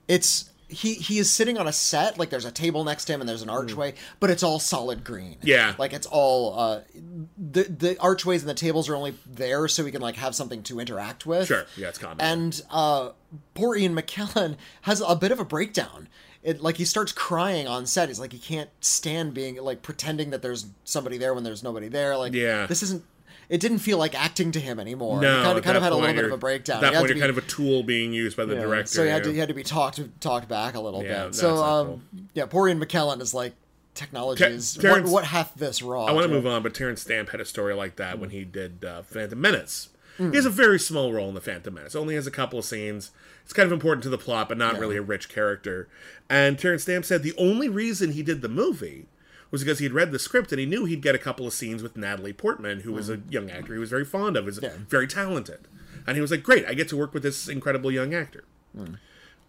it's 0.07 0.49
he 0.71 0.93
he 0.95 1.19
is 1.19 1.29
sitting 1.29 1.57
on 1.57 1.67
a 1.67 1.73
set 1.73 2.17
like 2.17 2.29
there's 2.29 2.45
a 2.45 2.51
table 2.51 2.83
next 2.83 3.05
to 3.05 3.13
him 3.13 3.19
and 3.21 3.29
there's 3.29 3.41
an 3.41 3.49
archway, 3.49 3.93
but 4.19 4.29
it's 4.29 4.41
all 4.43 4.59
solid 4.59 5.03
green. 5.03 5.33
Hmm. 5.41 5.47
Yeah. 5.47 5.75
like 5.77 5.93
it's 5.93 6.07
all 6.07 6.57
uh, 6.59 6.81
the 7.37 7.63
the 7.63 7.97
archways 7.99 8.41
and 8.41 8.49
the 8.49 8.53
tables 8.55 8.89
are 8.89 8.95
only 8.95 9.13
there 9.25 9.67
so 9.67 9.83
we 9.83 9.91
can 9.91 10.01
like 10.01 10.15
have 10.15 10.33
something 10.35 10.63
to 10.63 10.79
interact 10.79 11.25
with. 11.25 11.47
Sure. 11.47 11.65
Yeah, 11.77 11.89
it's 11.89 11.97
common. 11.97 12.21
And 12.21 12.61
uh, 12.71 13.11
poor 13.53 13.75
Ian 13.75 13.95
McKellen 13.95 14.55
has 14.83 15.01
a 15.05 15.15
bit 15.15 15.31
of 15.31 15.39
a 15.39 15.45
breakdown. 15.45 16.07
It 16.43 16.59
like 16.61 16.77
he 16.77 16.85
starts 16.85 17.11
crying 17.11 17.67
on 17.67 17.85
set. 17.85 18.07
He's 18.09 18.19
like 18.19 18.31
he 18.31 18.39
can't 18.39 18.69
stand 18.79 19.33
being 19.35 19.57
like 19.61 19.83
pretending 19.83 20.31
that 20.31 20.41
there's 20.41 20.65
somebody 20.83 21.19
there 21.19 21.35
when 21.35 21.43
there's 21.43 21.61
nobody 21.61 21.87
there. 21.87 22.17
Like 22.17 22.33
Yeah. 22.33 22.65
this 22.65 22.81
isn't. 22.81 23.03
It 23.51 23.59
didn't 23.59 23.79
feel 23.79 23.97
like 23.97 24.15
acting 24.15 24.51
to 24.53 24.59
him 24.61 24.79
anymore. 24.79 25.21
no, 25.21 25.37
he 25.39 25.43
kind 25.43 25.57
of, 25.57 25.63
kind 25.65 25.75
of 25.77 25.83
had 25.83 25.91
a 25.91 25.95
little 25.95 26.15
bit 26.15 26.23
of 26.23 26.31
a 26.31 26.37
breakdown. 26.37 26.77
At 26.77 26.93
that 26.93 26.97
point, 26.99 27.07
you're 27.09 27.15
be- 27.15 27.19
kind 27.19 27.29
of 27.29 27.37
a 27.37 27.41
tool 27.41 27.83
being 27.83 28.13
used 28.13 28.37
by 28.37 28.45
the 28.45 28.55
yeah, 28.55 28.61
director. 28.61 28.87
So 28.87 29.03
he 29.03 29.09
had 29.09 29.25
to 29.25 29.31
he 29.33 29.39
had 29.39 29.49
to 29.49 29.53
be 29.53 29.63
talked 29.63 29.99
talked 30.21 30.47
back 30.47 30.73
a 30.75 30.79
little 30.79 31.03
Yeah, 31.03 31.25
bit. 31.25 31.35
So 31.35 31.57
um, 31.57 31.59
awful. 31.61 32.01
yeah, 32.33 32.45
poor 32.45 32.69
Ian 32.69 32.79
McKellen 32.79 33.19
is 33.19 33.33
like 33.33 33.53
technology 33.93 34.45
is 34.45 34.75
Terrence- 34.75 35.03
what, 35.09 35.13
what 35.13 35.25
hath 35.25 35.53
this 35.55 35.81
wrought? 35.81 36.09
I 36.09 36.13
want 36.13 36.23
to 36.23 36.29
Yeah. 36.29 36.35
move 36.37 36.47
on, 36.47 36.63
but 36.63 36.73
Terrence 36.73 37.01
Stamp 37.01 37.29
had 37.31 37.41
a 37.41 37.45
story 37.45 37.73
like 37.73 37.97
that 37.97 38.19
when 38.19 38.29
he 38.29 38.45
did 38.45 38.85
uh, 38.85 39.01
Phantom 39.01 39.39
Menace. 39.39 39.89
Hmm. 40.17 40.29
He 40.29 40.37
has 40.37 40.45
a 40.45 40.49
very 40.49 40.79
small 40.79 41.11
role 41.11 41.27
in 41.27 41.35
the 41.35 41.41
Phantom 41.41 41.73
Menace. 41.73 41.93
Only 41.93 42.15
has 42.15 42.25
a 42.25 42.31
couple 42.31 42.57
of 42.57 42.63
scenes. 42.63 43.11
It's 43.43 43.51
kind 43.53 43.67
of 43.67 43.73
important 43.73 44.03
to 44.03 44.09
the 44.09 44.17
plot, 44.17 44.47
but 44.47 44.57
not 44.57 44.79
really 44.79 44.95
a 44.95 45.01
rich 45.01 45.27
character. 45.27 45.89
And 46.29 46.57
Terrence 46.57 46.83
Stamp 46.83 47.03
said 47.03 47.21
the 47.21 47.33
only 47.37 47.67
reason 47.67 48.11
he 48.13 48.23
did 48.23 48.41
the 48.41 48.47
movie 48.47 49.07
was 49.51 49.63
because 49.63 49.79
he'd 49.79 49.91
read 49.93 50.11
the 50.11 50.19
script 50.19 50.51
and 50.51 50.59
he 50.59 50.65
knew 50.65 50.85
he'd 50.85 51.01
get 51.01 51.13
a 51.13 51.19
couple 51.19 51.45
of 51.45 51.53
scenes 51.53 51.83
with 51.83 51.95
Natalie 51.97 52.33
Portman, 52.33 52.81
who 52.81 52.93
was 52.93 53.09
a 53.09 53.21
young 53.29 53.51
actor 53.51 53.73
he 53.73 53.79
was 53.79 53.89
very 53.89 54.05
fond 54.05 54.37
of, 54.37 54.47
is. 54.47 54.59
Yeah. 54.61 54.71
very 54.87 55.07
talented. 55.07 55.67
And 56.07 56.15
he 56.15 56.21
was 56.21 56.31
like, 56.31 56.41
"Great, 56.41 56.65
I 56.65 56.73
get 56.73 56.89
to 56.89 56.97
work 56.97 57.13
with 57.13 57.21
this 57.23 57.47
incredible 57.47 57.91
young 57.91 58.13
actor." 58.13 58.43
Hmm. 58.75 58.95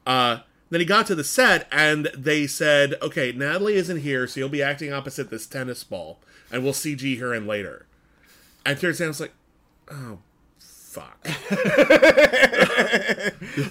Uh, 0.06 0.38
then 0.70 0.80
he 0.80 0.86
got 0.86 1.06
to 1.06 1.14
the 1.14 1.22
set 1.24 1.68
and 1.70 2.08
they 2.16 2.46
said, 2.46 2.94
okay, 3.02 3.30
Natalie 3.30 3.74
isn't 3.74 3.98
here, 3.98 4.26
so 4.26 4.40
you'll 4.40 4.48
be 4.48 4.62
acting 4.62 4.90
opposite 4.90 5.28
this 5.28 5.46
tennis 5.46 5.84
ball, 5.84 6.18
and 6.50 6.64
we'll 6.64 6.72
CG 6.72 7.20
her 7.20 7.34
in 7.34 7.46
later. 7.46 7.84
And 8.64 8.80
Terrence 8.80 8.96
Stamp's 8.96 9.20
like, 9.20 9.32
oh, 9.90 10.18
fuck. 10.58 11.18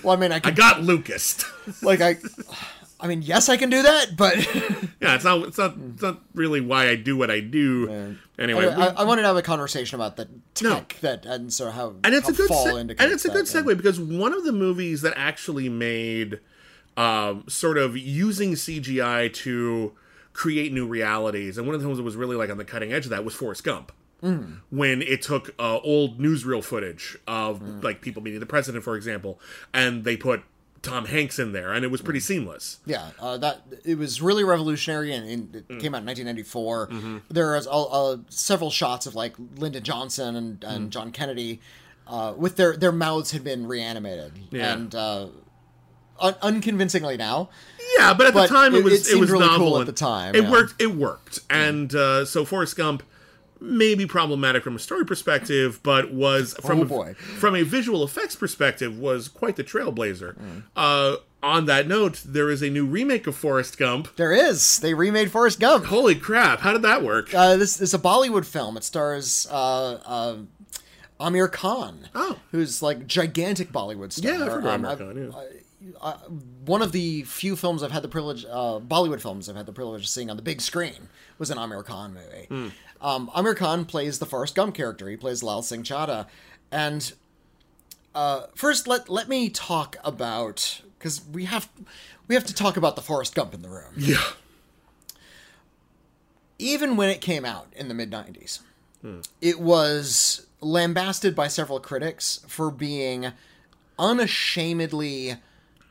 Well, 0.04 0.16
I 0.16 0.20
mean, 0.20 0.32
I 0.32 0.42
I 0.44 0.52
got 0.52 0.82
Lucas. 0.84 1.44
like 1.82 2.02
I. 2.02 2.18
I 3.02 3.08
mean, 3.08 3.22
yes, 3.24 3.50
I 3.50 3.58
can 3.58 3.70
do 3.72 3.82
that, 3.82 4.16
but 4.16 4.36
yeah, 5.02 5.16
it's 5.16 5.24
not, 5.24 5.48
it's 5.48 5.58
not, 5.58 5.76
it's 5.94 6.02
not 6.02 6.22
really 6.36 6.62
why 6.62 6.88
I 6.90 6.96
do 6.96 7.18
what 7.18 7.32
I 7.32 7.40
do. 7.40 8.16
Anyway, 8.38 8.68
I, 8.68 8.88
I 8.90 9.04
wanted 9.04 9.24
to 9.24 9.28
have 9.28 9.38
a 9.38 9.42
conversation 9.42 9.96
about 9.96 10.18
the 10.18 10.28
No. 10.62 10.76
tech 10.76 10.98
that 11.02 11.26
and 11.26 11.52
sort 11.52 11.70
of 11.70 11.76
how 11.76 11.96
and 12.04 12.14
it's 12.14 12.28
how 12.28 12.34
a 12.34 12.38
good 12.38 12.48
fall 12.48 12.66
se- 12.66 12.80
and 12.80 12.92
it's 13.12 13.26
a 13.26 13.30
good 13.30 13.46
segue 13.46 13.76
because 13.78 14.00
one 14.00 14.34
of 14.34 14.44
the 14.44 14.52
movies 14.52 15.02
that 15.02 15.14
actually 15.18 15.68
made 15.70 16.40
um, 16.98 17.44
sort 17.48 17.78
of 17.78 17.98
using 17.98 18.54
CGI 18.54 19.34
to 19.34 19.94
create 20.34 20.72
new 20.74 20.88
realities, 20.88 21.58
and 21.58 21.66
one 21.68 21.76
of 21.76 21.82
the 21.82 21.88
ones 21.88 21.98
that 21.98 22.04
was 22.04 22.16
really 22.16 22.36
like 22.36 22.50
on 22.50 22.58
the 22.58 22.66
cutting 22.66 22.94
edge 22.94 23.06
of 23.06 23.10
that 23.12 23.26
was 23.26 23.34
Forrest 23.34 23.64
Gump. 23.64 23.92
Mm. 24.24 24.60
When 24.70 25.02
it 25.02 25.24
took 25.24 25.50
uh, 25.58 25.80
old 25.80 26.20
newsreel 26.20 26.64
footage 26.64 27.18
of 27.28 27.60
Mm. 27.60 27.84
like 27.84 28.02
people 28.02 28.22
meeting 28.22 28.40
the 28.40 28.46
president, 28.46 28.84
for 28.84 28.96
example, 28.96 29.40
and 29.74 30.04
they 30.04 30.16
put 30.16 30.44
Tom 30.82 31.06
Hanks 31.06 31.38
in 31.38 31.52
there, 31.52 31.72
and 31.74 31.86
it 31.86 31.90
was 31.92 32.02
pretty 32.02 32.20
Mm. 32.20 32.24
seamless. 32.24 32.80
Yeah, 32.86 33.10
uh, 33.20 33.38
that 33.38 33.62
it 33.86 33.98
was 34.00 34.22
really 34.22 34.44
revolutionary, 34.44 35.14
and, 35.14 35.30
and 35.30 35.56
it 35.56 35.68
Mm. 35.68 35.80
came 35.82 35.94
out 35.94 36.00
in 36.00 36.06
1994. 36.06 36.88
Mm-hmm. 36.88 37.18
There 37.30 37.52
was 37.54 37.68
uh, 37.68 37.84
uh, 37.84 38.18
several 38.30 38.72
shots 38.72 39.06
of 39.06 39.14
like 39.14 39.36
Lyndon 39.58 39.84
Johnson 39.84 40.36
and, 40.36 40.60
Mm. 40.62 40.90
John 40.90 41.12
Kennedy 41.12 41.62
uh, 42.08 42.34
with 42.36 42.56
their 42.56 42.76
their 42.76 42.92
mouths 42.92 43.32
had 43.32 43.44
been 43.44 43.68
reanimated, 43.68 44.34
Yeah. 44.52 44.74
and 44.74 44.94
uh, 44.96 45.28
un- 46.20 46.36
unconvincingly 46.42 47.16
now. 47.18 47.50
Yeah, 47.98 48.14
but 48.14 48.28
at 48.28 48.34
But 48.34 48.44
the 48.44 48.54
time 48.54 48.74
it, 48.76 48.80
it- 48.80 48.84
was 48.84 49.10
it 49.10 49.16
it, 49.16 49.20
was 49.20 49.30
really 49.30 49.48
cool 49.48 49.58
novel 49.58 49.80
at 49.80 49.86
the 49.86 49.92
time, 49.94 50.36
It 50.36 50.44
yeah. 50.44 50.52
worked. 50.52 50.82
It 50.82 50.96
worked, 50.96 51.40
and 51.50 51.94
uh, 51.94 52.26
so 52.26 52.44
Forrest 52.46 52.76
Gump 52.76 53.04
may 53.62 53.94
be 53.96 54.06
problematic 54.08 54.64
from 54.64 54.76
a 54.76 54.80
story 54.80 55.06
perspective, 55.06 55.80
but 55.84 56.12
was 56.12 56.56
from 56.62 56.92
Oh, 56.92 57.04
a, 57.04 57.14
from 57.14 57.56
a 57.56 57.62
visual 57.64 58.04
effects 58.04 58.36
perspective 58.36 58.98
was 58.98 59.28
quite 59.28 59.56
the 59.56 59.64
trailblazer. 59.64 60.36
Mm. 60.38 60.64
Uh, 60.76 61.18
on 61.44 61.66
that 61.66 61.88
note, 61.88 62.22
there 62.26 62.50
is 62.50 62.62
a 62.62 62.70
new 62.70 62.86
remake 62.86 63.26
of 63.28 63.36
Forrest 63.36 63.78
Gump. 63.78 64.16
There 64.16 64.32
is 64.34 64.80
they 64.80 64.94
remade 64.94 65.32
Forrest 65.32 65.60
Gump. 65.60 65.86
Holy 65.86 66.16
crap! 66.16 66.60
How 66.60 66.74
did 66.74 66.82
that 66.84 67.04
work? 67.04 67.34
Uh, 67.34 67.56
this 67.58 67.80
is 67.82 67.94
a 67.94 68.00
Bollywood 68.00 68.46
film. 68.46 68.78
It 68.78 68.84
stars 68.84 69.48
uh, 69.52 69.94
uh, 70.06 70.38
Aamir 71.20 71.52
Khan, 71.52 72.10
Oh. 72.16 72.38
who's 72.52 72.82
like 72.82 73.08
gigantic 73.08 73.72
Bollywood 73.72 74.12
star. 74.12 74.32
Yeah, 74.34 74.46
I 74.46 74.50
forgot 74.50 74.80
Aamir 74.82 74.98
Khan, 74.98 75.32
yeah. 75.34 75.94
Uh, 76.00 76.14
one 76.66 76.84
of 76.84 76.92
the 76.92 77.24
few 77.24 77.56
films 77.56 77.82
I've 77.82 77.92
had 77.92 78.04
the 78.04 78.08
privilege, 78.08 78.46
uh, 78.46 78.80
Bollywood 78.80 79.20
films 79.20 79.50
I've 79.50 79.56
had 79.56 79.66
the 79.66 79.74
privilege 79.74 80.02
of 80.04 80.08
seeing 80.08 80.30
on 80.30 80.36
the 80.36 80.44
big 80.44 80.62
screen 80.62 81.10
was 81.40 81.50
an 81.50 81.58
Aamir 81.58 81.84
Khan 81.84 82.14
movie. 82.14 82.72
Um, 83.02 83.30
Aamir 83.36 83.56
Khan 83.56 83.86
plays 83.86 84.20
the 84.20 84.26
Forrest 84.28 84.54
Gump 84.56 84.76
character. 84.76 85.10
He 85.10 85.18
plays 85.18 85.42
Lal 85.42 85.62
Singh 85.64 85.84
Chaddha, 85.84 86.28
and 86.72 87.12
uh, 88.14 88.44
first 88.56 88.88
let 88.88 89.10
let 89.10 89.28
me 89.28 89.50
talk 89.50 89.96
about 90.04 90.82
because 91.00 91.22
we 91.32 91.46
have 91.46 91.68
we 92.28 92.36
have 92.36 92.46
to 92.46 92.54
talk 92.54 92.78
about 92.78 92.96
the 92.96 93.02
Forrest 93.02 93.34
Gump 93.36 93.54
in 93.54 93.62
the 93.64 93.70
room. 93.70 93.94
Yeah. 93.98 94.22
Even 96.60 96.96
when 96.96 97.10
it 97.10 97.22
came 97.22 97.44
out 97.44 97.68
in 97.76 97.88
the 97.88 97.94
mid 97.94 98.12
'90s, 98.12 98.60
it 99.42 99.60
was 99.60 100.46
lambasted 100.62 101.36
by 101.36 101.48
several 101.48 101.80
critics 101.80 102.42
for 102.48 102.70
being 102.70 103.32
unashamedly 103.98 105.38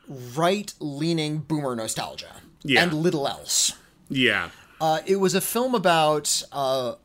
right 0.07 0.73
leaning 0.79 1.39
boomer 1.39 1.75
nostalgia 1.75 2.37
Yeah. 2.63 2.83
and 2.83 2.93
little 2.93 3.27
else. 3.27 3.73
Yeah. 4.09 4.49
Uh, 4.81 4.99
it 5.05 5.17
was 5.17 5.35
a 5.35 5.41
film 5.41 5.75
about 5.75 6.41
uh, 6.51 6.95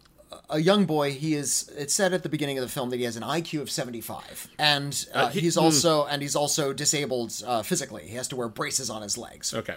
a 0.48 0.58
young 0.58 0.86
boy. 0.86 1.12
He 1.12 1.34
is. 1.34 1.70
It 1.76 1.90
said 1.90 2.14
at 2.14 2.22
the 2.22 2.28
beginning 2.30 2.56
of 2.58 2.62
the 2.62 2.70
film 2.70 2.88
that 2.90 2.96
he 2.96 3.02
has 3.04 3.16
an 3.16 3.22
IQ 3.22 3.60
of 3.60 3.70
seventy 3.70 4.00
five, 4.00 4.48
and 4.58 5.06
uh, 5.12 5.28
he- 5.28 5.40
he's 5.40 5.56
also 5.58 6.06
and 6.06 6.22
he's 6.22 6.34
also 6.34 6.72
disabled 6.72 7.42
uh, 7.46 7.62
physically. 7.62 8.08
He 8.08 8.16
has 8.16 8.28
to 8.28 8.36
wear 8.36 8.48
braces 8.48 8.88
on 8.88 9.02
his 9.02 9.18
legs 9.18 9.52
Okay. 9.52 9.76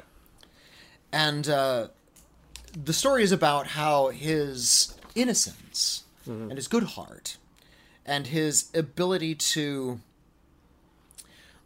and 1.12 1.50
uh, 1.50 1.88
the 2.86 2.93
story 2.93 3.24
is 3.24 3.32
about 3.34 3.68
how 3.68 4.10
his 4.10 4.93
innocence 5.16 6.04
and 6.26 6.54
his 6.54 6.68
good 6.68 6.84
heart 6.84 7.38
and 8.06 8.28
his 8.28 8.70
ability 8.76 9.34
to 9.36 10.00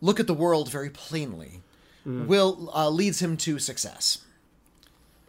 look 0.01 0.19
at 0.19 0.25
the 0.27 0.33
world 0.33 0.71
very 0.71 0.89
plainly 0.89 1.61
will 2.05 2.71
uh, 2.73 2.89
leads 2.89 3.21
him 3.21 3.37
to 3.37 3.59
success. 3.59 4.22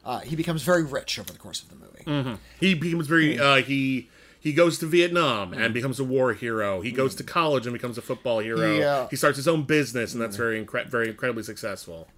Uh, 0.04 0.20
he 0.20 0.36
becomes 0.36 0.62
very 0.62 0.82
rich 0.84 1.18
over 1.18 1.32
the 1.32 1.38
course 1.38 1.62
of 1.62 1.68
the 1.70 1.76
movie. 1.76 2.38
He 2.60 2.74
becomes 2.74 3.06
very 3.06 3.38
uh 3.38 3.56
he 3.56 4.08
he 4.38 4.52
goes 4.52 4.78
to 4.80 4.86
Vietnam 4.86 5.54
and 5.54 5.72
becomes 5.72 5.98
a 5.98 6.04
war 6.04 6.34
hero. 6.34 6.82
He 6.82 6.90
goes 6.92 7.14
to 7.14 7.24
college 7.24 7.66
and 7.66 7.72
becomes 7.72 7.96
a 7.96 8.02
football 8.02 8.40
hero. 8.40 8.76
Yeah. 8.76 9.08
He 9.10 9.16
starts 9.16 9.36
his 9.36 9.48
own 9.48 9.62
business 9.62 10.12
and 10.12 10.20
that's 10.22 10.36
very 10.36 10.62
incre- 10.62 10.86
very 10.88 11.08
incredibly 11.08 11.42
successful. 11.42 12.08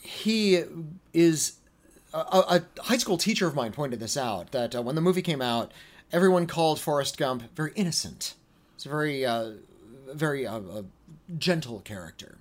he 0.00 0.62
is 1.12 1.54
a, 2.14 2.18
a 2.18 2.62
a 2.78 2.82
high 2.82 2.98
school 2.98 3.18
teacher 3.18 3.46
of 3.48 3.54
mine 3.56 3.72
pointed 3.72 3.98
this 4.00 4.16
out 4.16 4.52
that 4.52 4.74
uh, 4.76 4.82
when 4.82 4.94
the 4.94 5.00
movie 5.00 5.22
came 5.22 5.42
out, 5.42 5.72
everyone 6.12 6.46
called 6.46 6.78
Forrest 6.78 7.16
Gump 7.18 7.42
very 7.56 7.72
innocent. 7.74 8.34
It's 8.76 8.86
a 8.86 8.88
very, 8.88 9.24
uh, 9.24 9.52
very 10.12 10.46
uh, 10.46 10.58
uh, 10.58 10.82
gentle 11.38 11.80
character, 11.80 12.38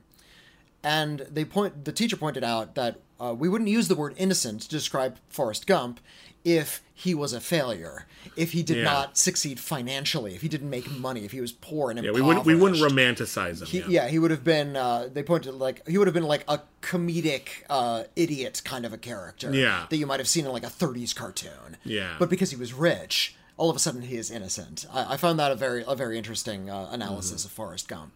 and 0.84 1.20
they 1.32 1.45
point. 1.45 1.86
The 1.86 1.91
teacher 1.91 2.18
pointed 2.18 2.43
out 2.43 2.76
that 2.76 2.99
uh, 3.22 3.34
we 3.34 3.47
wouldn't 3.47 3.69
use 3.69 3.88
the 3.88 3.95
word 3.95 4.13
innocent 4.17 4.61
to 4.63 4.69
describe 4.69 5.17
Forrest 5.30 5.67
Gump 5.67 5.99
if 6.43 6.82
he 6.93 7.13
was 7.13 7.34
a 7.34 7.39
failure, 7.39 8.07
if 8.36 8.51
he 8.53 8.63
did 8.63 8.78
Yeah. 8.78 8.84
not 8.84 9.17
succeed 9.17 9.59
financially, 9.59 10.34
if 10.34 10.41
he 10.41 10.47
didn't 10.49 10.69
make 10.72 10.89
money, 10.89 11.24
if 11.24 11.32
he 11.32 11.39
was 11.41 11.51
poor 11.51 11.91
and 11.91 12.03
Yeah, 12.03 12.11
we 12.11 12.22
wouldn't 12.22 12.45
we 12.47 12.55
wouldn't 12.55 12.82
romanticize 12.82 13.61
him. 13.61 13.67
He, 13.67 13.80
yeah. 13.80 13.86
yeah, 13.89 14.07
he 14.07 14.17
would 14.17 14.32
have 14.32 14.43
been. 14.43 14.76
Uh, 14.76 15.07
they 15.13 15.22
pointed 15.24 15.53
like 15.53 15.88
he 15.88 15.97
would 15.99 16.07
have 16.07 16.15
been 16.15 16.24
like 16.24 16.43
a 16.47 16.61
comedic 16.82 17.47
uh, 17.69 18.03
idiot 18.15 18.61
kind 18.65 18.86
of 18.86 18.93
a 18.93 18.97
character. 18.97 19.53
Yeah. 19.53 19.86
that 19.89 19.97
you 19.97 20.07
might 20.07 20.19
have 20.19 20.28
seen 20.28 20.45
in 20.45 20.51
like 20.51 20.63
a 20.63 20.67
'30s 20.67 21.15
cartoon. 21.15 21.78
Yeah. 21.84 22.15
but 22.19 22.30
because 22.30 22.49
he 22.49 22.57
was 22.57 22.74
rich, 22.74 23.36
all 23.57 23.69
of 23.69 23.76
a 23.76 23.80
sudden 23.80 24.01
he 24.03 24.17
is 24.17 24.32
innocent. 24.32 24.86
I, 24.91 25.13
I 25.13 25.17
found 25.17 25.38
that 25.39 25.51
a 25.51 25.55
very 25.55 25.84
a 25.88 25.95
very 25.95 26.17
interesting 26.17 26.69
uh, 26.69 26.89
analysis 26.91 27.45
of 27.45 27.51
Forrest 27.51 27.88
Gump. 27.88 28.13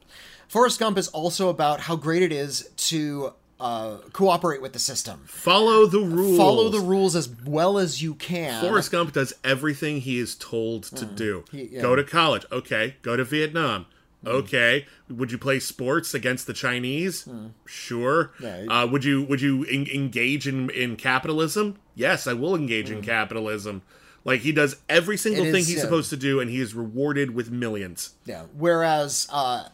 Forrest 0.48 0.80
Gump 0.80 0.98
is 0.98 1.08
also 1.10 1.50
about 1.50 1.82
how 1.82 1.96
great 1.96 2.22
it 2.24 2.32
is 2.32 2.70
to 2.78 3.34
uh, 3.60 3.98
cooperate 4.14 4.62
with 4.62 4.74
the 4.74 4.80
system, 4.80 5.24
Follow 5.28 5.86
the 5.86 6.00
rules. 6.02 6.38
follow 6.38 6.70
the 6.70 6.80
rules 6.80 7.16
as 7.16 7.30
well 7.46 7.78
as 7.78 8.02
you 8.02 8.14
can. 8.16 8.62
Forrest 8.62 8.92
Gump 8.92 9.14
does 9.14 9.34
everything 9.44 10.02
he 10.02 10.20
is 10.20 10.36
told 10.36 10.84
to 10.84 11.06
do. 11.06 11.44
Mm. 11.48 11.52
He- 11.52 11.64
yeah. 11.76 11.80
Mm. 11.80 11.82
Go 11.84 11.96
to 11.96 12.04
college. 12.04 12.46
Okay. 12.52 12.96
Go 13.02 13.16
to 13.16 13.24
Vietnam. 13.24 13.86
Okay. 14.28 14.88
Would 15.08 15.32
you 15.32 15.38
play 15.38 15.60
sports 15.60 16.16
against 16.16 16.48
the 16.48 16.54
Chinese? 16.54 17.30
Sure. 17.66 18.32
Mm. 18.40 18.66
Yeah, 18.68 18.82
uh, 18.82 18.88
would 18.88 19.04
you 19.04 19.24
Would 19.24 19.40
you 19.42 19.64
en- 19.66 19.88
engage 19.94 20.48
in 20.48 20.70
in 20.72 20.96
capitalism? 20.96 21.78
Yes, 21.94 22.26
I 22.28 22.34
will 22.34 22.56
engage 22.56 22.90
Mm. 22.90 22.98
in 22.98 23.02
capitalism. 23.04 23.84
Like 24.24 24.42
he 24.42 24.52
does 24.52 24.78
every 24.90 25.18
single 25.18 25.46
thing 25.46 25.58
he's 25.64 25.76
yeah. 25.76 25.82
supposed 25.82 26.10
to 26.10 26.18
do, 26.18 26.40
and 26.40 26.50
he 26.50 26.60
is 26.60 26.74
rewarded 26.74 27.36
with 27.36 27.52
millions. 27.52 28.16
Yeah. 28.26 28.46
Whereas 28.58 29.28
uh, 29.32 29.66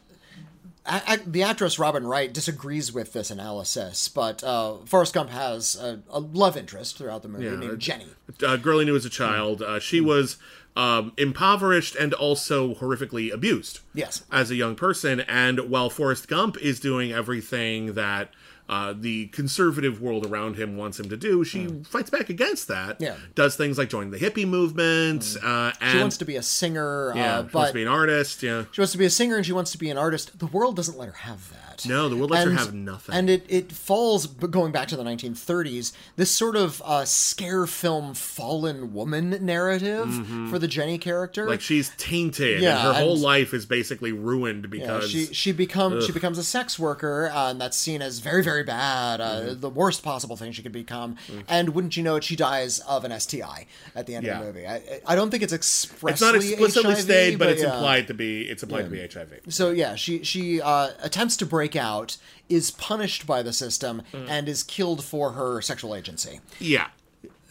the 1.26 1.44
actress 1.44 1.78
Robin 1.78 2.06
Wright 2.06 2.34
disagrees 2.34 2.92
with 2.92 3.14
this 3.14 3.30
analysis, 3.32 4.08
but 4.08 4.44
uh, 4.44 4.78
Forrest 4.86 5.14
Gump 5.14 5.30
has 5.30 5.76
a, 5.80 6.02
a 6.10 6.20
love 6.20 6.58
interest 6.58 6.98
throughout 6.98 7.22
the 7.22 7.28
movie 7.28 7.46
Yeah, 7.46 7.56
named 7.56 7.74
uh, 7.74 7.76
Jenny. 7.76 8.08
A 8.46 8.58
girl 8.58 8.80
he 8.80 8.86
knew 8.86 8.96
as 8.96 9.06
a 9.06 9.10
child. 9.10 9.62
Uh, 9.62 9.80
she 9.80 10.02
was 10.02 10.38
um, 10.76 11.14
impoverished 11.18 11.96
and 11.96 12.14
also 12.14 12.74
horrifically 12.76 13.32
abused. 13.32 13.80
Yes. 13.94 14.24
as 14.32 14.50
a 14.50 14.56
young 14.56 14.76
person. 14.76 15.20
And 15.22 15.70
while 15.70 15.90
Forrest 15.90 16.28
Gump 16.28 16.58
is 16.58 16.80
doing 16.80 17.12
everything 17.12 17.94
that 17.94 18.30
uh, 18.72 18.94
the 18.98 19.28
conservative 19.28 20.02
world 20.02 20.26
around 20.26 20.56
him 20.56 20.78
wants 20.78 20.98
him 21.00 21.10
to 21.10 21.18
do, 21.18 21.44
she 21.44 21.68
fights 21.84 22.10
back 22.10 22.30
against 22.30 22.70
that. 22.70 23.02
Yeah. 23.02 23.18
Does 23.36 23.56
things 23.58 23.78
like 23.78 23.90
join 23.90 24.10
the 24.12 24.18
hippie 24.18 24.48
movement. 24.48 25.38
Uh, 25.44 25.74
and 25.82 25.92
She 25.92 26.00
wants 26.00 26.18
to 26.18 26.26
be 26.26 26.38
a 26.38 26.42
singer, 26.42 27.12
yeah, 27.16 27.40
uh, 27.40 27.48
she 27.50 27.54
wants 27.56 27.72
to 27.72 27.76
be 27.76 27.82
an 27.84 27.88
artist. 27.90 28.42
Yeah. 28.42 28.64
she 28.72 28.80
wants 28.82 28.94
to 28.94 28.98
be 28.98 29.06
a 29.06 29.10
singer 29.10 29.36
and 29.36 29.46
she 29.46 29.52
wants 29.52 29.72
to 29.74 29.78
be 29.78 29.90
an 29.90 29.98
artist. 29.98 30.40
The 30.40 30.48
world 30.48 30.78
doesn't 30.78 30.98
let 30.98 31.08
her 31.08 31.14
have 31.14 31.52
that. 31.52 31.71
No, 31.86 32.10
the 32.10 32.16
world 32.16 32.32
lets 32.32 32.48
and, 32.48 32.58
have 32.58 32.74
nothing. 32.74 33.16
And 33.16 33.30
it, 33.30 33.46
it 33.50 33.72
falls, 33.72 34.28
going 34.28 34.72
back 34.72 34.88
to 34.90 34.96
the 34.96 35.04
1930s, 35.04 35.92
this 36.16 36.32
sort 36.32 36.56
of 36.56 36.82
uh, 36.86 37.06
scare 37.06 37.66
film 37.68 38.14
fallen 38.14 38.94
woman 38.94 39.38
narrative 39.46 40.10
for 40.50 40.60
the 40.60 40.68
Jenny 40.68 40.98
character. 40.98 41.42
Mm-hmm. 41.44 41.52
like 41.52 41.62
she's 41.62 41.92
tainted, 41.98 42.62
Yeah, 42.62 42.78
and 42.88 42.96
her 42.98 43.04
whole 43.04 43.18
life 43.18 43.54
is 43.54 43.66
basically 43.66 44.12
ruined 44.12 44.64
Yeah, 44.66 44.70
because 44.70 45.10
she 45.10 45.26
she 45.34 45.52
becomes 45.52 46.06
she 46.06 46.12
becomes 46.12 46.38
a 46.38 46.44
sex 46.44 46.78
worker, 46.80 47.30
uh, 47.34 47.52
and 47.52 47.60
that's 47.62 47.78
seen 47.78 48.02
as 48.02 48.20
very 48.20 48.44
very 48.44 48.64
bad, 48.64 49.22
uh, 49.22 49.32
Mm-hmm. 49.32 49.60
the 49.62 49.70
worst 49.70 50.04
possible 50.04 50.36
thing 50.36 50.52
she 50.52 50.62
could 50.62 50.72
become. 50.72 51.16
Mm. 51.28 51.44
And 51.48 51.70
wouldn't 51.70 51.98
you 51.98 52.04
know 52.04 52.16
it, 52.18 52.24
she 52.24 52.36
dies 52.36 52.80
of 52.80 53.06
an 53.06 53.18
STI 53.20 53.66
at 53.96 54.06
the 54.08 54.16
end 54.16 54.26
Yeah. 54.26 54.34
of 54.34 54.40
the 54.40 54.46
movie. 54.46 54.68
I, 54.68 55.02
I 55.08 55.16
don't 55.16 55.32
think 55.32 55.42
it's 55.44 55.54
expressly 55.54 56.12
it's 56.12 56.22
not 56.22 56.36
explicitly 56.36 56.92
HIV, 56.92 57.00
stated, 57.02 57.40
but, 57.40 57.50
it's 57.50 57.64
yeah. 57.64 57.74
implied 57.74 58.08
to 58.08 58.14
be. 58.14 58.42
It's 58.42 58.64
implied 58.64 58.84
to 58.84 58.90
be 58.90 59.00
HIV. 59.00 59.42
So 59.50 59.72
yeah, 59.72 59.96
she 59.96 60.24
she 60.24 60.62
uh, 60.62 60.90
attempts 61.02 61.38
to 61.38 61.46
break 61.46 61.71
out, 61.76 62.18
is 62.50 62.72
punished 62.72 63.26
by 63.28 63.42
the 63.42 63.54
system, 63.54 64.02
Mm. 64.14 64.30
and 64.30 64.50
is 64.50 64.64
killed 64.64 65.04
for 65.04 65.32
her 65.34 65.62
sexual 65.62 65.96
agency. 65.96 66.40
Yeah. 66.60 66.88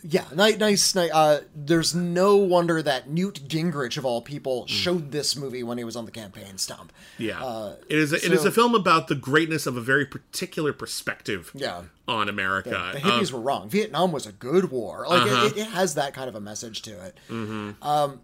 Yeah, 0.03 0.25
nice, 0.35 0.57
nice. 0.59 0.95
ni- 0.95 1.11
Uh, 1.11 1.41
there's 1.55 1.95
no 1.95 2.35
wonder 2.37 2.81
that 2.81 3.11
Newt 3.11 3.47
Gingrich 3.47 3.99
of 3.99 4.07
all 4.07 4.23
people 4.23 4.67
showed 4.67 5.13
this 5.13 5.37
movie 5.37 5.63
when 5.63 5.77
he 5.77 5.85
was 5.85 5.95
on 5.95 6.07
the 6.07 6.11
campaign 6.11 6.57
stump. 6.57 6.91
Yeah, 7.19 7.75
it 7.87 7.99
is. 7.99 8.11
A, 8.15 8.17
it 8.17 8.33
is 8.33 8.47
Uh, 8.47 8.49
a 8.49 8.51
film 8.51 8.75
about 8.75 9.09
the 9.09 9.15
greatness 9.15 9.67
of 9.67 9.77
a 9.77 9.81
very 9.83 10.07
particular 10.07 10.73
perspective. 10.73 11.51
Yeah. 11.55 11.83
on 12.09 12.29
America. 12.29 12.91
The 12.95 12.99
hippies 13.01 13.29
Um, 13.29 13.35
were 13.35 13.41
wrong. 13.41 13.69
Vietnam 13.69 14.11
was 14.11 14.27
a 14.27 14.33
good 14.33 14.71
war. 14.73 15.07
Like 15.09 15.23
Uh-huh. 15.31 15.47
it, 15.47 15.57
it 15.59 15.67
has 15.69 15.95
that 15.95 16.13
kind 16.13 16.29
of 16.29 16.35
a 16.35 16.41
message 16.41 16.83
to 16.83 16.91
it. 16.91 17.17
Mm-hmm. 17.31 17.87
Um, 17.87 18.21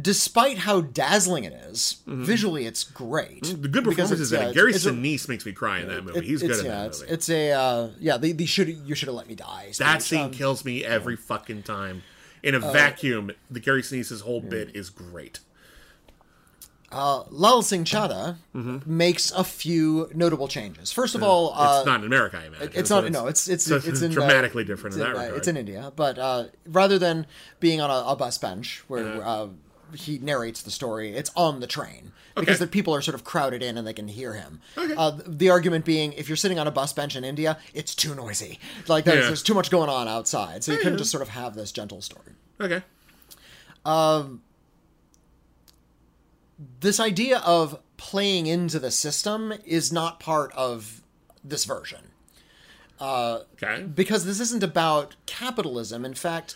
despite 0.00 0.58
how 0.58 0.80
dazzling 0.80 1.44
it 1.44 1.52
is, 1.52 1.98
visually 2.06 2.66
it's 2.66 2.84
great. 2.84 3.42
Mm-hmm. 3.42 3.62
the 3.62 3.68
good 3.68 3.84
performances 3.84 4.32
in 4.32 4.40
yeah, 4.40 4.48
it. 4.48 4.54
Gary 4.54 4.70
it's- 4.70 4.86
it's 4.86 4.96
Sinise 4.96 5.28
makes 5.28 5.44
me 5.44 5.52
cry 5.52 5.80
in 5.80 5.88
that 5.88 6.04
movie. 6.04 6.18
it- 6.18 6.24
He's 6.24 6.40
good 6.40 6.50
it's, 6.52 6.60
in 6.60 6.66
yeah, 6.66 6.72
that 6.82 6.86
it's, 6.86 7.00
movie. 7.00 7.12
it's 7.12 7.28
a 7.30 7.50
uh, 7.52 7.88
yeah. 8.00 8.16
The, 8.16 8.32
the 8.32 8.46
should 8.46 8.68
you 8.68 8.94
should 8.94 9.08
have 9.08 9.16
let 9.16 9.28
me 9.28 9.34
die. 9.34 9.72
that 9.78 10.02
scene 10.02 10.26
Um, 10.26 10.30
kills 10.30 10.64
me 10.64 10.84
every 10.84 11.16
fucking 11.16 11.62
time. 11.64 12.02
In 12.42 12.54
a 12.54 12.58
uh, 12.66 12.72
vacuum, 12.72 13.30
the 13.50 13.60
Gary 13.60 13.82
Sinise's 13.82 14.22
whole 14.22 14.40
bit 14.40 14.74
is 14.74 14.90
great. 14.90 15.40
Lal 16.94 17.62
Singh 17.62 17.84
Chaddha 17.84 18.36
makes 18.86 19.30
a 19.30 19.44
few 19.44 20.10
notable 20.14 20.46
changes. 20.48 20.92
First 20.92 21.14
of 21.14 21.22
all, 21.22 21.52
uh, 21.54 21.56
Mm-hmm. 21.56 21.78
it's 21.78 21.86
not 21.86 22.00
in 22.00 22.06
America, 22.06 22.38
I 22.42 22.46
imagine. 22.48 22.70
It's 22.74 22.88
so 22.90 23.00
not. 23.00 23.12
no, 23.12 23.26
it's 23.28 23.48
it's 23.48 23.64
so 23.64 23.76
it's, 23.76 24.02
in 24.02 24.10
uh, 24.10 24.14
dramatically 24.14 24.64
different 24.64 24.96
it's 24.96 25.02
in 25.02 25.06
in, 25.08 25.12
that 25.14 25.18
uh, 25.18 25.22
regard. 25.22 25.38
It's 25.38 25.48
in 25.48 25.56
India, 25.56 25.92
but 25.96 26.18
uh, 26.18 26.44
rather 26.66 26.98
than 26.98 27.26
being 27.60 27.80
on 27.80 27.88
a, 27.90 28.10
a 28.10 28.16
bus 28.16 28.36
bench 28.38 28.82
where 28.88 29.06
Uh-huh. 29.22 29.44
uh, 29.44 29.48
he 29.94 30.18
narrates 30.18 30.62
the 30.62 30.70
story, 30.70 31.14
it's 31.14 31.30
on 31.36 31.60
the 31.60 31.66
train 31.66 32.12
because 32.34 32.56
Okay. 32.56 32.64
the 32.64 32.70
people 32.70 32.94
are 32.94 33.02
sort 33.02 33.14
of 33.14 33.24
crowded 33.24 33.62
in 33.62 33.76
and 33.78 33.86
they 33.86 33.92
can 33.92 34.08
hear 34.08 34.34
him. 34.34 34.60
Okay. 34.78 34.94
Uh, 34.96 35.12
the 35.26 35.50
argument 35.50 35.84
being, 35.84 36.12
if 36.14 36.28
you're 36.28 36.36
sitting 36.36 36.58
on 36.58 36.66
a 36.66 36.70
bus 36.70 36.92
bench 36.92 37.14
in 37.16 37.24
India, 37.24 37.58
it's 37.74 37.94
too 37.94 38.14
noisy. 38.14 38.58
Like 38.88 39.04
there's, 39.04 39.20
Yeah. 39.20 39.26
there's 39.28 39.42
too 39.42 39.54
much 39.54 39.70
going 39.70 39.88
on 39.90 40.08
outside, 40.08 40.64
so 40.64 40.72
you 40.72 40.78
couldn't 40.78 40.98
just 40.98 41.10
sort 41.10 41.22
of 41.22 41.28
have 41.30 41.54
this 41.54 41.72
gentle 41.72 42.00
story. 42.00 42.32
okay. 42.60 42.82
Um, 43.84 44.42
This 46.80 47.00
idea 47.00 47.38
of 47.38 47.80
playing 47.96 48.46
into 48.46 48.78
the 48.78 48.90
system 48.90 49.52
is 49.64 49.92
not 49.92 50.20
part 50.20 50.52
of 50.52 51.02
this 51.42 51.64
version. 51.64 52.08
Okay. 53.00 53.82
because 53.82 54.24
this 54.26 54.38
isn't 54.38 54.62
about 54.62 55.16
capitalism. 55.26 56.04
In 56.04 56.14
fact, 56.14 56.54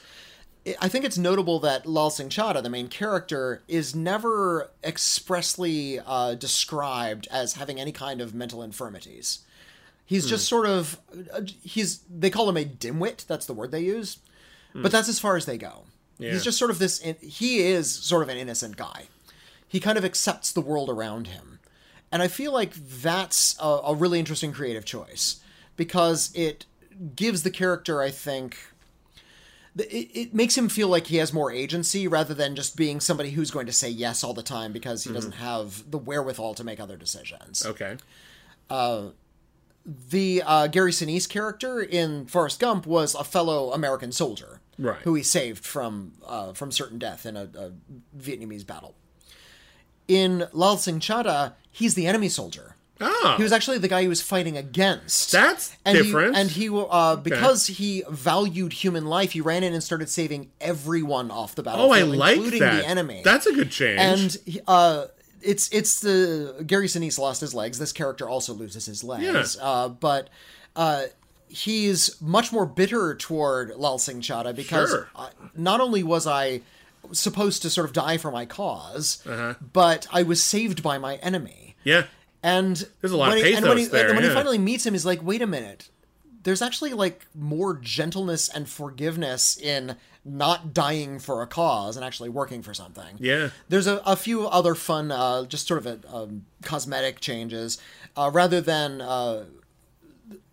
I 0.80 0.88
think 0.88 1.04
it's 1.04 1.16
notable 1.18 1.60
that 1.60 1.86
Lal 1.86 2.10
Singh 2.10 2.28
Chaddha, 2.28 2.62
the 2.62 2.70
main 2.70 2.88
character, 2.88 3.62
is 3.68 3.94
never 3.94 4.70
expressly 4.82 6.00
uh, 6.04 6.34
described 6.34 7.28
as 7.30 7.54
having 7.54 7.78
any 7.80 7.92
kind 7.92 8.20
of 8.20 8.34
mental 8.34 8.62
infirmities. 8.62 9.40
He's 10.04 10.24
Hmm. 10.24 10.30
just 10.30 10.48
sort 10.48 10.66
of 10.66 10.98
uh, 11.32 11.42
he's 11.62 12.00
they 12.10 12.30
call 12.30 12.48
him 12.48 12.56
a 12.56 12.64
dimwit. 12.64 13.26
That's 13.26 13.46
the 13.46 13.52
word 13.54 13.70
they 13.70 13.82
use, 13.82 14.18
Hmm. 14.72 14.82
but 14.82 14.92
that's 14.92 15.08
as 15.08 15.18
far 15.18 15.36
as 15.36 15.46
they 15.46 15.56
go. 15.58 15.84
Yeah. 16.18 16.32
He's 16.32 16.44
just 16.44 16.58
sort 16.58 16.70
of 16.70 16.78
this. 16.78 17.00
He 17.20 17.60
is 17.60 17.92
sort 17.92 18.22
of 18.22 18.28
an 18.28 18.36
innocent 18.38 18.76
guy. 18.76 19.04
He 19.68 19.80
kind 19.80 19.98
of 19.98 20.04
accepts 20.04 20.52
the 20.52 20.60
world 20.60 20.88
around 20.88 21.26
him, 21.28 21.58
and 22.12 22.22
I 22.22 22.28
feel 22.28 22.52
like 22.52 22.72
that's 22.74 23.56
a, 23.60 23.66
a 23.66 23.94
really 23.94 24.18
interesting 24.18 24.52
creative 24.52 24.84
choice 24.84 25.40
because 25.76 26.30
it 26.34 26.66
gives 27.14 27.42
the 27.42 27.50
character, 27.50 28.00
I 28.00 28.10
think, 28.10 28.56
it, 29.78 30.10
it 30.14 30.34
makes 30.34 30.56
him 30.56 30.68
feel 30.68 30.88
like 30.88 31.06
he 31.06 31.16
has 31.16 31.32
more 31.32 31.52
agency 31.52 32.08
rather 32.08 32.34
than 32.34 32.56
just 32.56 32.76
being 32.76 33.00
somebody 33.00 33.30
who's 33.30 33.50
going 33.50 33.66
to 33.66 33.72
say 33.72 33.88
yes 33.88 34.24
all 34.24 34.34
the 34.34 34.42
time 34.42 34.72
because 34.72 35.04
he 35.04 35.12
doesn't 35.12 35.32
have 35.32 35.90
the 35.90 35.98
wherewithal 35.98 36.54
to 36.54 36.64
make 36.64 36.80
other 36.80 36.96
decisions. 36.96 37.64
Okay. 37.64 37.96
The 40.08 40.42
uh, 40.44 40.66
Gary 40.66 40.90
Sinise 40.90 41.28
character 41.28 41.80
in 41.80 42.26
Forrest 42.26 42.58
Gump 42.58 42.86
was 42.86 43.14
a 43.14 43.22
fellow 43.22 43.72
American 43.72 44.10
soldier, 44.10 44.60
Right. 44.78 45.00
Who 45.02 45.14
he 45.14 45.22
saved 45.22 45.64
from 45.64 46.12
uh, 46.26 46.52
from 46.52 46.70
certain 46.70 46.98
death 46.98 47.24
in 47.24 47.36
a, 47.36 47.48
a 47.56 47.72
Vietnamese 48.18 48.66
battle. 48.66 48.94
In 50.06 50.46
Lal 50.52 50.76
Singh 50.76 51.00
Chaddha, 51.00 51.54
he's 51.70 51.94
the 51.94 52.06
enemy 52.06 52.28
soldier. 52.28 52.75
Oh, 53.00 53.34
He 53.36 53.42
was 53.42 53.52
actually 53.52 53.78
the 53.78 53.88
guy 53.88 54.02
he 54.02 54.08
was 54.08 54.22
fighting 54.22 54.56
against. 54.56 55.30
that's 55.32 55.76
and 55.84 55.98
different. 55.98 56.34
He, 56.34 56.40
and 56.40 56.50
he, 56.50 56.68
uh, 56.90 57.16
because 57.16 57.66
he 57.66 58.02
valued 58.08 58.72
human 58.72 59.04
life, 59.06 59.32
he 59.32 59.40
ran 59.42 59.62
in 59.62 59.74
and 59.74 59.82
started 59.82 60.08
saving 60.08 60.50
everyone 60.60 61.30
off 61.30 61.54
the 61.54 61.62
oh, 61.62 61.64
battlefield, 61.64 62.14
I 62.14 62.16
like 62.16 62.34
including 62.36 62.60
that. 62.60 62.76
the 62.82 62.88
enemy. 62.88 63.20
That's 63.24 63.46
a 63.46 63.52
good 63.52 63.70
change. 63.70 64.00
and 64.00 64.36
he- 64.46 64.60
uh, 64.66 65.06
it's 65.42 65.68
it's 65.72 66.00
the 66.00 66.64
Gary 66.66 66.86
Sinise 66.88 67.18
lost 67.18 67.40
his 67.42 67.54
legs. 67.54 67.78
This 67.78 67.92
character 67.92 68.28
also 68.28 68.54
loses 68.54 68.86
his 68.86 69.04
legs, 69.04 69.56
Yeah. 69.60 69.64
uh, 69.68 69.88
but 69.90 70.30
uh, 70.74 71.04
he's 71.48 72.20
much 72.20 72.52
more 72.52 72.66
bitter 72.66 73.14
toward 73.14 73.76
Lal 73.76 73.98
Singh 73.98 74.20
Chaddha 74.22 74.54
because 74.56 74.90
Sure. 74.90 75.08
uh, 75.14 75.28
not 75.54 75.80
only 75.80 76.02
was 76.02 76.26
I 76.26 76.62
supposed 77.12 77.62
to 77.62 77.70
sort 77.70 77.86
of 77.86 77.92
die 77.92 78.16
for 78.16 78.30
my 78.32 78.46
cause, 78.46 79.22
Uh-huh. 79.26 79.54
but 79.72 80.06
I 80.12 80.22
was 80.24 80.42
saved 80.42 80.82
by 80.82 80.98
my 80.98 81.16
enemy. 81.16 81.76
yeah, 81.84 82.04
And 82.46 82.76
There's 83.00 83.12
a 83.12 83.16
lot 83.16 83.30
when 83.30 83.38
of 83.38 83.44
he, 83.44 83.54
and 83.54 83.66
when, 83.66 83.76
he, 83.76 83.86
there, 83.86 84.06
and 84.06 84.14
when 84.14 84.22
he 84.22 84.30
finally 84.30 84.56
meets 84.56 84.86
him, 84.86 84.94
he's 84.94 85.04
like, 85.04 85.20
"Wait 85.20 85.42
a 85.42 85.48
minute, 85.48 85.90
there's 86.44 86.62
actually 86.62 86.92
like 86.92 87.26
more 87.34 87.74
gentleness 87.74 88.48
and 88.48 88.68
forgiveness 88.68 89.56
in 89.58 89.96
not 90.24 90.72
dying 90.72 91.18
for 91.18 91.42
a 91.42 91.48
cause 91.48 91.96
and 91.96 92.04
actually 92.04 92.28
working 92.28 92.62
for 92.62 92.72
something." 92.72 93.16
Yeah. 93.18 93.50
There's 93.68 93.88
a, 93.88 94.00
a 94.06 94.14
few 94.14 94.46
other 94.46 94.76
fun, 94.76 95.10
uh, 95.10 95.46
just 95.46 95.66
sort 95.66 95.84
of 95.84 96.04
a, 96.04 96.14
um, 96.16 96.46
cosmetic 96.62 97.18
changes, 97.18 97.78
uh, 98.16 98.30
rather 98.32 98.60
than. 98.60 99.00
Uh, 99.00 99.46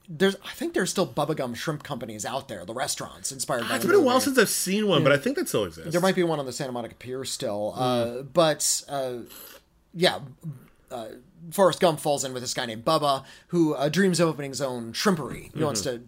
there's, 0.10 0.36
I 0.44 0.52
think 0.54 0.74
there's 0.74 0.90
still 0.90 1.08
bubblegum 1.08 1.56
shrimp 1.56 1.84
companies 1.84 2.26
out 2.26 2.48
there, 2.48 2.66
the 2.66 2.74
restaurants 2.74 3.32
inspired 3.32 3.70
by. 3.70 3.76
it's 3.76 3.86
been 3.86 3.96
a 3.96 4.02
while 4.02 4.20
since 4.20 4.38
I've 4.38 4.50
seen 4.50 4.88
one, 4.88 5.04
but 5.04 5.12
I 5.12 5.18
think 5.18 5.38
that 5.38 5.48
still 5.48 5.64
exists. 5.64 5.92
There 5.92 6.02
might 6.02 6.16
be 6.16 6.24
one 6.24 6.40
on 6.40 6.46
the 6.46 6.52
Santa 6.52 6.72
Monica 6.72 6.96
Pier 6.96 7.24
still, 7.24 7.74
uh, 7.76 8.24
but 8.24 8.84
uh, 8.90 9.20
yeah, 9.94 10.20
uh, 10.92 11.08
Forrest 11.52 11.80
Gump 11.80 12.00
falls 12.00 12.24
in 12.24 12.34
with 12.34 12.42
this 12.44 12.54
guy 12.54 12.66
named 12.66 12.86
Bubba 12.86 13.24
who 13.48 13.74
uh, 13.74 13.90
dreams 13.90 14.20
of 14.20 14.30
opening 14.30 14.52
his 14.52 14.62
own 14.62 14.94
shrimpery. 14.94 15.52
He 15.56 15.64
wants 15.64 15.82
to 15.82 16.02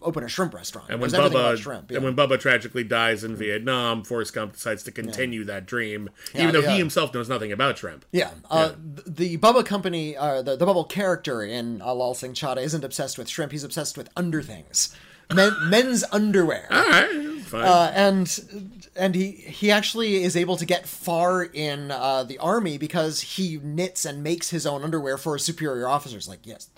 open 0.00 0.24
a 0.24 0.28
shrimp 0.28 0.54
restaurant. 0.54 0.88
Mm-hmm. 0.88 1.02
And 1.02 1.12
when 1.12 1.32
Bubba 1.32 1.56
shrimp, 1.56 1.90
yeah. 1.90 1.98
and 1.98 2.04
when 2.04 2.16
Bubba 2.16 2.38
tragically 2.38 2.84
dies 2.84 3.24
in 3.24 3.36
Vietnam, 3.36 4.02
Forrest 4.04 4.34
Gump 4.34 4.54
decides 4.54 4.82
to 4.84 4.92
continue 4.92 5.44
that 5.44 5.66
dream, 5.66 6.10
Yeah, 6.34 6.42
even 6.42 6.54
though 6.54 6.60
yeah. 6.60 6.72
he 6.72 6.78
himself 6.78 7.14
knows 7.14 7.28
nothing 7.28 7.52
about 7.52 7.78
shrimp. 7.78 8.04
Yeah, 8.12 8.30
uh, 8.50 8.72
the 9.06 9.38
Bubba 9.38 9.64
company, 9.64 10.16
uh, 10.16 10.42
the, 10.42 10.56
the 10.56 10.66
Bubble 10.66 10.84
character 10.84 11.42
in 11.42 11.80
uh, 11.82 11.94
Lal 11.94 12.14
Singh 12.14 12.34
Chaddha 12.34 12.62
isn't 12.62 12.84
obsessed 12.84 13.18
with 13.18 13.28
shrimp. 13.28 13.52
He's 13.52 13.64
obsessed 13.64 13.96
with 13.96 14.10
underthings, 14.16 14.94
Men, 15.32 15.52
men's 15.68 16.04
underwear. 16.12 16.66
All 16.70 16.82
right, 16.82 17.31
fine. 17.52 17.64
uh, 17.64 17.92
and 17.94 18.90
and 18.96 19.14
he 19.14 19.30
he 19.30 19.70
actually 19.70 20.24
is 20.24 20.36
able 20.36 20.56
to 20.56 20.66
get 20.66 20.88
far 20.88 21.42
in 21.44 21.90
uh, 21.90 22.24
the 22.24 22.38
army 22.38 22.78
because 22.78 23.20
he 23.20 23.58
knits 23.62 24.04
and 24.04 24.22
makes 24.22 24.50
his 24.50 24.66
own 24.66 24.82
underwear 24.82 25.16
for 25.16 25.34
his 25.34 25.44
superior 25.44 25.86
officers. 25.88 26.28
Like, 26.28 26.40
yes, 26.44 26.68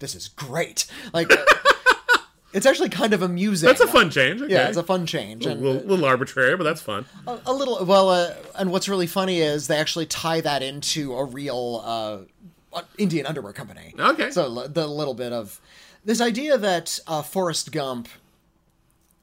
this 0.00 0.14
is 0.14 0.28
great. 0.28 0.86
Like, 1.12 1.30
it's 2.52 2.66
actually 2.66 2.90
kind 2.90 3.12
of 3.14 3.22
amusing. 3.22 3.66
that's 3.66 3.80
a 3.80 3.86
fun 3.86 4.10
change. 4.10 4.42
Okay. 4.42 4.52
Yeah, 4.52 4.68
it's 4.68 4.76
a 4.76 4.82
fun 4.82 5.06
change 5.06 5.46
a 5.46 5.50
and 5.50 5.62
little, 5.62 5.82
little 5.82 6.04
arbitrary, 6.04 6.56
but 6.56 6.64
that's 6.64 6.82
fun. 6.82 7.06
a, 7.26 7.38
a 7.46 7.52
little. 7.52 7.84
Well, 7.84 8.10
uh, 8.10 8.34
and 8.58 8.70
what's 8.70 8.88
really 8.88 9.06
funny 9.06 9.40
is 9.40 9.66
they 9.66 9.78
actually 9.78 10.06
tie 10.06 10.40
that 10.42 10.62
into 10.62 11.14
a 11.14 11.24
real 11.24 11.82
uh, 12.74 12.80
Indian 12.98 13.26
underwear 13.26 13.52
company. 13.52 13.94
Okay. 13.98 14.30
So 14.30 14.66
the 14.66 14.86
little 14.86 15.14
bit 15.14 15.32
of 15.32 15.60
this 16.04 16.20
idea 16.20 16.58
that 16.58 16.98
uh, 17.06 17.22
Forrest 17.22 17.72
Gump 17.72 18.08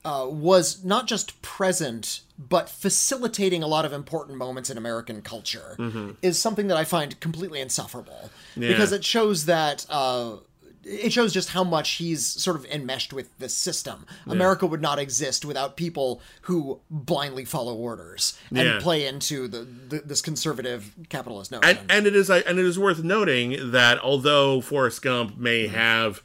uh, 0.03 0.25
was 0.29 0.83
not 0.83 1.07
just 1.07 1.41
present 1.41 2.21
but 2.39 2.67
facilitating 2.69 3.61
a 3.61 3.67
lot 3.67 3.85
of 3.85 3.93
important 3.93 4.37
moments 4.37 4.69
in 4.71 4.77
American 4.77 5.21
culture 5.21 5.77
is 6.23 6.39
something 6.39 6.67
that 6.67 6.77
I 6.77 6.83
find 6.85 7.19
completely 7.19 7.61
insufferable 7.61 8.31
because 8.55 8.91
it 8.91 9.03
shows 9.05 9.45
that. 9.45 9.85
Uh, 9.89 10.37
it 10.83 11.13
shows 11.13 11.31
just 11.31 11.49
how 11.49 11.63
much 11.63 11.91
he's 11.91 12.25
sort 12.25 12.55
of 12.55 12.65
enmeshed 12.65 13.13
with 13.13 13.37
this 13.37 13.53
system. 13.55 14.07
America 14.25 14.65
would 14.65 14.81
not 14.81 14.97
exist 14.97 15.45
without 15.45 15.75
people 15.77 16.19
who 16.41 16.79
blindly 16.89 17.45
follow 17.45 17.75
orders 17.75 18.35
and 18.49 18.57
Yeah. 18.67 18.79
play 18.81 19.05
into 19.05 19.47
the, 19.47 19.59
the 19.89 19.99
this 20.03 20.21
conservative 20.23 20.91
capitalist 21.09 21.51
notion. 21.51 21.77
And, 21.77 21.91
and 21.91 22.07
it 22.07 22.15
is 22.15 22.31
and 22.31 22.57
it 22.57 22.65
is 22.65 22.79
worth 22.79 23.03
noting 23.03 23.69
that 23.69 23.99
although 23.99 24.59
Forrest 24.59 25.03
Gump 25.03 25.37
may 25.37 25.67
have 25.67 26.23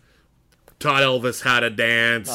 taught 0.79 1.03
Elvis 1.03 1.43
how 1.43 1.61
to 1.61 1.71
dance, 1.71 2.29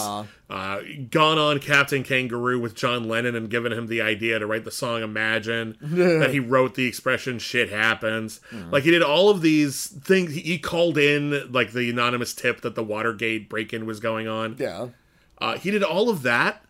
uh, 0.50 0.82
gone 1.10 1.38
on 1.38 1.60
Captain 1.60 2.04
Kangaroo 2.04 2.60
with 2.60 2.76
John 2.76 3.08
Lennon 3.08 3.36
and 3.36 3.50
given 3.50 3.72
him 3.72 3.88
the 3.88 4.02
idea 4.02 4.40
to 4.40 4.46
write 4.46 4.66
the 4.66 4.72
song 4.72 5.02
Imagine, 5.04 5.78
that 5.82 6.32
he 6.32 6.40
wrote 6.40 6.76
the 6.76 6.86
expression 6.88 7.40
"shit 7.40 7.70
happens." 7.70 8.42
Like 8.72 8.84
he 8.84 8.92
did 8.92 9.04
all 9.04 9.30
of 9.30 9.42
these 9.42 9.88
things. 9.88 10.34
He, 10.34 10.58
called 10.58 10.98
in 10.98 11.52
like 11.52 11.72
the 11.72 11.90
anonymous 11.90 12.34
tip 12.34 12.62
that 12.62 12.76
the 12.76 12.84
Watergate 12.84 13.48
break-in 13.50 13.86
was 13.86 14.00
going 14.00 14.28
on. 14.28 14.56
yeah. 14.60 14.88
Uh, 15.40 15.58
he 15.58 15.72
did 15.72 15.82
all 15.84 16.10
of 16.10 16.22
that, 16.22 16.64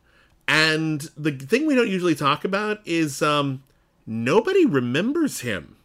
and 0.47 1.01
the 1.17 1.31
thing 1.31 1.65
we 1.65 1.75
don't 1.75 1.89
usually 1.89 2.15
talk 2.15 2.45
about 2.45 2.79
is 2.85 3.21
um, 3.21 3.63
nobody 4.05 4.65
remembers 4.65 5.41
him. 5.41 5.75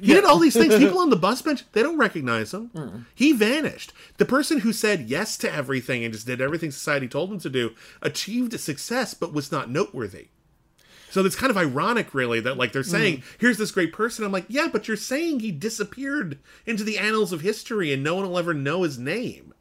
He 0.00 0.06
did 0.06 0.24
all 0.24 0.38
these 0.38 0.54
things. 0.54 0.74
People 0.78 0.98
on 0.98 1.10
the 1.10 1.16
bus 1.16 1.42
bench, 1.42 1.64
they 1.72 1.82
don't 1.82 1.98
recognize 1.98 2.52
him. 2.54 3.06
He 3.14 3.32
vanished. 3.32 3.92
The 4.16 4.24
person 4.24 4.60
who 4.60 4.72
said 4.72 5.08
yes 5.08 5.36
to 5.38 5.52
everything 5.52 6.04
and 6.04 6.12
just 6.12 6.26
did 6.26 6.40
everything 6.40 6.70
society 6.70 7.08
told 7.08 7.30
him 7.30 7.40
to 7.40 7.50
do 7.50 7.74
achieved 8.02 8.54
a 8.54 8.58
success, 8.58 9.14
but 9.14 9.32
was 9.32 9.52
not 9.52 9.70
noteworthy. 9.70 10.28
So 11.10 11.24
it's 11.24 11.36
kind 11.36 11.50
of 11.50 11.56
ironic, 11.56 12.14
really, 12.14 12.40
that 12.40 12.58
like 12.58 12.72
they're 12.72 12.82
mm. 12.82 12.90
saying, 12.90 13.22
"Here's 13.38 13.58
this 13.58 13.70
great 13.70 13.92
person." 13.92 14.24
I'm 14.24 14.32
like, 14.32 14.44
"Yeah, 14.48 14.68
but 14.70 14.88
you're 14.88 14.96
saying 14.96 15.40
he 15.40 15.50
disappeared 15.50 16.38
into 16.66 16.84
the 16.84 16.98
annals 16.98 17.32
of 17.32 17.40
history, 17.40 17.92
and 17.92 18.02
no 18.02 18.14
one 18.16 18.28
will 18.28 18.38
ever 18.38 18.54
know 18.54 18.82
his 18.82 18.98
name." 18.98 19.54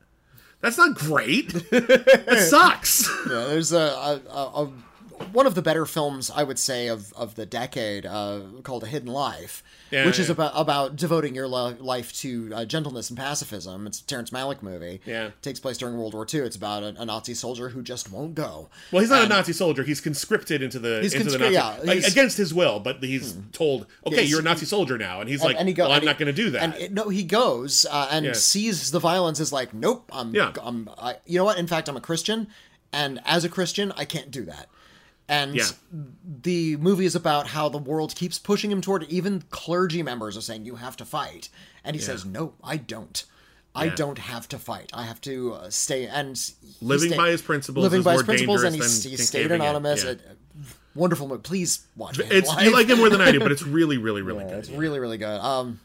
That's 0.59 0.77
not 0.77 0.95
great. 0.95 1.53
that 1.69 2.47
sucks. 2.49 3.07
Yeah, 3.29 3.45
there's 3.45 3.71
a, 3.71 3.77
a, 3.77 4.21
a, 4.29 4.63
a 4.63 4.71
one 5.33 5.45
of 5.47 5.55
the 5.55 5.61
better 5.61 5.85
films 5.85 6.31
I 6.33 6.43
would 6.43 6.59
say 6.59 6.87
of, 6.87 7.11
of 7.13 7.35
the 7.35 7.45
decade 7.45 8.05
uh, 8.05 8.41
called 8.63 8.83
A 8.83 8.87
Hidden 8.87 9.11
Life, 9.11 9.63
Yeah, 9.91 10.05
which 10.05 10.19
is 10.19 10.29
about 10.29 10.51
about 10.55 10.95
devoting 10.95 11.35
your 11.35 11.47
lo- 11.47 11.75
life 11.79 12.13
to 12.17 12.51
uh, 12.53 12.65
gentleness 12.65 13.09
and 13.09 13.17
pacifism. 13.17 13.87
It's 13.87 13.99
a 13.99 14.05
Terrence 14.05 14.29
Malick 14.29 14.61
movie. 14.61 15.01
Yeah. 15.05 15.31
takes 15.41 15.59
place 15.59 15.77
during 15.77 15.97
World 15.97 16.13
War 16.13 16.25
II. 16.31 16.41
It's 16.41 16.55
about 16.55 16.83
a, 16.83 16.95
a 17.01 17.05
Nazi 17.05 17.33
soldier 17.33 17.69
who 17.69 17.81
just 17.81 18.11
won't 18.11 18.35
go. 18.35 18.69
Well, 18.91 19.01
he's 19.01 19.09
not 19.09 19.25
a 19.25 19.27
Nazi 19.27 19.53
soldier. 19.53 19.83
He's 19.83 20.01
conscripted 20.01 20.61
into 20.61 20.79
the 20.79 21.01
into 21.01 21.23
the 21.25 21.37
Nazi 21.37 21.53
yeah, 21.53 21.77
like, 21.83 22.05
against 22.07 22.37
his 22.37 22.53
will, 22.53 22.79
but 22.79 23.03
he's 23.03 23.37
told, 23.53 23.87
"Okay, 24.05 24.23
you're 24.23 24.39
a 24.41 24.43
Nazi 24.43 24.65
soldier 24.65 24.97
now," 24.97 25.19
and 25.21 25.29
he's 25.29 25.41
And- 25.41 25.47
like, 25.49 25.57
and 25.59 25.67
he 25.67 25.73
go- 25.73 25.83
"Well, 25.83 25.91
I'm 25.93 25.95
and 25.97 26.03
he- 26.03 26.07
not 26.07 26.17
going 26.19 26.33
to 26.35 26.41
do 26.43 26.49
that." 26.51 26.61
And 26.63 26.73
it, 26.75 26.93
no, 26.93 27.09
he 27.09 27.23
goes 27.23 27.85
uh, 27.89 28.07
and 28.11 28.25
Yeah. 28.27 28.33
sees 28.33 28.91
the 28.91 28.99
violence. 28.99 29.39
Is 29.39 29.51
like, 29.51 29.73
nope. 29.73 30.09
I'm. 30.13 30.33
Yeah. 30.33 30.51
I'm. 30.61 30.89
I, 30.97 31.15
you 31.25 31.37
know 31.37 31.45
what? 31.45 31.57
In 31.57 31.67
fact, 31.67 31.89
I'm 31.89 31.97
a 31.97 32.01
Christian, 32.01 32.47
and 32.93 33.19
as 33.25 33.43
a 33.43 33.49
Christian, 33.49 33.91
I 33.97 34.05
can't 34.05 34.31
do 34.31 34.43
that. 34.45 34.67
And 35.29 35.55
Yeah. 35.55 35.65
the 36.23 36.77
movie 36.77 37.05
is 37.05 37.13
about 37.15 37.47
how 37.47 37.67
the 37.67 37.77
world 37.77 38.15
keeps 38.15 38.39
pushing 38.39 38.71
him 38.71 38.79
toward. 38.81 39.03
Even 39.09 39.43
clergy 39.49 40.01
members 40.01 40.37
are 40.37 40.41
saying 40.41 40.65
you 40.65 40.75
have 40.75 40.95
to 40.97 41.05
fight, 41.05 41.49
and 41.83 41.95
he 41.95 42.01
says, 42.01 42.23
"No, 42.25 42.53
I 42.63 42.77
don't. 42.77 43.23
I 43.75 43.89
don't 43.89 44.17
have 44.19 44.47
to 44.49 44.57
fight. 44.57 44.89
I 44.93 45.03
have 45.03 45.19
to 45.21 45.53
uh, 45.53 45.69
stay." 45.69 46.07
And 46.07 46.37
he 46.37 46.53
Living 46.85 47.09
stay- 47.09 47.17
by 47.17 47.29
his 47.29 47.41
principles 47.41 47.83
living 47.83 48.03
by 48.03 48.13
his 48.13 48.23
principles, 48.23 48.63
and 48.63 48.73
he, 48.73 48.81
he's 48.81 49.27
stayed 49.27 49.51
anonymous. 49.51 50.03
Yeah. 50.05 50.11
Uh, 50.11 50.15
wonderful 50.95 51.27
movie. 51.27 51.41
Please 51.41 51.85
watch 51.97 52.17
it. 52.19 52.31
It's 52.31 52.49
you 52.63 52.71
like 52.71 52.87
it 52.89 52.97
more 52.97 53.09
than 53.09 53.19
I 53.21 53.31
do, 53.33 53.39
but 53.39 53.51
it's 53.51 53.63
really, 53.79 53.97
really, 53.97 54.21
really 54.21 54.45
Yeah, 54.45 54.49
good. 54.51 54.59
it's 54.59 54.69
really 54.69 54.99
really 54.99 55.17
good. 55.17 55.39
Um, 55.41 55.79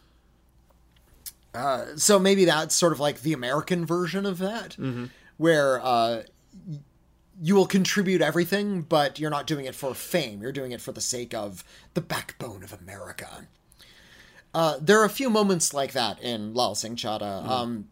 uh, 1.54 1.84
so 1.96 2.18
maybe 2.18 2.44
that's 2.46 2.74
sort 2.74 2.92
of 2.92 3.00
like 3.00 3.22
the 3.22 3.32
American 3.32 3.84
version 3.84 4.24
of 4.24 4.38
that, 4.38 4.70
Mm-hmm. 4.78 5.06
where 5.36 5.80
uh, 5.84 6.22
you 7.44 7.56
will 7.56 7.66
contribute 7.66 8.22
everything, 8.22 8.82
but 8.82 9.18
you're 9.18 9.30
not 9.30 9.48
doing 9.48 9.64
it 9.64 9.74
for 9.74 9.92
fame. 9.94 10.40
You're 10.42 10.52
doing 10.52 10.70
it 10.70 10.80
for 10.80 10.92
the 10.92 11.00
sake 11.00 11.34
of 11.34 11.64
the 11.94 12.00
backbone 12.00 12.62
of 12.62 12.72
America. 12.72 13.48
Uh, 14.54 14.76
there 14.80 15.00
are 15.00 15.04
a 15.04 15.10
few 15.10 15.28
moments 15.30 15.72
like 15.74 15.92
that 15.92 16.22
in 16.22 16.54
Lal 16.54 16.74
Singh 16.74 16.96
Chaddha. 16.96 17.46
Um, 17.48 17.88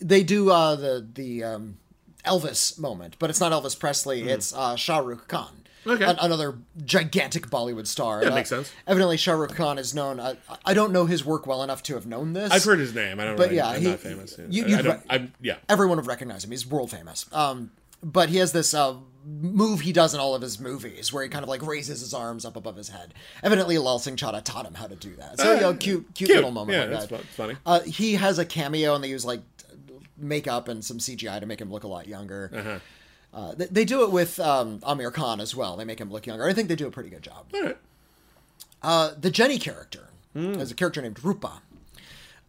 they 0.00 0.22
do 0.22 0.50
uh, 0.50 0.76
the 0.76 1.06
the 1.14 1.42
um, 1.44 1.78
Elvis 2.24 2.78
moment, 2.78 3.16
but 3.18 3.30
it's 3.30 3.40
not 3.40 3.52
Elvis 3.52 3.78
Presley. 3.78 4.22
It's 4.28 4.52
uh, 4.54 4.76
Shah 4.76 4.98
Rukh 4.98 5.26
Khan. 5.28 5.54
Okay. 5.86 6.04
An- 6.04 6.18
another 6.20 6.58
gigantic 6.84 7.46
Bollywood 7.46 7.86
star. 7.86 8.22
Yeah, 8.22 8.30
Uh, 8.30 8.34
makes 8.34 8.50
sense. 8.50 8.70
Evidently, 8.86 9.16
Shah 9.16 9.32
Rukh 9.32 9.54
Khan 9.54 9.78
is 9.78 9.94
known. 9.94 10.20
Uh, 10.20 10.34
I 10.64 10.74
don't 10.74 10.92
know 10.92 11.06
his 11.06 11.24
work 11.24 11.46
well 11.46 11.62
enough 11.62 11.82
to 11.84 11.94
have 11.94 12.04
known 12.06 12.34
this. 12.34 12.50
I've 12.52 12.64
heard 12.64 12.80
his 12.80 12.94
name. 12.94 13.18
I 13.18 13.24
don't. 13.24 13.36
But 13.36 13.44
really, 13.44 13.56
yeah, 13.56 13.68
I'm 13.68 13.80
he- 13.80 13.88
not 13.90 14.00
famous. 14.00 14.38
you- 14.50 14.66
I- 14.66 14.78
I 14.78 14.82
don't, 14.82 14.96
re- 14.98 15.02
I'm 15.08 15.32
yeah. 15.40 15.56
everyone 15.68 15.96
would 15.96 16.06
recognize 16.06 16.44
him. 16.44 16.50
He's 16.50 16.66
world 16.66 16.90
famous. 16.90 17.24
Um, 17.32 17.70
but 18.02 18.28
he 18.28 18.36
has 18.38 18.52
this 18.52 18.74
uh, 18.74 18.94
move 19.26 19.80
he 19.80 19.92
does 19.92 20.14
in 20.14 20.20
all 20.20 20.34
of 20.34 20.42
his 20.42 20.58
movies 20.60 21.12
where 21.12 21.22
he 21.22 21.28
kind 21.28 21.42
of 21.42 21.48
like 21.48 21.62
raises 21.62 22.00
his 22.00 22.14
arms 22.14 22.44
up 22.44 22.56
above 22.56 22.76
his 22.76 22.88
head. 22.88 23.12
Evidently, 23.42 23.76
Lal 23.78 23.98
Singh 23.98 24.16
Chaddha 24.16 24.42
taught 24.42 24.66
him 24.66 24.74
how 24.74 24.86
to 24.86 24.96
do 24.96 25.14
that. 25.16 25.38
So, 25.40 25.54
you 25.54 25.60
know, 25.60 25.74
cute, 25.74 26.14
cute, 26.14 26.28
Cute. 26.28 26.30
little 26.36 26.50
moment 26.50 26.76
Yeah, 26.78 26.84
like 26.84 26.90
that's 26.90 27.06
that. 27.08 27.20
fu- 27.20 27.26
funny. 27.42 27.54
Uh, 27.66 27.80
he 27.80 28.14
has 28.14 28.38
a 28.38 28.44
cameo 28.44 28.94
and 28.94 29.02
they 29.04 29.08
use 29.08 29.24
like 29.24 29.40
makeup 30.16 30.68
and 30.68 30.84
some 30.84 30.98
CGI 30.98 31.40
to 31.40 31.46
make 31.46 31.60
him 31.60 31.70
look 31.70 31.84
a 31.84 31.88
lot 31.88 32.06
younger. 32.08 32.50
Uh-huh. 32.54 32.78
Uh, 33.34 33.54
they, 33.54 33.66
they 33.66 33.84
do 33.84 34.02
it 34.04 34.10
with 34.10 34.40
um, 34.40 34.80
Aamir 34.80 35.12
Khan 35.12 35.40
as 35.40 35.54
well. 35.54 35.76
They 35.76 35.84
make 35.84 36.00
him 36.00 36.10
look 36.10 36.26
younger. 36.26 36.48
I 36.48 36.54
think 36.54 36.68
they 36.68 36.76
do 36.76 36.86
a 36.86 36.90
pretty 36.90 37.10
good 37.10 37.22
job. 37.22 37.46
Right. 37.52 37.76
Uh, 38.82 39.10
the 39.20 39.30
Jenny 39.30 39.58
character, 39.58 40.08
Hmm. 40.34 40.54
as 40.54 40.70
a 40.70 40.74
character 40.74 41.00
named 41.02 41.22
Rupa, 41.24 41.62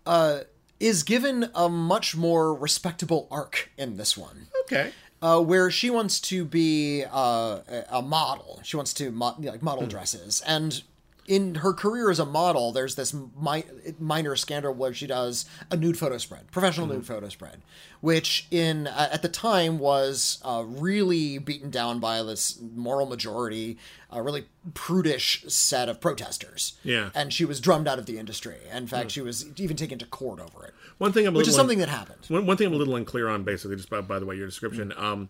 uh, 0.06 0.40
is 0.80 1.04
given 1.04 1.50
a 1.56 1.68
much 1.70 2.16
more 2.16 2.54
respectable 2.54 3.28
arc 3.32 3.70
in 3.78 3.98
this 3.98 4.18
one. 4.18 4.48
Okay. 4.62 4.92
Uh, 5.22 5.42
where 5.42 5.70
she 5.72 5.90
wants 5.90 6.20
to 6.22 6.46
be 6.46 7.04
uh, 7.12 7.60
a- 7.92 8.02
model. 8.02 8.60
She 8.64 8.76
wants 8.78 8.94
to 8.96 9.12
mo- 9.12 9.36
like 9.40 9.62
model 9.62 9.84
Hmm. 9.84 9.90
dresses, 9.90 10.42
and 10.46 10.82
in 11.30 11.56
her 11.56 11.74
career 11.74 12.10
as 12.10 12.20
a 12.20 12.26
model, 12.26 12.72
there's 12.72 12.96
this 12.96 13.14
mi- 13.14 13.64
minor 14.00 14.36
scandal 14.36 14.74
where 14.74 14.94
she 14.94 15.06
does 15.08 15.46
a 15.72 15.78
nude 15.78 15.98
photo 15.98 16.18
spread, 16.18 16.52
professional 16.52 16.88
Hmm. 16.88 16.94
nude 16.94 17.06
photo 17.06 17.30
spread, 17.30 17.62
which 18.02 18.48
in 18.52 18.88
uh, 18.88 19.10
at 19.12 19.22
the 19.22 19.30
time 19.30 19.78
was 19.78 20.40
uh, 20.44 20.64
really 20.66 21.38
beaten 21.38 21.70
down 21.70 22.00
by 22.00 22.24
this 22.24 22.58
moral 22.76 23.06
majority, 23.06 23.78
a 24.12 24.22
really 24.24 24.46
prudish 24.74 25.44
set 25.48 25.88
of 25.88 26.02
protesters. 26.02 26.74
Yeah. 26.84 27.12
and 27.14 27.32
she 27.32 27.46
was 27.46 27.60
drummed 27.62 27.88
out 27.88 28.00
of 28.00 28.08
the 28.08 28.18
industry. 28.18 28.58
In 28.74 28.88
fact, 28.88 29.12
she 29.12 29.22
was 29.22 29.46
even 29.58 29.78
taken 29.78 30.00
to 30.00 30.06
court 30.08 30.40
over 30.40 30.66
it, 30.66 30.74
One 30.98 31.12
thing 31.14 31.28
I'm 31.28 31.36
which 31.36 31.48
is 31.48 31.56
something 31.56 31.78
that 31.78 31.90
happened. 31.90 32.26
One, 32.28 32.46
one 32.48 32.58
thing 32.58 32.66
I'm 32.68 32.74
a 32.74 32.78
little 32.78 32.96
unclear 32.96 33.28
on, 33.30 33.44
basically, 33.44 33.76
just 33.76 33.90
by, 33.92 34.02
by 34.02 34.18
the 34.18 34.26
way, 34.26 34.36
your 34.36 34.48
description. 34.48 34.94
Um, 34.98 35.30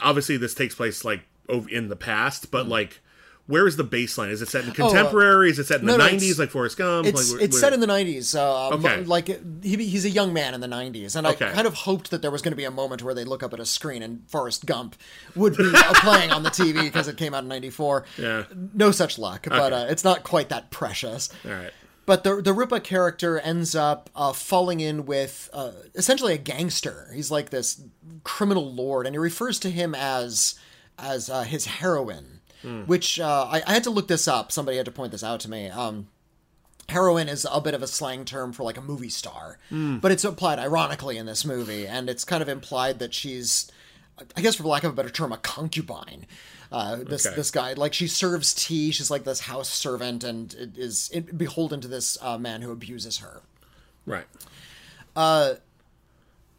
obviously, 0.00 0.36
this 0.38 0.54
takes 0.54 0.74
place 0.74 1.04
like 1.04 1.22
in 1.68 1.88
the 1.88 1.96
past, 1.96 2.46
Mm. 2.46 2.50
but 2.50 2.66
like, 2.68 3.00
where 3.46 3.66
is 3.66 3.76
the 3.76 3.84
baseline? 3.84 4.30
Is 4.30 4.40
it 4.40 4.48
set 4.48 4.64
in 4.64 4.72
contemporary? 4.72 5.50
is 5.50 5.58
it 5.58 5.66
set 5.66 5.80
in 5.82 5.90
Oh, 5.90 5.94
uh, 5.94 5.96
no, 5.96 6.04
the 6.04 6.12
no, 6.12 6.18
'90s, 6.18 6.38
like 6.38 6.50
Forrest 6.50 6.76
Gump? 6.78 7.06
It's 7.08 7.32
like, 7.32 7.42
it's 7.42 7.58
set 7.58 7.72
in 7.72 7.80
the 7.80 7.86
'90s. 7.86 8.34
Uh, 8.36 8.74
Okay. 8.74 9.04
like 9.04 9.26
he, 9.62 9.76
he's 9.76 10.04
a 10.04 10.10
young 10.10 10.32
man 10.32 10.54
in 10.54 10.60
the 10.60 10.66
'90s, 10.68 11.16
and 11.16 11.26
Okay. 11.26 11.46
I 11.48 11.52
kind 11.52 11.66
of 11.66 11.74
hoped 11.74 12.10
that 12.12 12.22
there 12.22 12.30
was 12.30 12.40
going 12.42 12.52
to 12.52 12.56
be 12.56 12.64
a 12.64 12.70
moment 12.70 13.02
where 13.02 13.14
they 13.14 13.24
look 13.24 13.42
up 13.42 13.52
at 13.52 13.60
a 13.60 13.66
screen 13.66 14.02
and 14.02 14.22
Forrest 14.28 14.64
Gump 14.66 14.96
would 15.34 15.56
be 15.56 15.70
uh, 15.74 15.92
playing 15.96 16.30
on 16.30 16.42
the 16.44 16.50
TV 16.50 16.82
because 16.82 17.08
it 17.08 17.16
came 17.16 17.34
out 17.34 17.42
in 17.42 17.48
'94. 17.48 18.04
Yeah. 18.18 18.44
No 18.74 18.90
such 18.92 19.18
luck, 19.18 19.46
but 19.48 19.72
uh, 19.72 19.86
it's 19.88 20.04
not 20.04 20.22
quite 20.22 20.48
that 20.50 20.70
precious. 20.70 21.28
All 21.44 21.50
right. 21.52 21.70
But 22.04 22.24
the 22.24 22.42
the 22.42 22.52
Rupa 22.52 22.80
character 22.80 23.38
ends 23.38 23.74
up 23.76 24.10
uh, 24.16 24.32
falling 24.32 24.80
in 24.80 25.06
with 25.06 25.48
uh, 25.52 25.70
essentially 25.94 26.34
a 26.34 26.38
gangster. 26.38 27.08
He's 27.14 27.30
like 27.30 27.50
this 27.50 27.80
criminal 28.24 28.72
lord, 28.72 29.06
and 29.06 29.14
he 29.14 29.18
refers 29.18 29.58
to 29.60 29.70
him 29.70 29.94
as 29.94 30.54
as 30.98 31.30
uh, 31.30 31.42
his 31.42 31.66
heroine, 31.66 32.31
which 32.86 33.18
uh, 33.20 33.48
I, 33.50 33.62
I 33.66 33.72
had 33.74 33.84
to 33.84 33.90
look 33.90 34.08
this 34.08 34.26
up. 34.28 34.52
Somebody 34.52 34.76
had 34.76 34.86
to 34.86 34.92
point 34.92 35.12
this 35.12 35.24
out 35.24 35.40
to 35.40 35.50
me. 35.50 35.68
Um, 35.68 36.08
heroine 36.88 37.28
is 37.28 37.46
a 37.50 37.60
bit 37.60 37.74
of 37.74 37.82
a 37.82 37.86
slang 37.86 38.24
term 38.24 38.52
for 38.52 38.62
like 38.62 38.76
a 38.76 38.80
movie 38.82 39.08
star, 39.08 39.58
but 39.70 40.10
it's 40.12 40.24
applied 40.24 40.58
ironically 40.58 41.16
in 41.18 41.26
this 41.26 41.44
movie, 41.44 41.86
and 41.86 42.08
it's 42.10 42.24
kind 42.24 42.42
of 42.42 42.48
implied 42.48 42.98
that 42.98 43.14
she's, 43.14 43.70
I 44.36 44.40
guess 44.42 44.56
for 44.56 44.64
lack 44.64 44.84
of 44.84 44.92
a 44.92 44.94
better 44.94 45.10
term, 45.10 45.32
a 45.32 45.38
concubine. 45.38 46.26
Uh, 46.70 46.96
this 46.96 47.26
Okay. 47.26 47.36
this 47.36 47.50
guy 47.50 47.74
like 47.74 47.92
she 47.92 48.06
serves 48.08 48.54
tea. 48.54 48.92
She's 48.92 49.10
like 49.10 49.24
this 49.24 49.40
house 49.40 49.68
servant, 49.68 50.24
and 50.24 50.54
it 50.54 50.78
is 50.78 51.10
beholden 51.36 51.80
to 51.82 51.88
this 51.88 52.16
uh, 52.22 52.38
man 52.38 52.62
who 52.62 52.70
abuses 52.72 53.18
her 53.18 53.42
Right. 54.06 54.24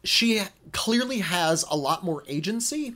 she 0.04 0.42
clearly 0.72 1.18
has 1.20 1.64
a 1.70 1.76
lot 1.76 2.04
more 2.04 2.22
agency 2.28 2.94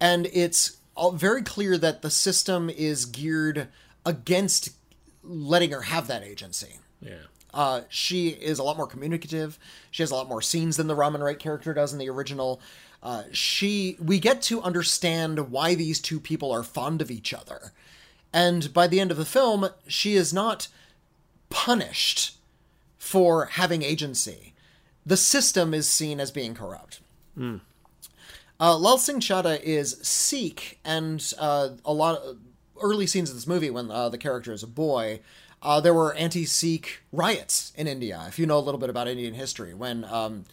and 0.00 0.26
it's 0.32 0.76
all 0.94 1.12
very 1.12 1.42
clear 1.42 1.76
that 1.78 2.02
the 2.02 2.10
system 2.10 2.70
is 2.70 3.04
geared 3.04 3.68
against 4.06 4.70
letting 5.22 5.70
her 5.70 5.82
have 5.82 6.06
that 6.08 6.22
agency. 6.22 6.76
Yeah. 7.00 7.14
uh, 7.52 7.82
she 7.88 8.28
is 8.28 8.58
a 8.58 8.62
lot 8.62 8.76
more 8.76 8.86
communicative. 8.86 9.58
She 9.90 10.02
has 10.02 10.10
a 10.10 10.14
lot 10.14 10.28
more 10.28 10.42
scenes 10.42 10.76
than 10.76 10.86
the 10.86 10.94
Robin 10.94 11.22
Wright 11.22 11.38
character 11.38 11.72
does 11.74 11.92
in 11.92 11.98
the 11.98 12.08
original. 12.08 12.60
Uh, 13.02 13.24
she 13.32 13.96
we 14.00 14.18
get 14.18 14.40
to 14.42 14.62
understand 14.62 15.50
why 15.50 15.74
these 15.74 16.00
two 16.00 16.18
people 16.18 16.50
are 16.50 16.62
fond 16.62 17.02
of 17.02 17.10
each 17.10 17.34
other. 17.34 17.72
And 18.32 18.72
by 18.72 18.86
the 18.86 18.98
end 18.98 19.10
of 19.10 19.16
the 19.16 19.24
film 19.24 19.68
she 19.86 20.14
is 20.14 20.32
not 20.32 20.68
punished 21.50 22.36
for 22.98 23.46
having 23.46 23.82
agency. 23.82 24.54
The 25.06 25.16
system 25.18 25.74
is 25.74 25.86
seen 25.88 26.18
as 26.18 26.30
being 26.30 26.54
corrupt. 26.54 27.00
Uh, 28.60 28.78
Lal 28.78 28.98
Singh 28.98 29.20
Chaddha 29.20 29.60
is 29.60 29.98
Sikh, 30.02 30.78
and 30.84 31.32
uh, 31.38 31.70
a 31.84 31.92
lot 31.92 32.18
of 32.18 32.38
early 32.80 33.06
scenes 33.06 33.28
of 33.30 33.36
this 33.36 33.46
movie, 33.46 33.70
when 33.70 33.90
uh, 33.90 34.08
the 34.08 34.18
character 34.18 34.52
is 34.52 34.62
a 34.62 34.66
boy, 34.68 35.20
uh, 35.62 35.80
there 35.80 35.94
were 35.94 36.14
anti-Sikh 36.14 37.02
riots 37.10 37.72
in 37.76 37.86
India. 37.86 38.22
If 38.28 38.38
you 38.38 38.46
know 38.46 38.58
a 38.58 38.60
little 38.60 38.78
bit 38.78 38.90
about 38.90 39.08
Indian 39.08 39.34
history, 39.34 39.74
when 39.74 40.04
um, 40.04 40.44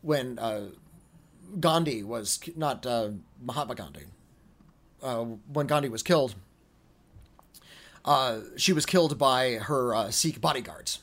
when 0.00 0.38
uh, 0.38 0.68
Gandhi 1.58 2.02
was 2.02 2.40
not 2.56 2.86
uh, 2.86 3.10
Mahatma 3.42 3.74
Gandhi, 3.74 4.04
uh, 5.02 5.24
when 5.52 5.66
Gandhi 5.66 5.88
was 5.90 6.02
killed, 6.02 6.34
uh, 8.04 8.40
she 8.56 8.72
was 8.72 8.86
killed 8.86 9.18
by 9.18 9.54
her 9.54 9.94
uh, 9.94 10.10
Sikh 10.10 10.40
bodyguards. 10.40 11.00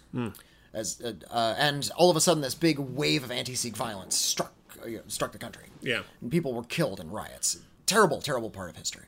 As 0.73 1.01
uh, 1.01 1.13
uh, 1.29 1.55
and 1.57 1.89
all 1.97 2.09
of 2.09 2.17
a 2.17 2.21
sudden, 2.21 2.41
this 2.41 2.55
big 2.55 2.79
wave 2.79 3.23
of 3.23 3.31
anti-Sikh 3.31 3.75
violence 3.75 4.15
struck 4.15 4.53
uh, 4.87 5.01
struck 5.07 5.31
the 5.31 5.37
country. 5.37 5.65
Yeah. 5.81 6.01
and 6.21 6.31
people 6.31 6.53
were 6.53 6.63
killed 6.63 6.99
in 6.99 7.11
riots. 7.11 7.59
Terrible, 7.85 8.21
terrible 8.21 8.49
part 8.49 8.69
of 8.69 8.75
history. 8.77 9.05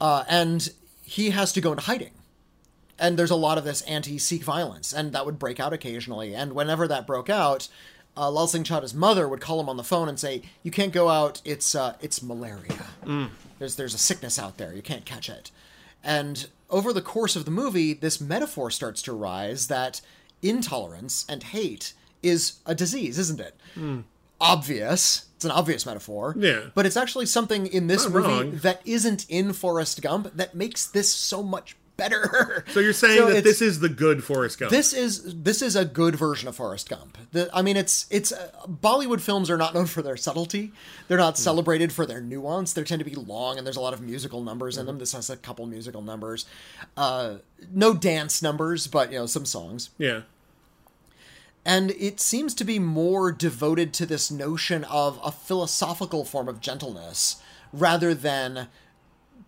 Uh, 0.00 0.24
and 0.28 0.70
he 1.02 1.30
has 1.30 1.52
to 1.54 1.60
go 1.60 1.72
into 1.72 1.84
hiding. 1.84 2.12
And 2.98 3.18
there's 3.18 3.30
a 3.30 3.36
lot 3.36 3.58
of 3.58 3.64
this 3.64 3.82
anti-Sikh 3.82 4.42
violence, 4.42 4.92
and 4.92 5.12
that 5.12 5.26
would 5.26 5.38
break 5.38 5.60
out 5.60 5.72
occasionally. 5.72 6.34
And 6.34 6.54
whenever 6.54 6.88
that 6.88 7.06
broke 7.06 7.28
out, 7.28 7.68
uh, 8.16 8.30
Lal 8.30 8.46
Singh 8.46 8.64
Chaddha's 8.64 8.94
mother 8.94 9.28
would 9.28 9.40
call 9.42 9.60
him 9.60 9.68
on 9.68 9.76
the 9.76 9.84
phone 9.84 10.08
and 10.08 10.18
say, 10.18 10.40
"You 10.62 10.70
can't 10.70 10.92
go 10.94 11.10
out. 11.10 11.42
It's 11.44 11.74
uh, 11.74 11.96
it's 12.00 12.22
malaria. 12.22 12.86
There's 13.58 13.76
there's 13.76 13.92
a 13.92 13.98
sickness 13.98 14.38
out 14.38 14.56
there. 14.56 14.72
You 14.72 14.80
can't 14.80 15.04
catch 15.04 15.28
it." 15.28 15.50
And 16.02 16.46
over 16.70 16.94
the 16.94 17.02
course 17.02 17.36
of 17.36 17.44
the 17.44 17.50
movie, 17.50 17.92
this 17.92 18.18
metaphor 18.18 18.70
starts 18.70 19.02
to 19.02 19.12
rise 19.12 19.66
that 19.68 20.00
intolerance 20.40 21.26
and 21.28 21.42
hate 21.42 21.92
is 22.22 22.60
a 22.64 22.74
disease, 22.74 23.18
isn't 23.18 23.40
it? 23.40 23.54
Obvious. 24.40 25.26
It's 25.36 25.44
an 25.44 25.50
obvious 25.50 25.84
metaphor. 25.84 26.34
Yeah. 26.38 26.66
But 26.74 26.86
it's 26.86 26.96
actually 26.96 27.26
something 27.26 27.66
in 27.66 27.86
this 27.88 28.04
Not 28.04 28.12
movie 28.12 28.28
wrong. 28.28 28.50
that 28.62 28.80
isn't 28.86 29.26
in 29.28 29.52
Forrest 29.52 30.00
Gump 30.02 30.34
that 30.36 30.54
makes 30.54 30.86
this 30.86 31.12
so 31.12 31.42
much 31.42 31.76
better. 31.96 32.64
So 32.72 32.80
you're 32.80 32.92
saying 32.92 33.18
So 33.18 33.32
that 33.32 33.44
this 33.44 33.62
is 33.62 33.80
the 33.80 33.88
good 33.88 34.22
Forrest 34.22 34.58
Gump? 34.58 34.70
this 34.70 34.92
is 34.92 35.42
this 35.42 35.62
is 35.62 35.76
a 35.76 35.84
good 35.86 36.14
version 36.16 36.46
of 36.48 36.56
Forrest 36.56 36.88
Gump. 36.90 37.16
The, 37.32 37.48
I 37.54 37.62
mean, 37.62 37.76
it's 37.78 38.06
it's 38.10 38.32
uh, 38.32 38.50
Bollywood 38.66 39.20
films 39.22 39.48
are 39.50 39.56
not 39.56 39.74
known 39.74 39.86
for 39.86 40.02
their 40.02 40.16
subtlety. 40.16 40.72
They're 41.08 41.16
Hmm. 41.18 41.22
not 41.24 41.38
celebrated 41.38 41.92
for 41.92 42.04
their 42.04 42.20
nuance. 42.20 42.72
They 42.74 42.82
tend 42.84 42.98
to 43.00 43.04
be 43.06 43.14
long, 43.14 43.56
and 43.56 43.66
there's 43.66 43.76
a 43.78 43.80
lot 43.80 43.94
of 43.94 44.00
musical 44.02 44.42
numbers 44.42 44.74
Hmm. 44.74 44.80
in 44.80 44.86
them. 44.86 44.98
This 44.98 45.12
has 45.12 45.30
a 45.30 45.36
couple 45.38 45.64
musical 45.66 46.02
numbers, 46.02 46.44
uh, 46.98 47.36
no 47.72 47.94
dance 47.94 48.42
numbers, 48.42 48.86
but 48.86 49.10
you 49.12 49.18
know 49.18 49.26
some 49.26 49.46
songs. 49.46 49.88
yeah. 49.98 50.22
And 51.66 51.90
it 51.90 52.20
seems 52.20 52.54
to 52.54 52.64
be 52.64 52.78
more 52.78 53.32
devoted 53.32 53.92
to 53.94 54.06
this 54.06 54.30
notion 54.30 54.84
of 54.84 55.18
a 55.24 55.32
philosophical 55.32 56.24
form 56.24 56.48
of 56.48 56.60
gentleness 56.60 57.36
rather 57.72 58.14
than 58.14 58.68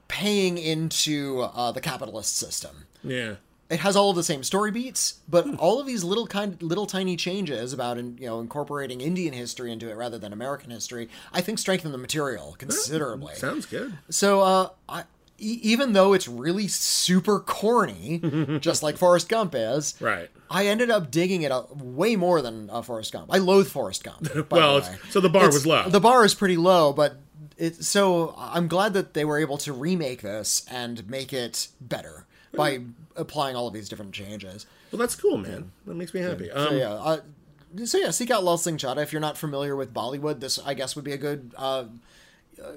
paying 0.08 0.58
into 0.58 1.42
uh, 1.54 1.70
the 1.72 1.80
capitalist 1.80 2.36
system 2.36 2.86
Yeah. 3.04 3.34
it 3.70 3.80
has 3.80 3.94
all 3.94 4.10
of 4.10 4.16
the 4.16 4.22
same 4.24 4.42
story 4.42 4.70
beats, 4.70 5.20
but 5.28 5.46
all 5.58 5.78
of 5.78 5.86
these 5.86 6.02
little 6.02 6.26
kind, 6.26 6.60
little 6.62 6.86
tiny 6.86 7.14
changes 7.16 7.72
about 7.74 7.98
in, 7.98 8.16
you 8.18 8.26
know 8.26 8.40
incorporating 8.40 9.00
Indian 9.02 9.34
history 9.34 9.70
into 9.70 9.90
it 9.90 9.94
rather 9.94 10.18
than 10.18 10.32
American 10.32 10.70
history, 10.70 11.08
I 11.32 11.40
think 11.42 11.58
strengthen 11.58 11.92
the 11.92 11.98
material 11.98 12.56
considerably. 12.58 13.34
Sounds 13.34 13.66
good. 13.66 13.96
So, 14.08 14.40
uh, 14.40 14.68
I, 14.88 15.00
e- 15.38 15.60
even 15.62 15.92
though 15.92 16.14
it's 16.14 16.26
really 16.26 16.66
super 16.68 17.38
corny, 17.40 18.58
just 18.60 18.82
like 18.82 18.96
Forrest 18.96 19.28
Gump 19.28 19.54
is, 19.54 19.94
Right. 20.00 20.30
I 20.50 20.66
ended 20.66 20.90
up 20.90 21.10
digging 21.10 21.42
it 21.42 21.50
a, 21.50 21.64
way 21.74 22.16
more 22.16 22.40
than 22.42 22.70
uh, 22.70 22.82
Forrest 22.82 23.12
Gump. 23.12 23.26
I 23.30 23.38
loathe 23.38 23.68
Forrest 23.68 24.04
Gump. 24.04 24.28
Well, 24.50 24.80
the 24.80 24.98
so 25.10 25.20
the 25.20 25.28
bar 25.28 25.42
It's- 25.44 25.54
was 25.54 25.66
low. 25.66 25.88
The 25.88 26.00
bar 26.00 26.24
is 26.24 26.34
pretty 26.34 26.56
low, 26.56 26.92
but 26.92 27.16
it, 27.56 27.84
so 27.84 28.34
I'm 28.38 28.68
glad 28.68 28.94
that 28.94 29.14
they 29.14 29.24
were 29.24 29.38
able 29.38 29.58
to 29.58 29.72
remake 29.72 30.22
this 30.22 30.64
and 30.70 31.08
make 31.08 31.32
it 31.32 31.68
better 31.80 32.26
by 32.54 32.80
applying 33.16 33.56
all 33.56 33.66
of 33.66 33.74
these 33.74 33.88
different 33.88 34.12
changes. 34.12 34.64
Well, 34.90 34.98
that's 34.98 35.14
cool, 35.16 35.36
man. 35.36 35.70
That 35.86 35.96
makes 35.96 36.14
me 36.14 36.20
happy. 36.20 36.48
So 36.54 36.68
Um, 36.68 36.76
yeah, 36.78 36.92
uh, 36.92 37.20
so 37.84 37.98
yeah, 37.98 38.10
seek 38.10 38.30
out 38.30 38.42
Lal 38.44 38.56
Singh 38.56 38.78
Chaddha 38.78 39.02
if 39.02 39.12
you're 39.12 39.20
not 39.20 39.36
familiar 39.36 39.76
with 39.76 39.92
Bollywood. 39.92 40.40
This 40.40 40.58
I 40.64 40.72
guess 40.74 40.96
would 40.96 41.04
be 41.04 41.12
a 41.12 41.18
good 41.18 41.52
uh, 41.58 41.84
uh, 42.62 42.72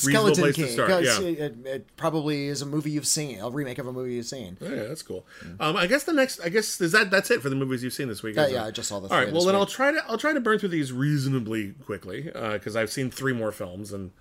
skeleton 0.00 0.52
king. 0.52 0.76
yeah. 0.76 1.20
It, 1.20 1.66
it, 1.66 1.96
probably 1.96 2.46
is 2.46 2.62
a 2.62 2.66
movie 2.66 2.90
you've 2.90 3.06
seen, 3.06 3.40
a 3.40 3.50
remake 3.50 3.78
of 3.78 3.86
a 3.86 3.92
movie 3.92 4.14
you've 4.14 4.26
seen. 4.26 4.56
Yeah, 4.60 4.68
that's 4.84 5.02
cool. 5.02 5.26
Um, 5.60 5.76
I 5.76 5.86
guess 5.86 6.04
the 6.04 6.12
next, 6.12 6.40
I 6.40 6.48
guess 6.48 6.80
is 6.80 6.92
that 6.92 7.10
that's 7.10 7.30
it 7.30 7.42
for 7.42 7.48
the 7.48 7.56
movies 7.56 7.82
you've 7.82 7.92
seen 7.92 8.08
this 8.08 8.22
week. 8.22 8.36
Yeah, 8.36 8.46
yeah? 8.46 8.64
I 8.64 8.70
just 8.70 8.88
saw 8.88 9.00
the 9.00 9.08
All 9.08 9.16
right, 9.16 9.26
well 9.26 9.36
this 9.36 9.46
then 9.46 9.54
I'll 9.54 9.66
try 9.66 9.92
to 9.92 10.02
I'll 10.08 10.18
try 10.18 10.32
to 10.32 10.40
burn 10.40 10.58
through 10.58 10.70
these 10.70 10.92
reasonably 10.92 11.72
quickly 11.84 12.22
because 12.22 12.76
I've 12.76 12.90
seen 12.90 13.10
three 13.10 13.32
more 13.32 13.52
films 13.52 13.92
and 13.92 14.12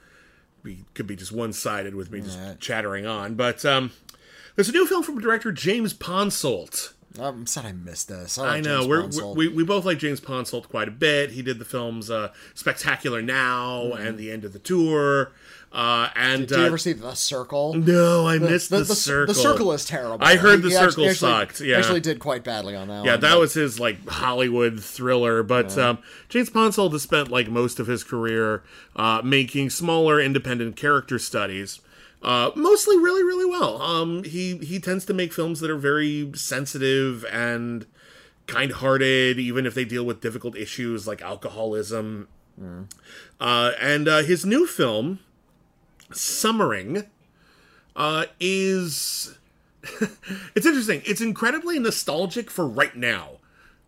we 0.64 0.86
could 0.94 1.08
be 1.08 1.16
just 1.16 1.32
one 1.32 1.54
sided 1.54 1.96
with 1.96 2.12
me 2.12 2.22
just 2.22 2.38
Right. 2.40 2.60
chattering 2.60 3.06
on. 3.06 3.36
But 3.36 3.64
um, 3.66 3.92
there's 4.56 4.70
a 4.70 4.74
new 4.74 4.86
film 4.86 5.04
from 5.04 5.20
director 5.20 5.52
James 5.52 5.94
Ponsoldt. 5.94 6.94
I'm 7.20 7.48
sad 7.48 7.66
I 7.66 7.72
missed 7.72 8.10
this. 8.10 8.38
I 8.38 8.56
like 8.56 8.64
know 8.64 8.86
we're, 8.86 9.08
we 9.34 9.48
we 9.48 9.64
both 9.64 9.86
like 9.86 9.98
James 9.98 10.20
Ponsoldt 10.20 10.70
quite 10.70 10.88
a 10.88 10.92
bit. 10.92 11.32
He 11.32 11.42
did 11.42 11.58
the 11.58 11.66
films 11.66 12.12
uh, 12.12 12.32
Spectacular 12.54 13.22
Now 13.22 13.94
and 13.94 14.18
The 14.18 14.32
End 14.32 14.46
of 14.46 14.54
the 14.54 14.60
Tour. 14.60 15.32
Uh, 15.72 16.10
and 16.16 16.48
Did 16.48 16.58
you 16.58 16.64
uh, 16.64 16.68
ever 16.68 16.78
see 16.78 16.94
The 16.94 17.14
Circle? 17.14 17.74
no, 17.76 18.26
I 18.28 18.40
missed 18.40 18.70
the, 18.70 18.80
the, 18.80 18.96
circle. 18.96 19.34
The 19.34 19.40
circle 19.40 19.72
is 19.74 19.86
terrible. 19.86 20.26
I 20.26 20.38
heard 20.38 20.62
The 20.62 20.70
He 20.70 20.74
Circle 20.74 21.06
actually, 21.06 21.14
sucked, 21.14 21.62
yeah. 21.62 21.78
actually 21.78 22.00
did 22.00 22.20
quite 22.20 22.44
badly 22.44 22.76
on 22.76 22.88
that. 22.88 23.06
Yeah, 23.06 23.12
one, 23.12 23.20
that 23.22 23.32
but- 23.34 23.40
was 23.40 23.54
his 23.54 23.80
like 23.80 24.08
Hollywood 24.08 24.82
thriller. 24.82 25.44
But 25.44 25.78
um, 25.78 26.00
James 26.30 26.50
Ponsoldt 26.50 26.94
has 26.94 27.02
spent 27.04 27.30
like 27.30 27.50
most 27.50 27.80
of 27.80 27.88
his 27.88 28.04
career 28.04 28.64
uh, 28.96 29.22
making 29.24 29.70
smaller 29.70 30.20
independent 30.22 30.78
character 30.78 31.20
studies. 31.20 31.82
Uh, 32.24 32.50
mostly 32.56 32.98
really, 32.98 33.24
really 33.24 33.46
well. 33.46 33.80
Um, 33.82 34.24
he 34.24 34.58
he 34.58 34.80
tends 34.80 35.06
to 35.06 35.14
make 35.14 35.32
films 35.32 35.60
that 35.60 35.70
are 35.70 35.78
very 35.78 36.32
sensitive 36.34 37.24
and 37.32 37.86
kind-hearted, 38.48 39.38
even 39.38 39.66
if 39.66 39.76
they 39.76 39.86
deal 39.86 40.06
with 40.06 40.22
difficult 40.22 40.56
issues 40.56 41.06
like 41.06 41.22
alcoholism. 41.22 42.28
Uh, 43.40 43.72
and 43.80 44.08
uh, 44.08 44.24
his 44.24 44.46
new 44.46 44.66
film, 44.66 45.20
Summering, 46.12 47.04
uh, 47.96 48.26
is 48.40 49.38
it's 50.56 50.66
interesting. 50.66 51.02
It's 51.06 51.22
incredibly 51.22 51.80
nostalgic 51.80 52.50
for 52.50 52.68
right 52.68 52.96
now, 52.96 53.38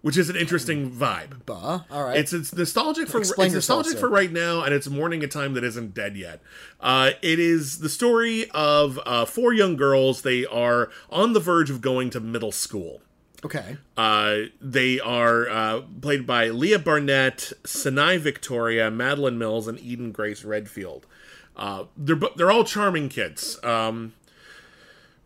which 0.02 0.18
is 0.18 0.30
an 0.30 0.36
interesting 0.36 0.92
vibe. 0.92 1.46
Buh. 1.46 1.82
All 1.92 2.04
right. 2.06 2.18
It's 2.18 2.34
it's 2.34 2.54
nostalgic 2.54 3.08
for 3.08 3.20
Explain 3.20 3.48
it's 3.48 3.56
nostalgic 3.56 3.98
for 3.98 4.10
right 4.10 4.32
now, 4.32 4.64
and 4.64 4.74
it's 4.74 4.88
mourning 4.88 5.24
a 5.24 5.28
time 5.28 5.54
that 5.54 5.64
isn't 5.64 5.94
dead 5.94 6.16
yet. 6.16 6.42
Uh, 6.80 7.12
it 7.22 7.40
is 7.40 7.80
the 7.80 7.90
story 7.90 8.50
of 8.52 9.00
uh, 9.06 9.26
four 9.26 9.54
young 9.54 9.76
girls. 9.76 10.22
They 10.22 10.46
are 10.46 10.90
on 11.10 11.34
the 11.34 11.40
verge 11.40 11.70
of 11.70 11.82
going 11.82 12.10
to 12.12 12.20
middle 12.20 12.52
school. 12.52 13.02
okay. 13.44 13.78
Uh, 13.98 14.38
they 14.62 15.00
are 15.00 15.50
uh, 15.50 15.82
played 16.02 16.26
by 16.26 16.50
Lia 16.50 16.80
Barnett, 16.80 17.52
Sanai 17.66 18.18
Victoria, 18.18 18.90
Madalen 18.90 19.38
Mills, 19.38 19.68
and 19.68 19.80
Eden 19.80 20.12
Grace 20.12 20.44
Redfield. 20.44 21.06
Uh, 21.60 21.84
they're 21.98 22.20
they're 22.38 22.50
all 22.52 22.64
charming 22.64 23.10
kids. 23.10 23.60
Um, 23.64 24.14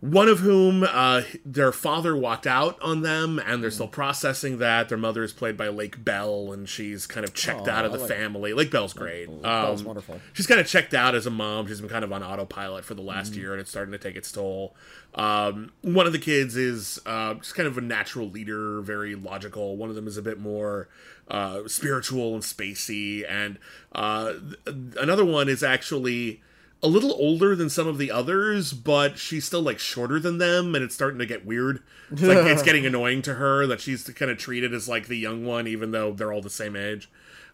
one 0.02 0.28
of 0.28 0.40
whom 0.40 0.84
uh, 0.84 1.22
their 1.46 1.72
father 1.72 2.14
walked 2.14 2.46
out 2.46 2.78
on 2.82 3.04
them, 3.04 3.40
and 3.40 3.64
they're 3.64 3.72
still 3.72 3.88
processing 3.88 4.58
that. 4.58 4.90
Their 4.90 4.98
mother 4.98 5.24
is 5.24 5.32
played 5.32 5.56
by 5.56 5.70
Lake 5.70 6.04
Bell, 6.04 6.52
and 6.52 6.68
she's 6.68 7.08
kind 7.08 7.24
of 7.24 7.34
checked 7.34 7.70
Aw, 7.70 7.72
out 7.72 7.86
of 7.86 7.94
the 7.94 8.00
like- 8.00 8.10
family. 8.10 8.52
Lake 8.52 8.70
Bell's 8.70 8.92
great. 8.92 9.28
Bell's 9.42 9.80
Um, 9.80 9.86
wonderful. 9.88 10.20
She's 10.34 10.46
kind 10.46 10.60
of 10.60 10.68
checked 10.68 10.94
out 10.94 11.16
as 11.16 11.26
a 11.26 11.30
mom. 11.30 11.68
She's 11.68 11.80
been 11.80 11.90
kind 11.90 12.04
of 12.04 12.12
on 12.12 12.22
autopilot 12.22 12.84
for 12.84 12.96
the 12.96 13.02
last 13.02 13.34
year, 13.36 13.54
and 13.54 13.62
it's 13.62 13.70
starting 13.70 13.94
to 13.94 13.98
take 13.98 14.18
its 14.18 14.30
toll. 14.30 14.76
Um, 15.16 15.72
one 15.84 16.06
of 16.06 16.12
the 16.12 16.20
kids 16.20 16.58
is 16.58 17.00
uh, 17.06 17.36
just 17.36 17.56
kind 17.56 17.68
of 17.68 17.78
a 17.78 17.82
natural 17.82 18.30
leader, 18.30 18.82
very 18.82 19.16
logical. 19.16 19.78
One 19.78 19.88
of 19.88 19.96
them 19.96 20.08
is 20.08 20.18
a 20.18 20.22
bit 20.22 20.38
more 20.38 20.90
uh, 21.30 21.68
spiritual 21.68 22.34
and 22.34 22.44
spacey, 22.44 23.24
and 23.30 23.58
uh, 23.94 24.34
th- 24.66 24.78
another 25.00 25.26
one 25.26 25.50
is 25.50 25.64
actually 25.64 26.42
a 26.82 26.88
little 26.88 27.14
older 27.14 27.56
than 27.56 27.70
some 27.70 27.88
of 27.88 27.98
the 27.98 28.12
others, 28.12 28.74
but 28.74 29.18
she's 29.18 29.46
still 29.46 29.62
like 29.62 29.80
shorter 29.80 30.20
than 30.20 30.38
them, 30.38 30.76
and 30.76 30.84
it's 30.84 30.94
starting 30.94 31.20
to 31.20 31.26
get 31.26 31.46
weird. 31.46 31.82
It's 32.12 32.22
like 32.22 32.38
it's 32.40 32.64
getting 32.70 32.86
annoying 32.86 33.22
to 33.24 33.36
her 33.36 33.66
that 33.68 33.80
she's 33.80 34.04
kind 34.10 34.30
of 34.30 34.38
treated 34.38 34.74
as 34.74 34.90
like 34.90 35.08
the 35.08 35.18
young 35.18 35.46
one, 35.46 35.66
even 35.68 35.92
though 35.92 36.12
they're 36.12 36.34
all 36.34 36.42
the 36.42 36.50
same 36.50 36.76
age. 36.76 37.10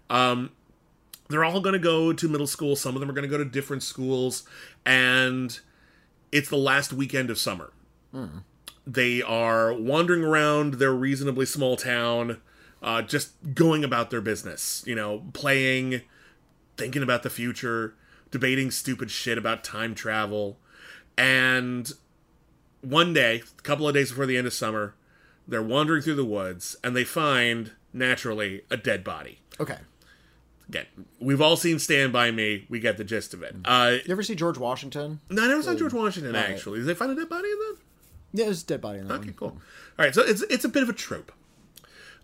Um, 0.10 0.52
they're 1.30 1.46
all 1.46 1.62
going 1.62 1.74
to 1.74 1.80
go 1.80 2.12
to 2.12 2.28
middle 2.28 2.48
school. 2.48 2.76
Some 2.76 2.96
of 2.96 3.02
them 3.02 3.10
are 3.10 3.14
going 3.14 3.22
to 3.22 3.30
go 3.30 3.38
to 3.38 3.46
different 3.46 3.84
schools, 3.84 4.44
and 4.84 5.60
it's 6.32 6.50
the 6.50 6.58
last 6.58 6.92
weekend 6.92 7.30
of 7.30 7.38
summer. 7.38 7.72
They 8.88 9.22
are 9.22 9.72
wandering 9.72 10.24
around 10.24 10.76
their 10.76 10.92
reasonably 10.92 11.46
small 11.46 11.78
town, 11.78 12.42
uh, 12.82 13.02
just 13.02 13.32
going 13.54 13.84
about 13.84 14.10
their 14.10 14.22
business. 14.22 14.84
You 14.86 14.96
know, 14.96 15.24
playing, 15.34 16.02
thinking 16.78 17.04
about 17.04 17.24
the 17.24 17.30
future, 17.30 17.94
debating 18.32 18.72
stupid 18.72 19.12
shit 19.12 19.38
about 19.38 19.64
time 19.64 19.96
travel, 19.96 20.58
and 21.18 21.92
one 22.82 23.14
day, 23.14 23.44
a 23.58 23.62
couple 23.62 23.88
of 23.88 23.94
days 23.94 24.10
before 24.10 24.26
the 24.26 24.38
end 24.38 24.48
of 24.48 24.54
summer, 24.54 24.96
they're 25.48 25.62
wandering 25.64 26.02
through 26.02 26.16
the 26.16 26.24
woods 26.26 26.78
and 26.84 26.96
they 26.96 27.04
find 27.04 27.72
naturally 27.92 28.62
a 28.70 28.78
dead 28.78 29.04
body. 29.04 29.40
Okay. 29.60 29.78
Again, 30.70 30.86
we've 31.20 31.42
all 31.42 31.58
seen 31.58 31.80
Stand 31.80 32.14
By 32.14 32.30
Me. 32.32 32.66
We 32.70 32.80
get 32.80 32.96
the 32.98 33.04
gist 33.04 33.34
of 33.34 33.42
it. 33.44 33.56
Uh, 33.66 33.98
You 34.06 34.12
ever 34.12 34.22
see 34.24 34.36
George 34.36 34.58
Washington? 34.58 35.20
no, 35.30 35.44
I 35.44 35.48
never 35.48 35.64
saw 35.64 35.74
George 35.74 35.94
Washington, 35.94 36.34
right. 36.34 36.50
actually. 36.52 36.80
Did 36.80 36.86
they 36.88 36.94
find 36.94 37.12
a 37.12 37.16
dead 37.16 37.28
body 37.28 37.50
in 37.50 37.58
that? 37.58 37.78
Yeah, 38.32 38.46
there's 38.46 38.62
a 38.64 38.66
dead 38.68 38.80
body 38.82 39.00
in 39.00 39.08
that 39.08 39.16
Okay, 39.16 39.26
one. 39.30 39.34
cool. 39.34 39.48
All 39.50 40.06
right, 40.06 40.14
so 40.14 40.22
it's 40.22 40.44
it's 40.44 40.64
a 40.64 40.70
bit 40.70 40.84
of 40.84 40.90
a 40.90 40.94
trope. 40.94 41.32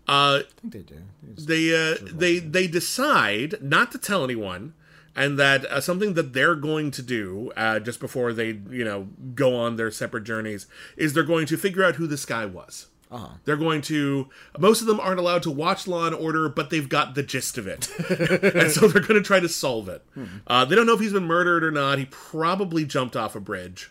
Uh, 0.08 0.40
I 0.46 0.60
think 0.60 0.72
they 0.72 0.78
do. 0.80 0.94
It's- 1.32 1.44
they 1.46 1.74
uh, 1.92 1.96
they 2.12 2.38
they 2.38 2.66
decide 2.66 3.56
not 3.60 3.90
to 3.92 3.98
tell 3.98 4.22
anyone, 4.24 4.74
and 5.16 5.38
that 5.38 5.64
uh, 5.66 5.80
something 5.80 6.14
that 6.14 6.32
they're 6.32 6.54
going 6.54 6.90
to 6.92 7.02
do 7.02 7.50
uh, 7.56 7.80
just 7.80 7.98
before 8.00 8.32
they 8.32 8.58
you 8.70 8.84
know 8.84 9.08
go 9.34 9.56
on 9.56 9.76
their 9.76 9.90
separate 9.90 10.24
journeys 10.24 10.66
is 10.96 11.12
they're 11.12 11.24
going 11.24 11.46
to 11.46 11.56
figure 11.56 11.82
out 11.84 11.96
who 11.96 12.06
this 12.06 12.24
guy 12.24 12.46
was. 12.46 12.86
Uh-huh. 13.10 13.28
They're 13.44 13.56
going 13.56 13.82
to. 13.82 14.28
Most 14.58 14.80
of 14.80 14.86
them 14.88 14.98
aren't 14.98 15.20
allowed 15.20 15.42
to 15.44 15.50
watch 15.50 15.86
Law 15.86 16.06
and 16.06 16.14
Order, 16.14 16.48
but 16.48 16.70
they've 16.70 16.88
got 16.88 17.14
the 17.14 17.22
gist 17.22 17.56
of 17.56 17.66
it, 17.68 17.88
and 18.54 18.70
so 18.72 18.88
they're 18.88 19.00
going 19.02 19.20
to 19.20 19.26
try 19.26 19.38
to 19.40 19.48
solve 19.48 19.88
it. 19.88 20.04
Uh, 20.46 20.64
they 20.64 20.74
don't 20.74 20.86
know 20.86 20.94
if 20.94 21.00
he's 21.00 21.12
been 21.12 21.24
murdered 21.24 21.62
or 21.62 21.70
not. 21.70 21.98
He 21.98 22.04
probably 22.06 22.84
jumped 22.84 23.14
off 23.16 23.36
a 23.36 23.40
bridge, 23.40 23.90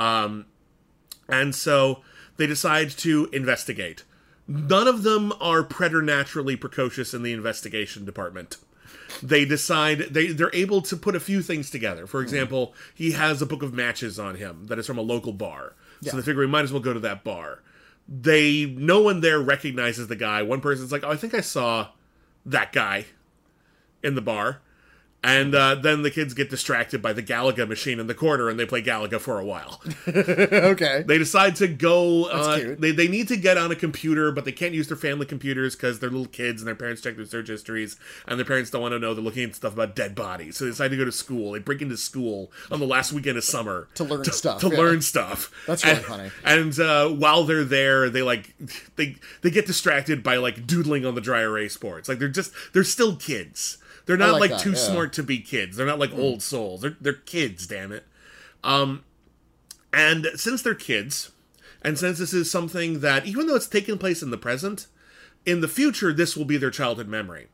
um, 0.00 0.46
and 1.28 1.54
so 1.54 2.02
they 2.36 2.46
decide 2.48 2.90
to 2.90 3.28
investigate. 3.32 4.02
None 4.52 4.88
of 4.88 5.02
them 5.02 5.32
are 5.40 5.62
preternaturally 5.62 6.56
precocious 6.56 7.14
in 7.14 7.22
the 7.22 7.32
investigation 7.32 8.04
department. 8.04 8.56
They 9.22 9.44
decide 9.44 9.98
they 10.10 10.28
they're 10.28 10.54
able 10.54 10.82
to 10.82 10.96
put 10.96 11.14
a 11.14 11.20
few 11.20 11.42
things 11.42 11.70
together. 11.70 12.06
For 12.06 12.20
hmm. 12.20 12.24
example, 12.24 12.74
he 12.94 13.12
has 13.12 13.42
a 13.42 13.46
book 13.46 13.62
of 13.62 13.72
matches 13.72 14.18
on 14.18 14.36
him 14.36 14.66
that 14.66 14.78
is 14.78 14.86
from 14.86 14.98
a 14.98 15.02
local 15.02 15.32
bar, 15.32 15.74
so 16.02 16.16
they 16.16 16.22
figure 16.22 16.40
we 16.40 16.46
might 16.46 16.64
as 16.64 16.72
well 16.72 16.82
go 16.82 16.92
to 16.92 17.00
that 17.00 17.24
bar 17.24 17.62
they 18.08 18.66
no 18.66 19.00
one 19.00 19.20
there 19.20 19.40
recognizes 19.40 20.08
the 20.08 20.16
guy. 20.16 20.42
One 20.42 20.60
person's 20.60 20.92
like, 20.92 21.04
"Oh, 21.04 21.10
I 21.10 21.16
think 21.16 21.34
I 21.34 21.40
saw 21.40 21.88
that 22.44 22.72
guy 22.72 23.06
in 24.02 24.14
the 24.14 24.20
bar." 24.20 24.60
And 25.24 25.54
uh, 25.54 25.76
then 25.76 26.02
the 26.02 26.10
kids 26.10 26.34
get 26.34 26.50
distracted 26.50 27.00
by 27.00 27.12
the 27.12 27.22
Galaga 27.22 27.68
machine 27.68 28.00
in 28.00 28.08
the 28.08 28.14
corner, 28.14 28.48
and 28.48 28.58
they 28.58 28.66
play 28.66 28.82
Galaga 28.82 29.20
for 29.20 29.38
a 29.38 29.44
while. 29.44 29.80
okay. 30.08 31.04
They 31.06 31.16
decide 31.18 31.54
to 31.56 31.68
go. 31.68 32.24
Uh, 32.24 32.58
cute. 32.58 32.80
they 32.80 32.90
they 32.90 33.06
need 33.08 33.28
to 33.28 33.36
get 33.36 33.56
on 33.56 33.70
a 33.70 33.76
computer, 33.76 34.32
but 34.32 34.44
they 34.44 34.50
can't 34.52 34.74
use 34.74 34.88
their 34.88 34.96
family 34.96 35.24
computers 35.26 35.76
because 35.76 36.00
they're 36.00 36.10
little 36.10 36.26
kids, 36.26 36.60
and 36.60 36.66
their 36.66 36.74
parents 36.74 37.02
check 37.02 37.16
their 37.16 37.24
search 37.24 37.48
histories, 37.48 37.96
and 38.26 38.38
their 38.38 38.44
parents 38.44 38.70
don't 38.70 38.82
want 38.82 38.92
to 38.92 38.98
know 38.98 39.14
they're 39.14 39.22
looking 39.22 39.44
at 39.48 39.54
stuff 39.54 39.74
about 39.74 39.94
dead 39.94 40.14
bodies. 40.14 40.56
So 40.56 40.64
they 40.64 40.70
decide 40.72 40.90
to 40.90 40.96
go 40.96 41.04
to 41.04 41.12
school. 41.12 41.52
They 41.52 41.60
break 41.60 41.82
into 41.82 41.96
school 41.96 42.50
on 42.70 42.80
the 42.80 42.86
last 42.86 43.12
weekend 43.12 43.38
of 43.38 43.44
summer 43.44 43.88
To 43.94 44.04
learn 44.04 44.24
stuff, 44.24 44.60
To 44.62 44.68
yeah. 44.70 44.76
learn 44.76 45.02
stuff. 45.02 45.52
That's 45.66 45.84
really 45.84 45.96
And- 45.98 46.04
funny. 46.04 46.30
And 46.44 46.80
uh, 46.80 47.08
while 47.10 47.44
they're 47.44 47.64
there, 47.64 48.10
they 48.10 48.22
like 48.22 48.54
they 48.96 49.16
they 49.42 49.50
get 49.50 49.66
distracted 49.66 50.22
by 50.24 50.36
like 50.36 50.66
doodling 50.66 51.06
on 51.06 51.14
the 51.14 51.20
dry 51.20 51.42
erase 51.42 51.76
boards. 51.76 52.08
Like 52.08 52.18
they're 52.18 52.28
just 52.28 52.52
they're 52.72 52.82
still 52.84 53.14
kids. 53.14 53.78
They're 54.06 54.16
not 54.16 54.32
like 54.32 54.40
like, 54.40 54.50
that, 54.50 54.60
too 54.60 54.72
yeah. 54.72 54.76
Hmm. 54.76 54.92
smart 54.92 55.12
to 55.14 55.22
be 55.22 55.38
kids. 55.38 55.76
They're 55.76 55.86
not 55.86 55.98
like 55.98 56.12
old 56.14 56.42
souls. 56.42 56.80
They're 56.82 56.96
they're 57.00 57.12
kids. 57.12 57.66
Damn 57.66 57.92
it. 57.92 58.04
Um, 58.64 59.04
and 59.92 60.26
since 60.36 60.62
they're 60.62 60.74
kids, 60.74 61.32
and 61.82 61.98
since 61.98 62.18
this 62.18 62.32
is 62.32 62.50
something 62.50 63.00
that 63.00 63.26
even 63.26 63.46
though 63.46 63.56
it's 63.56 63.66
taking 63.66 63.98
place 63.98 64.22
in 64.22 64.30
the 64.30 64.38
present, 64.38 64.86
in 65.44 65.60
the 65.60 65.68
future 65.68 66.12
this 66.12 66.36
will 66.36 66.44
be 66.44 66.56
their 66.56 66.70
childhood 66.70 67.08
memory. 67.08 67.48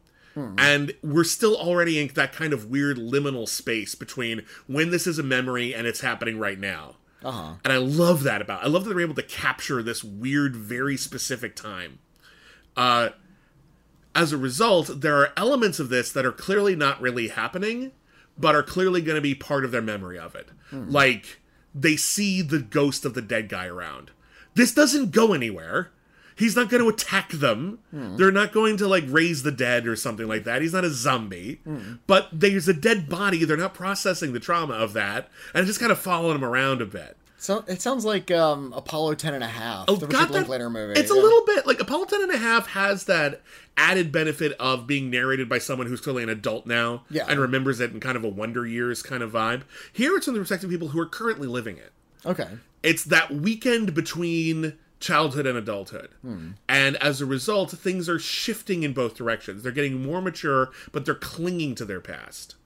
And 0.56 0.94
we're 1.02 1.24
still 1.24 1.56
already 1.56 1.98
in 1.98 2.08
that 2.14 2.32
kind 2.32 2.52
of 2.52 2.66
weird 2.66 2.96
liminal 2.96 3.48
space 3.48 3.96
between 3.96 4.44
when 4.68 4.90
this 4.90 5.04
is 5.06 5.18
a 5.18 5.24
memory 5.24 5.74
and 5.74 5.84
it's 5.84 6.00
happening 6.00 6.38
right 6.38 6.58
now. 6.58 6.94
Uh-huh. 7.24 7.54
And 7.64 7.72
I 7.72 7.78
love 7.78 8.22
that 8.22 8.40
about. 8.40 8.62
I 8.62 8.68
love 8.68 8.84
that 8.84 8.90
they're 8.90 9.00
able 9.00 9.16
to 9.16 9.22
capture 9.24 9.82
this 9.82 10.04
weird, 10.04 10.54
very 10.54 10.96
specific 10.96 11.56
time. 11.56 11.98
Uh, 12.76 13.08
as 14.18 14.32
a 14.32 14.36
result, 14.36 15.00
there 15.00 15.16
are 15.16 15.32
elements 15.36 15.78
of 15.78 15.90
this 15.90 16.10
that 16.10 16.26
are 16.26 16.32
clearly 16.32 16.74
not 16.74 17.00
really 17.00 17.28
happening, 17.28 17.92
but 18.36 18.56
are 18.56 18.64
clearly 18.64 19.00
going 19.00 19.14
to 19.14 19.22
be 19.22 19.34
part 19.34 19.64
of 19.64 19.70
their 19.70 19.80
memory 19.80 20.18
of 20.18 20.34
it. 20.34 20.48
Hmm. 20.70 20.90
Like 20.90 21.38
they 21.72 21.94
see 21.94 22.42
the 22.42 22.58
ghost 22.58 23.04
of 23.04 23.14
the 23.14 23.22
dead 23.22 23.48
guy 23.48 23.66
around. 23.66 24.10
This 24.54 24.74
doesn't 24.74 25.12
go 25.12 25.34
anywhere. 25.34 25.92
He's 26.34 26.56
not 26.56 26.68
going 26.68 26.82
to 26.82 26.88
attack 26.88 27.30
them. 27.30 27.78
Hmm. 27.92 28.16
They're 28.16 28.32
not 28.32 28.52
going 28.52 28.76
to 28.78 28.88
like 28.88 29.04
raise 29.06 29.44
the 29.44 29.52
dead 29.52 29.86
or 29.86 29.94
something 29.94 30.26
like 30.26 30.42
that. 30.42 30.62
He's 30.62 30.72
not 30.72 30.84
a 30.84 30.90
zombie. 30.90 31.60
Hmm. 31.62 31.94
But 32.08 32.28
there's 32.32 32.66
a 32.66 32.74
dead 32.74 33.08
body. 33.08 33.44
They're 33.44 33.56
not 33.56 33.72
processing 33.72 34.32
the 34.32 34.40
trauma 34.40 34.74
of 34.74 34.94
that 34.94 35.28
and 35.54 35.64
just 35.64 35.78
kind 35.78 35.92
of 35.92 35.98
following 36.00 36.34
him 36.34 36.44
around 36.44 36.82
a 36.82 36.86
bit. 36.86 37.17
So 37.40 37.64
it 37.68 37.80
sounds 37.80 38.04
like 38.04 38.30
um, 38.32 38.72
Apollo 38.76 39.14
10 39.14 39.32
and 39.34 39.44
a 39.44 39.48
half, 39.48 39.84
Oh, 39.88 39.94
the 39.96 40.06
Richard 40.08 40.30
Linklater 40.30 40.68
movie. 40.68 40.98
It's 40.98 41.10
a 41.10 41.14
little 41.14 41.44
bit 41.46 41.66
like 41.66 41.78
Apollo 41.80 42.06
10 42.06 42.22
and 42.22 42.32
a 42.32 42.36
half 42.36 42.66
has 42.68 43.04
that 43.04 43.42
added 43.76 44.10
benefit 44.10 44.52
of 44.58 44.88
being 44.88 45.08
narrated 45.08 45.48
by 45.48 45.58
someone 45.58 45.86
who's 45.86 46.00
clearly 46.00 46.24
an 46.24 46.28
adult 46.28 46.66
now 46.66 47.04
Yeah. 47.10 47.26
and 47.28 47.38
remembers 47.38 47.78
it 47.78 47.92
in 47.92 48.00
kind 48.00 48.16
of 48.16 48.24
a 48.24 48.28
wonder 48.28 48.66
years 48.66 49.02
kind 49.02 49.22
of 49.22 49.30
vibe. 49.32 49.62
Here 49.92 50.16
it's 50.16 50.24
from 50.24 50.34
the 50.34 50.40
perspective 50.40 50.68
of 50.68 50.72
people 50.72 50.88
who 50.88 50.98
are 51.00 51.06
currently 51.06 51.46
living 51.46 51.76
it. 51.76 51.92
Okay. 52.26 52.48
It's 52.82 53.04
that 53.04 53.30
weekend 53.32 53.94
between 53.94 54.76
childhood 54.98 55.46
and 55.46 55.56
adulthood. 55.56 56.08
And 56.68 56.96
as 56.96 57.20
a 57.20 57.26
result, 57.26 57.70
things 57.70 58.08
are 58.08 58.18
shifting 58.18 58.82
in 58.82 58.92
both 58.92 59.14
directions. 59.14 59.62
They're 59.62 59.70
getting 59.70 60.02
more 60.04 60.20
mature, 60.20 60.70
but 60.90 61.04
they're 61.04 61.14
clinging 61.14 61.76
to 61.76 61.84
their 61.84 62.00
past. 62.00 62.56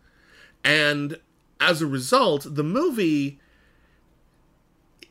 And 0.64 1.18
as 1.60 1.82
a 1.82 1.86
result, 1.86 2.46
the 2.48 2.64
movie 2.64 3.38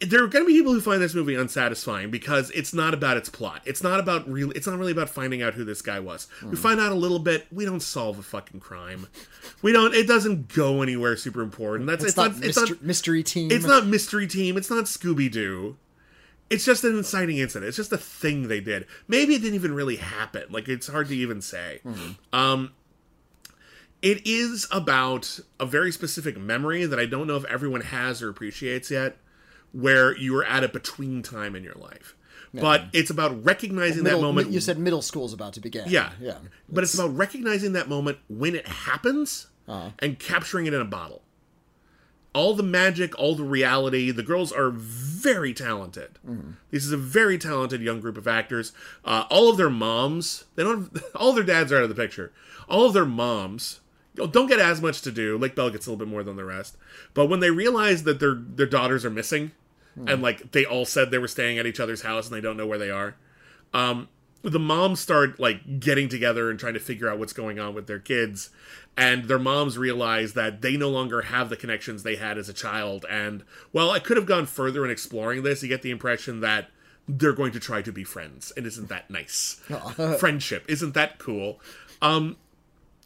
there 0.02 0.24
are 0.24 0.28
going 0.28 0.44
to 0.44 0.48
be 0.48 0.54
people 0.54 0.74
who 0.74 0.82
find 0.82 1.02
this 1.02 1.14
movie 1.14 1.36
unsatisfying 1.36 2.10
because 2.10 2.50
it's 2.52 2.74
not 2.74 2.94
about 2.94 3.18
its 3.18 3.30
plot. 3.30 3.62
It's 3.66 3.84
not 3.84 4.00
about 4.00 4.28
really. 4.28 4.56
It's 4.56 4.68
not 4.68 4.78
really 4.78 4.92
about 4.92 5.10
finding 5.10 5.42
out 5.42 5.54
who 5.54 5.64
this 5.64 5.82
guy 5.82 6.00
was. 6.00 6.28
We 6.44 6.56
find 6.56 6.80
out 6.80 6.92
a 6.92 6.96
little 6.96 7.20
bit. 7.20 7.46
We 7.52 7.66
don't 7.66 7.82
solve 7.82 8.18
a 8.18 8.24
fucking 8.24 8.60
crime. 8.60 9.08
We 9.62 9.72
don't. 9.72 9.94
It 9.94 10.08
doesn't 10.08 10.54
go 10.54 10.82
anywhere 10.82 11.16
super 11.18 11.42
important. 11.42 11.88
That's 11.88 12.04
It's, 12.04 12.12
it's, 12.12 12.18
not, 12.18 12.36
not. 12.36 12.44
It's 12.44 12.58
mystery, 12.58 12.76
not. 12.78 12.84
mystery 12.84 13.24
team. 13.24 13.52
It's 13.52 13.66
not 13.66 13.86
mystery 13.86 14.28
team. 14.28 14.58
It's 14.58 14.70
not 14.70 14.86
Scooby 14.86 15.32
Doo. 15.32 15.78
It's 16.50 16.66
just 16.66 16.84
an 16.84 16.98
inciting 16.98 17.38
incident. 17.38 17.70
It's 17.70 17.78
just 17.78 17.94
a 17.94 17.98
thing 17.98 18.48
they 18.50 18.60
did. 18.60 18.86
Maybe 19.08 19.36
it 19.36 19.40
didn't 19.42 19.56
even 19.56 19.74
really 19.74 19.96
happen. 19.96 20.44
Like 20.50 20.68
it's 20.68 20.88
hard 20.88 21.08
to 21.08 21.16
even 21.16 21.42
say. 21.42 21.80
Um, 22.34 22.74
it 24.02 24.26
is 24.26 24.68
about 24.72 25.40
a 25.60 25.66
very 25.66 25.92
specific 25.92 26.38
memory 26.38 26.86
that 26.86 27.00
I 27.00 27.06
don't 27.06 27.28
know 27.28 27.38
if 27.38 27.46
everyone 27.46 27.82
has 27.82 28.22
or 28.22 28.30
appreciates 28.30 28.90
yet, 28.92 29.16
where 29.72 30.16
you 30.18 30.36
are 30.38 30.44
at 30.46 30.64
a 30.64 30.70
between 30.70 31.22
time 31.24 31.56
in 31.56 31.64
your 31.64 31.76
life. 31.76 32.16
But 32.54 32.86
it's 32.92 33.10
about 33.10 33.46
recognizing 33.46 34.04
Middle- 34.04 34.20
that 34.20 34.26
moment. 34.26 34.52
You 34.52 34.60
said 34.60 34.78
middle 34.78 35.02
school's 35.02 35.32
about 35.34 35.54
to 35.54 35.62
begin. 35.62 35.86
Yeah. 35.88 36.12
Yeah. 36.20 36.38
But 36.68 36.84
it's 36.84 36.94
about 36.94 37.16
recognizing 37.16 37.72
that 37.74 37.88
moment 37.88 38.18
when 38.28 38.56
it 38.56 38.68
happens 38.68 39.48
Uh-huh. 39.70 39.92
and 40.00 40.20
capturing 40.20 40.66
it 40.66 40.74
in 40.74 40.82
a 40.82 40.86
bottle. 40.86 41.22
All 42.34 42.54
the 42.54 42.64
magic, 42.64 43.18
all 43.20 43.36
the 43.36 43.44
reality. 43.44 44.12
The 44.12 44.24
girls 44.24 44.52
are 44.54 44.70
very 44.70 45.54
talented. 45.54 46.18
Mm-hmm. 46.28 46.52
This 46.72 46.86
is 46.86 46.92
a 46.94 46.98
very 46.98 47.38
talented 47.38 47.82
young 47.82 48.00
group 48.02 48.18
of 48.18 48.28
actors. 48.28 48.72
Uh, 49.06 49.24
all 49.30 49.50
of 49.50 49.58
their 49.58 49.70
moms, 49.70 50.46
they 50.56 50.64
don't. 50.64 50.92
Have, 50.94 51.06
all 51.16 51.34
their 51.34 51.44
dads 51.44 51.72
are 51.72 51.78
out 51.78 51.84
of 51.84 51.90
the 51.90 51.96
picture. 51.96 52.32
All 52.70 52.86
of 52.86 52.94
their 52.94 53.06
moms 53.06 53.80
don't 54.16 54.48
get 54.48 54.60
as 54.60 54.82
much 54.82 55.02
to 55.04 55.12
do. 55.12 55.38
Lake 55.38 55.56
Bell 55.56 55.70
gets 55.70 55.88
a 55.88 55.90
little 55.90 56.06
bit 56.06 56.10
more 56.12 56.24
than 56.24 56.36
the 56.38 56.44
rest. 56.46 56.76
But 57.14 57.28
when 57.28 57.40
they 57.42 57.52
realize 57.52 58.04
that 58.04 58.20
their 58.22 58.36
their 58.36 58.66
daughters 58.66 59.04
are 59.06 59.10
missing, 59.10 59.52
Hmm. 59.96 60.08
and 60.08 60.22
like 60.22 60.52
they 60.52 60.66
all 60.66 60.86
said 60.86 61.12
they 61.12 61.18
were 61.18 61.28
staying 61.28 61.58
at 61.60 61.66
each 61.66 61.80
other's 61.80 62.02
house 62.02 62.28
and 62.28 62.36
they 62.36 62.42
don't 62.42 62.58
know 62.58 62.68
where 62.68 62.78
they 62.78 62.92
are, 62.92 63.16
um, 63.74 64.08
the 64.44 64.60
moms 64.60 65.00
start 65.00 65.40
like 65.40 65.80
getting 65.80 66.10
together 66.10 66.50
and 66.50 66.60
trying 66.60 66.74
to 66.74 66.80
figure 66.80 67.10
out 67.10 67.20
what's 67.20 67.34
going 67.34 67.60
on 67.60 67.74
with 67.74 67.88
their 67.88 68.00
kids. 68.00 68.50
And 68.98 69.26
their 69.26 69.40
moms 69.40 69.78
realize 69.78 70.34
that 70.34 70.62
they 70.62 70.76
no 70.76 70.90
longer 70.90 71.22
have 71.24 71.50
the 71.50 71.56
connections 71.56 72.04
they 72.04 72.18
had 72.18 72.38
as 72.38 72.50
a 72.50 72.54
child. 72.54 73.06
And 73.10 73.44
well 73.72 73.92
i 73.92 74.00
could 74.00 74.18
have 74.18 74.26
gone 74.26 74.46
further 74.46 74.84
in 74.84 74.92
exploring 74.92 75.44
this. 75.44 75.62
You 75.64 75.70
get 75.70 75.82
the 75.82 75.92
impression 75.92 76.42
that 76.42 76.70
they're 77.08 77.34
going 77.34 77.52
to 77.54 77.60
try 77.60 77.82
to 77.82 77.92
be 77.92 78.04
friends. 78.04 78.52
And 78.56 78.66
isn't 78.66 78.90
that 78.90 79.10
nice? 79.10 79.62
Friendship. 80.20 80.66
Isn't 80.68 80.94
that 80.94 81.20
cool? 81.20 81.60
Um 82.02 82.38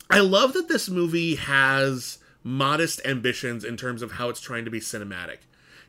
i 0.10 0.20
love 0.20 0.53
that 0.53 0.68
this 0.68 0.90
movie 0.90 1.36
has 1.36 2.20
modest 2.44 3.02
ambitions 3.06 3.64
in 3.64 3.76
terms 3.76 4.02
of 4.03 4.14
how 4.14 4.30
it's 4.30 4.40
trying 4.40 4.64
to 4.66 4.72
be 4.72 4.80
cinematic 4.80 5.40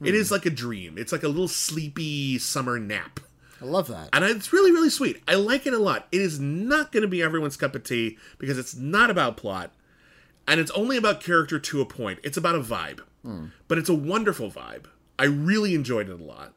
it 0.02 0.14
is 0.14 0.28
hmm. 0.28 0.35
like 0.35 0.47
a 0.47 0.51
dream. 0.51 0.98
It's 0.98 1.12
like 1.12 1.23
a 1.23 1.28
little 1.28 1.48
sleepy 1.48 2.39
summer 2.39 2.78
nap. 2.78 3.20
I 3.60 3.64
love 3.64 3.89
that. 3.89 4.10
and 4.12 4.23
it's 4.24 4.52
really 4.52 4.70
really 4.70 4.90
sweet. 4.90 5.23
I 5.27 5.35
like 5.35 5.66
it 5.66 5.73
a 5.73 5.78
lot. 5.78 6.09
It 6.12 6.20
is 6.20 6.39
not 6.39 6.93
going 6.93 7.02
to 7.02 7.09
be 7.09 7.23
everyone's 7.23 7.56
cup 7.56 7.74
of 7.74 7.85
tea 7.85 8.18
because 8.39 8.59
it's 8.59 8.74
not 8.74 9.10
about 9.10 9.36
plot 9.36 9.73
and 10.47 10.60
it's 10.60 10.70
only 10.73 10.97
about 10.97 11.20
character 11.20 11.59
to 11.59 11.81
a 11.81 11.86
point. 11.86 12.20
It's 12.23 12.36
about 12.36 12.55
a 12.55 12.60
vibe. 12.60 13.01
Hmm. 13.23 13.47
But 13.68 13.78
it's 13.78 13.89
a 13.89 13.94
wonderful 13.94 14.51
vibe. 14.51 14.86
I 15.18 15.24
really 15.24 15.74
enjoyed 15.74 16.09
it 16.09 16.20
a 16.20 16.24
lot. 16.24 16.52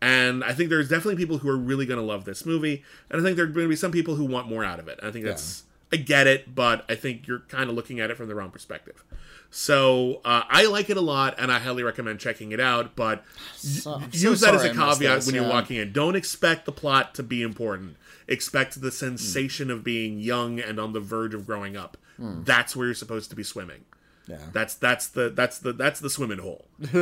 And 0.00 0.44
i 0.44 0.52
think 0.52 0.70
there's 0.70 0.88
definitely 0.88 1.16
people 1.16 1.38
who 1.38 1.48
are 1.48 1.56
really 1.56 1.84
going 1.84 1.98
to 1.98 2.06
love 2.06 2.24
this 2.24 2.46
movie 2.46 2.84
and 3.10 3.20
i 3.20 3.24
think 3.24 3.34
there 3.34 3.46
are 3.46 3.48
going 3.48 3.64
to 3.64 3.68
be 3.68 3.74
some 3.74 3.90
people 3.90 4.14
who 4.14 4.24
want 4.24 4.48
more 4.48 4.64
out 4.64 4.78
of 4.78 4.86
it. 4.86 5.00
And 5.00 5.08
i 5.08 5.10
think 5.10 5.24
that's 5.24 5.64
i 5.92 5.96
get 5.96 6.26
it 6.26 6.54
but 6.54 6.84
i 6.88 6.94
think 6.94 7.26
you're 7.26 7.40
kind 7.40 7.68
of 7.70 7.76
looking 7.76 8.00
at 8.00 8.10
it 8.10 8.16
from 8.16 8.28
the 8.28 8.34
wrong 8.34 8.50
perspective 8.50 9.04
so 9.50 10.20
uh, 10.24 10.42
i 10.48 10.66
like 10.66 10.90
it 10.90 10.96
a 10.96 11.00
lot 11.00 11.34
and 11.38 11.50
i 11.50 11.58
highly 11.58 11.82
recommend 11.82 12.18
checking 12.20 12.52
it 12.52 12.60
out 12.60 12.94
but 12.94 13.24
So- 13.56 14.00
use 14.12 14.40
that 14.40 14.54
as 14.54 14.64
a 14.64 14.74
caveat 14.74 14.98
this, 14.98 15.26
when 15.26 15.34
you're 15.34 15.48
walking 15.48 15.76
in. 15.76 15.92
Don't 15.92 16.16
expect 16.16 16.66
the 16.66 16.72
plot 16.72 17.14
to 17.14 17.22
be 17.22 17.42
important. 17.42 17.96
Expect 18.26 18.80
the 18.80 18.90
sensation 18.92 19.70
of 19.70 19.82
being 19.82 20.18
young 20.18 20.60
and 20.60 20.78
on 20.78 20.92
the 20.92 21.00
verge 21.00 21.32
of 21.34 21.46
growing 21.46 21.76
up. 21.76 21.96
That's 22.18 22.76
where 22.76 22.86
you're 22.86 22.94
supposed 22.94 23.30
to 23.30 23.36
be 23.36 23.42
swimming. 23.42 23.84
Yeah. 24.26 24.36
That's 24.52 24.74
that's 24.74 25.08
the 25.08 25.30
that's 25.30 25.58
the 25.60 25.72
that's 25.72 26.00
the 26.00 26.10
swimming 26.10 26.38
hole. 26.40 26.66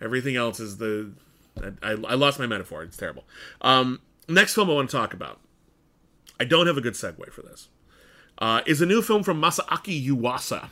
Everything 0.00 0.34
else 0.34 0.58
is 0.58 0.78
the. 0.78 1.12
I, 1.82 1.90
I 1.90 2.14
lost 2.14 2.38
my 2.40 2.46
metaphor. 2.46 2.82
It's 2.82 2.96
terrible. 2.96 3.24
Um, 3.60 4.00
next 4.28 4.54
film 4.54 4.68
I 4.70 4.72
want 4.72 4.90
to 4.90 4.96
talk 4.96 5.14
about. 5.14 5.38
I 6.40 6.44
don't 6.44 6.66
have 6.66 6.76
a 6.78 6.80
good 6.80 6.94
segue 6.94 7.30
for 7.30 7.42
this. 7.42 7.68
Uh, 8.42 8.60
is 8.66 8.82
a 8.82 8.86
new 8.86 9.00
film 9.00 9.22
from 9.22 9.40
Masaaki 9.40 10.04
Yuasa. 10.04 10.68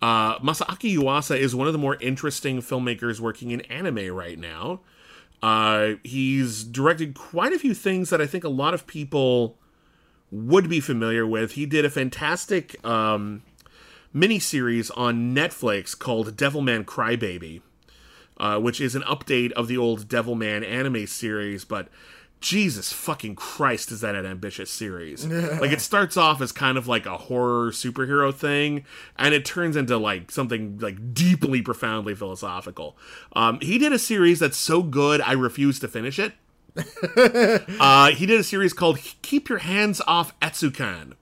Uh, 0.00 0.38
Masaaki 0.38 0.96
Yuasa 0.96 1.36
is 1.36 1.52
one 1.52 1.66
of 1.66 1.72
the 1.72 1.80
more 1.80 1.96
interesting 1.96 2.62
filmmakers 2.62 3.18
working 3.18 3.50
in 3.50 3.60
anime 3.62 4.14
right 4.14 4.38
now. 4.38 4.78
Uh, 5.42 5.94
he's 6.04 6.62
directed 6.62 7.14
quite 7.14 7.52
a 7.52 7.58
few 7.58 7.74
things 7.74 8.08
that 8.10 8.20
I 8.20 8.26
think 8.26 8.44
a 8.44 8.48
lot 8.48 8.72
of 8.72 8.86
people 8.86 9.58
would 10.30 10.68
be 10.68 10.78
familiar 10.78 11.26
with. 11.26 11.52
He 11.52 11.66
did 11.66 11.84
a 11.84 11.90
fantastic 11.90 12.76
um, 12.86 13.42
miniseries 14.14 14.92
on 14.96 15.34
Netflix 15.34 15.98
called 15.98 16.36
Devilman 16.36 16.84
Crybaby, 16.84 17.62
uh, 18.36 18.60
which 18.60 18.80
is 18.80 18.94
an 18.94 19.02
update 19.02 19.50
of 19.52 19.66
the 19.66 19.76
old 19.76 20.06
Devilman 20.06 20.64
anime 20.64 21.08
series, 21.08 21.64
but 21.64 21.88
Jesus 22.40 22.92
fucking 22.92 23.34
Christ, 23.34 23.92
is 23.92 24.00
that 24.00 24.14
an 24.14 24.24
ambitious 24.24 24.70
series? 24.70 25.26
like, 25.26 25.72
it 25.72 25.80
starts 25.80 26.16
off 26.16 26.40
as 26.40 26.52
kind 26.52 26.78
of 26.78 26.88
like 26.88 27.06
a 27.06 27.16
horror 27.16 27.70
superhero 27.70 28.34
thing, 28.34 28.84
and 29.16 29.34
it 29.34 29.44
turns 29.44 29.76
into 29.76 29.98
like 29.98 30.30
something 30.30 30.78
like 30.78 31.12
deeply, 31.12 31.60
profoundly 31.60 32.14
philosophical. 32.14 32.96
Um, 33.34 33.60
he 33.60 33.78
did 33.78 33.92
a 33.92 33.98
series 33.98 34.38
that's 34.38 34.56
so 34.56 34.82
good, 34.82 35.20
I 35.20 35.32
refuse 35.32 35.78
to 35.80 35.88
finish 35.88 36.18
it. 36.18 36.32
uh, 37.80 38.10
he 38.12 38.26
did 38.26 38.40
a 38.40 38.44
series 38.44 38.72
called 38.72 38.98
Keep 39.22 39.48
Your 39.48 39.58
Hands 39.58 40.00
Off 40.06 40.38
Eizouken, 40.40 41.12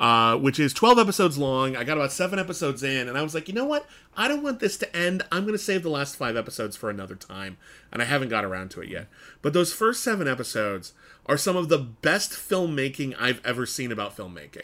uh, 0.00 0.36
which 0.36 0.58
is 0.58 0.72
12 0.72 0.98
episodes 0.98 1.38
long. 1.38 1.76
I 1.76 1.84
got 1.84 1.96
about 1.96 2.12
seven 2.12 2.38
episodes 2.38 2.82
in, 2.82 3.08
and 3.08 3.16
I 3.16 3.22
was 3.22 3.34
like, 3.34 3.48
you 3.48 3.54
know 3.54 3.64
what? 3.64 3.86
I 4.16 4.28
don't 4.28 4.42
want 4.42 4.60
this 4.60 4.76
to 4.78 4.96
end. 4.96 5.22
I'm 5.30 5.42
going 5.42 5.54
to 5.54 5.58
save 5.58 5.82
the 5.82 5.90
last 5.90 6.16
five 6.16 6.36
episodes 6.36 6.76
for 6.76 6.90
another 6.90 7.14
time, 7.14 7.56
and 7.92 8.02
I 8.02 8.04
haven't 8.04 8.28
got 8.28 8.44
around 8.44 8.70
to 8.72 8.80
it 8.80 8.88
yet. 8.88 9.08
But 9.42 9.52
those 9.52 9.72
first 9.72 10.02
seven 10.02 10.26
episodes 10.26 10.92
are 11.26 11.38
some 11.38 11.56
of 11.56 11.68
the 11.68 11.78
best 11.78 12.32
filmmaking 12.32 13.14
I've 13.18 13.44
ever 13.44 13.66
seen 13.66 13.92
about 13.92 14.16
filmmaking. 14.16 14.62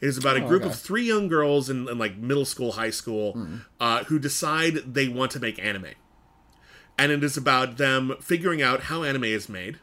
It 0.00 0.06
is 0.06 0.16
about 0.16 0.36
a 0.36 0.40
group 0.40 0.62
okay. 0.62 0.70
of 0.70 0.78
three 0.78 1.04
young 1.04 1.26
girls 1.26 1.68
in, 1.68 1.88
in 1.88 1.98
like 1.98 2.16
middle 2.16 2.44
school, 2.44 2.72
high 2.72 2.90
school, 2.90 3.36
uh, 3.80 4.04
who 4.04 4.20
decide 4.20 4.74
they 4.94 5.08
want 5.08 5.32
to 5.32 5.40
make 5.40 5.58
anime. 5.58 5.88
And 6.96 7.10
it 7.10 7.24
is 7.24 7.36
about 7.36 7.78
them 7.78 8.14
figuring 8.20 8.62
out 8.62 8.82
how 8.82 9.02
anime 9.02 9.24
is 9.24 9.48
made, 9.48 9.78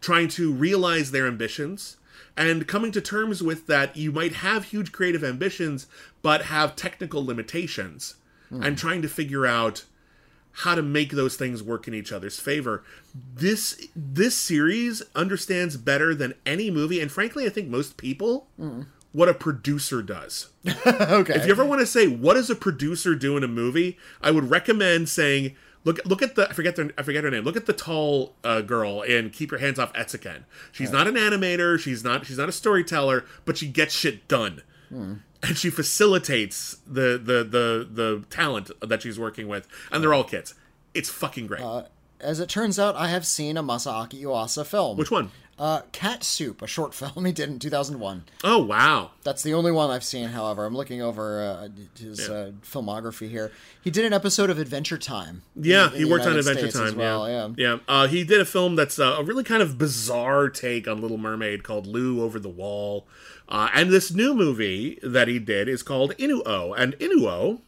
trying 0.00 0.28
to 0.28 0.52
realize 0.52 1.10
their 1.10 1.26
ambitions, 1.26 1.98
and 2.36 2.66
coming 2.66 2.92
to 2.92 3.00
terms 3.00 3.42
with 3.42 3.66
that 3.66 3.96
you 3.96 4.12
might 4.12 4.34
have 4.34 4.64
huge 4.64 4.92
creative 4.92 5.24
ambitions, 5.24 5.86
but 6.22 6.46
have 6.46 6.76
technical 6.76 7.24
limitations, 7.24 8.14
hmm. 8.48 8.62
and 8.62 8.78
trying 8.78 9.02
to 9.02 9.08
figure 9.08 9.46
out 9.46 9.84
how 10.52 10.74
to 10.74 10.82
make 10.82 11.12
those 11.12 11.36
things 11.36 11.62
work 11.62 11.88
in 11.88 11.94
each 11.94 12.12
other's 12.12 12.38
favor. 12.38 12.84
This 13.34 13.88
this 13.96 14.36
series 14.36 15.02
understands 15.14 15.76
better 15.76 16.14
than 16.14 16.34
any 16.44 16.70
movie, 16.70 17.00
and 17.00 17.10
frankly, 17.10 17.46
I 17.46 17.48
think 17.48 17.68
most 17.68 17.96
people 17.96 18.46
hmm. 18.56 18.82
what 19.12 19.28
a 19.28 19.34
producer 19.34 20.02
does. 20.02 20.48
okay. 20.86 21.34
If 21.34 21.46
you 21.46 21.52
ever 21.52 21.64
want 21.64 21.80
to 21.80 21.86
say 21.86 22.06
what 22.06 22.34
does 22.34 22.50
a 22.50 22.56
producer 22.56 23.14
do 23.14 23.36
in 23.36 23.44
a 23.44 23.48
movie, 23.48 23.98
I 24.20 24.30
would 24.30 24.50
recommend 24.50 25.08
saying 25.08 25.54
look 25.84 26.00
look 26.04 26.22
at 26.22 26.34
the 26.34 26.48
I 26.48 26.52
forget 26.52 26.76
their, 26.76 26.90
I 26.96 27.02
forget 27.02 27.24
her 27.24 27.30
name. 27.30 27.44
Look 27.44 27.56
at 27.56 27.66
the 27.66 27.72
tall 27.72 28.34
uh, 28.44 28.60
girl 28.60 29.02
in 29.02 29.30
Keep 29.30 29.50
Your 29.50 29.60
Hands 29.60 29.78
Off 29.78 29.92
Eizouken. 29.94 30.44
She's 30.72 30.90
not 30.92 31.06
an 31.06 31.14
animator. 31.14 31.78
She's 31.78 32.02
not 32.04 32.26
she's 32.26 32.38
not 32.38 32.48
a 32.48 32.52
storyteller, 32.52 33.24
but 33.44 33.56
she 33.58 33.68
gets 33.68 33.94
shit 33.94 34.28
done. 34.28 34.62
and 34.90 35.56
she 35.56 35.70
facilitates 35.70 36.78
the 36.86 37.18
the 37.22 37.44
the 37.44 37.88
the 37.90 38.24
talent 38.30 38.70
that 38.80 39.02
she's 39.02 39.18
working 39.18 39.48
with, 39.48 39.66
and 39.90 40.02
they're 40.02 40.14
all 40.14 40.24
kids. 40.24 40.54
It's 40.94 41.08
fucking 41.08 41.46
great. 41.46 41.62
As 42.20 42.38
it 42.38 42.48
turns 42.48 42.78
out, 42.78 42.94
I 42.94 43.08
have 43.08 43.26
seen 43.26 43.56
a 43.56 43.62
Masaaki 43.64 44.22
Yuasa 44.22 44.64
film. 44.64 44.96
Which 44.96 45.10
one? 45.10 45.30
Uh, 45.58 45.82
Cat 45.92 46.24
Soup, 46.24 46.60
a 46.62 46.66
short 46.66 46.94
film 46.94 47.24
he 47.24 47.32
did 47.32 47.48
in 47.48 47.58
2001. 47.58 48.24
Oh 48.42 48.58
wow! 48.64 49.10
That's 49.22 49.42
the 49.42 49.54
only 49.54 49.70
one 49.70 49.90
I've 49.90 50.02
seen, 50.02 50.30
however. 50.30 50.64
I'm 50.64 50.74
looking 50.74 51.02
over 51.02 51.40
uh, 51.40 51.68
his 51.98 52.28
uh, 52.28 52.52
filmography 52.62 53.28
here. 53.28 53.52
He 53.82 53.90
did 53.90 54.04
an 54.04 54.12
episode 54.12 54.50
of 54.50 54.58
Adventure 54.58 54.98
Time. 54.98 55.42
Yeah, 55.54 55.86
in 55.88 55.92
he 55.92 56.04
the 56.04 56.10
worked 56.10 56.26
on 56.26 56.36
Adventure 56.36 56.70
States 56.70 56.76
as 56.76 56.90
Time. 56.90 56.98
well, 56.98 57.28
yeah, 57.28 57.48
yeah. 57.56 57.72
yeah. 57.74 57.78
Uh, 57.86 58.06
he 58.08 58.24
did 58.24 58.40
a 58.40 58.44
film 58.44 58.76
that's 58.76 58.98
uh, 58.98 59.16
a 59.18 59.22
really 59.22 59.44
kind 59.44 59.62
of 59.62 59.78
bizarre 59.78 60.48
take 60.48 60.88
on 60.88 61.00
Little 61.00 61.18
Mermaid 61.18 61.62
called 61.62 61.86
"Lu 61.86 62.22
Over 62.22 62.40
the 62.40 62.48
Wall," 62.48 63.06
uh, 63.48 63.68
and 63.74 63.90
this 63.90 64.10
new 64.10 64.34
movie 64.34 64.98
that 65.02 65.28
he 65.28 65.38
did 65.38 65.68
is 65.68 65.82
called 65.82 66.16
Inu-Oh. 66.16 66.72
And 66.72 66.94
Inu-Oh, 66.94 67.60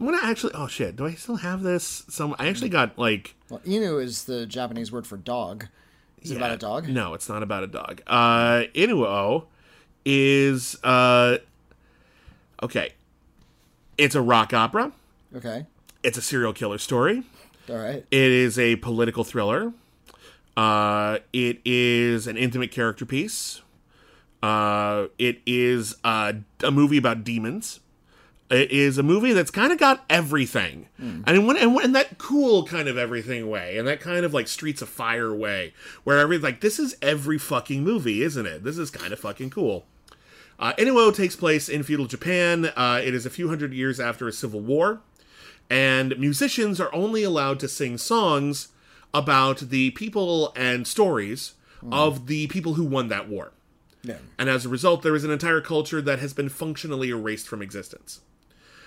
I'm 0.00 0.06
gonna 0.06 0.18
actually. 0.22 0.54
Oh 0.54 0.66
shit! 0.66 0.96
Do 0.96 1.06
I 1.06 1.12
still 1.12 1.36
have 1.36 1.62
this? 1.62 2.04
Some 2.08 2.34
I 2.38 2.48
actually 2.48 2.70
got 2.70 2.98
like. 2.98 3.34
Well, 3.50 3.60
Inu 3.60 4.02
is 4.02 4.24
the 4.24 4.46
Japanese 4.46 4.90
word 4.90 5.06
for 5.06 5.16
dog. 5.16 5.66
Is 6.24 6.30
it 6.30 6.36
about 6.38 6.52
a 6.52 6.56
dog? 6.56 6.88
No, 6.88 7.12
it's 7.14 7.28
not 7.28 7.42
about 7.42 7.62
a 7.64 7.66
dog. 7.66 8.00
Uh, 8.06 8.64
Inu-Oh 8.74 9.44
is 10.06 10.76
uh, 10.82 11.36
okay. 12.62 12.94
It's 13.98 14.14
a 14.14 14.22
rock 14.22 14.54
opera. 14.54 14.92
Okay. 15.36 15.66
It's 16.02 16.16
a 16.18 16.22
serial 16.22 16.52
killer 16.52 16.78
story. 16.78 17.22
All 17.68 17.76
right. 17.76 18.04
It 18.10 18.30
is 18.32 18.58
a 18.58 18.76
political 18.76 19.22
thriller. 19.22 19.72
Uh, 20.56 21.18
it 21.32 21.60
is 21.64 22.26
an 22.26 22.36
intimate 22.36 22.70
character 22.70 23.04
piece. 23.04 23.60
Uh, 24.42 25.06
it 25.18 25.40
is 25.46 25.96
uh, 26.04 26.32
a 26.62 26.70
movie 26.70 26.98
about 26.98 27.24
demons. 27.24 27.80
It 28.50 28.70
is 28.70 28.98
a 28.98 29.02
movie 29.02 29.32
that's 29.32 29.50
kind 29.50 29.72
of 29.72 29.78
got 29.78 30.04
everything, 30.10 30.88
and 30.98 31.28
in, 31.28 31.46
one, 31.46 31.56
and 31.56 31.80
in 31.80 31.92
that 31.92 32.18
cool 32.18 32.64
kind 32.66 32.88
of 32.88 32.98
everything 32.98 33.48
way, 33.48 33.78
and 33.78 33.88
that 33.88 34.00
kind 34.00 34.24
of 34.24 34.34
like 34.34 34.48
Streets 34.48 34.82
of 34.82 34.88
Fire 34.88 35.34
way, 35.34 35.72
where 36.04 36.18
every 36.18 36.36
like 36.36 36.60
this 36.60 36.78
is 36.78 36.94
every 37.00 37.38
fucking 37.38 37.82
movie, 37.82 38.22
isn't 38.22 38.44
it? 38.46 38.62
This 38.62 38.76
is 38.76 38.90
kind 38.90 39.12
of 39.14 39.18
fucking 39.18 39.48
cool. 39.48 39.86
Uh, 40.58 40.72
takes 41.12 41.36
place 41.36 41.68
in 41.68 41.82
feudal 41.82 42.06
Japan. 42.06 42.66
Uh, 42.76 43.00
it 43.02 43.14
is 43.14 43.26
a 43.26 43.30
few 43.30 43.48
hundred 43.48 43.72
years 43.72 43.98
after 43.98 44.28
a 44.28 44.32
civil 44.32 44.60
war, 44.60 45.00
and 45.70 46.16
musicians 46.18 46.80
are 46.80 46.94
only 46.94 47.22
allowed 47.22 47.58
to 47.60 47.68
sing 47.68 47.96
songs 47.98 48.68
about 49.14 49.58
the 49.60 49.90
people 49.92 50.52
and 50.54 50.86
stories 50.86 51.54
of 51.90 52.26
the 52.26 52.46
people 52.48 52.74
who 52.74 52.84
won 52.84 53.08
that 53.08 53.28
war. 53.28 53.52
Yeah. 54.02 54.18
And 54.38 54.48
as 54.48 54.66
a 54.66 54.68
result, 54.68 55.02
there 55.02 55.14
is 55.14 55.24
an 55.24 55.30
entire 55.30 55.60
culture 55.60 56.02
that 56.02 56.18
has 56.18 56.32
been 56.32 56.48
functionally 56.48 57.08
erased 57.08 57.48
from 57.48 57.62
existence. 57.62 58.20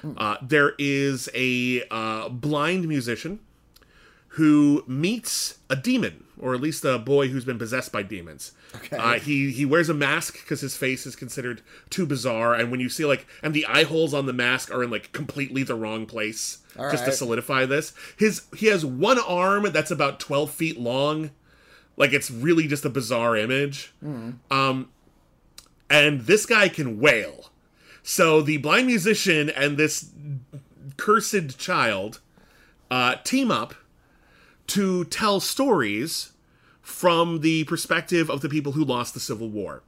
Uh, 0.03 0.38
there 0.41 0.74
is 0.78 1.30
a 1.34 1.84
uh, 1.90 2.30
blind 2.30 2.88
musician 2.88 3.40
who 4.30 4.84
meets 4.88 5.57
a 5.69 5.76
demon, 5.76 6.24
or 6.40 6.53
at 6.53 6.61
least 6.61 6.86
a 6.86 6.99
boy 6.99 7.28
who's 7.28 7.44
been 7.44 7.57
possessed 7.57 7.91
by 7.91 8.03
demons. 8.03 8.52
Okay. 8.76 8.95
Uh, 8.95 9.14
he 9.14 9.49
he 9.52 9.65
wears 9.65 9.90
a 9.90 9.94
mask 9.95 10.36
because 10.36 10.61
his 10.61 10.78
face 10.78 11.07
is 11.07 11.15
considered 11.15 11.61
too 11.90 12.06
bizarre, 12.06 12.53
and 12.53 12.69
when 12.69 12.80
you 12.80 12.90
see 12.90 13.06
like, 13.06 13.26
and 13.41 13.53
the 13.53 13.65
eye 13.65 13.84
holes 13.84 14.14
on 14.14 14.28
the 14.28 14.34
mask 14.34 14.72
are 14.72 14.84
in 14.84 14.91
like 14.91 15.11
completely 15.11 15.64
the 15.64 15.74
wrong 15.74 16.06
place, 16.06 16.60
All 16.78 16.91
just 16.91 17.06
to 17.06 17.11
solidify 17.11 17.65
this. 17.65 17.94
His 18.15 18.44
he 18.56 18.68
has 18.68 18.86
one 18.86 19.18
arm 19.19 19.72
that's 19.72 19.90
about 19.90 20.19
twelve 20.19 20.52
feet 20.52 20.80
long, 20.80 21.32
like 21.95 22.14
it's 22.14 22.30
really 22.30 22.68
just 22.68 22.86
a 22.86 22.90
bizarre 22.90 23.36
image. 23.36 23.91
Um, 24.52 24.90
and 25.90 26.22
this 26.22 26.45
guy 26.45 26.69
can 26.69 26.99
wail. 26.99 27.49
So 28.10 28.42
the 28.42 28.56
blind 28.56 28.88
musician 28.88 29.50
and 29.50 29.76
this 29.76 30.12
cursed 30.96 31.60
child 31.60 32.22
uh, 32.90 33.16
team 33.26 33.52
up 33.52 33.74
to 34.68 35.04
tell 35.04 35.42
stories 35.42 36.32
from 36.82 37.42
the 37.42 37.66
perspective 37.66 38.30
of 38.30 38.40
the 38.40 38.48
people 38.48 38.72
who 38.72 38.86
lost 38.86 39.14
the 39.14 39.20
Civil 39.20 39.50
War. 39.50 39.84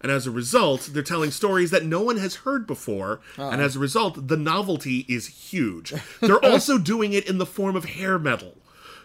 And 0.00 0.10
as 0.10 0.26
a 0.26 0.32
result, 0.32 0.90
they're 0.92 1.04
telling 1.04 1.30
stories 1.30 1.70
that 1.70 1.84
no 1.84 2.00
one 2.00 2.16
has 2.16 2.36
heard 2.36 2.66
before. 2.66 3.20
And 3.52 3.62
as 3.62 3.76
a 3.76 3.78
result, 3.78 4.26
the 4.26 4.36
novelty 4.36 5.06
is 5.08 5.50
huge. 5.52 5.94
They're 6.20 6.44
also 6.44 6.76
doing 6.92 7.12
it 7.12 7.28
in 7.28 7.38
the 7.38 7.46
form 7.46 7.76
of 7.76 7.84
hair 7.84 8.18
metal. 8.18 8.56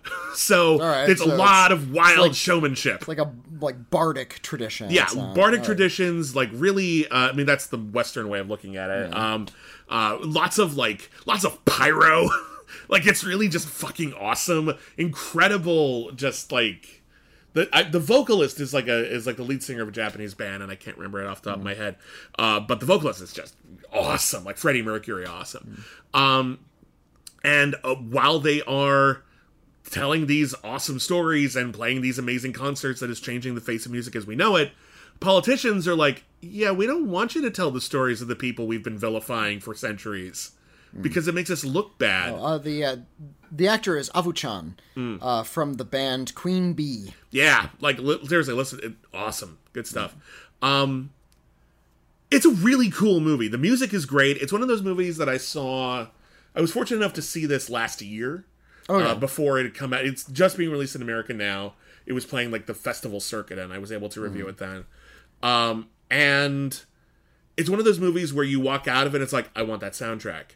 So 0.35 0.79
right, 0.79 1.09
it's 1.09 1.23
so 1.23 1.33
a 1.33 1.35
lot 1.35 1.71
it's- 1.71 1.85
of 1.85 1.93
wild 1.93 2.19
like- 2.19 2.33
showmanship. 2.33 3.07
Like 3.07 3.19
a 3.19 3.31
like 3.61 3.89
bardic 3.89 4.41
tradition. 4.41 4.89
yeah, 4.91 5.07
bardic 5.33 5.59
right. 5.59 5.65
traditions, 5.65 6.35
like 6.35 6.49
really. 6.51 7.07
Uh, 7.07 7.29
I 7.29 7.31
mean, 7.31 7.45
that's 7.45 7.67
the 7.67 7.77
Western 7.77 8.27
way 8.27 8.39
of 8.39 8.49
looking 8.49 8.75
at 8.75 8.89
it. 8.89 9.15
Um, 9.15 9.47
uh, 9.87 10.17
lots 10.21 10.57
of 10.59 10.75
like, 10.75 11.09
lots 11.25 11.45
of 11.45 11.63
pyro. 11.63 12.27
like 12.89 13.07
it's 13.07 13.23
really 13.23 13.47
just 13.47 13.65
fucking 13.67 14.13
awesome, 14.13 14.73
incredible. 14.97 16.11
Just 16.11 16.51
like 16.51 17.01
the 17.53 17.69
I, 17.71 17.83
the 17.83 18.01
vocalist 18.01 18.59
is 18.59 18.73
like 18.73 18.87
a 18.89 19.09
is 19.09 19.25
like 19.25 19.37
the 19.37 19.43
lead 19.43 19.63
singer 19.63 19.83
of 19.83 19.87
a 19.87 19.91
Japanese 19.93 20.33
band, 20.33 20.61
and 20.61 20.69
I 20.69 20.75
can't 20.75 20.97
remember 20.97 21.21
it 21.23 21.27
off 21.27 21.41
the 21.41 21.51
top 21.51 21.59
of 21.59 21.63
my 21.63 21.75
head. 21.75 21.95
Uh, 22.37 22.59
but 22.59 22.81
the 22.81 22.85
vocalist 22.85 23.21
is 23.21 23.31
just 23.31 23.55
awesome, 23.93 24.43
like 24.43 24.57
Freddie 24.57 24.81
Mercury, 24.81 25.25
awesome. 25.25 25.85
Um, 26.13 26.59
and 27.41 27.75
uh, 27.85 27.95
while 27.95 28.39
they 28.39 28.61
are 28.63 29.21
telling 29.89 30.27
these 30.27 30.55
awesome 30.63 30.99
stories 30.99 31.55
and 31.55 31.73
playing 31.73 32.01
these 32.01 32.17
amazing 32.19 32.53
concerts 32.53 32.99
that 32.99 33.09
is 33.09 33.19
changing 33.19 33.55
the 33.55 33.61
face 33.61 33.85
of 33.85 33.91
music 33.91 34.15
as 34.15 34.25
we 34.25 34.35
know 34.35 34.55
it, 34.55 34.71
politicians 35.19 35.87
are 35.87 35.95
like, 35.95 36.23
yeah, 36.41 36.71
we 36.71 36.85
don't 36.87 37.09
want 37.09 37.35
you 37.35 37.41
to 37.41 37.51
tell 37.51 37.71
the 37.71 37.81
stories 37.81 38.21
of 38.21 38.27
the 38.27 38.35
people 38.35 38.67
we've 38.67 38.83
been 38.83 38.97
vilifying 38.97 39.59
for 39.59 39.73
centuries 39.73 40.51
because 41.01 41.27
it 41.27 41.35
makes 41.35 41.49
us 41.49 41.65
look 41.65 41.97
bad. 41.97 42.33
Uh, 42.33 42.57
the 42.57 42.83
uh, 42.85 42.95
the 43.51 43.67
actor 43.67 43.97
is 43.97 44.09
Avu-chan 44.11 44.75
Hmm. 44.93 45.17
uh, 45.21 45.43
from 45.43 45.73
the 45.73 45.83
band 45.83 46.33
Queen 46.35 46.71
Bee. 46.73 47.13
Yeah, 47.31 47.69
like 47.81 47.97
li- 47.99 48.25
seriously, 48.25 48.53
listen, 48.53 48.79
it, 48.81 48.93
awesome, 49.13 49.57
good 49.73 49.87
stuff. 49.87 50.15
Um, 50.61 51.11
it's 52.31 52.45
a 52.45 52.49
really 52.49 52.89
cool 52.89 53.19
movie. 53.19 53.47
The 53.49 53.57
music 53.57 53.93
is 53.93 54.05
great. 54.05 54.37
It's 54.37 54.51
one 54.53 54.61
of 54.61 54.67
those 54.69 54.81
movies 54.81 55.17
that 55.17 55.27
I 55.29 55.37
saw. 55.37 56.07
I 56.55 56.61
was 56.61 56.71
fortunate 56.71 56.97
enough 56.97 57.13
to 57.13 57.21
see 57.21 57.45
this 57.45 57.69
last 57.69 58.01
year. 58.01 58.45
Oh, 58.87 58.99
yeah. 58.99 59.07
uh, 59.07 59.15
before 59.15 59.59
it 59.59 59.63
had 59.63 59.73
come 59.73 59.93
out. 59.93 60.05
It's 60.05 60.23
just 60.25 60.57
being 60.57 60.69
released 60.71 60.95
in 60.95 61.01
America 61.01 61.33
now. 61.33 61.73
It 62.05 62.13
was 62.13 62.25
playing 62.25 62.51
like 62.51 62.65
the 62.67 62.73
festival 62.75 63.19
circuit, 63.19 63.57
and 63.57 63.73
I 63.73 63.77
was 63.79 63.91
able 63.91 64.09
to 64.09 64.21
review 64.21 64.47
it 64.47 64.57
then. 64.57 64.85
Um, 65.41 65.87
and 66.11 66.79
it's 67.57 67.69
one 67.69 67.79
of 67.79 67.85
those 67.85 67.99
movies 67.99 68.33
where 68.33 68.45
you 68.45 68.59
walk 68.59 68.87
out 68.87 69.07
of 69.07 69.15
it, 69.15 69.21
it's 69.21 69.33
like 69.33 69.49
I 69.55 69.63
want 69.63 69.81
that 69.81 69.93
soundtrack. 69.93 70.51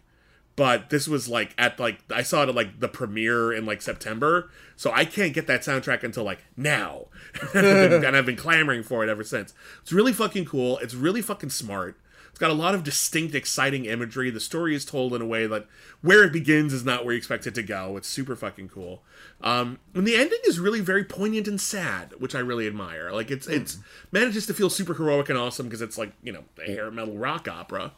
But 0.55 0.89
this 0.89 1.07
was 1.07 1.29
like 1.29 1.55
at 1.57 1.79
like 1.79 1.99
I 2.11 2.21
saw 2.21 2.43
it 2.43 2.49
at 2.49 2.55
like 2.55 2.79
the 2.81 2.87
premiere 2.89 3.51
in 3.53 3.65
like 3.65 3.81
September, 3.81 4.51
so 4.75 4.91
I 4.91 5.05
can't 5.05 5.33
get 5.33 5.47
that 5.47 5.61
soundtrack 5.61 6.03
until 6.03 6.23
like 6.25 6.43
now, 6.57 7.05
and 7.55 7.65
I've 7.65 7.89
been- 7.89 8.03
and 8.05 8.15
I've 8.17 8.25
been 8.25 8.35
clamoring 8.35 8.83
for 8.83 9.03
it 9.03 9.09
ever 9.09 9.23
since. 9.23 9.53
It's 9.81 9.91
really 9.93 10.11
fucking 10.13 10.45
cool. 10.45 10.77
It's 10.79 10.93
really 10.93 11.21
fucking 11.21 11.49
smart. 11.51 11.97
It's 12.39 12.47
got 12.47 12.51
a 12.51 12.53
lot 12.53 12.73
of 12.73 12.85
distinct, 12.85 13.35
exciting 13.35 13.83
imagery. 13.83 14.29
The 14.29 14.39
story 14.39 14.73
is 14.73 14.85
told 14.85 15.13
in 15.13 15.21
a 15.21 15.25
way 15.25 15.45
that 15.45 15.67
where 15.99 16.23
it 16.23 16.31
begins 16.31 16.71
is 16.71 16.85
not 16.85 17.03
where 17.03 17.13
you 17.13 17.17
expect 17.17 17.45
it 17.45 17.53
to 17.55 17.61
go. 17.61 17.97
It's 17.97 18.07
super 18.07 18.33
fucking 18.33 18.69
cool. 18.69 19.03
Um, 19.41 19.77
and 19.93 20.07
the 20.07 20.15
ending 20.15 20.39
is 20.45 20.57
really 20.57 20.79
very 20.79 21.03
poignant 21.03 21.49
and 21.49 21.59
sad, 21.59 22.13
which 22.17 22.35
I 22.35 22.39
really 22.39 22.65
admire. 22.65 23.11
Like 23.11 23.29
it's 23.29 23.45
it's 23.45 23.79
manages 24.13 24.45
to 24.45 24.53
feel 24.53 24.69
super 24.69 24.93
heroic 24.93 25.27
and 25.27 25.37
awesome 25.37 25.65
because 25.65 25.81
it's 25.81 25.97
like 25.97 26.13
you 26.23 26.31
know 26.31 26.45
a 26.65 26.71
hair 26.71 26.89
metal 26.89 27.17
rock 27.17 27.49
opera, 27.49 27.91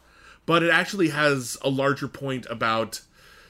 but 0.47 0.63
it 0.63 0.71
actually 0.71 1.09
has 1.09 1.59
a 1.61 1.69
larger 1.69 2.07
point 2.07 2.47
about 2.49 3.01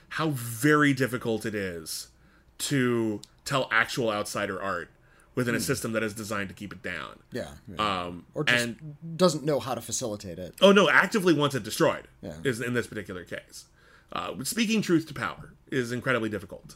how 0.10 0.32
very 0.32 0.92
difficult 0.92 1.46
it 1.46 1.56
is 1.56 2.10
to 2.58 3.22
tell 3.46 3.70
actual 3.72 4.12
outsider 4.12 4.62
art 4.62 4.90
within 5.36 5.56
a 5.56 5.60
system 5.60 5.94
that 5.94 6.04
is 6.04 6.14
designed 6.14 6.50
to 6.50 6.56
keep 6.56 6.74
it 6.74 6.84
down. 6.84 7.20
Yeah. 7.32 7.48
yeah. 7.68 8.04
Um, 8.04 8.26
or 8.34 8.44
just 8.44 8.66
and 8.66 8.96
doesn't 9.18 9.44
know 9.44 9.60
how 9.60 9.76
to 9.76 9.82
facilitate 9.82 10.40
it. 10.40 10.56
Oh 10.62 10.72
no, 10.72 10.90
actively 10.90 11.34
wants 11.34 11.56
it 11.56 11.64
destroyed. 11.64 12.08
Yeah. 12.22 12.34
Is 12.44 12.62
in 12.62 12.74
this 12.74 12.88
particular 12.88 13.24
case. 13.24 13.66
Uh, 14.12 14.44
speaking 14.44 14.82
truth 14.82 15.08
to 15.08 15.14
power 15.14 15.54
is 15.72 15.92
incredibly 15.92 16.28
difficult, 16.30 16.76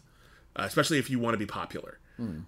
uh, 0.55 0.63
especially 0.63 0.99
if 0.99 1.09
you 1.09 1.19
want 1.19 1.33
to 1.33 1.37
be 1.37 1.45
popular. 1.45 1.99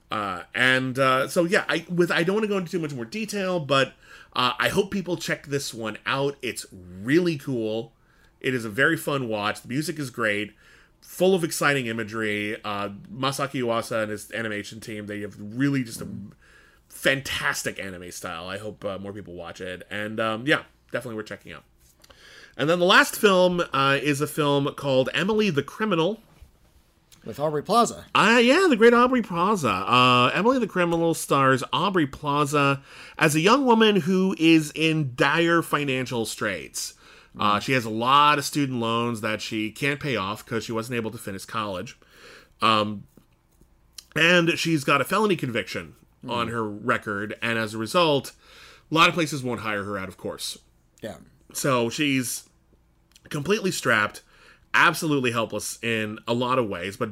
Uh, 0.09 0.43
and 0.55 0.97
uh, 0.97 1.27
so 1.27 1.43
yeah, 1.43 1.65
I 1.67 1.85
with 1.89 2.09
I 2.09 2.23
don't 2.23 2.35
want 2.35 2.45
to 2.45 2.47
go 2.47 2.57
into 2.57 2.71
too 2.71 2.79
much 2.79 2.93
more 2.93 3.03
detail, 3.03 3.59
but 3.59 3.93
uh, 4.33 4.53
I 4.57 4.69
hope 4.69 4.91
people 4.91 5.17
check 5.17 5.47
this 5.47 5.73
one 5.73 5.97
out. 6.05 6.37
It's 6.41 6.65
really 6.71 7.37
cool. 7.37 7.91
It 8.39 8.53
is 8.53 8.63
a 8.63 8.69
very 8.69 8.95
fun 8.95 9.27
watch. 9.27 9.63
The 9.63 9.67
music 9.67 9.99
is 9.99 10.09
great, 10.09 10.53
full 11.01 11.33
of 11.33 11.43
exciting 11.43 11.87
imagery. 11.87 12.57
Uh, 12.63 12.89
Masaaki 13.13 13.61
Yuasa 13.61 14.03
and 14.03 14.11
his 14.11 14.31
animation 14.31 14.79
team 14.79 15.07
they 15.07 15.21
have 15.21 15.35
really 15.39 15.83
just 15.83 16.01
a 16.01 16.07
fantastic 16.89 17.79
anime 17.79 18.11
style. 18.11 18.47
I 18.47 18.57
hope 18.57 18.83
uh, 18.83 18.97
more 18.97 19.13
people 19.13 19.33
watch 19.33 19.61
it. 19.61 19.85
And 19.89 20.19
um, 20.19 20.47
yeah, 20.47 20.63
definitely 20.91 21.15
worth 21.15 21.27
checking 21.27 21.53
out. 21.53 21.63
And 22.57 22.67
then 22.69 22.79
the 22.79 22.85
last 22.85 23.15
film 23.15 23.61
uh, 23.71 23.99
is 24.01 24.19
a 24.19 24.27
film 24.27 24.73
called 24.73 25.09
Emily 25.13 25.51
the 25.51 25.61
Criminal. 25.61 26.19
with 27.23 27.39
Aubrey 27.39 27.61
Plaza. 27.61 28.05
Uh, 28.15 28.39
yeah, 28.41 28.65
the 28.67 28.75
great 28.75 28.95
Aubrey 28.95 29.21
Plaza. 29.21 29.69
Uh, 29.69 30.31
Emily 30.33 30.57
the 30.57 30.67
Criminal 30.67 31.13
stars 31.13 31.63
Aubrey 31.71 32.07
Plaza 32.07 32.81
as 33.19 33.35
a 33.35 33.39
young 33.39 33.65
woman 33.65 33.97
who 33.97 34.35
is 34.39 34.71
in 34.73 35.13
dire 35.15 35.61
financial 35.61 36.25
straits. 36.25 36.95
Uh, 37.39 37.59
she 37.59 37.73
has 37.73 37.85
a 37.85 37.89
lot 37.89 38.37
of 38.37 38.45
student 38.45 38.79
loans 38.79 39.21
that 39.21 39.41
she 39.41 39.71
can't 39.71 39.99
pay 39.99 40.15
off 40.15 40.43
because 40.43 40.63
she 40.63 40.71
wasn't 40.71 40.95
able 40.95 41.11
to 41.11 41.17
finish 41.17 41.45
college. 41.45 41.97
Um, 42.61 43.03
and 44.15 44.57
she's 44.57 44.83
got 44.83 45.01
a 45.01 45.03
felony 45.03 45.35
conviction 45.35 45.95
on 46.27 46.47
her 46.49 46.67
record, 46.67 47.35
and 47.41 47.57
as 47.57 47.73
a 47.73 47.77
result, 47.77 48.33
a 48.91 48.93
lot 48.93 49.07
of 49.07 49.13
places 49.13 49.43
won't 49.43 49.61
hire 49.61 49.83
her 49.83 49.97
out, 49.97 50.07
of 50.07 50.17
course. 50.17 50.57
Yeah. 51.01 51.17
So 51.53 51.89
she's 51.89 52.49
completely 53.29 53.71
strapped, 53.71 54.23
absolutely 54.73 55.31
helpless 55.31 55.79
in 55.83 56.19
a 56.27 56.33
lot 56.33 56.59
of 56.59 56.67
ways, 56.67 56.97
but 56.97 57.09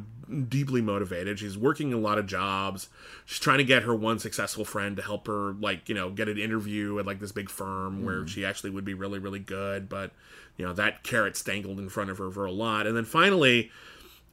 deeply 0.49 0.81
motivated. 0.81 1.39
She's 1.39 1.57
working 1.57 1.93
a 1.93 1.97
lot 1.97 2.17
of 2.17 2.25
jobs. 2.27 2.89
She's 3.25 3.39
trying 3.39 3.59
to 3.59 3.63
get 3.63 3.83
her 3.83 3.95
one 3.95 4.19
successful 4.19 4.65
friend 4.65 4.95
to 4.97 5.01
help 5.01 5.27
her, 5.27 5.53
like, 5.53 5.87
you 5.89 5.95
know, 5.95 6.09
get 6.09 6.27
an 6.27 6.37
interview 6.37 6.99
at 6.99 7.05
like 7.05 7.19
this 7.19 7.31
big 7.31 7.49
firm 7.49 8.03
where 8.03 8.27
she 8.27 8.45
actually 8.45 8.69
would 8.71 8.85
be 8.85 8.93
really, 8.93 9.19
really 9.19 9.39
good. 9.39 9.89
But, 9.89 10.11
you 10.57 10.65
know, 10.65 10.73
that 10.73 11.03
carrot's 11.03 11.43
dangled 11.43 11.79
in 11.79 11.89
front 11.89 12.09
of 12.09 12.17
her 12.17 12.31
for 12.31 12.45
a 12.45 12.51
lot. 12.51 12.87
And 12.87 12.95
then 12.95 13.05
finally, 13.05 13.71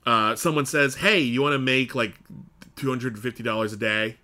uh, 0.07 0.37
someone 0.37 0.67
says, 0.67 0.97
Hey, 0.97 1.21
you 1.21 1.43
want 1.43 1.55
to 1.55 1.59
make 1.59 1.95
like 1.95 2.15
$250 2.77 3.73
a 3.73 3.77
day? 3.77 4.17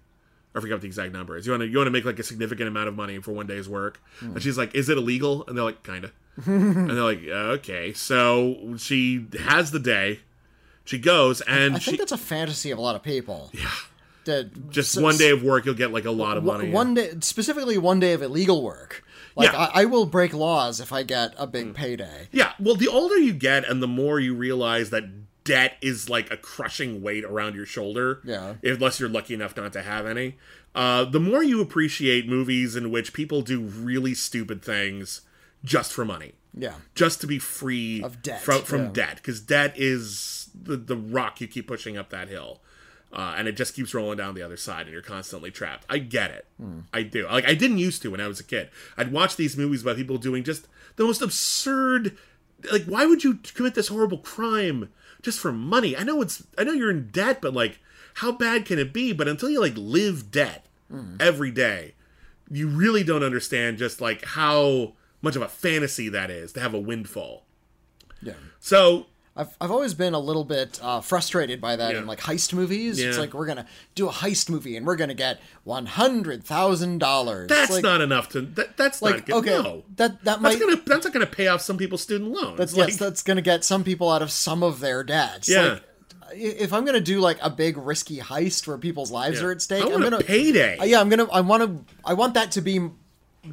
I 0.55 0.61
forget 0.61 0.77
what 0.77 0.81
the 0.81 0.87
exact 0.87 1.13
number 1.13 1.37
is. 1.37 1.47
You 1.47 1.53
want 1.53 1.63
to 1.63 1.69
you 1.69 1.77
want 1.77 1.87
to 1.87 1.93
make 1.93 2.05
like 2.05 2.19
a 2.19 2.23
significant 2.23 2.69
amount 2.69 2.89
of 2.89 2.97
money 2.97 3.19
for 3.21 3.33
one 3.33 3.47
day's 3.47 3.69
work, 3.69 4.01
and 4.21 4.43
she's 4.43 4.59
like, 4.59 4.75
"Is 4.75 4.89
it 4.89 4.99
illegal?" 4.99 5.45
And 5.47 5.57
they're 5.57 5.65
like, 5.65 5.83
"Kinda." 5.85 6.11
and 6.47 6.91
they're 6.91 6.97
like, 7.03 7.23
"Okay." 7.25 7.93
So 7.93 8.75
she 8.79 9.27
has 9.39 9.71
the 9.71 9.79
day. 9.79 10.21
She 10.89 10.99
goes 10.99 11.43
and 11.43 11.77
I 11.77 11.79
she 11.79 11.91
think 11.91 11.99
that's 11.99 12.13
a 12.13 12.17
fantasy 12.19 12.71
of 12.71 12.79
a 12.79 12.81
lot 12.81 12.97
of 12.97 13.03
people. 13.03 13.51
Yeah. 13.53 13.69
That 14.25 14.71
just 14.71 14.97
s- 14.97 15.03
one 15.03 15.19
day 15.19 15.31
of 15.31 15.43
work, 15.43 15.67
you'll 15.67 15.75
get 15.75 15.93
like 15.93 16.07
a 16.07 16.11
lot 16.11 16.39
of 16.39 16.45
money. 16.45 16.71
One 16.71 16.95
day, 16.95 17.13
specifically 17.21 17.77
one 17.77 18.01
day 18.01 18.15
of 18.15 18.23
illegal 18.23 18.63
work. 18.63 19.05
Like 19.37 19.53
Yeah. 19.53 19.69
I, 19.75 19.83
I 19.83 19.85
will 19.85 20.07
break 20.07 20.33
laws 20.33 20.81
if 20.81 20.91
I 20.93 21.03
get 21.03 21.35
a 21.37 21.47
big 21.47 21.75
payday. 21.75 22.29
Yeah, 22.33 22.53
well, 22.59 22.75
the 22.75 22.89
older 22.89 23.19
you 23.19 23.33
get, 23.35 23.69
and 23.69 23.83
the 23.83 23.87
more 23.87 24.19
you 24.19 24.35
realize 24.35 24.89
that 24.91 25.05
debt 25.45 25.77
is 25.83 26.09
like 26.09 26.31
a 26.31 26.37
crushing 26.39 27.03
weight 27.03 27.25
around 27.25 27.55
your 27.55 27.67
shoulder. 27.67 28.21
Yeah. 28.25 28.55
Unless 28.63 28.99
you're 28.99 29.09
lucky 29.11 29.35
enough 29.35 29.57
not 29.57 29.73
to 29.75 29.83
have 29.83 30.07
any. 30.07 30.37
Uh, 30.75 31.05
the 31.05 31.21
more 31.21 31.43
you 31.43 31.61
appreciate 31.61 32.27
movies 32.29 32.77
in 32.77 32.91
which 32.91 33.13
people 33.13 33.43
do 33.43 33.61
really 33.61 34.15
stupid 34.15 34.63
things 34.63 35.21
just 35.65 35.93
for 35.93 36.05
money. 36.05 36.33
Yeah. 36.57 36.75
Just 36.95 37.21
to 37.21 37.27
be 37.27 37.39
free 37.39 38.03
Of 38.03 38.23
debt, 38.23 38.41
from 38.41 38.63
from 38.63 38.85
yeah. 38.87 38.91
debt, 38.93 39.17
because 39.17 39.41
debt 39.41 39.75
is 39.77 40.51
the 40.61 40.77
the 40.77 40.97
rock 40.97 41.41
you 41.41 41.47
keep 41.49 41.67
pushing 41.69 41.97
up 41.97 42.11
that 42.11 42.29
hill. 42.29 42.61
Uh, 43.11 43.35
and 43.39 43.49
it 43.49 43.53
just 43.57 43.75
keeps 43.75 43.95
rolling 43.95 44.19
down 44.19 44.35
the 44.35 44.43
other 44.43 44.59
side, 44.59 44.83
and 44.83 44.93
you're 44.93 45.01
constantly 45.01 45.51
trapped. 45.51 45.87
I 45.89 45.97
get 45.97 46.31
it. 46.31 46.47
Hmm. 46.61 46.81
I 46.93 47.03
do. 47.05 47.27
Like 47.27 47.49
I 47.49 47.55
didn't 47.55 47.79
used 47.79 48.03
to 48.03 48.11
when 48.11 48.21
I 48.21 48.29
was 48.29 48.39
a 48.39 48.45
kid. 48.45 48.69
I'd 48.99 49.13
watch 49.13 49.37
these 49.37 49.57
movies 49.57 49.81
about 49.83 49.97
people 49.97 50.19
doing 50.19 50.45
just 50.45 50.69
the 50.97 51.05
most 51.05 51.23
absurd. 51.23 52.19
Like, 52.71 52.85
why 52.85 53.07
would 53.07 53.25
you 53.25 53.37
commit 53.55 53.75
this 53.75 53.89
horrible 53.89 54.19
crime 54.19 54.91
just 55.23 55.39
for 55.41 55.53
money? 55.53 55.97
I 55.97 56.03
know 56.03 56.21
it's. 56.21 56.43
I 56.59 56.65
know 56.65 56.73
you're 56.73 56.91
in 56.91 57.09
debt, 57.09 57.41
but 57.41 57.55
like, 57.55 57.79
how 58.15 58.33
bad 58.33 58.67
can 58.67 58.79
it 58.79 58.93
be? 58.93 59.13
But 59.15 59.27
until 59.29 59.49
you 59.49 59.61
like 59.61 59.75
live 59.77 60.31
debt 60.31 60.67
Hmm. 60.91 61.17
every 61.21 61.51
day, 61.51 61.95
you 62.51 62.69
really 62.69 63.05
don't 63.05 63.23
understand 63.23 63.79
just 63.79 64.01
like 64.03 64.23
how 64.25 64.95
much 65.23 65.37
of 65.37 65.43
a 65.43 65.49
fantasy 65.49 66.09
that 66.09 66.31
is 66.31 66.53
to 66.55 66.61
have 66.61 66.75
a 66.75 66.79
windfall. 66.81 67.45
Yeah. 68.23 68.35
So 68.61 69.07
I've, 69.37 69.57
I've 69.61 69.71
always 69.71 69.95
been 69.95 70.15
a 70.15 70.19
little 70.19 70.45
bit 70.45 70.81
uh, 70.83 71.01
frustrated 71.01 71.61
by 71.61 71.77
that 71.77 71.93
Yeah. 71.95 72.01
in 72.01 72.07
like 72.07 72.19
heist 72.21 72.53
movies. 72.53 72.99
It's 72.99 73.17
like 73.19 73.35
we're 73.35 73.47
gonna 73.47 73.67
do 73.95 74.09
a 74.09 74.13
heist 74.13 74.51
movie 74.51 74.77
and 74.77 74.85
we're 74.85 74.97
gonna 74.97 75.15
get 75.15 75.39
one 75.65 75.87
hundred 75.87 76.43
thousand 76.43 76.99
dollars. 76.99 77.49
that's 77.49 77.71
like, 77.71 77.83
not 77.85 78.01
enough 78.01 78.29
to. 78.31 78.41
That, 78.43 78.77
that's 78.77 79.01
like 79.01 79.29
not 79.29 79.39
okay. 79.39 79.51
No. 79.63 79.85
That 79.97 80.25
that 80.25 80.25
That's 80.25 80.41
might 80.41 80.59
gonna 80.61 80.83
that's 80.85 81.05
not 81.05 81.13
gonna 81.13 81.27
pay 81.27 81.47
off 81.47 81.61
some 81.61 81.77
people's 81.79 82.03
student 82.03 82.33
loans. 82.33 82.59
that's 82.59 82.77
like, 82.77 82.89
yes, 82.89 82.97
that's 82.97 83.23
gonna 83.23 83.43
get 83.43 83.65
some 83.65 83.85
people 83.85 84.11
out 84.11 84.23
of 84.23 84.31
some 84.33 84.63
of 84.65 84.81
their 84.81 85.05
debts. 85.05 85.49
Yeah. 85.49 85.63
Like, 85.75 85.83
if 86.35 86.73
I'm 86.73 86.85
gonna 86.85 87.01
do 87.01 87.21
like 87.21 87.39
a 87.41 87.49
big 87.49 87.77
risky 87.79 88.19
heist 88.19 88.67
where 88.67 88.77
people's 88.77 89.11
lives 89.13 89.41
Yeah. 89.41 89.47
are 89.47 89.53
at 89.53 89.63
stake, 89.63 89.85
I 89.85 89.93
I'm 89.93 90.01
gonna 90.03 90.19
payday. 90.21 90.77
Uh, 90.79 90.85
yeah, 90.85 91.01
I'm 91.01 91.09
gonna 91.09 91.29
I 91.31 91.41
want 91.43 91.63
to 91.63 91.95
I 92.05 92.15
want 92.15 92.35
that 92.35 92.51
to 92.53 92.61
be 92.61 92.91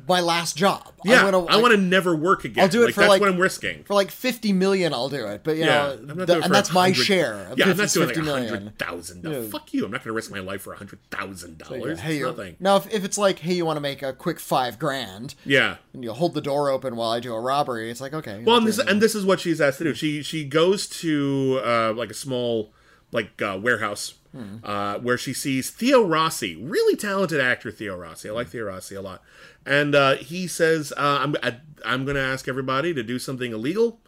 my 0.07 0.19
last 0.19 0.57
job. 0.57 0.91
yeah, 1.05 1.21
I 1.21 1.23
wanna, 1.25 1.45
I 1.45 1.57
want 1.57 1.73
to 1.73 1.79
never 1.79 2.15
work 2.15 2.43
again. 2.43 2.63
I'll 2.63 2.69
do 2.69 2.81
it 2.81 2.85
like, 2.85 2.93
for, 2.95 3.01
that's 3.01 3.09
like- 3.09 3.21
what 3.21 3.29
I'm 3.29 3.37
risking. 3.39 3.83
for 3.83 3.93
like 3.93 4.11
fifty 4.11 4.51
million. 4.51 4.93
I'll 4.93 5.09
do 5.09 5.25
it, 5.27 5.41
but 5.43 5.55
you 5.57 5.63
Yeah, 5.65 5.67
know, 5.67 5.91
I'm 5.99 6.05
not 6.07 6.15
th- 6.17 6.27
doing 6.27 6.37
it 6.37 6.41
for 6.41 6.45
and 6.45 6.55
that's 6.55 6.73
my 6.73 6.91
share. 6.91 7.33
Of 7.51 7.57
Yeah, 7.59 7.69
I'm 7.69 7.77
not 7.77 7.89
doing 7.89 8.07
like 8.07 8.15
50 8.15 8.29
hundred 8.29 8.77
thousand 8.79 9.21
dollars. 9.23 9.51
Fuck 9.51 9.73
you! 9.73 9.85
I'm 9.85 9.91
not 9.91 9.99
going 10.03 10.09
to 10.09 10.13
risk 10.13 10.31
my 10.31 10.39
life 10.39 10.61
for 10.63 10.73
a 10.73 10.77
hundred 10.77 10.99
thousand 11.11 11.59
dollars. 11.59 11.99
Hey, 11.99 12.19
nothing. 12.19 12.55
now 12.59 12.77
if, 12.77 12.91
if 12.93 13.05
it's 13.05 13.17
like, 13.17 13.39
hey, 13.39 13.53
you 13.53 13.65
want 13.65 13.77
to 13.77 13.81
make 13.81 14.01
a 14.01 14.11
quick 14.11 14.39
five 14.39 14.79
grand, 14.79 15.35
Yeah. 15.45 15.77
and 15.93 16.03
you 16.03 16.11
hold 16.13 16.33
the 16.33 16.41
door 16.41 16.69
open 16.69 16.95
while 16.95 17.11
I 17.11 17.19
do 17.19 17.33
a 17.33 17.39
robbery, 17.39 17.89
it's 17.91 18.01
like 18.01 18.13
okay. 18.13 18.43
Well, 18.43 18.57
and 18.57 18.67
this 18.67 18.79
and 18.79 19.01
this 19.01 19.15
is 19.15 19.23
what 19.25 19.39
she's 19.39 19.61
asked 19.61 19.77
to 19.77 19.83
do. 19.85 19.93
She 19.93 20.21
she 20.23 20.43
goes 20.45 20.87
to 21.01 21.61
uh, 21.63 21.93
like 21.95 22.09
a 22.09 22.15
small 22.15 22.71
like 23.11 23.41
uh, 23.41 23.57
warehouse 23.61 24.15
uh, 24.63 24.99
where 24.99 25.17
she 25.17 25.33
sees 25.33 25.69
Theo 25.69 26.03
Rossi, 26.03 26.55
really 26.55 26.95
talented 26.95 27.39
actor 27.39 27.71
Theo 27.71 27.95
Rossi. 27.97 28.29
I 28.29 28.33
like 28.33 28.49
Theo 28.49 28.65
Rossi 28.65 28.95
a 28.95 29.01
lot, 29.01 29.21
and 29.65 29.95
uh, 29.95 30.15
he 30.15 30.47
says, 30.47 30.91
uh, 30.97 31.19
"I'm 31.21 31.35
I, 31.41 31.57
I'm 31.85 32.05
going 32.05 32.15
to 32.15 32.21
ask 32.21 32.47
everybody 32.47 32.93
to 32.93 33.03
do 33.03 33.17
something 33.19 33.51
illegal. 33.51 33.99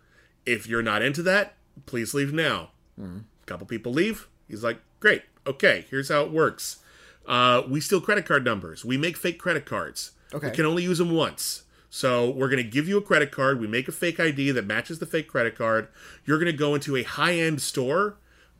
If 0.45 0.67
you're 0.67 0.81
not 0.83 1.01
into 1.01 1.23
that, 1.23 1.55
please 1.85 2.13
leave 2.13 2.33
now." 2.33 2.69
A 3.43 3.45
couple 3.45 3.67
people 3.67 3.93
leave. 3.93 4.27
He's 4.47 4.63
like, 4.63 4.79
"Great, 4.99 5.23
okay. 5.45 5.85
Here's 5.89 6.09
how 6.09 6.23
it 6.23 6.31
works. 6.31 6.77
Uh, 7.25 7.63
we 7.67 7.79
steal 7.79 8.01
credit 8.01 8.25
card 8.25 8.43
numbers. 8.43 8.83
We 8.83 8.97
make 8.97 9.17
fake 9.17 9.39
credit 9.39 9.65
cards. 9.65 10.11
Okay. 10.33 10.49
We 10.49 10.55
can 10.55 10.65
only 10.65 10.83
use 10.83 10.97
them 10.97 11.11
once." 11.11 11.63
So 11.89 12.29
we're 12.29 12.49
going 12.49 12.63
to 12.63 12.69
give 12.69 12.87
you 12.87 12.97
a 12.97 13.01
credit 13.01 13.31
card. 13.31 13.59
We 13.61 13.67
make 13.67 13.87
a 13.87 13.91
fake 13.93 14.19
ID 14.19 14.51
that 14.51 14.65
matches 14.65 14.99
the 14.99 15.05
fake 15.05 15.27
credit 15.27 15.57
card. 15.57 15.87
You're 16.25 16.37
going 16.37 16.51
to 16.51 16.57
go 16.57 16.75
into 16.75 16.97
a 16.97 17.03
high-end 17.03 17.61
store, 17.61 18.17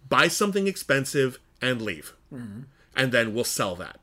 buy 0.08 0.30
something 0.30 0.66
expensive, 0.66 1.38
and 1.62 1.82
leave. 1.82 2.14
And 2.32 3.12
then 3.12 3.34
we'll 3.34 3.44
sell 3.44 3.76
that. 3.76 4.00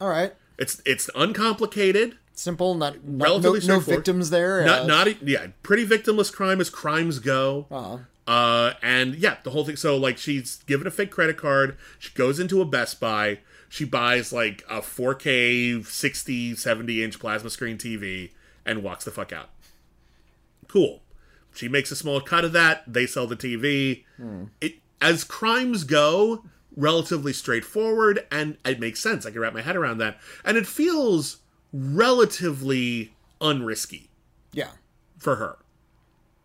all 0.00 0.08
right, 0.08 0.32
It's 0.58 0.80
it's 0.86 1.08
uncomplicated. 1.14 2.16
simple, 2.32 2.74
not, 2.74 3.04
not 3.04 3.24
Relatively 3.28 3.58
no 3.58 3.60
straightforward. 3.60 3.96
victims 3.98 4.30
there. 4.30 4.64
Not 4.64 4.80
uh, 4.82 4.86
not 4.86 5.22
yeah, 5.26 5.48
pretty 5.62 5.86
victimless 5.86 6.32
crime 6.32 6.60
as 6.60 6.70
crimes 6.70 7.18
go. 7.18 7.66
Uh-huh. 7.70 7.98
Uh, 8.26 8.74
and 8.82 9.14
yeah, 9.16 9.36
the 9.44 9.50
whole 9.50 9.64
thing. 9.64 9.76
So 9.76 9.96
like, 9.96 10.16
she's 10.18 10.56
given 10.66 10.86
a 10.86 10.90
fake 10.90 11.10
credit 11.10 11.36
card. 11.36 11.76
She 11.98 12.12
goes 12.14 12.38
into 12.38 12.60
a 12.60 12.64
Best 12.64 12.98
Buy. 13.00 13.40
She 13.68 13.84
buys 13.84 14.32
like 14.32 14.64
a 14.68 14.80
4K 14.80 15.84
60, 15.86 16.54
70 16.56 17.04
inch 17.04 17.18
plasma 17.18 17.50
screen 17.50 17.76
TV 17.78 18.30
and 18.66 18.82
walks 18.82 19.04
the 19.04 19.10
fuck 19.10 19.32
out. 19.32 19.50
Cool. 20.68 21.02
She 21.54 21.68
makes 21.68 21.90
a 21.90 21.96
small 21.96 22.20
cut 22.20 22.44
of 22.44 22.52
that. 22.52 22.84
They 22.86 23.06
sell 23.06 23.26
the 23.26 23.36
TV. 23.36 24.04
It 24.60 24.74
as 25.00 25.24
crimes 25.24 25.84
go, 25.84 26.44
relatively 26.76 27.32
straightforward, 27.32 28.26
and 28.30 28.56
it 28.64 28.80
makes 28.80 29.00
sense. 29.00 29.26
I 29.26 29.30
can 29.30 29.40
wrap 29.40 29.54
my 29.54 29.62
head 29.62 29.76
around 29.76 29.98
that, 29.98 30.18
and 30.44 30.56
it 30.56 30.66
feels 30.66 31.38
relatively 31.72 33.14
unrisky 33.40 34.08
yeah, 34.52 34.70
for 35.18 35.36
her. 35.36 35.58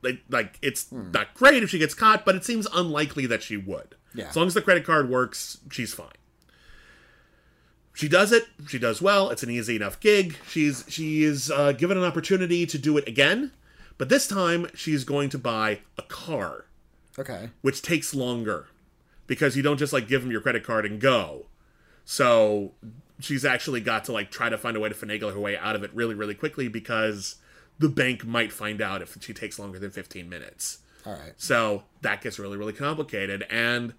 Like, 0.02 0.20
like 0.30 0.60
it's 0.62 0.92
not 0.92 1.34
great 1.34 1.64
if 1.64 1.70
she 1.70 1.80
gets 1.80 1.94
caught, 1.94 2.26
but 2.26 2.36
it 2.36 2.46
seems 2.46 2.68
unlikely 2.74 3.26
that 3.26 3.42
she 3.42 3.58
would. 3.58 3.96
Yeah. 4.14 4.30
As 4.30 4.36
long 4.36 4.48
as 4.48 4.54
the 4.54 4.62
credit 4.62 4.86
card 4.86 5.10
works, 5.10 5.58
she's 5.72 5.94
fine. 5.94 6.10
She 7.94 8.08
does 8.08 8.32
it. 8.32 8.44
She 8.68 8.78
does 8.78 9.02
well. 9.02 9.30
It's 9.30 9.42
an 9.42 9.50
easy 9.50 9.78
enough 9.78 10.00
gig. 10.00 10.38
She's 10.48 10.86
she 10.90 11.24
is 11.24 11.50
uh, 11.50 11.72
given 11.72 11.98
an 11.98 12.04
opportunity 12.04 12.66
to 12.66 12.78
do 12.78 12.98
it 12.98 13.08
again, 13.08 13.52
but 13.98 14.10
this 14.10 14.28
time 14.28 14.68
she's 14.76 15.06
going 15.06 15.30
to 15.30 15.40
buy 15.40 15.80
a 15.98 16.02
car, 16.04 16.66
okay, 17.18 17.50
which 17.62 17.82
takes 17.82 18.14
longer 18.14 18.68
because 19.28 19.56
you 19.56 19.64
don't 19.64 19.78
just 19.78 19.94
like 19.94 20.08
give 20.08 20.22
them 20.22 20.32
your 20.32 20.42
credit 20.42 20.64
card 20.64 20.86
and 20.86 21.00
go. 21.00 21.46
So 22.04 22.74
she's 23.20 23.46
actually 23.46 23.82
got 23.82 24.06
to 24.06 24.12
like 24.12 24.32
try 24.32 24.50
to 24.50 24.58
find 24.58 24.78
a 24.78 24.80
way 24.80 24.90
to 24.90 24.96
finagle 24.96 25.34
her 25.34 25.40
way 25.40 25.58
out 25.58 25.76
of 25.76 25.84
it 25.84 25.92
really, 25.94 26.14
really 26.16 26.36
quickly 26.36 26.68
because 26.68 27.36
the 27.80 27.90
bank 27.90 28.26
might 28.26 28.52
find 28.52 28.82
out 28.82 29.02
if 29.02 29.18
she 29.22 29.34
takes 29.34 29.60
longer 29.60 29.80
than 29.80 29.92
15 29.92 30.30
minutes. 30.30 30.80
all 31.06 31.14
right, 31.14 31.34
So 31.38 31.84
that 32.02 32.22
gets 32.22 32.40
really, 32.40 32.58
really 32.58 32.74
complicated. 32.74 33.46
And 33.50 33.94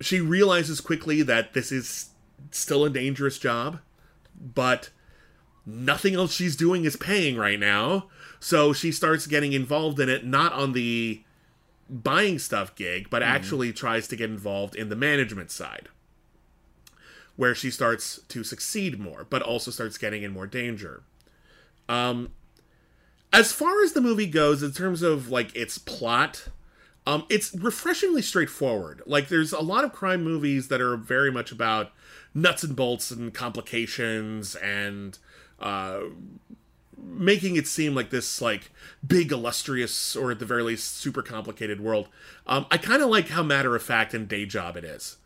she 0.00 0.20
realizes 0.20 0.80
quickly 0.80 1.22
that 1.22 1.54
this 1.54 1.70
is 1.72 2.10
still 2.50 2.84
a 2.84 2.90
dangerous 2.90 3.38
job, 3.38 3.80
but 4.54 4.90
nothing 5.66 6.14
else 6.14 6.34
she's 6.34 6.56
doing 6.56 6.84
is 6.84 6.96
paying 6.96 7.36
right 7.36 7.58
now. 7.58 8.08
So 8.40 8.72
she 8.72 8.92
starts 8.92 9.26
getting 9.26 9.52
involved 9.52 9.98
in 10.00 10.08
it, 10.08 10.26
not 10.26 10.52
on 10.52 10.72
the 10.72 11.22
buying 11.88 12.38
stuff 12.38 12.74
gig, 12.74 13.10
but 13.10 13.22
actually 13.22 13.72
tries 13.72 14.08
to 14.08 14.16
get 14.16 14.30
involved 14.30 14.74
in 14.74 14.88
the 14.88 14.96
management 14.96 15.50
side. 15.50 15.88
Where 17.36 17.54
she 17.54 17.70
starts 17.70 18.20
to 18.28 18.44
succeed 18.44 18.98
more, 18.98 19.26
but 19.28 19.42
also 19.42 19.70
starts 19.70 19.98
getting 19.98 20.22
in 20.22 20.32
more 20.32 20.46
danger. 20.46 21.02
Um, 21.88 22.30
as 23.32 23.52
far 23.52 23.82
as 23.82 23.92
the 23.92 24.00
movie 24.00 24.26
goes, 24.26 24.62
in 24.62 24.72
terms 24.72 25.02
of 25.02 25.30
like 25.30 25.54
its 25.56 25.78
plot, 25.78 26.48
Um, 27.06 27.26
it's 27.28 27.54
refreshingly 27.54 28.22
straightforward. 28.22 29.02
Like 29.04 29.28
there's 29.28 29.52
a 29.52 29.60
lot 29.60 29.84
of 29.84 29.92
crime 29.92 30.24
movies 30.24 30.68
that 30.68 30.80
are 30.80 30.96
very 30.96 31.30
much 31.30 31.52
about 31.52 31.92
nuts 32.32 32.64
and 32.64 32.74
bolts 32.74 33.10
and 33.10 33.34
complications 33.34 34.56
and 34.56 35.18
uh, 35.60 36.00
making 37.04 37.56
it 37.56 37.66
seem 37.66 37.94
like 37.94 38.10
this 38.10 38.40
like 38.40 38.70
big 39.06 39.30
illustrious 39.30 40.16
or 40.16 40.30
at 40.30 40.38
the 40.38 40.46
very 40.46 40.62
least 40.62 40.96
super 40.96 41.22
complicated 41.22 41.80
world. 41.80 42.08
Um, 42.46 42.66
I 42.70 42.78
kind 42.78 43.02
of 43.02 43.08
like 43.10 43.28
how 43.28 43.42
matter 43.42 43.74
of 43.76 43.82
fact 43.82 44.14
and 44.14 44.26
day 44.28 44.46
job 44.46 44.76
it 44.76 44.84
is. 44.84 45.16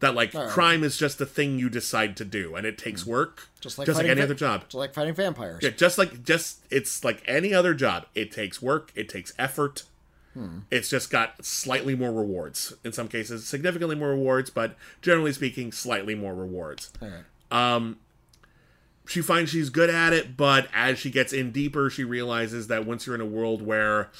That 0.00 0.14
like 0.14 0.32
crime 0.50 0.84
is 0.84 0.98
just 0.98 1.18
a 1.22 1.26
thing 1.26 1.58
you 1.58 1.70
decide 1.70 2.18
to 2.18 2.24
do, 2.26 2.54
and 2.54 2.66
it 2.66 2.76
takes 2.76 3.06
work, 3.06 3.48
Just 3.60 3.78
like 3.78 3.86
just 3.86 3.96
like 3.96 4.06
any 4.06 4.16
va- 4.20 4.24
other 4.24 4.34
job. 4.34 4.64
Just 4.64 4.74
like 4.74 4.92
fighting 4.92 5.14
vampires. 5.14 5.62
Yeah, 5.62 5.70
just 5.70 5.96
like 5.96 6.22
just 6.22 6.58
it's 6.70 7.02
like 7.02 7.22
any 7.26 7.54
other 7.54 7.72
job. 7.72 8.04
It 8.14 8.30
takes 8.30 8.60
work. 8.60 8.92
It 8.94 9.08
takes 9.08 9.32
effort. 9.38 9.84
It's 10.70 10.90
just 10.90 11.10
got 11.10 11.42
slightly 11.46 11.94
more 11.96 12.12
rewards. 12.12 12.74
In 12.84 12.92
some 12.92 13.08
cases, 13.08 13.46
significantly 13.46 13.96
more 13.96 14.10
rewards, 14.10 14.50
but 14.50 14.76
generally 15.00 15.32
speaking, 15.32 15.72
slightly 15.72 16.14
more 16.14 16.34
rewards. 16.34 16.92
Right. 17.00 17.24
Um, 17.50 17.96
she 19.06 19.22
finds 19.22 19.50
she's 19.50 19.70
good 19.70 19.90
at 19.90 20.12
it, 20.12 20.36
but 20.36 20.68
as 20.74 20.98
she 20.98 21.10
gets 21.10 21.32
in 21.32 21.52
deeper, 21.52 21.90
she 21.90 22.04
realizes 22.04 22.66
that 22.68 22.86
once 22.86 23.06
you're 23.06 23.14
in 23.14 23.20
a 23.20 23.26
world 23.26 23.62
where 23.62 24.10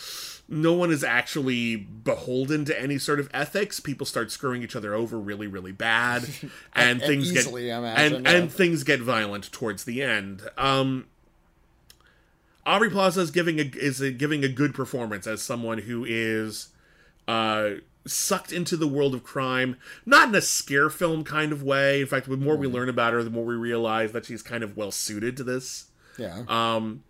no 0.49 0.73
one 0.73 0.91
is 0.93 1.03
actually 1.03 1.77
beholden 1.77 2.65
to 2.65 2.81
any 2.81 2.99
sort 2.99 3.19
of 3.19 3.29
ethics, 3.35 3.81
people 3.81 4.07
start 4.07 4.31
screwing 4.31 4.63
each 4.63 4.77
other 4.77 4.95
over 4.95 5.19
really, 5.19 5.47
really 5.47 5.73
bad, 5.73 6.25
and 6.75 7.01
And 7.01 7.03
things 7.03 7.33
easily, 7.33 7.67
get 7.67 7.79
imagine, 7.79 8.17
and 8.17 8.25
yeah. 8.25 8.33
and 8.33 8.53
things 8.53 8.85
get 8.85 9.01
violent 9.01 9.51
towards 9.51 9.85
the 9.85 10.03
end. 10.03 10.43
Um, 10.57 11.07
Aubrey 12.65 12.91
Plaza 12.91 13.21
is 13.21 13.31
giving 13.31 13.59
a 13.59 13.65
is 13.75 14.01
a, 14.01 14.11
giving 14.11 14.45
a 14.45 14.49
good 14.49 14.75
performance 14.75 15.27
as 15.27 15.43
someone 15.43 15.79
who 15.79 16.05
is 16.09 16.69
uh, 17.27 17.71
sucked 18.07 18.53
into 18.53 18.77
the 18.77 18.87
world 18.87 19.15
of 19.15 19.23
crime, 19.23 19.77
not 20.05 20.29
in 20.29 20.35
a 20.35 20.41
scare 20.41 20.91
film 20.91 21.25
kind 21.25 21.53
of 21.53 21.63
way. 21.63 22.01
In 22.01 22.07
fact, 22.07 22.29
the 22.29 22.37
more 22.37 22.57
we 22.57 22.67
learn 22.67 22.89
about 22.89 23.13
her, 23.13 23.23
the 23.23 23.31
more 23.31 23.45
we 23.45 23.55
realize 23.55 24.13
that 24.13 24.27
she's 24.27 24.43
kind 24.43 24.63
of 24.63 24.77
well 24.77 24.91
suited 24.91 25.37
to 25.37 25.45
this. 25.45 25.87
Yeah. 26.19 26.45
Um, 26.49 27.05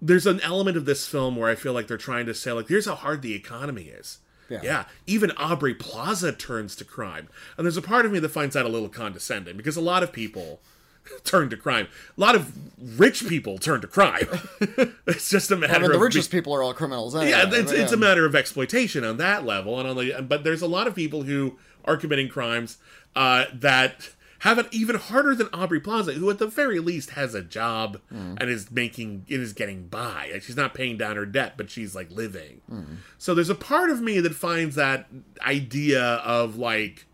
there's 0.00 0.26
an 0.26 0.40
element 0.40 0.76
of 0.76 0.84
this 0.84 1.06
film 1.06 1.36
where 1.36 1.48
I 1.48 1.54
feel 1.54 1.72
like 1.72 1.86
they're 1.86 1.96
trying 1.96 2.26
to 2.26 2.34
say, 2.34 2.52
like, 2.52 2.68
here's 2.68 2.86
how 2.86 2.94
hard 2.94 3.22
the 3.22 3.34
economy 3.34 3.84
is. 3.84 4.18
Yeah. 4.62 4.84
even 5.06 5.30
Aubrey 5.32 5.74
Plaza 5.74 6.32
turns 6.32 6.76
to 6.76 6.84
crime. 6.84 7.28
And 7.56 7.64
there's 7.64 7.78
a 7.78 7.82
part 7.82 8.04
of 8.04 8.12
me 8.12 8.18
that 8.18 8.28
finds 8.28 8.54
that 8.54 8.66
a 8.66 8.68
little 8.68 8.88
condescending 8.88 9.56
because 9.56 9.76
a 9.76 9.80
lot 9.80 10.02
of 10.02 10.12
people 10.12 10.60
turn 11.24 11.50
to 11.50 11.56
crime. 11.56 11.88
A 12.16 12.20
lot 12.20 12.34
of 12.34 12.52
rich 12.98 13.26
people 13.28 13.58
turn 13.58 13.80
to 13.80 13.86
crime. 13.86 14.26
it's 15.06 15.30
just 15.30 15.50
a 15.50 15.56
matter 15.56 15.74
I 15.74 15.78
mean, 15.80 15.92
the 15.92 15.98
richest 15.98 16.30
people 16.30 16.54
are 16.54 16.62
all 16.62 16.74
criminals. 16.74 17.14
Anyway, 17.14 17.30
yeah, 17.30 17.44
it's, 17.52 17.72
it's 17.72 17.92
a 17.92 17.96
matter 17.96 18.24
of 18.26 18.34
exploitation 18.34 19.04
on 19.04 19.16
that 19.18 19.44
level, 19.44 19.78
and 19.78 19.88
on 19.88 19.96
the 19.96 20.22
but 20.22 20.44
there's 20.44 20.62
a 20.62 20.66
lot 20.68 20.86
of 20.86 20.94
people 20.94 21.22
who 21.22 21.58
are 21.84 21.96
committing 21.96 22.28
crimes 22.28 22.78
uh, 23.14 23.44
that 23.52 24.10
have 24.40 24.58
it 24.58 24.66
even 24.72 24.96
harder 24.96 25.34
than 25.34 25.48
Aubrey 25.54 25.80
Plaza, 25.80 26.12
who 26.12 26.28
at 26.28 26.38
the 26.38 26.46
very 26.46 26.78
least 26.78 27.10
has 27.10 27.34
a 27.34 27.40
job 27.42 27.98
Mm. 28.12 28.36
and 28.40 28.50
is 28.50 28.70
making 28.70 29.24
it 29.26 29.40
is 29.40 29.52
getting 29.54 29.86
by. 29.88 30.28
Like, 30.32 30.42
she's 30.42 30.56
not 30.56 30.74
paying 30.74 30.98
down 30.98 31.16
her 31.16 31.24
debt, 31.24 31.54
but 31.56 31.70
she's 31.70 31.94
like 31.94 32.10
living. 32.10 32.60
Mm. 32.70 32.96
So 33.16 33.34
there's 33.34 33.48
a 33.48 33.54
part 33.54 33.88
of 33.90 34.02
me 34.02 34.20
that 34.20 34.34
finds 34.34 34.74
that 34.76 35.08
idea 35.46 36.02
of 36.02 36.56
like. 36.56 37.06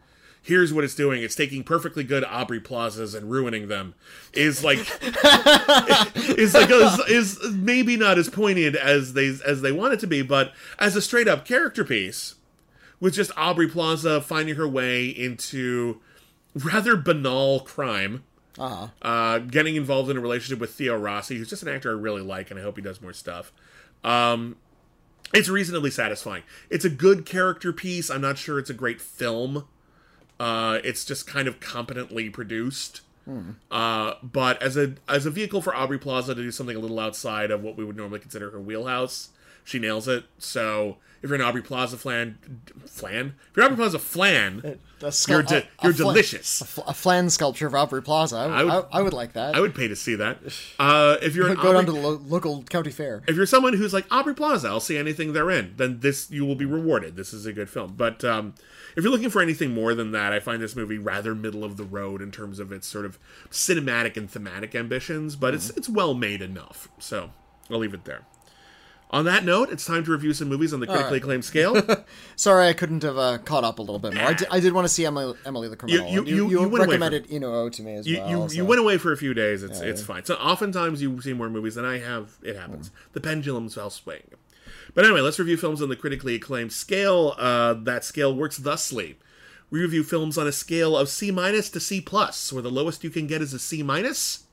Here's 0.43 0.73
what 0.73 0.85
it's 0.85 0.95
doing. 0.95 1.23
It's 1.23 1.35
taking 1.35 1.62
perfectly 1.65 2.03
good 2.03 2.25
Aubrey 2.25 2.61
Plazas 2.61 3.15
and 3.15 3.31
ruining 3.31 3.69
them. 3.69 3.95
Is 4.33 4.65
like 4.65 4.79
is 6.39 6.55
like 6.55 6.71
is, 6.71 6.99
is 7.09 7.39
maybe 7.53 7.97
not 7.97 8.19
as 8.19 8.29
poignant 8.29 8.77
as 8.77 9.12
they 9.12 9.35
as 9.47 9.61
they 9.62 9.73
want 9.73 9.95
it 9.95 10.01
to 10.01 10.07
be, 10.07 10.23
but 10.23 10.53
as 10.79 10.97
a 10.97 11.03
straight 11.03 11.29
up 11.29 11.45
character 11.45 11.85
piece, 11.85 12.37
with 13.01 13.15
just 13.15 13.31
Aubrey 13.37 13.69
Plaza 13.69 14.21
finding 14.21 14.55
her 14.57 14.67
way 14.69 15.07
into 15.09 16.01
rather 16.55 16.97
banal 16.97 17.61
crime, 17.61 18.25
Uh-huh. 18.59 18.89
uh, 19.03 19.39
getting 19.41 19.77
involved 19.77 20.11
in 20.11 20.17
a 20.17 20.21
relationship 20.21 20.59
with 20.59 20.73
Theo 20.75 20.97
Rossi, 20.97 21.37
who's 21.37 21.51
just 21.51 21.62
an 21.62 21.69
actor 21.69 21.91
I 21.91 22.01
really 22.01 22.23
like, 22.23 22.51
and 22.51 22.59
I 22.59 22.62
hope 22.62 22.77
he 22.77 22.83
does 22.83 23.01
more 23.03 23.12
stuff. 23.12 23.53
Um, 24.03 24.57
it's 25.35 25.49
reasonably 25.49 25.91
satisfying. 25.91 26.43
It's 26.71 26.85
a 26.85 26.91
good 26.91 27.25
character 27.27 27.73
piece. 27.73 28.11
I'm 28.11 28.23
not 28.23 28.39
sure 28.39 28.59
it's 28.59 28.71
a 28.71 28.75
great 28.75 29.01
film. 29.01 29.69
Uh, 30.41 30.79
it's 30.83 31.05
just 31.05 31.27
kind 31.27 31.47
of 31.47 31.61
competently 31.61 32.31
produced. 32.31 33.03
Uh, 33.71 34.15
but 34.25 34.61
as 34.61 34.77
a 34.77 34.95
as 35.09 35.25
a 35.27 35.31
vehicle 35.31 35.61
for 35.62 35.73
Aubrey 35.77 35.99
Plaza 35.99 36.35
to 36.35 36.43
do 36.43 36.51
something 36.51 36.75
a 36.75 36.81
little 36.81 36.99
outside 36.99 37.53
of 37.53 37.62
what 37.62 37.77
we 37.77 37.85
would 37.85 37.97
normally 37.97 38.19
consider 38.19 38.51
her 38.51 38.59
wheelhouse, 38.59 39.29
she 39.62 39.79
nails 39.79 40.09
it. 40.09 40.25
So 40.39 40.97
if 41.22 41.28
you're 41.28 41.34
an 41.34 41.42
Aubrey 41.42 41.62
Plaza 41.62 41.97
flan, 41.97 42.38
flan, 42.86 43.34
if 43.51 43.56
you're 43.56 43.64
Aubrey 43.66 43.76
Plaza 43.76 43.98
flan, 43.98 44.78
A 45.02 45.06
sculpt- 45.06 45.28
you're 45.28 45.42
de- 45.42 45.56
a- 45.56 45.59
a 45.59 45.64
you're 45.84 45.92
flan- 45.92 46.06
delicious. 46.14 46.60
A, 46.60 46.64
fl- 46.64 46.80
a 46.86 46.94
flan 46.94 47.28
sculpture 47.30 47.66
of 47.66 47.74
Aubrey 47.74 48.02
Plaza. 48.02 48.36
I, 48.36 48.47
would, 48.47 48.51
I, 48.51 48.62
would- 48.62 48.74
would, 48.74 48.86
I 48.92 49.02
would 49.02 49.12
like 49.12 49.32
that. 49.34 49.55
I 49.55 49.60
would 49.60 49.74
pay 49.74 49.88
to 49.88 49.97
see 49.97 50.14
that. 50.16 50.38
Uh, 50.78 51.16
if 51.22 51.34
you're 51.34 51.48
an 51.48 51.56
go 51.62 51.72
down 51.72 51.86
to 51.86 51.92
the 51.92 51.98
lo- 51.98 52.20
local 52.26 52.62
county 52.64 52.90
fair. 52.90 53.22
if 53.28 53.36
you're 53.36 53.47
someone 53.47 53.74
who's 53.74 53.92
like 53.92 54.06
Aubrey 54.10 54.34
Plaza, 54.34 54.68
I'll 54.68 54.80
see 54.80 54.97
anything 54.98 55.32
they're 55.32 55.51
in, 55.51 55.74
then 55.76 56.01
this 56.01 56.30
you 56.30 56.44
will 56.47 56.55
be 56.56 56.64
rewarded. 56.66 57.16
This 57.16 57.32
is 57.32 57.44
a 57.47 57.52
good 57.52 57.68
film. 57.68 57.94
But 57.97 58.24
um, 58.24 58.55
if 58.97 59.05
you're 59.05 59.12
looking 59.12 59.30
for 59.30 59.40
anything 59.42 59.72
more 59.74 59.94
than 59.94 60.12
that, 60.12 60.32
I 60.32 60.40
find 60.40 60.62
this 60.62 60.74
movie 60.74 60.98
rather 60.98 61.34
middle 61.34 61.64
of 61.64 61.76
the 61.76 61.84
road 61.84 62.20
in 62.22 62.30
terms 62.30 62.59
of 62.59 62.72
its 62.72 62.86
sort 62.86 63.05
of 63.05 63.18
cinematic 63.51 64.16
and 64.16 64.30
thematic 64.30 64.74
ambitions. 64.74 65.36
But 65.36 65.55
it's 65.55 65.70
it's 65.70 65.88
well 65.88 66.14
made 66.14 66.40
enough. 66.42 66.88
So 66.98 67.30
I'll 67.70 67.78
leave 67.78 67.94
it 67.94 68.05
there. 68.05 68.22
On 69.12 69.24
that 69.24 69.45
note, 69.45 69.70
it's 69.70 69.85
time 69.85 70.05
to 70.05 70.12
review 70.12 70.32
some 70.32 70.49
movies 70.49 70.73
on 70.73 70.78
the 70.78 70.87
critically 70.87 71.11
right. 71.15 71.23
acclaimed 71.23 71.45
scale. 71.45 71.82
Sorry, 72.37 72.69
I 72.69 72.73
couldn't 72.73 73.03
have 73.03 73.19
uh, 73.19 73.39
caught 73.39 73.65
up 73.65 73.81
a 73.81 73.82
little 73.82 73.99
bit 73.99 74.15
more. 74.15 74.24
I 74.51 74.61
did, 74.61 74.73
want 74.73 74.85
to 74.85 74.89
see 74.89 75.05
Emily, 75.05 75.35
Emily 75.45 75.69
the 75.69 75.77
Criminal. 75.77 76.07
you- 76.09 76.24
you- 76.24 76.49
you, 76.49 76.61
you 76.62 76.66
recommended 76.78 77.27
Inu 77.28 77.73
to 77.73 77.82
me 77.82 77.95
as 77.97 78.07
you 78.07 78.19
well. 78.19 78.31
you, 78.31 78.49
so- 78.49 78.55
you 78.55 78.65
went 78.65 78.81
away 78.81 78.99
for 78.99 79.12
a 79.12 79.16
few 79.16 79.35
days. 79.35 79.65
It's 79.65 79.81
it's 79.81 80.03
fine. 80.03 80.24
So 80.24 80.35
oftentimes 80.35 81.03
you 81.03 81.20
see 81.20 81.32
more 81.32 81.51
movies 81.51 81.74
than 81.74 81.85
I 81.85 81.99
have. 81.99 82.37
It 82.43 82.55
happens. 82.57 82.93
The 83.12 83.20
pendulums 83.20 83.77
will 83.77 83.91
swing. 83.91 84.23
But 84.95 85.05
anyway, 85.05 85.20
let's 85.20 85.39
review 85.39 85.57
films 85.57 85.82
on 85.82 85.89
the 85.89 85.97
critically 85.97 86.37
acclaimed 86.37 86.73
scale. 86.73 87.35
Uh, 87.39 87.74
that 87.74 88.05
scale 88.05 88.35
works 88.35 88.59
thusly: 88.59 89.19
we 89.70 89.81
review 89.81 90.05
films 90.05 90.39
on 90.39 90.47
a 90.47 90.53
scale 90.53 90.97
of 90.97 91.09
C 91.09 91.31
minus 91.32 91.69
to 91.70 91.81
C 91.81 92.01
plus, 92.01 92.53
where 92.53 92.62
the 92.62 92.70
lowest 92.70 93.03
you 93.03 93.11
can 93.11 93.27
get 93.27 93.43
is 93.43 93.53
a 93.53 93.59
C 93.59 93.82
minus. 93.82 94.45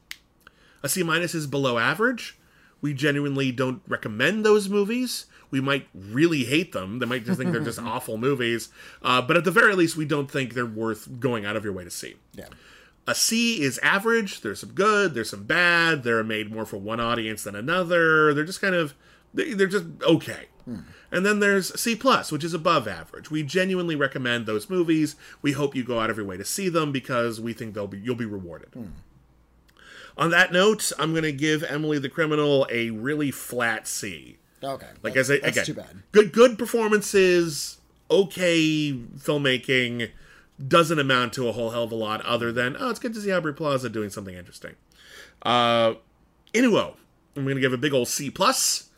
A 0.84 0.90
C 0.90 1.04
minus 1.04 1.36
is 1.36 1.46
below 1.48 1.78
average. 1.78 2.37
We 2.82 2.94
genuinely 2.94 3.52
don't 3.52 3.82
recommend 3.88 4.46
those 4.46 4.70
movies. 4.70 5.26
We 5.50 5.62
might 5.62 5.88
really 5.94 6.44
hate 6.44 6.74
them. 6.74 7.00
They 7.00 7.06
might 7.06 7.26
just 7.26 7.40
think 7.40 7.52
they're 7.52 7.62
just 7.62 7.80
awful 7.82 8.18
movies. 8.18 8.70
Uh, 9.02 9.22
but 9.22 9.38
at 9.38 9.44
the 9.46 9.52
very 9.52 9.76
least, 9.76 9.96
we 9.98 10.06
don't 10.06 10.30
think 10.30 10.54
they're 10.54 10.66
worth 10.66 11.20
going 11.20 11.46
out 11.46 11.56
of 11.56 11.64
your 11.64 11.74
way 11.74 11.84
to 11.84 11.90
see. 11.90 12.16
Yeah. 12.34 12.48
A 13.08 13.16
C 13.16 13.62
is 13.62 13.80
average. 13.80 14.42
There's 14.42 14.60
some 14.60 14.74
good. 14.74 15.14
There's 15.14 15.30
some 15.30 15.44
bad. 15.46 16.04
They're 16.04 16.24
made 16.26 16.52
more 16.52 16.66
for 16.66 16.76
one 16.78 17.00
audience 17.00 17.44
than 17.44 17.56
another. 17.56 18.34
They're 18.34 18.44
just 18.44 18.60
kind 18.62 18.76
of 18.76 18.94
they- 19.34 19.54
they're 19.54 19.68
just 19.68 19.86
okay. 20.04 20.48
And 21.10 21.26
then 21.26 21.40
there's 21.40 21.80
C 21.80 21.96
plus, 21.96 22.30
which 22.34 22.44
is 22.44 22.54
above 22.54 22.86
average. 22.90 23.32
We 23.32 23.42
genuinely 23.42 23.96
recommend 23.96 24.46
those 24.46 24.70
movies. 24.70 25.16
We 25.42 25.54
hope 25.54 25.74
you 25.74 25.86
go 25.86 26.02
out 26.02 26.10
of 26.10 26.18
your 26.18 26.26
way 26.26 26.36
to 26.36 26.44
see 26.44 26.68
them 26.68 26.92
because 26.92 27.40
we 27.40 27.54
think 27.54 27.74
they'll 27.74 27.88
be 27.88 28.00
you'll 28.00 28.16
be 28.16 28.26
rewarded. 28.26 28.74
On 30.18 30.32
that 30.32 30.52
note, 30.52 30.92
I'm 30.98 31.12
going 31.12 31.24
to 31.24 31.32
give 31.32 31.64
Emily 31.64 32.00
the 32.00 32.10
Criminal 32.10 32.66
a 32.72 32.90
really 32.90 33.30
flat 33.32 33.88
C. 33.88 34.38
Okay. 34.64 34.88
Like 35.04 35.14
that's, 35.14 35.30
as 35.30 35.38
I, 35.38 35.40
that's 35.40 35.58
again, 35.58 35.66
too 35.66 35.74
bad. 35.76 36.04
good 36.12 36.32
good 36.32 36.58
performances, 36.58 37.78
okay 38.10 38.94
filmmaking, 38.94 40.10
doesn't 40.66 40.98
amount 40.98 41.34
to 41.34 41.48
a 41.48 41.52
whole 41.52 41.70
hell 41.70 41.84
of 41.84 41.92
a 41.92 41.96
lot 41.96 42.26
other 42.26 42.52
than 42.52 42.76
oh, 42.80 42.90
it's 42.90 43.00
good 43.00 43.14
to 43.14 43.22
see 43.22 43.32
Aubrey 43.32 43.54
Plaza 43.54 43.90
doing 43.90 44.10
something 44.10 44.34
interesting. 44.36 44.74
Uh, 45.44 45.94
Inu-Oh, 46.54 46.96
I'm 47.36 47.44
going 47.44 47.56
to 47.56 47.62
give 47.62 47.74
a 47.74 47.78
big 47.78 47.94
old 47.94 48.08
C 48.08 48.32
plus. 48.32 48.90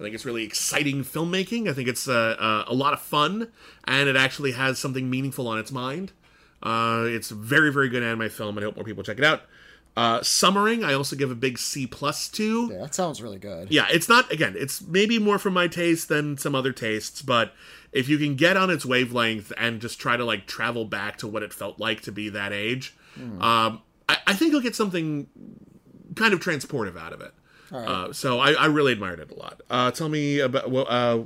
I 0.00 0.02
think 0.02 0.16
it's 0.16 0.24
really 0.24 0.42
exciting 0.42 1.04
filmmaking. 1.04 1.68
I 1.68 1.72
think 1.72 1.88
it's 1.88 2.08
uh, 2.08 2.34
uh, 2.36 2.64
a 2.66 2.74
lot 2.74 2.92
of 2.92 3.00
fun, 3.00 3.52
and 3.84 4.08
it 4.08 4.16
actually 4.16 4.52
has 4.52 4.80
something 4.80 5.08
meaningful 5.08 5.46
on 5.46 5.58
its 5.58 5.70
mind. 5.70 6.10
Uh, 6.60 7.04
it's 7.06 7.30
a 7.30 7.36
very, 7.36 7.72
very 7.72 7.88
good 7.88 8.02
anime 8.02 8.28
film, 8.28 8.56
and 8.56 8.64
I 8.64 8.66
hope 8.66 8.76
more 8.76 8.84
people 8.84 9.04
check 9.04 9.18
it 9.18 9.24
out. 9.24 9.42
Uh, 9.96 10.22
Summering, 10.22 10.82
I 10.82 10.92
also 10.94 11.14
give 11.14 11.30
a 11.30 11.36
big 11.36 11.56
C 11.58 11.86
plus 11.86 12.28
to. 12.30 12.68
Yeah, 12.72 12.78
that 12.80 12.94
sounds 12.94 13.22
really 13.22 13.38
good. 13.38 13.70
Yeah, 13.70 13.86
it's 13.90 14.08
not 14.08 14.30
again, 14.32 14.54
it's 14.56 14.82
maybe 14.82 15.18
more 15.18 15.38
for 15.38 15.50
my 15.50 15.68
taste 15.68 16.08
than 16.08 16.36
some 16.36 16.54
other 16.54 16.72
tastes, 16.72 17.22
but 17.22 17.52
if 17.92 18.08
you 18.08 18.18
can 18.18 18.34
get 18.34 18.56
on 18.56 18.70
its 18.70 18.84
wavelength 18.84 19.52
and 19.56 19.80
just 19.80 20.00
try 20.00 20.16
to 20.16 20.24
like 20.24 20.46
travel 20.46 20.84
back 20.84 21.16
to 21.18 21.28
what 21.28 21.44
it 21.44 21.52
felt 21.52 21.78
like 21.78 22.00
to 22.02 22.12
be 22.12 22.28
that 22.30 22.52
age, 22.52 22.96
um, 23.40 23.82
I, 24.08 24.16
I 24.26 24.32
think 24.34 24.50
you'll 24.50 24.60
get 24.62 24.74
something 24.74 25.28
kind 26.16 26.34
of 26.34 26.40
transportive 26.40 26.98
out 26.98 27.12
of 27.12 27.20
it. 27.20 27.32
Uh, 27.72 28.12
so 28.12 28.38
I, 28.40 28.52
I 28.52 28.66
really 28.66 28.92
admired 28.92 29.20
it 29.20 29.30
a 29.30 29.34
lot. 29.34 29.60
Uh, 29.70 29.90
tell 29.92 30.08
me 30.08 30.40
about 30.40 30.70
well, 30.70 30.86
uh, 30.88 31.20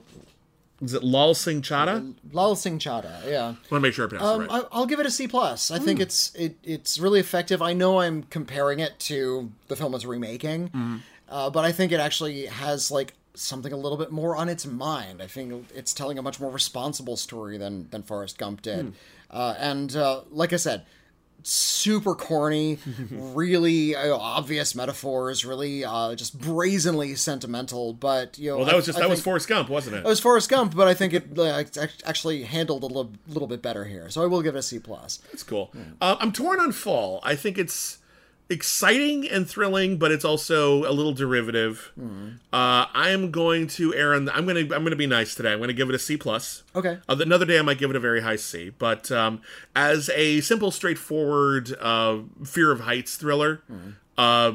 is 0.80 0.94
it 0.94 1.02
Lal 1.02 1.34
Singh 1.34 1.62
Chaddha? 1.62 2.14
Lal 2.32 2.54
Singh 2.56 2.78
Chaddha, 2.78 3.26
yeah. 3.26 3.40
I 3.42 3.44
want 3.46 3.56
to 3.70 3.80
make 3.80 3.94
sure 3.94 4.06
I 4.06 4.08
pronounce 4.08 4.28
Um, 4.28 4.42
it 4.42 4.48
right. 4.48 4.64
I'll 4.72 4.86
give 4.86 5.00
it 5.00 5.06
a 5.06 5.10
C 5.10 5.26
plus. 5.28 5.70
I 5.70 5.78
Hmm. 5.78 5.84
think 5.84 6.00
it's 6.00 6.34
it, 6.34 6.56
it's 6.62 6.98
really 6.98 7.20
effective. 7.20 7.60
I 7.62 7.72
know 7.72 8.00
I'm 8.00 8.22
comparing 8.24 8.78
it 8.80 8.98
to 9.00 9.50
the 9.68 9.76
film 9.76 9.94
it's 9.94 10.04
remaking, 10.04 10.68
Hmm. 10.68 10.96
uh, 11.28 11.50
but 11.50 11.64
I 11.64 11.72
think 11.72 11.90
it 11.92 12.00
actually 12.00 12.46
has 12.46 12.90
like 12.90 13.14
something 13.34 13.72
a 13.72 13.76
little 13.76 13.98
bit 13.98 14.10
more 14.10 14.34
on 14.36 14.48
its 14.48 14.66
mind. 14.66 15.22
I 15.22 15.26
think 15.28 15.68
it's 15.74 15.94
telling 15.94 16.18
a 16.18 16.22
much 16.22 16.40
more 16.40 16.50
responsible 16.50 17.16
story 17.16 17.56
than 17.58 17.88
than 17.90 18.02
Forrest 18.02 18.38
Gump 18.38 18.62
did. 18.62 18.86
Hmm. 18.86 18.90
Uh, 19.30 19.54
and 19.58 19.94
uh, 19.96 20.22
like 20.30 20.52
I 20.52 20.56
said, 20.56 20.84
super 21.42 22.14
corny, 22.14 22.78
really 23.10 23.94
uh, 23.94 24.14
obvious 24.16 24.74
metaphors, 24.74 25.44
really 25.44 25.84
uh, 25.84 26.14
just 26.14 26.38
brazenly 26.38 27.14
sentimental. 27.14 27.92
But 27.92 28.38
you 28.38 28.50
know, 28.50 28.56
Well, 28.58 28.66
that 28.66 28.72
I- 28.74 28.76
was 28.76 28.86
just 28.86 28.98
I 28.98 29.02
that 29.02 29.10
was 29.10 29.20
Forrest 29.22 29.48
Gump, 29.48 29.68
wasn't 29.68 29.96
it? 29.96 29.98
It 30.00 30.04
was 30.04 30.20
Forrest 30.20 30.48
Gump, 30.48 30.74
but 30.74 30.88
I 30.88 30.94
think 30.94 31.12
it 31.14 31.38
uh, 31.38 31.62
actually 32.04 32.42
handled 32.42 32.82
a 32.82 32.86
little, 32.86 33.12
little 33.28 33.48
bit 33.48 33.62
better 33.62 33.84
here. 33.84 34.10
So 34.10 34.22
I 34.22 34.26
will 34.26 34.42
give 34.42 34.54
it 34.54 34.58
a 34.58 34.62
C 34.62 34.78
plus. 34.78 35.18
That's 35.30 35.42
cool. 35.42 35.72
Uh, 36.00 36.16
I'm 36.20 36.32
torn 36.32 36.60
on 36.60 36.72
Fall. 36.72 37.20
I 37.22 37.34
think 37.36 37.58
it's 37.58 37.98
exciting 38.50 39.28
and 39.28 39.48
thrilling, 39.48 39.98
but 39.98 40.10
it's 40.10 40.24
also 40.24 40.84
a 40.88 40.92
little 40.92 41.12
derivative. 41.12 41.92
Uh, 41.98 42.86
I 42.92 43.10
am 43.10 43.30
going 43.30 43.66
to 43.68 43.94
Aaron. 43.94 44.28
I'm 44.30 44.46
gonna 44.46 44.60
I'm 44.60 44.68
gonna 44.84 44.96
be 44.96 45.06
nice 45.06 45.34
today. 45.34 45.52
I'm 45.52 45.60
gonna 45.60 45.72
give 45.72 45.88
it 45.88 45.94
a 45.94 45.98
C 45.98 46.16
plus. 46.16 46.62
Okay. 46.74 46.98
Uh, 47.08 47.16
another 47.18 47.44
day 47.44 47.58
I 47.58 47.62
might 47.62 47.78
give 47.78 47.90
it 47.90 47.96
a 47.96 48.00
very 48.00 48.22
high 48.22 48.36
C. 48.36 48.70
But 48.70 49.10
um, 49.10 49.42
as 49.76 50.10
a 50.14 50.40
simple, 50.40 50.70
straightforward 50.70 51.74
uh, 51.80 52.18
fear 52.44 52.70
of 52.72 52.80
heights 52.80 53.16
thriller. 53.16 53.62
Uh, 54.16 54.52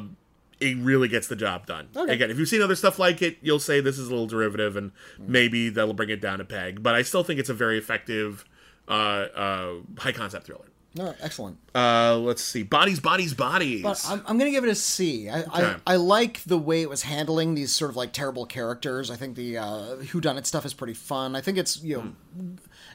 it 0.59 0.77
really 0.77 1.09
gets 1.09 1.27
the 1.27 1.35
job 1.35 1.65
done. 1.65 1.89
Okay. 1.95 2.13
Again, 2.13 2.31
if 2.31 2.37
you've 2.39 2.47
seen 2.47 2.61
other 2.61 2.75
stuff 2.75 2.97
like 2.97 3.21
it, 3.21 3.37
you'll 3.41 3.59
say 3.59 3.81
this 3.81 3.97
is 3.99 4.07
a 4.07 4.11
little 4.11 4.27
derivative, 4.27 4.77
and 4.77 4.91
maybe 5.19 5.67
that'll 5.69 5.93
bring 5.93 6.09
it 6.09 6.21
down 6.21 6.39
a 6.39 6.45
peg. 6.45 6.81
But 6.81 6.95
I 6.95 7.01
still 7.01 7.23
think 7.23 7.39
it's 7.39 7.49
a 7.49 7.53
very 7.53 7.77
effective 7.77 8.45
uh, 8.87 8.91
uh, 8.91 9.73
high 9.97 10.13
concept 10.13 10.45
thriller. 10.45 10.65
Right, 10.95 11.15
excellent. 11.21 11.57
Uh, 11.73 12.17
let's 12.17 12.43
see. 12.43 12.61
Bodies, 12.61 12.99
bodies, 12.99 13.33
bodies. 13.33 13.81
But 13.81 14.05
I'm, 14.07 14.19
I'm 14.27 14.37
going 14.37 14.51
to 14.51 14.55
give 14.55 14.63
it 14.63 14.69
a 14.69 14.75
C. 14.75 15.27
I, 15.27 15.41
Okay. 15.41 15.49
I, 15.51 15.93
I 15.93 15.95
like 15.95 16.43
the 16.43 16.57
way 16.57 16.83
it 16.83 16.89
was 16.89 17.01
handling 17.03 17.55
these 17.55 17.71
sort 17.71 17.89
of 17.89 17.97
like 17.97 18.13
terrible 18.13 18.45
characters. 18.45 19.09
I 19.09 19.15
think 19.15 19.35
the 19.35 19.57
uh, 19.57 19.95
whodunit 20.01 20.45
stuff 20.45 20.65
is 20.65 20.73
pretty 20.75 20.93
fun. 20.93 21.35
I 21.35 21.41
think 21.41 21.57
it's 21.57 21.81
you 21.81 21.97
know 21.97 22.13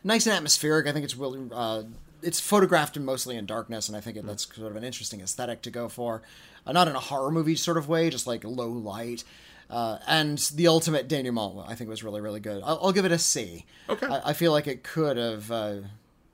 nice 0.04 0.26
and 0.26 0.36
atmospheric. 0.36 0.86
I 0.86 0.92
think 0.92 1.04
it's 1.04 1.16
really 1.16 1.40
uh, 1.52 1.82
it's 2.22 2.38
photographed 2.38 2.96
mostly 2.98 3.36
in 3.36 3.46
darkness, 3.46 3.88
and 3.88 3.96
I 3.96 4.00
think 4.00 4.16
it, 4.16 4.24
that's 4.24 4.46
sort 4.54 4.70
of 4.70 4.76
an 4.76 4.84
interesting 4.84 5.20
aesthetic 5.20 5.62
to 5.62 5.70
go 5.70 5.88
for. 5.88 6.22
Uh, 6.66 6.72
not 6.72 6.86
in 6.86 6.94
a 6.94 7.00
horror 7.00 7.32
movie 7.32 7.56
sort 7.56 7.76
of 7.76 7.88
way, 7.88 8.10
just 8.10 8.26
like 8.28 8.44
low 8.44 8.68
light. 8.68 9.24
Uh, 9.70 9.98
and 10.06 10.38
the 10.54 10.66
ultimate 10.68 11.08
denouement, 11.08 11.68
I 11.68 11.74
think, 11.74 11.90
was 11.90 12.02
really, 12.02 12.20
really 12.20 12.40
good. 12.40 12.62
I'll, 12.64 12.78
I'll 12.84 12.92
give 12.92 13.04
it 13.04 13.12
a 13.12 13.18
C. 13.18 13.66
Okay. 13.88 14.06
I, 14.06 14.30
I 14.30 14.32
feel 14.34 14.52
like 14.52 14.66
it 14.68 14.82
could 14.84 15.16
have. 15.16 15.50
Uh, 15.50 15.74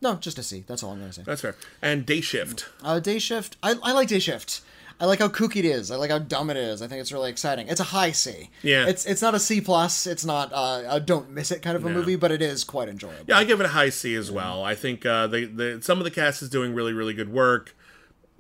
no, 0.01 0.15
just 0.17 0.39
a 0.39 0.43
C. 0.43 0.65
That's 0.67 0.83
all 0.83 0.91
I'm 0.93 0.99
going 0.99 1.11
to 1.11 1.15
say. 1.15 1.23
That's 1.25 1.41
fair. 1.41 1.57
And 1.81 2.05
Day 2.05 2.21
Shift. 2.21 2.69
Uh, 2.83 3.01
day 3.01 3.19
shift. 3.19 3.57
I, 3.63 3.75
I 3.83 3.93
like 3.93 4.09
day 4.09 4.19
shift. 4.19 4.61
I 5.01 5.07
like 5.07 5.19
how 5.19 5.27
kooky 5.29 5.57
it 5.57 5.65
is. 5.65 5.91
I 5.91 5.97
like 5.97 6.11
how 6.11 6.21
dumb 6.21 6.51
it 6.51 6.57
is. 6.57 6.81
I 6.81 6.87
think 6.87 7.01
it's 7.01 7.11
really 7.11 7.29
exciting. 7.29 7.67
It's 7.69 7.81
a 7.81 7.85
high 7.85 8.13
C. 8.13 8.51
Yeah. 8.63 8.87
It's 8.87 9.05
it's 9.07 9.21
not 9.21 9.35
a 9.35 9.41
C 9.41 9.61
plus. 9.61 10.07
It's 10.07 10.25
not 10.25 10.53
uh, 10.53 10.83
a 10.89 11.01
don't 11.01 11.31
miss 11.31 11.51
it 11.51 11.63
kind 11.63 11.77
of 11.77 11.85
a 11.85 11.89
No. 11.89 11.97
movie, 11.97 12.15
but 12.15 12.31
it 12.31 12.41
is 12.41 12.63
quite 12.63 12.89
enjoyable. 12.89 13.25
Yeah, 13.27 13.39
I 13.39 13.43
give 13.45 13.59
it 13.61 13.65
a 13.67 13.71
high 13.71 13.89
C 13.89 14.15
as 14.15 14.31
well. 14.31 14.63
I 14.63 14.77
think 14.77 15.05
uh, 15.05 15.27
they, 15.27 15.47
the 15.47 15.81
some 15.83 15.99
of 15.99 16.05
the 16.05 16.13
cast 16.13 16.43
is 16.43 16.49
doing 16.49 16.75
really, 16.75 16.93
really 16.93 17.13
good 17.15 17.33
work. 17.33 17.75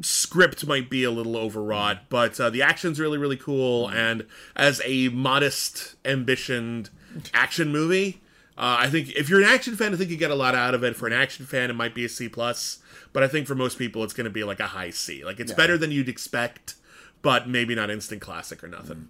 Script 0.01 0.67
might 0.67 0.89
be 0.91 1.03
a 1.05 1.11
little 1.11 1.37
overwrought, 1.37 2.09
but 2.09 2.39
uh, 2.39 2.51
the 2.51 2.63
action's 2.63 2.99
really, 3.01 3.19
really 3.19 3.37
cool. 3.37 3.89
And 3.89 4.27
as 4.57 4.81
a 4.85 5.09
modest, 5.09 5.97
ambitioned 6.05 6.91
action 7.33 7.71
movie, 7.73 8.21
uh, 8.57 8.77
I 8.81 8.89
think 8.89 9.11
if 9.17 9.29
you're 9.29 9.41
an 9.41 9.47
action 9.49 9.75
fan, 9.77 9.93
I 9.93 9.97
think 9.97 10.11
you 10.11 10.17
get 10.17 10.31
a 10.31 10.35
lot 10.37 10.55
out 10.55 10.75
of 10.75 10.85
it. 10.85 10.97
For 10.97 11.07
an 11.07 11.13
action 11.13 11.45
fan, 11.47 11.71
it 11.71 11.75
might 11.75 11.95
be 11.95 12.05
a 12.05 12.09
C 12.09 12.29
plus, 12.29 12.79
but 13.13 13.23
I 13.23 13.29
think 13.29 13.47
for 13.47 13.55
most 13.55 13.79
people, 13.79 14.05
it's 14.05 14.13
going 14.15 14.25
to 14.25 14.31
be 14.31 14.45
like 14.45 14.61
a 14.61 14.69
high 14.69 14.91
C. 14.91 15.25
Like 15.25 15.41
it's 15.41 15.53
better 15.53 15.77
than 15.79 15.91
you'd 15.91 16.09
expect, 16.09 16.75
but 17.23 17.49
maybe 17.49 17.75
not 17.75 17.91
instant 17.91 18.21
classic 18.21 18.63
or 18.63 18.69
nothing. 18.69 19.09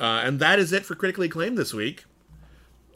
Uh, 0.00 0.22
and 0.24 0.40
that 0.40 0.58
is 0.58 0.72
it 0.72 0.84
for 0.84 0.94
critically 0.94 1.26
acclaimed 1.28 1.56
this 1.56 1.72
week 1.72 2.04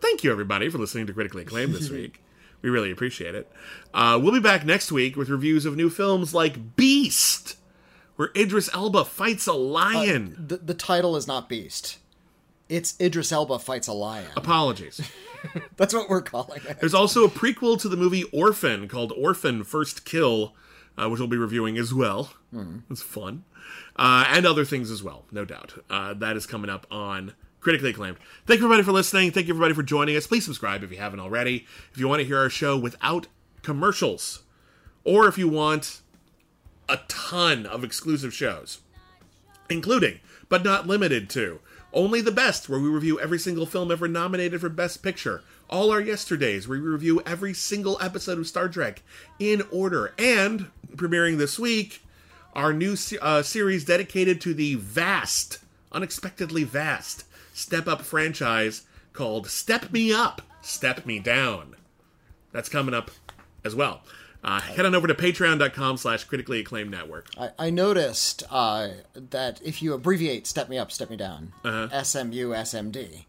thank 0.00 0.24
you 0.24 0.32
everybody 0.32 0.68
for 0.68 0.78
listening 0.78 1.06
to 1.06 1.12
critically 1.12 1.42
acclaimed 1.42 1.72
this 1.72 1.88
week 1.98 2.20
we 2.62 2.70
really 2.70 2.90
appreciate 2.90 3.34
it 3.34 3.50
uh, 3.94 4.18
we'll 4.20 4.32
be 4.32 4.40
back 4.40 4.64
next 4.64 4.90
week 4.90 5.14
with 5.14 5.28
reviews 5.28 5.64
of 5.66 5.76
new 5.76 5.88
films 5.88 6.34
like 6.34 6.74
beast 6.74 7.56
where 8.16 8.30
idris 8.34 8.68
elba 8.74 9.04
fights 9.04 9.46
a 9.46 9.52
lion 9.52 10.34
The, 10.48 10.56
the 10.56 10.74
title 10.74 11.14
is 11.16 11.26
not 11.28 11.48
Beast. 11.48 11.98
It's 12.68 12.98
Idris 13.00 13.30
Elba 13.30 13.58
fights 13.58 13.86
a 13.88 13.92
lion. 13.92 14.26
apologies. 14.36 15.00
That's 15.76 15.94
what 15.94 16.08
we're 16.08 16.22
calling 16.22 16.60
it. 16.68 16.80
there's 16.80 16.94
also 16.94 17.24
a 17.24 17.28
prequel 17.28 17.80
to 17.80 17.88
the 17.88 17.96
movie 17.96 18.24
orphan 18.32 18.88
called 18.88 19.12
orphan 19.16 19.62
first 19.64 20.04
kill 20.04 20.54
uh, 20.98 21.08
which 21.08 21.20
we'll 21.20 21.28
be 21.28 21.36
reviewing 21.36 21.76
as 21.76 21.92
well. 21.92 22.32
It's 22.90 23.02
fun. 23.02 23.44
Uh, 23.96 24.24
and 24.28 24.46
other 24.46 24.64
things 24.64 24.90
as 24.90 25.02
well 25.02 25.24
no 25.30 25.44
doubt. 25.44 25.74
Uh, 25.90 26.14
that 26.14 26.36
is 26.36 26.46
coming 26.46 26.70
up 26.70 26.86
on 26.90 27.34
critically 27.60 27.90
acclaimed. 27.90 28.16
Thank 28.46 28.60
you 28.60 28.66
everybody 28.66 28.82
for 28.82 28.92
listening. 28.92 29.30
Thank 29.30 29.46
you 29.46 29.52
everybody 29.54 29.74
for 29.74 29.82
joining 29.82 30.16
us. 30.16 30.26
Please 30.26 30.44
subscribe 30.44 30.82
if 30.82 30.90
you 30.90 30.98
haven't 30.98 31.20
already. 31.20 31.66
If 31.92 31.98
you 31.98 32.08
want 32.08 32.20
to 32.20 32.26
hear 32.26 32.38
our 32.38 32.48
show 32.50 32.76
without 32.78 33.26
commercials 33.62 34.42
or 35.04 35.28
if 35.28 35.36
you 35.38 35.48
want 35.48 36.00
a 36.88 36.98
ton 37.08 37.66
of 37.66 37.84
exclusive 37.84 38.32
shows 38.32 38.78
including 39.68 40.20
but 40.48 40.62
not 40.64 40.86
limited 40.86 41.28
to 41.28 41.58
only 41.96 42.20
the 42.20 42.30
best 42.30 42.68
where 42.68 42.78
we 42.78 42.88
review 42.88 43.18
every 43.18 43.38
single 43.38 43.64
film 43.64 43.90
ever 43.90 44.06
nominated 44.06 44.60
for 44.60 44.68
best 44.68 45.02
picture. 45.02 45.42
All 45.68 45.90
our 45.90 46.00
yesterdays 46.00 46.68
where 46.68 46.78
we 46.78 46.86
review 46.86 47.22
every 47.24 47.54
single 47.54 47.98
episode 48.00 48.38
of 48.38 48.46
star 48.46 48.68
trek 48.68 49.02
in 49.38 49.62
order. 49.72 50.14
And 50.18 50.70
premiering 50.94 51.38
this 51.38 51.58
week 51.58 52.02
our 52.54 52.72
new 52.72 52.96
uh, 53.20 53.42
series 53.42 53.84
dedicated 53.84 54.40
to 54.42 54.54
the 54.54 54.76
vast 54.76 55.58
unexpectedly 55.92 56.64
vast 56.64 57.24
step 57.52 57.86
up 57.86 58.02
franchise 58.02 58.82
called 59.12 59.46
step 59.48 59.90
me 59.90 60.12
up 60.12 60.42
step 60.62 61.06
me 61.06 61.18
down. 61.18 61.76
That's 62.52 62.68
coming 62.68 62.94
up 62.94 63.10
as 63.64 63.74
well 63.74 64.02
uh, 64.46 64.60
head 64.60 64.86
on 64.86 64.94
over 64.94 65.06
to 65.06 65.14
patreon.com 65.14 65.96
slash 65.98 66.24
critically 66.24 66.60
acclaimed 66.60 66.90
network 66.90 67.28
I, 67.38 67.50
I 67.58 67.70
noticed 67.70 68.44
uh, 68.50 68.88
that 69.14 69.60
if 69.62 69.82
you 69.82 69.92
abbreviate 69.92 70.46
Step 70.46 70.68
Me 70.70 70.78
Up, 70.78 70.90
Step 70.92 71.10
Me 71.10 71.16
Down, 71.16 71.52
Uh-huh. 71.64 72.02
SMU, 72.02 72.50
SMD, 72.52 73.24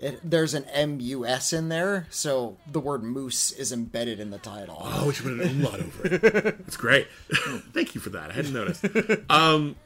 it, 0.00 0.20
there's 0.28 0.54
an 0.54 0.64
MUS 0.98 1.52
in 1.52 1.68
there, 1.68 2.06
so 2.10 2.56
the 2.70 2.80
word 2.80 3.02
moose 3.04 3.52
is 3.52 3.70
embedded 3.72 4.18
in 4.20 4.30
the 4.30 4.38
title. 4.38 4.76
Oh, 4.80 5.06
we 5.06 5.14
should 5.14 5.24
put 5.24 5.32
an 5.34 5.40
umlaut 5.42 5.80
over 5.80 6.06
it. 6.06 6.20
That's 6.58 6.76
great. 6.76 7.06
Thank 7.72 7.94
you 7.94 8.00
for 8.00 8.10
that. 8.10 8.30
I 8.30 8.34
hadn't 8.34 8.52
noticed. 8.52 8.84
Um, 9.30 9.76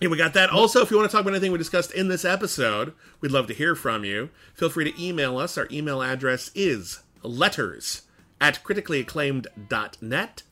yeah, 0.00 0.08
we 0.08 0.16
got 0.18 0.34
that. 0.34 0.50
Also, 0.50 0.82
if 0.82 0.90
you 0.90 0.96
want 0.98 1.10
to 1.10 1.12
talk 1.16 1.22
about 1.22 1.32
anything 1.34 1.52
we 1.52 1.58
discussed 1.58 1.90
in 1.92 2.08
this 2.08 2.24
episode, 2.24 2.92
we'd 3.20 3.32
love 3.32 3.46
to 3.48 3.54
hear 3.54 3.74
from 3.74 4.04
you. 4.04 4.28
Feel 4.54 4.68
free 4.70 4.90
to 4.92 5.02
email 5.02 5.36
us. 5.38 5.56
Our 5.58 5.68
email 5.70 6.02
address 6.02 6.50
is 6.54 7.00
letters 7.22 8.02
at 8.40 8.62
criticallyacclaimed.net. 8.64 10.42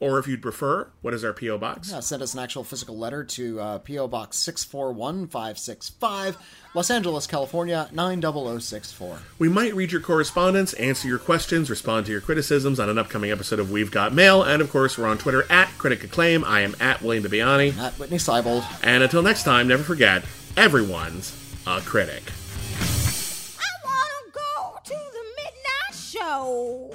Or 0.00 0.20
if 0.20 0.28
you'd 0.28 0.42
prefer, 0.42 0.86
what 1.02 1.12
is 1.12 1.24
our 1.24 1.32
P.O. 1.32 1.58
box? 1.58 1.92
Uh, 1.92 2.00
send 2.00 2.22
us 2.22 2.32
an 2.32 2.38
actual 2.38 2.62
physical 2.62 2.96
letter 2.96 3.24
to 3.24 3.60
uh, 3.60 3.78
P.O. 3.78 4.06
Box 4.06 4.36
641565, 4.38 6.36
Los 6.72 6.88
Angeles, 6.88 7.26
California, 7.26 7.88
90064. 7.92 9.18
We 9.40 9.48
might 9.48 9.74
read 9.74 9.90
your 9.90 10.00
correspondence, 10.00 10.72
answer 10.74 11.08
your 11.08 11.18
questions, 11.18 11.68
respond 11.68 12.06
to 12.06 12.12
your 12.12 12.20
criticisms 12.20 12.78
on 12.78 12.88
an 12.88 12.96
upcoming 12.96 13.32
episode 13.32 13.58
of 13.58 13.72
We've 13.72 13.90
Got 13.90 14.14
Mail. 14.14 14.44
And 14.44 14.62
of 14.62 14.70
course, 14.70 14.96
we're 14.96 15.08
on 15.08 15.18
Twitter 15.18 15.44
at 15.50 15.66
Critic 15.78 16.04
Acclaim. 16.04 16.44
I 16.44 16.60
am 16.60 16.76
at 16.78 17.02
William 17.02 17.24
Bibbiani. 17.24 17.76
At 17.76 17.94
Whitney 17.94 18.18
Seibold. 18.18 18.64
And 18.84 19.02
until 19.02 19.22
next 19.22 19.42
time, 19.42 19.66
never 19.66 19.82
forget, 19.82 20.22
everyone's 20.56 21.34
a 21.66 21.80
critic. 21.80 22.22
I 23.58 23.68
wanna 23.84 24.30
go 24.32 24.78
to 24.84 24.94
the 24.94 25.24
midnight 25.36 25.94
show. 25.96 26.94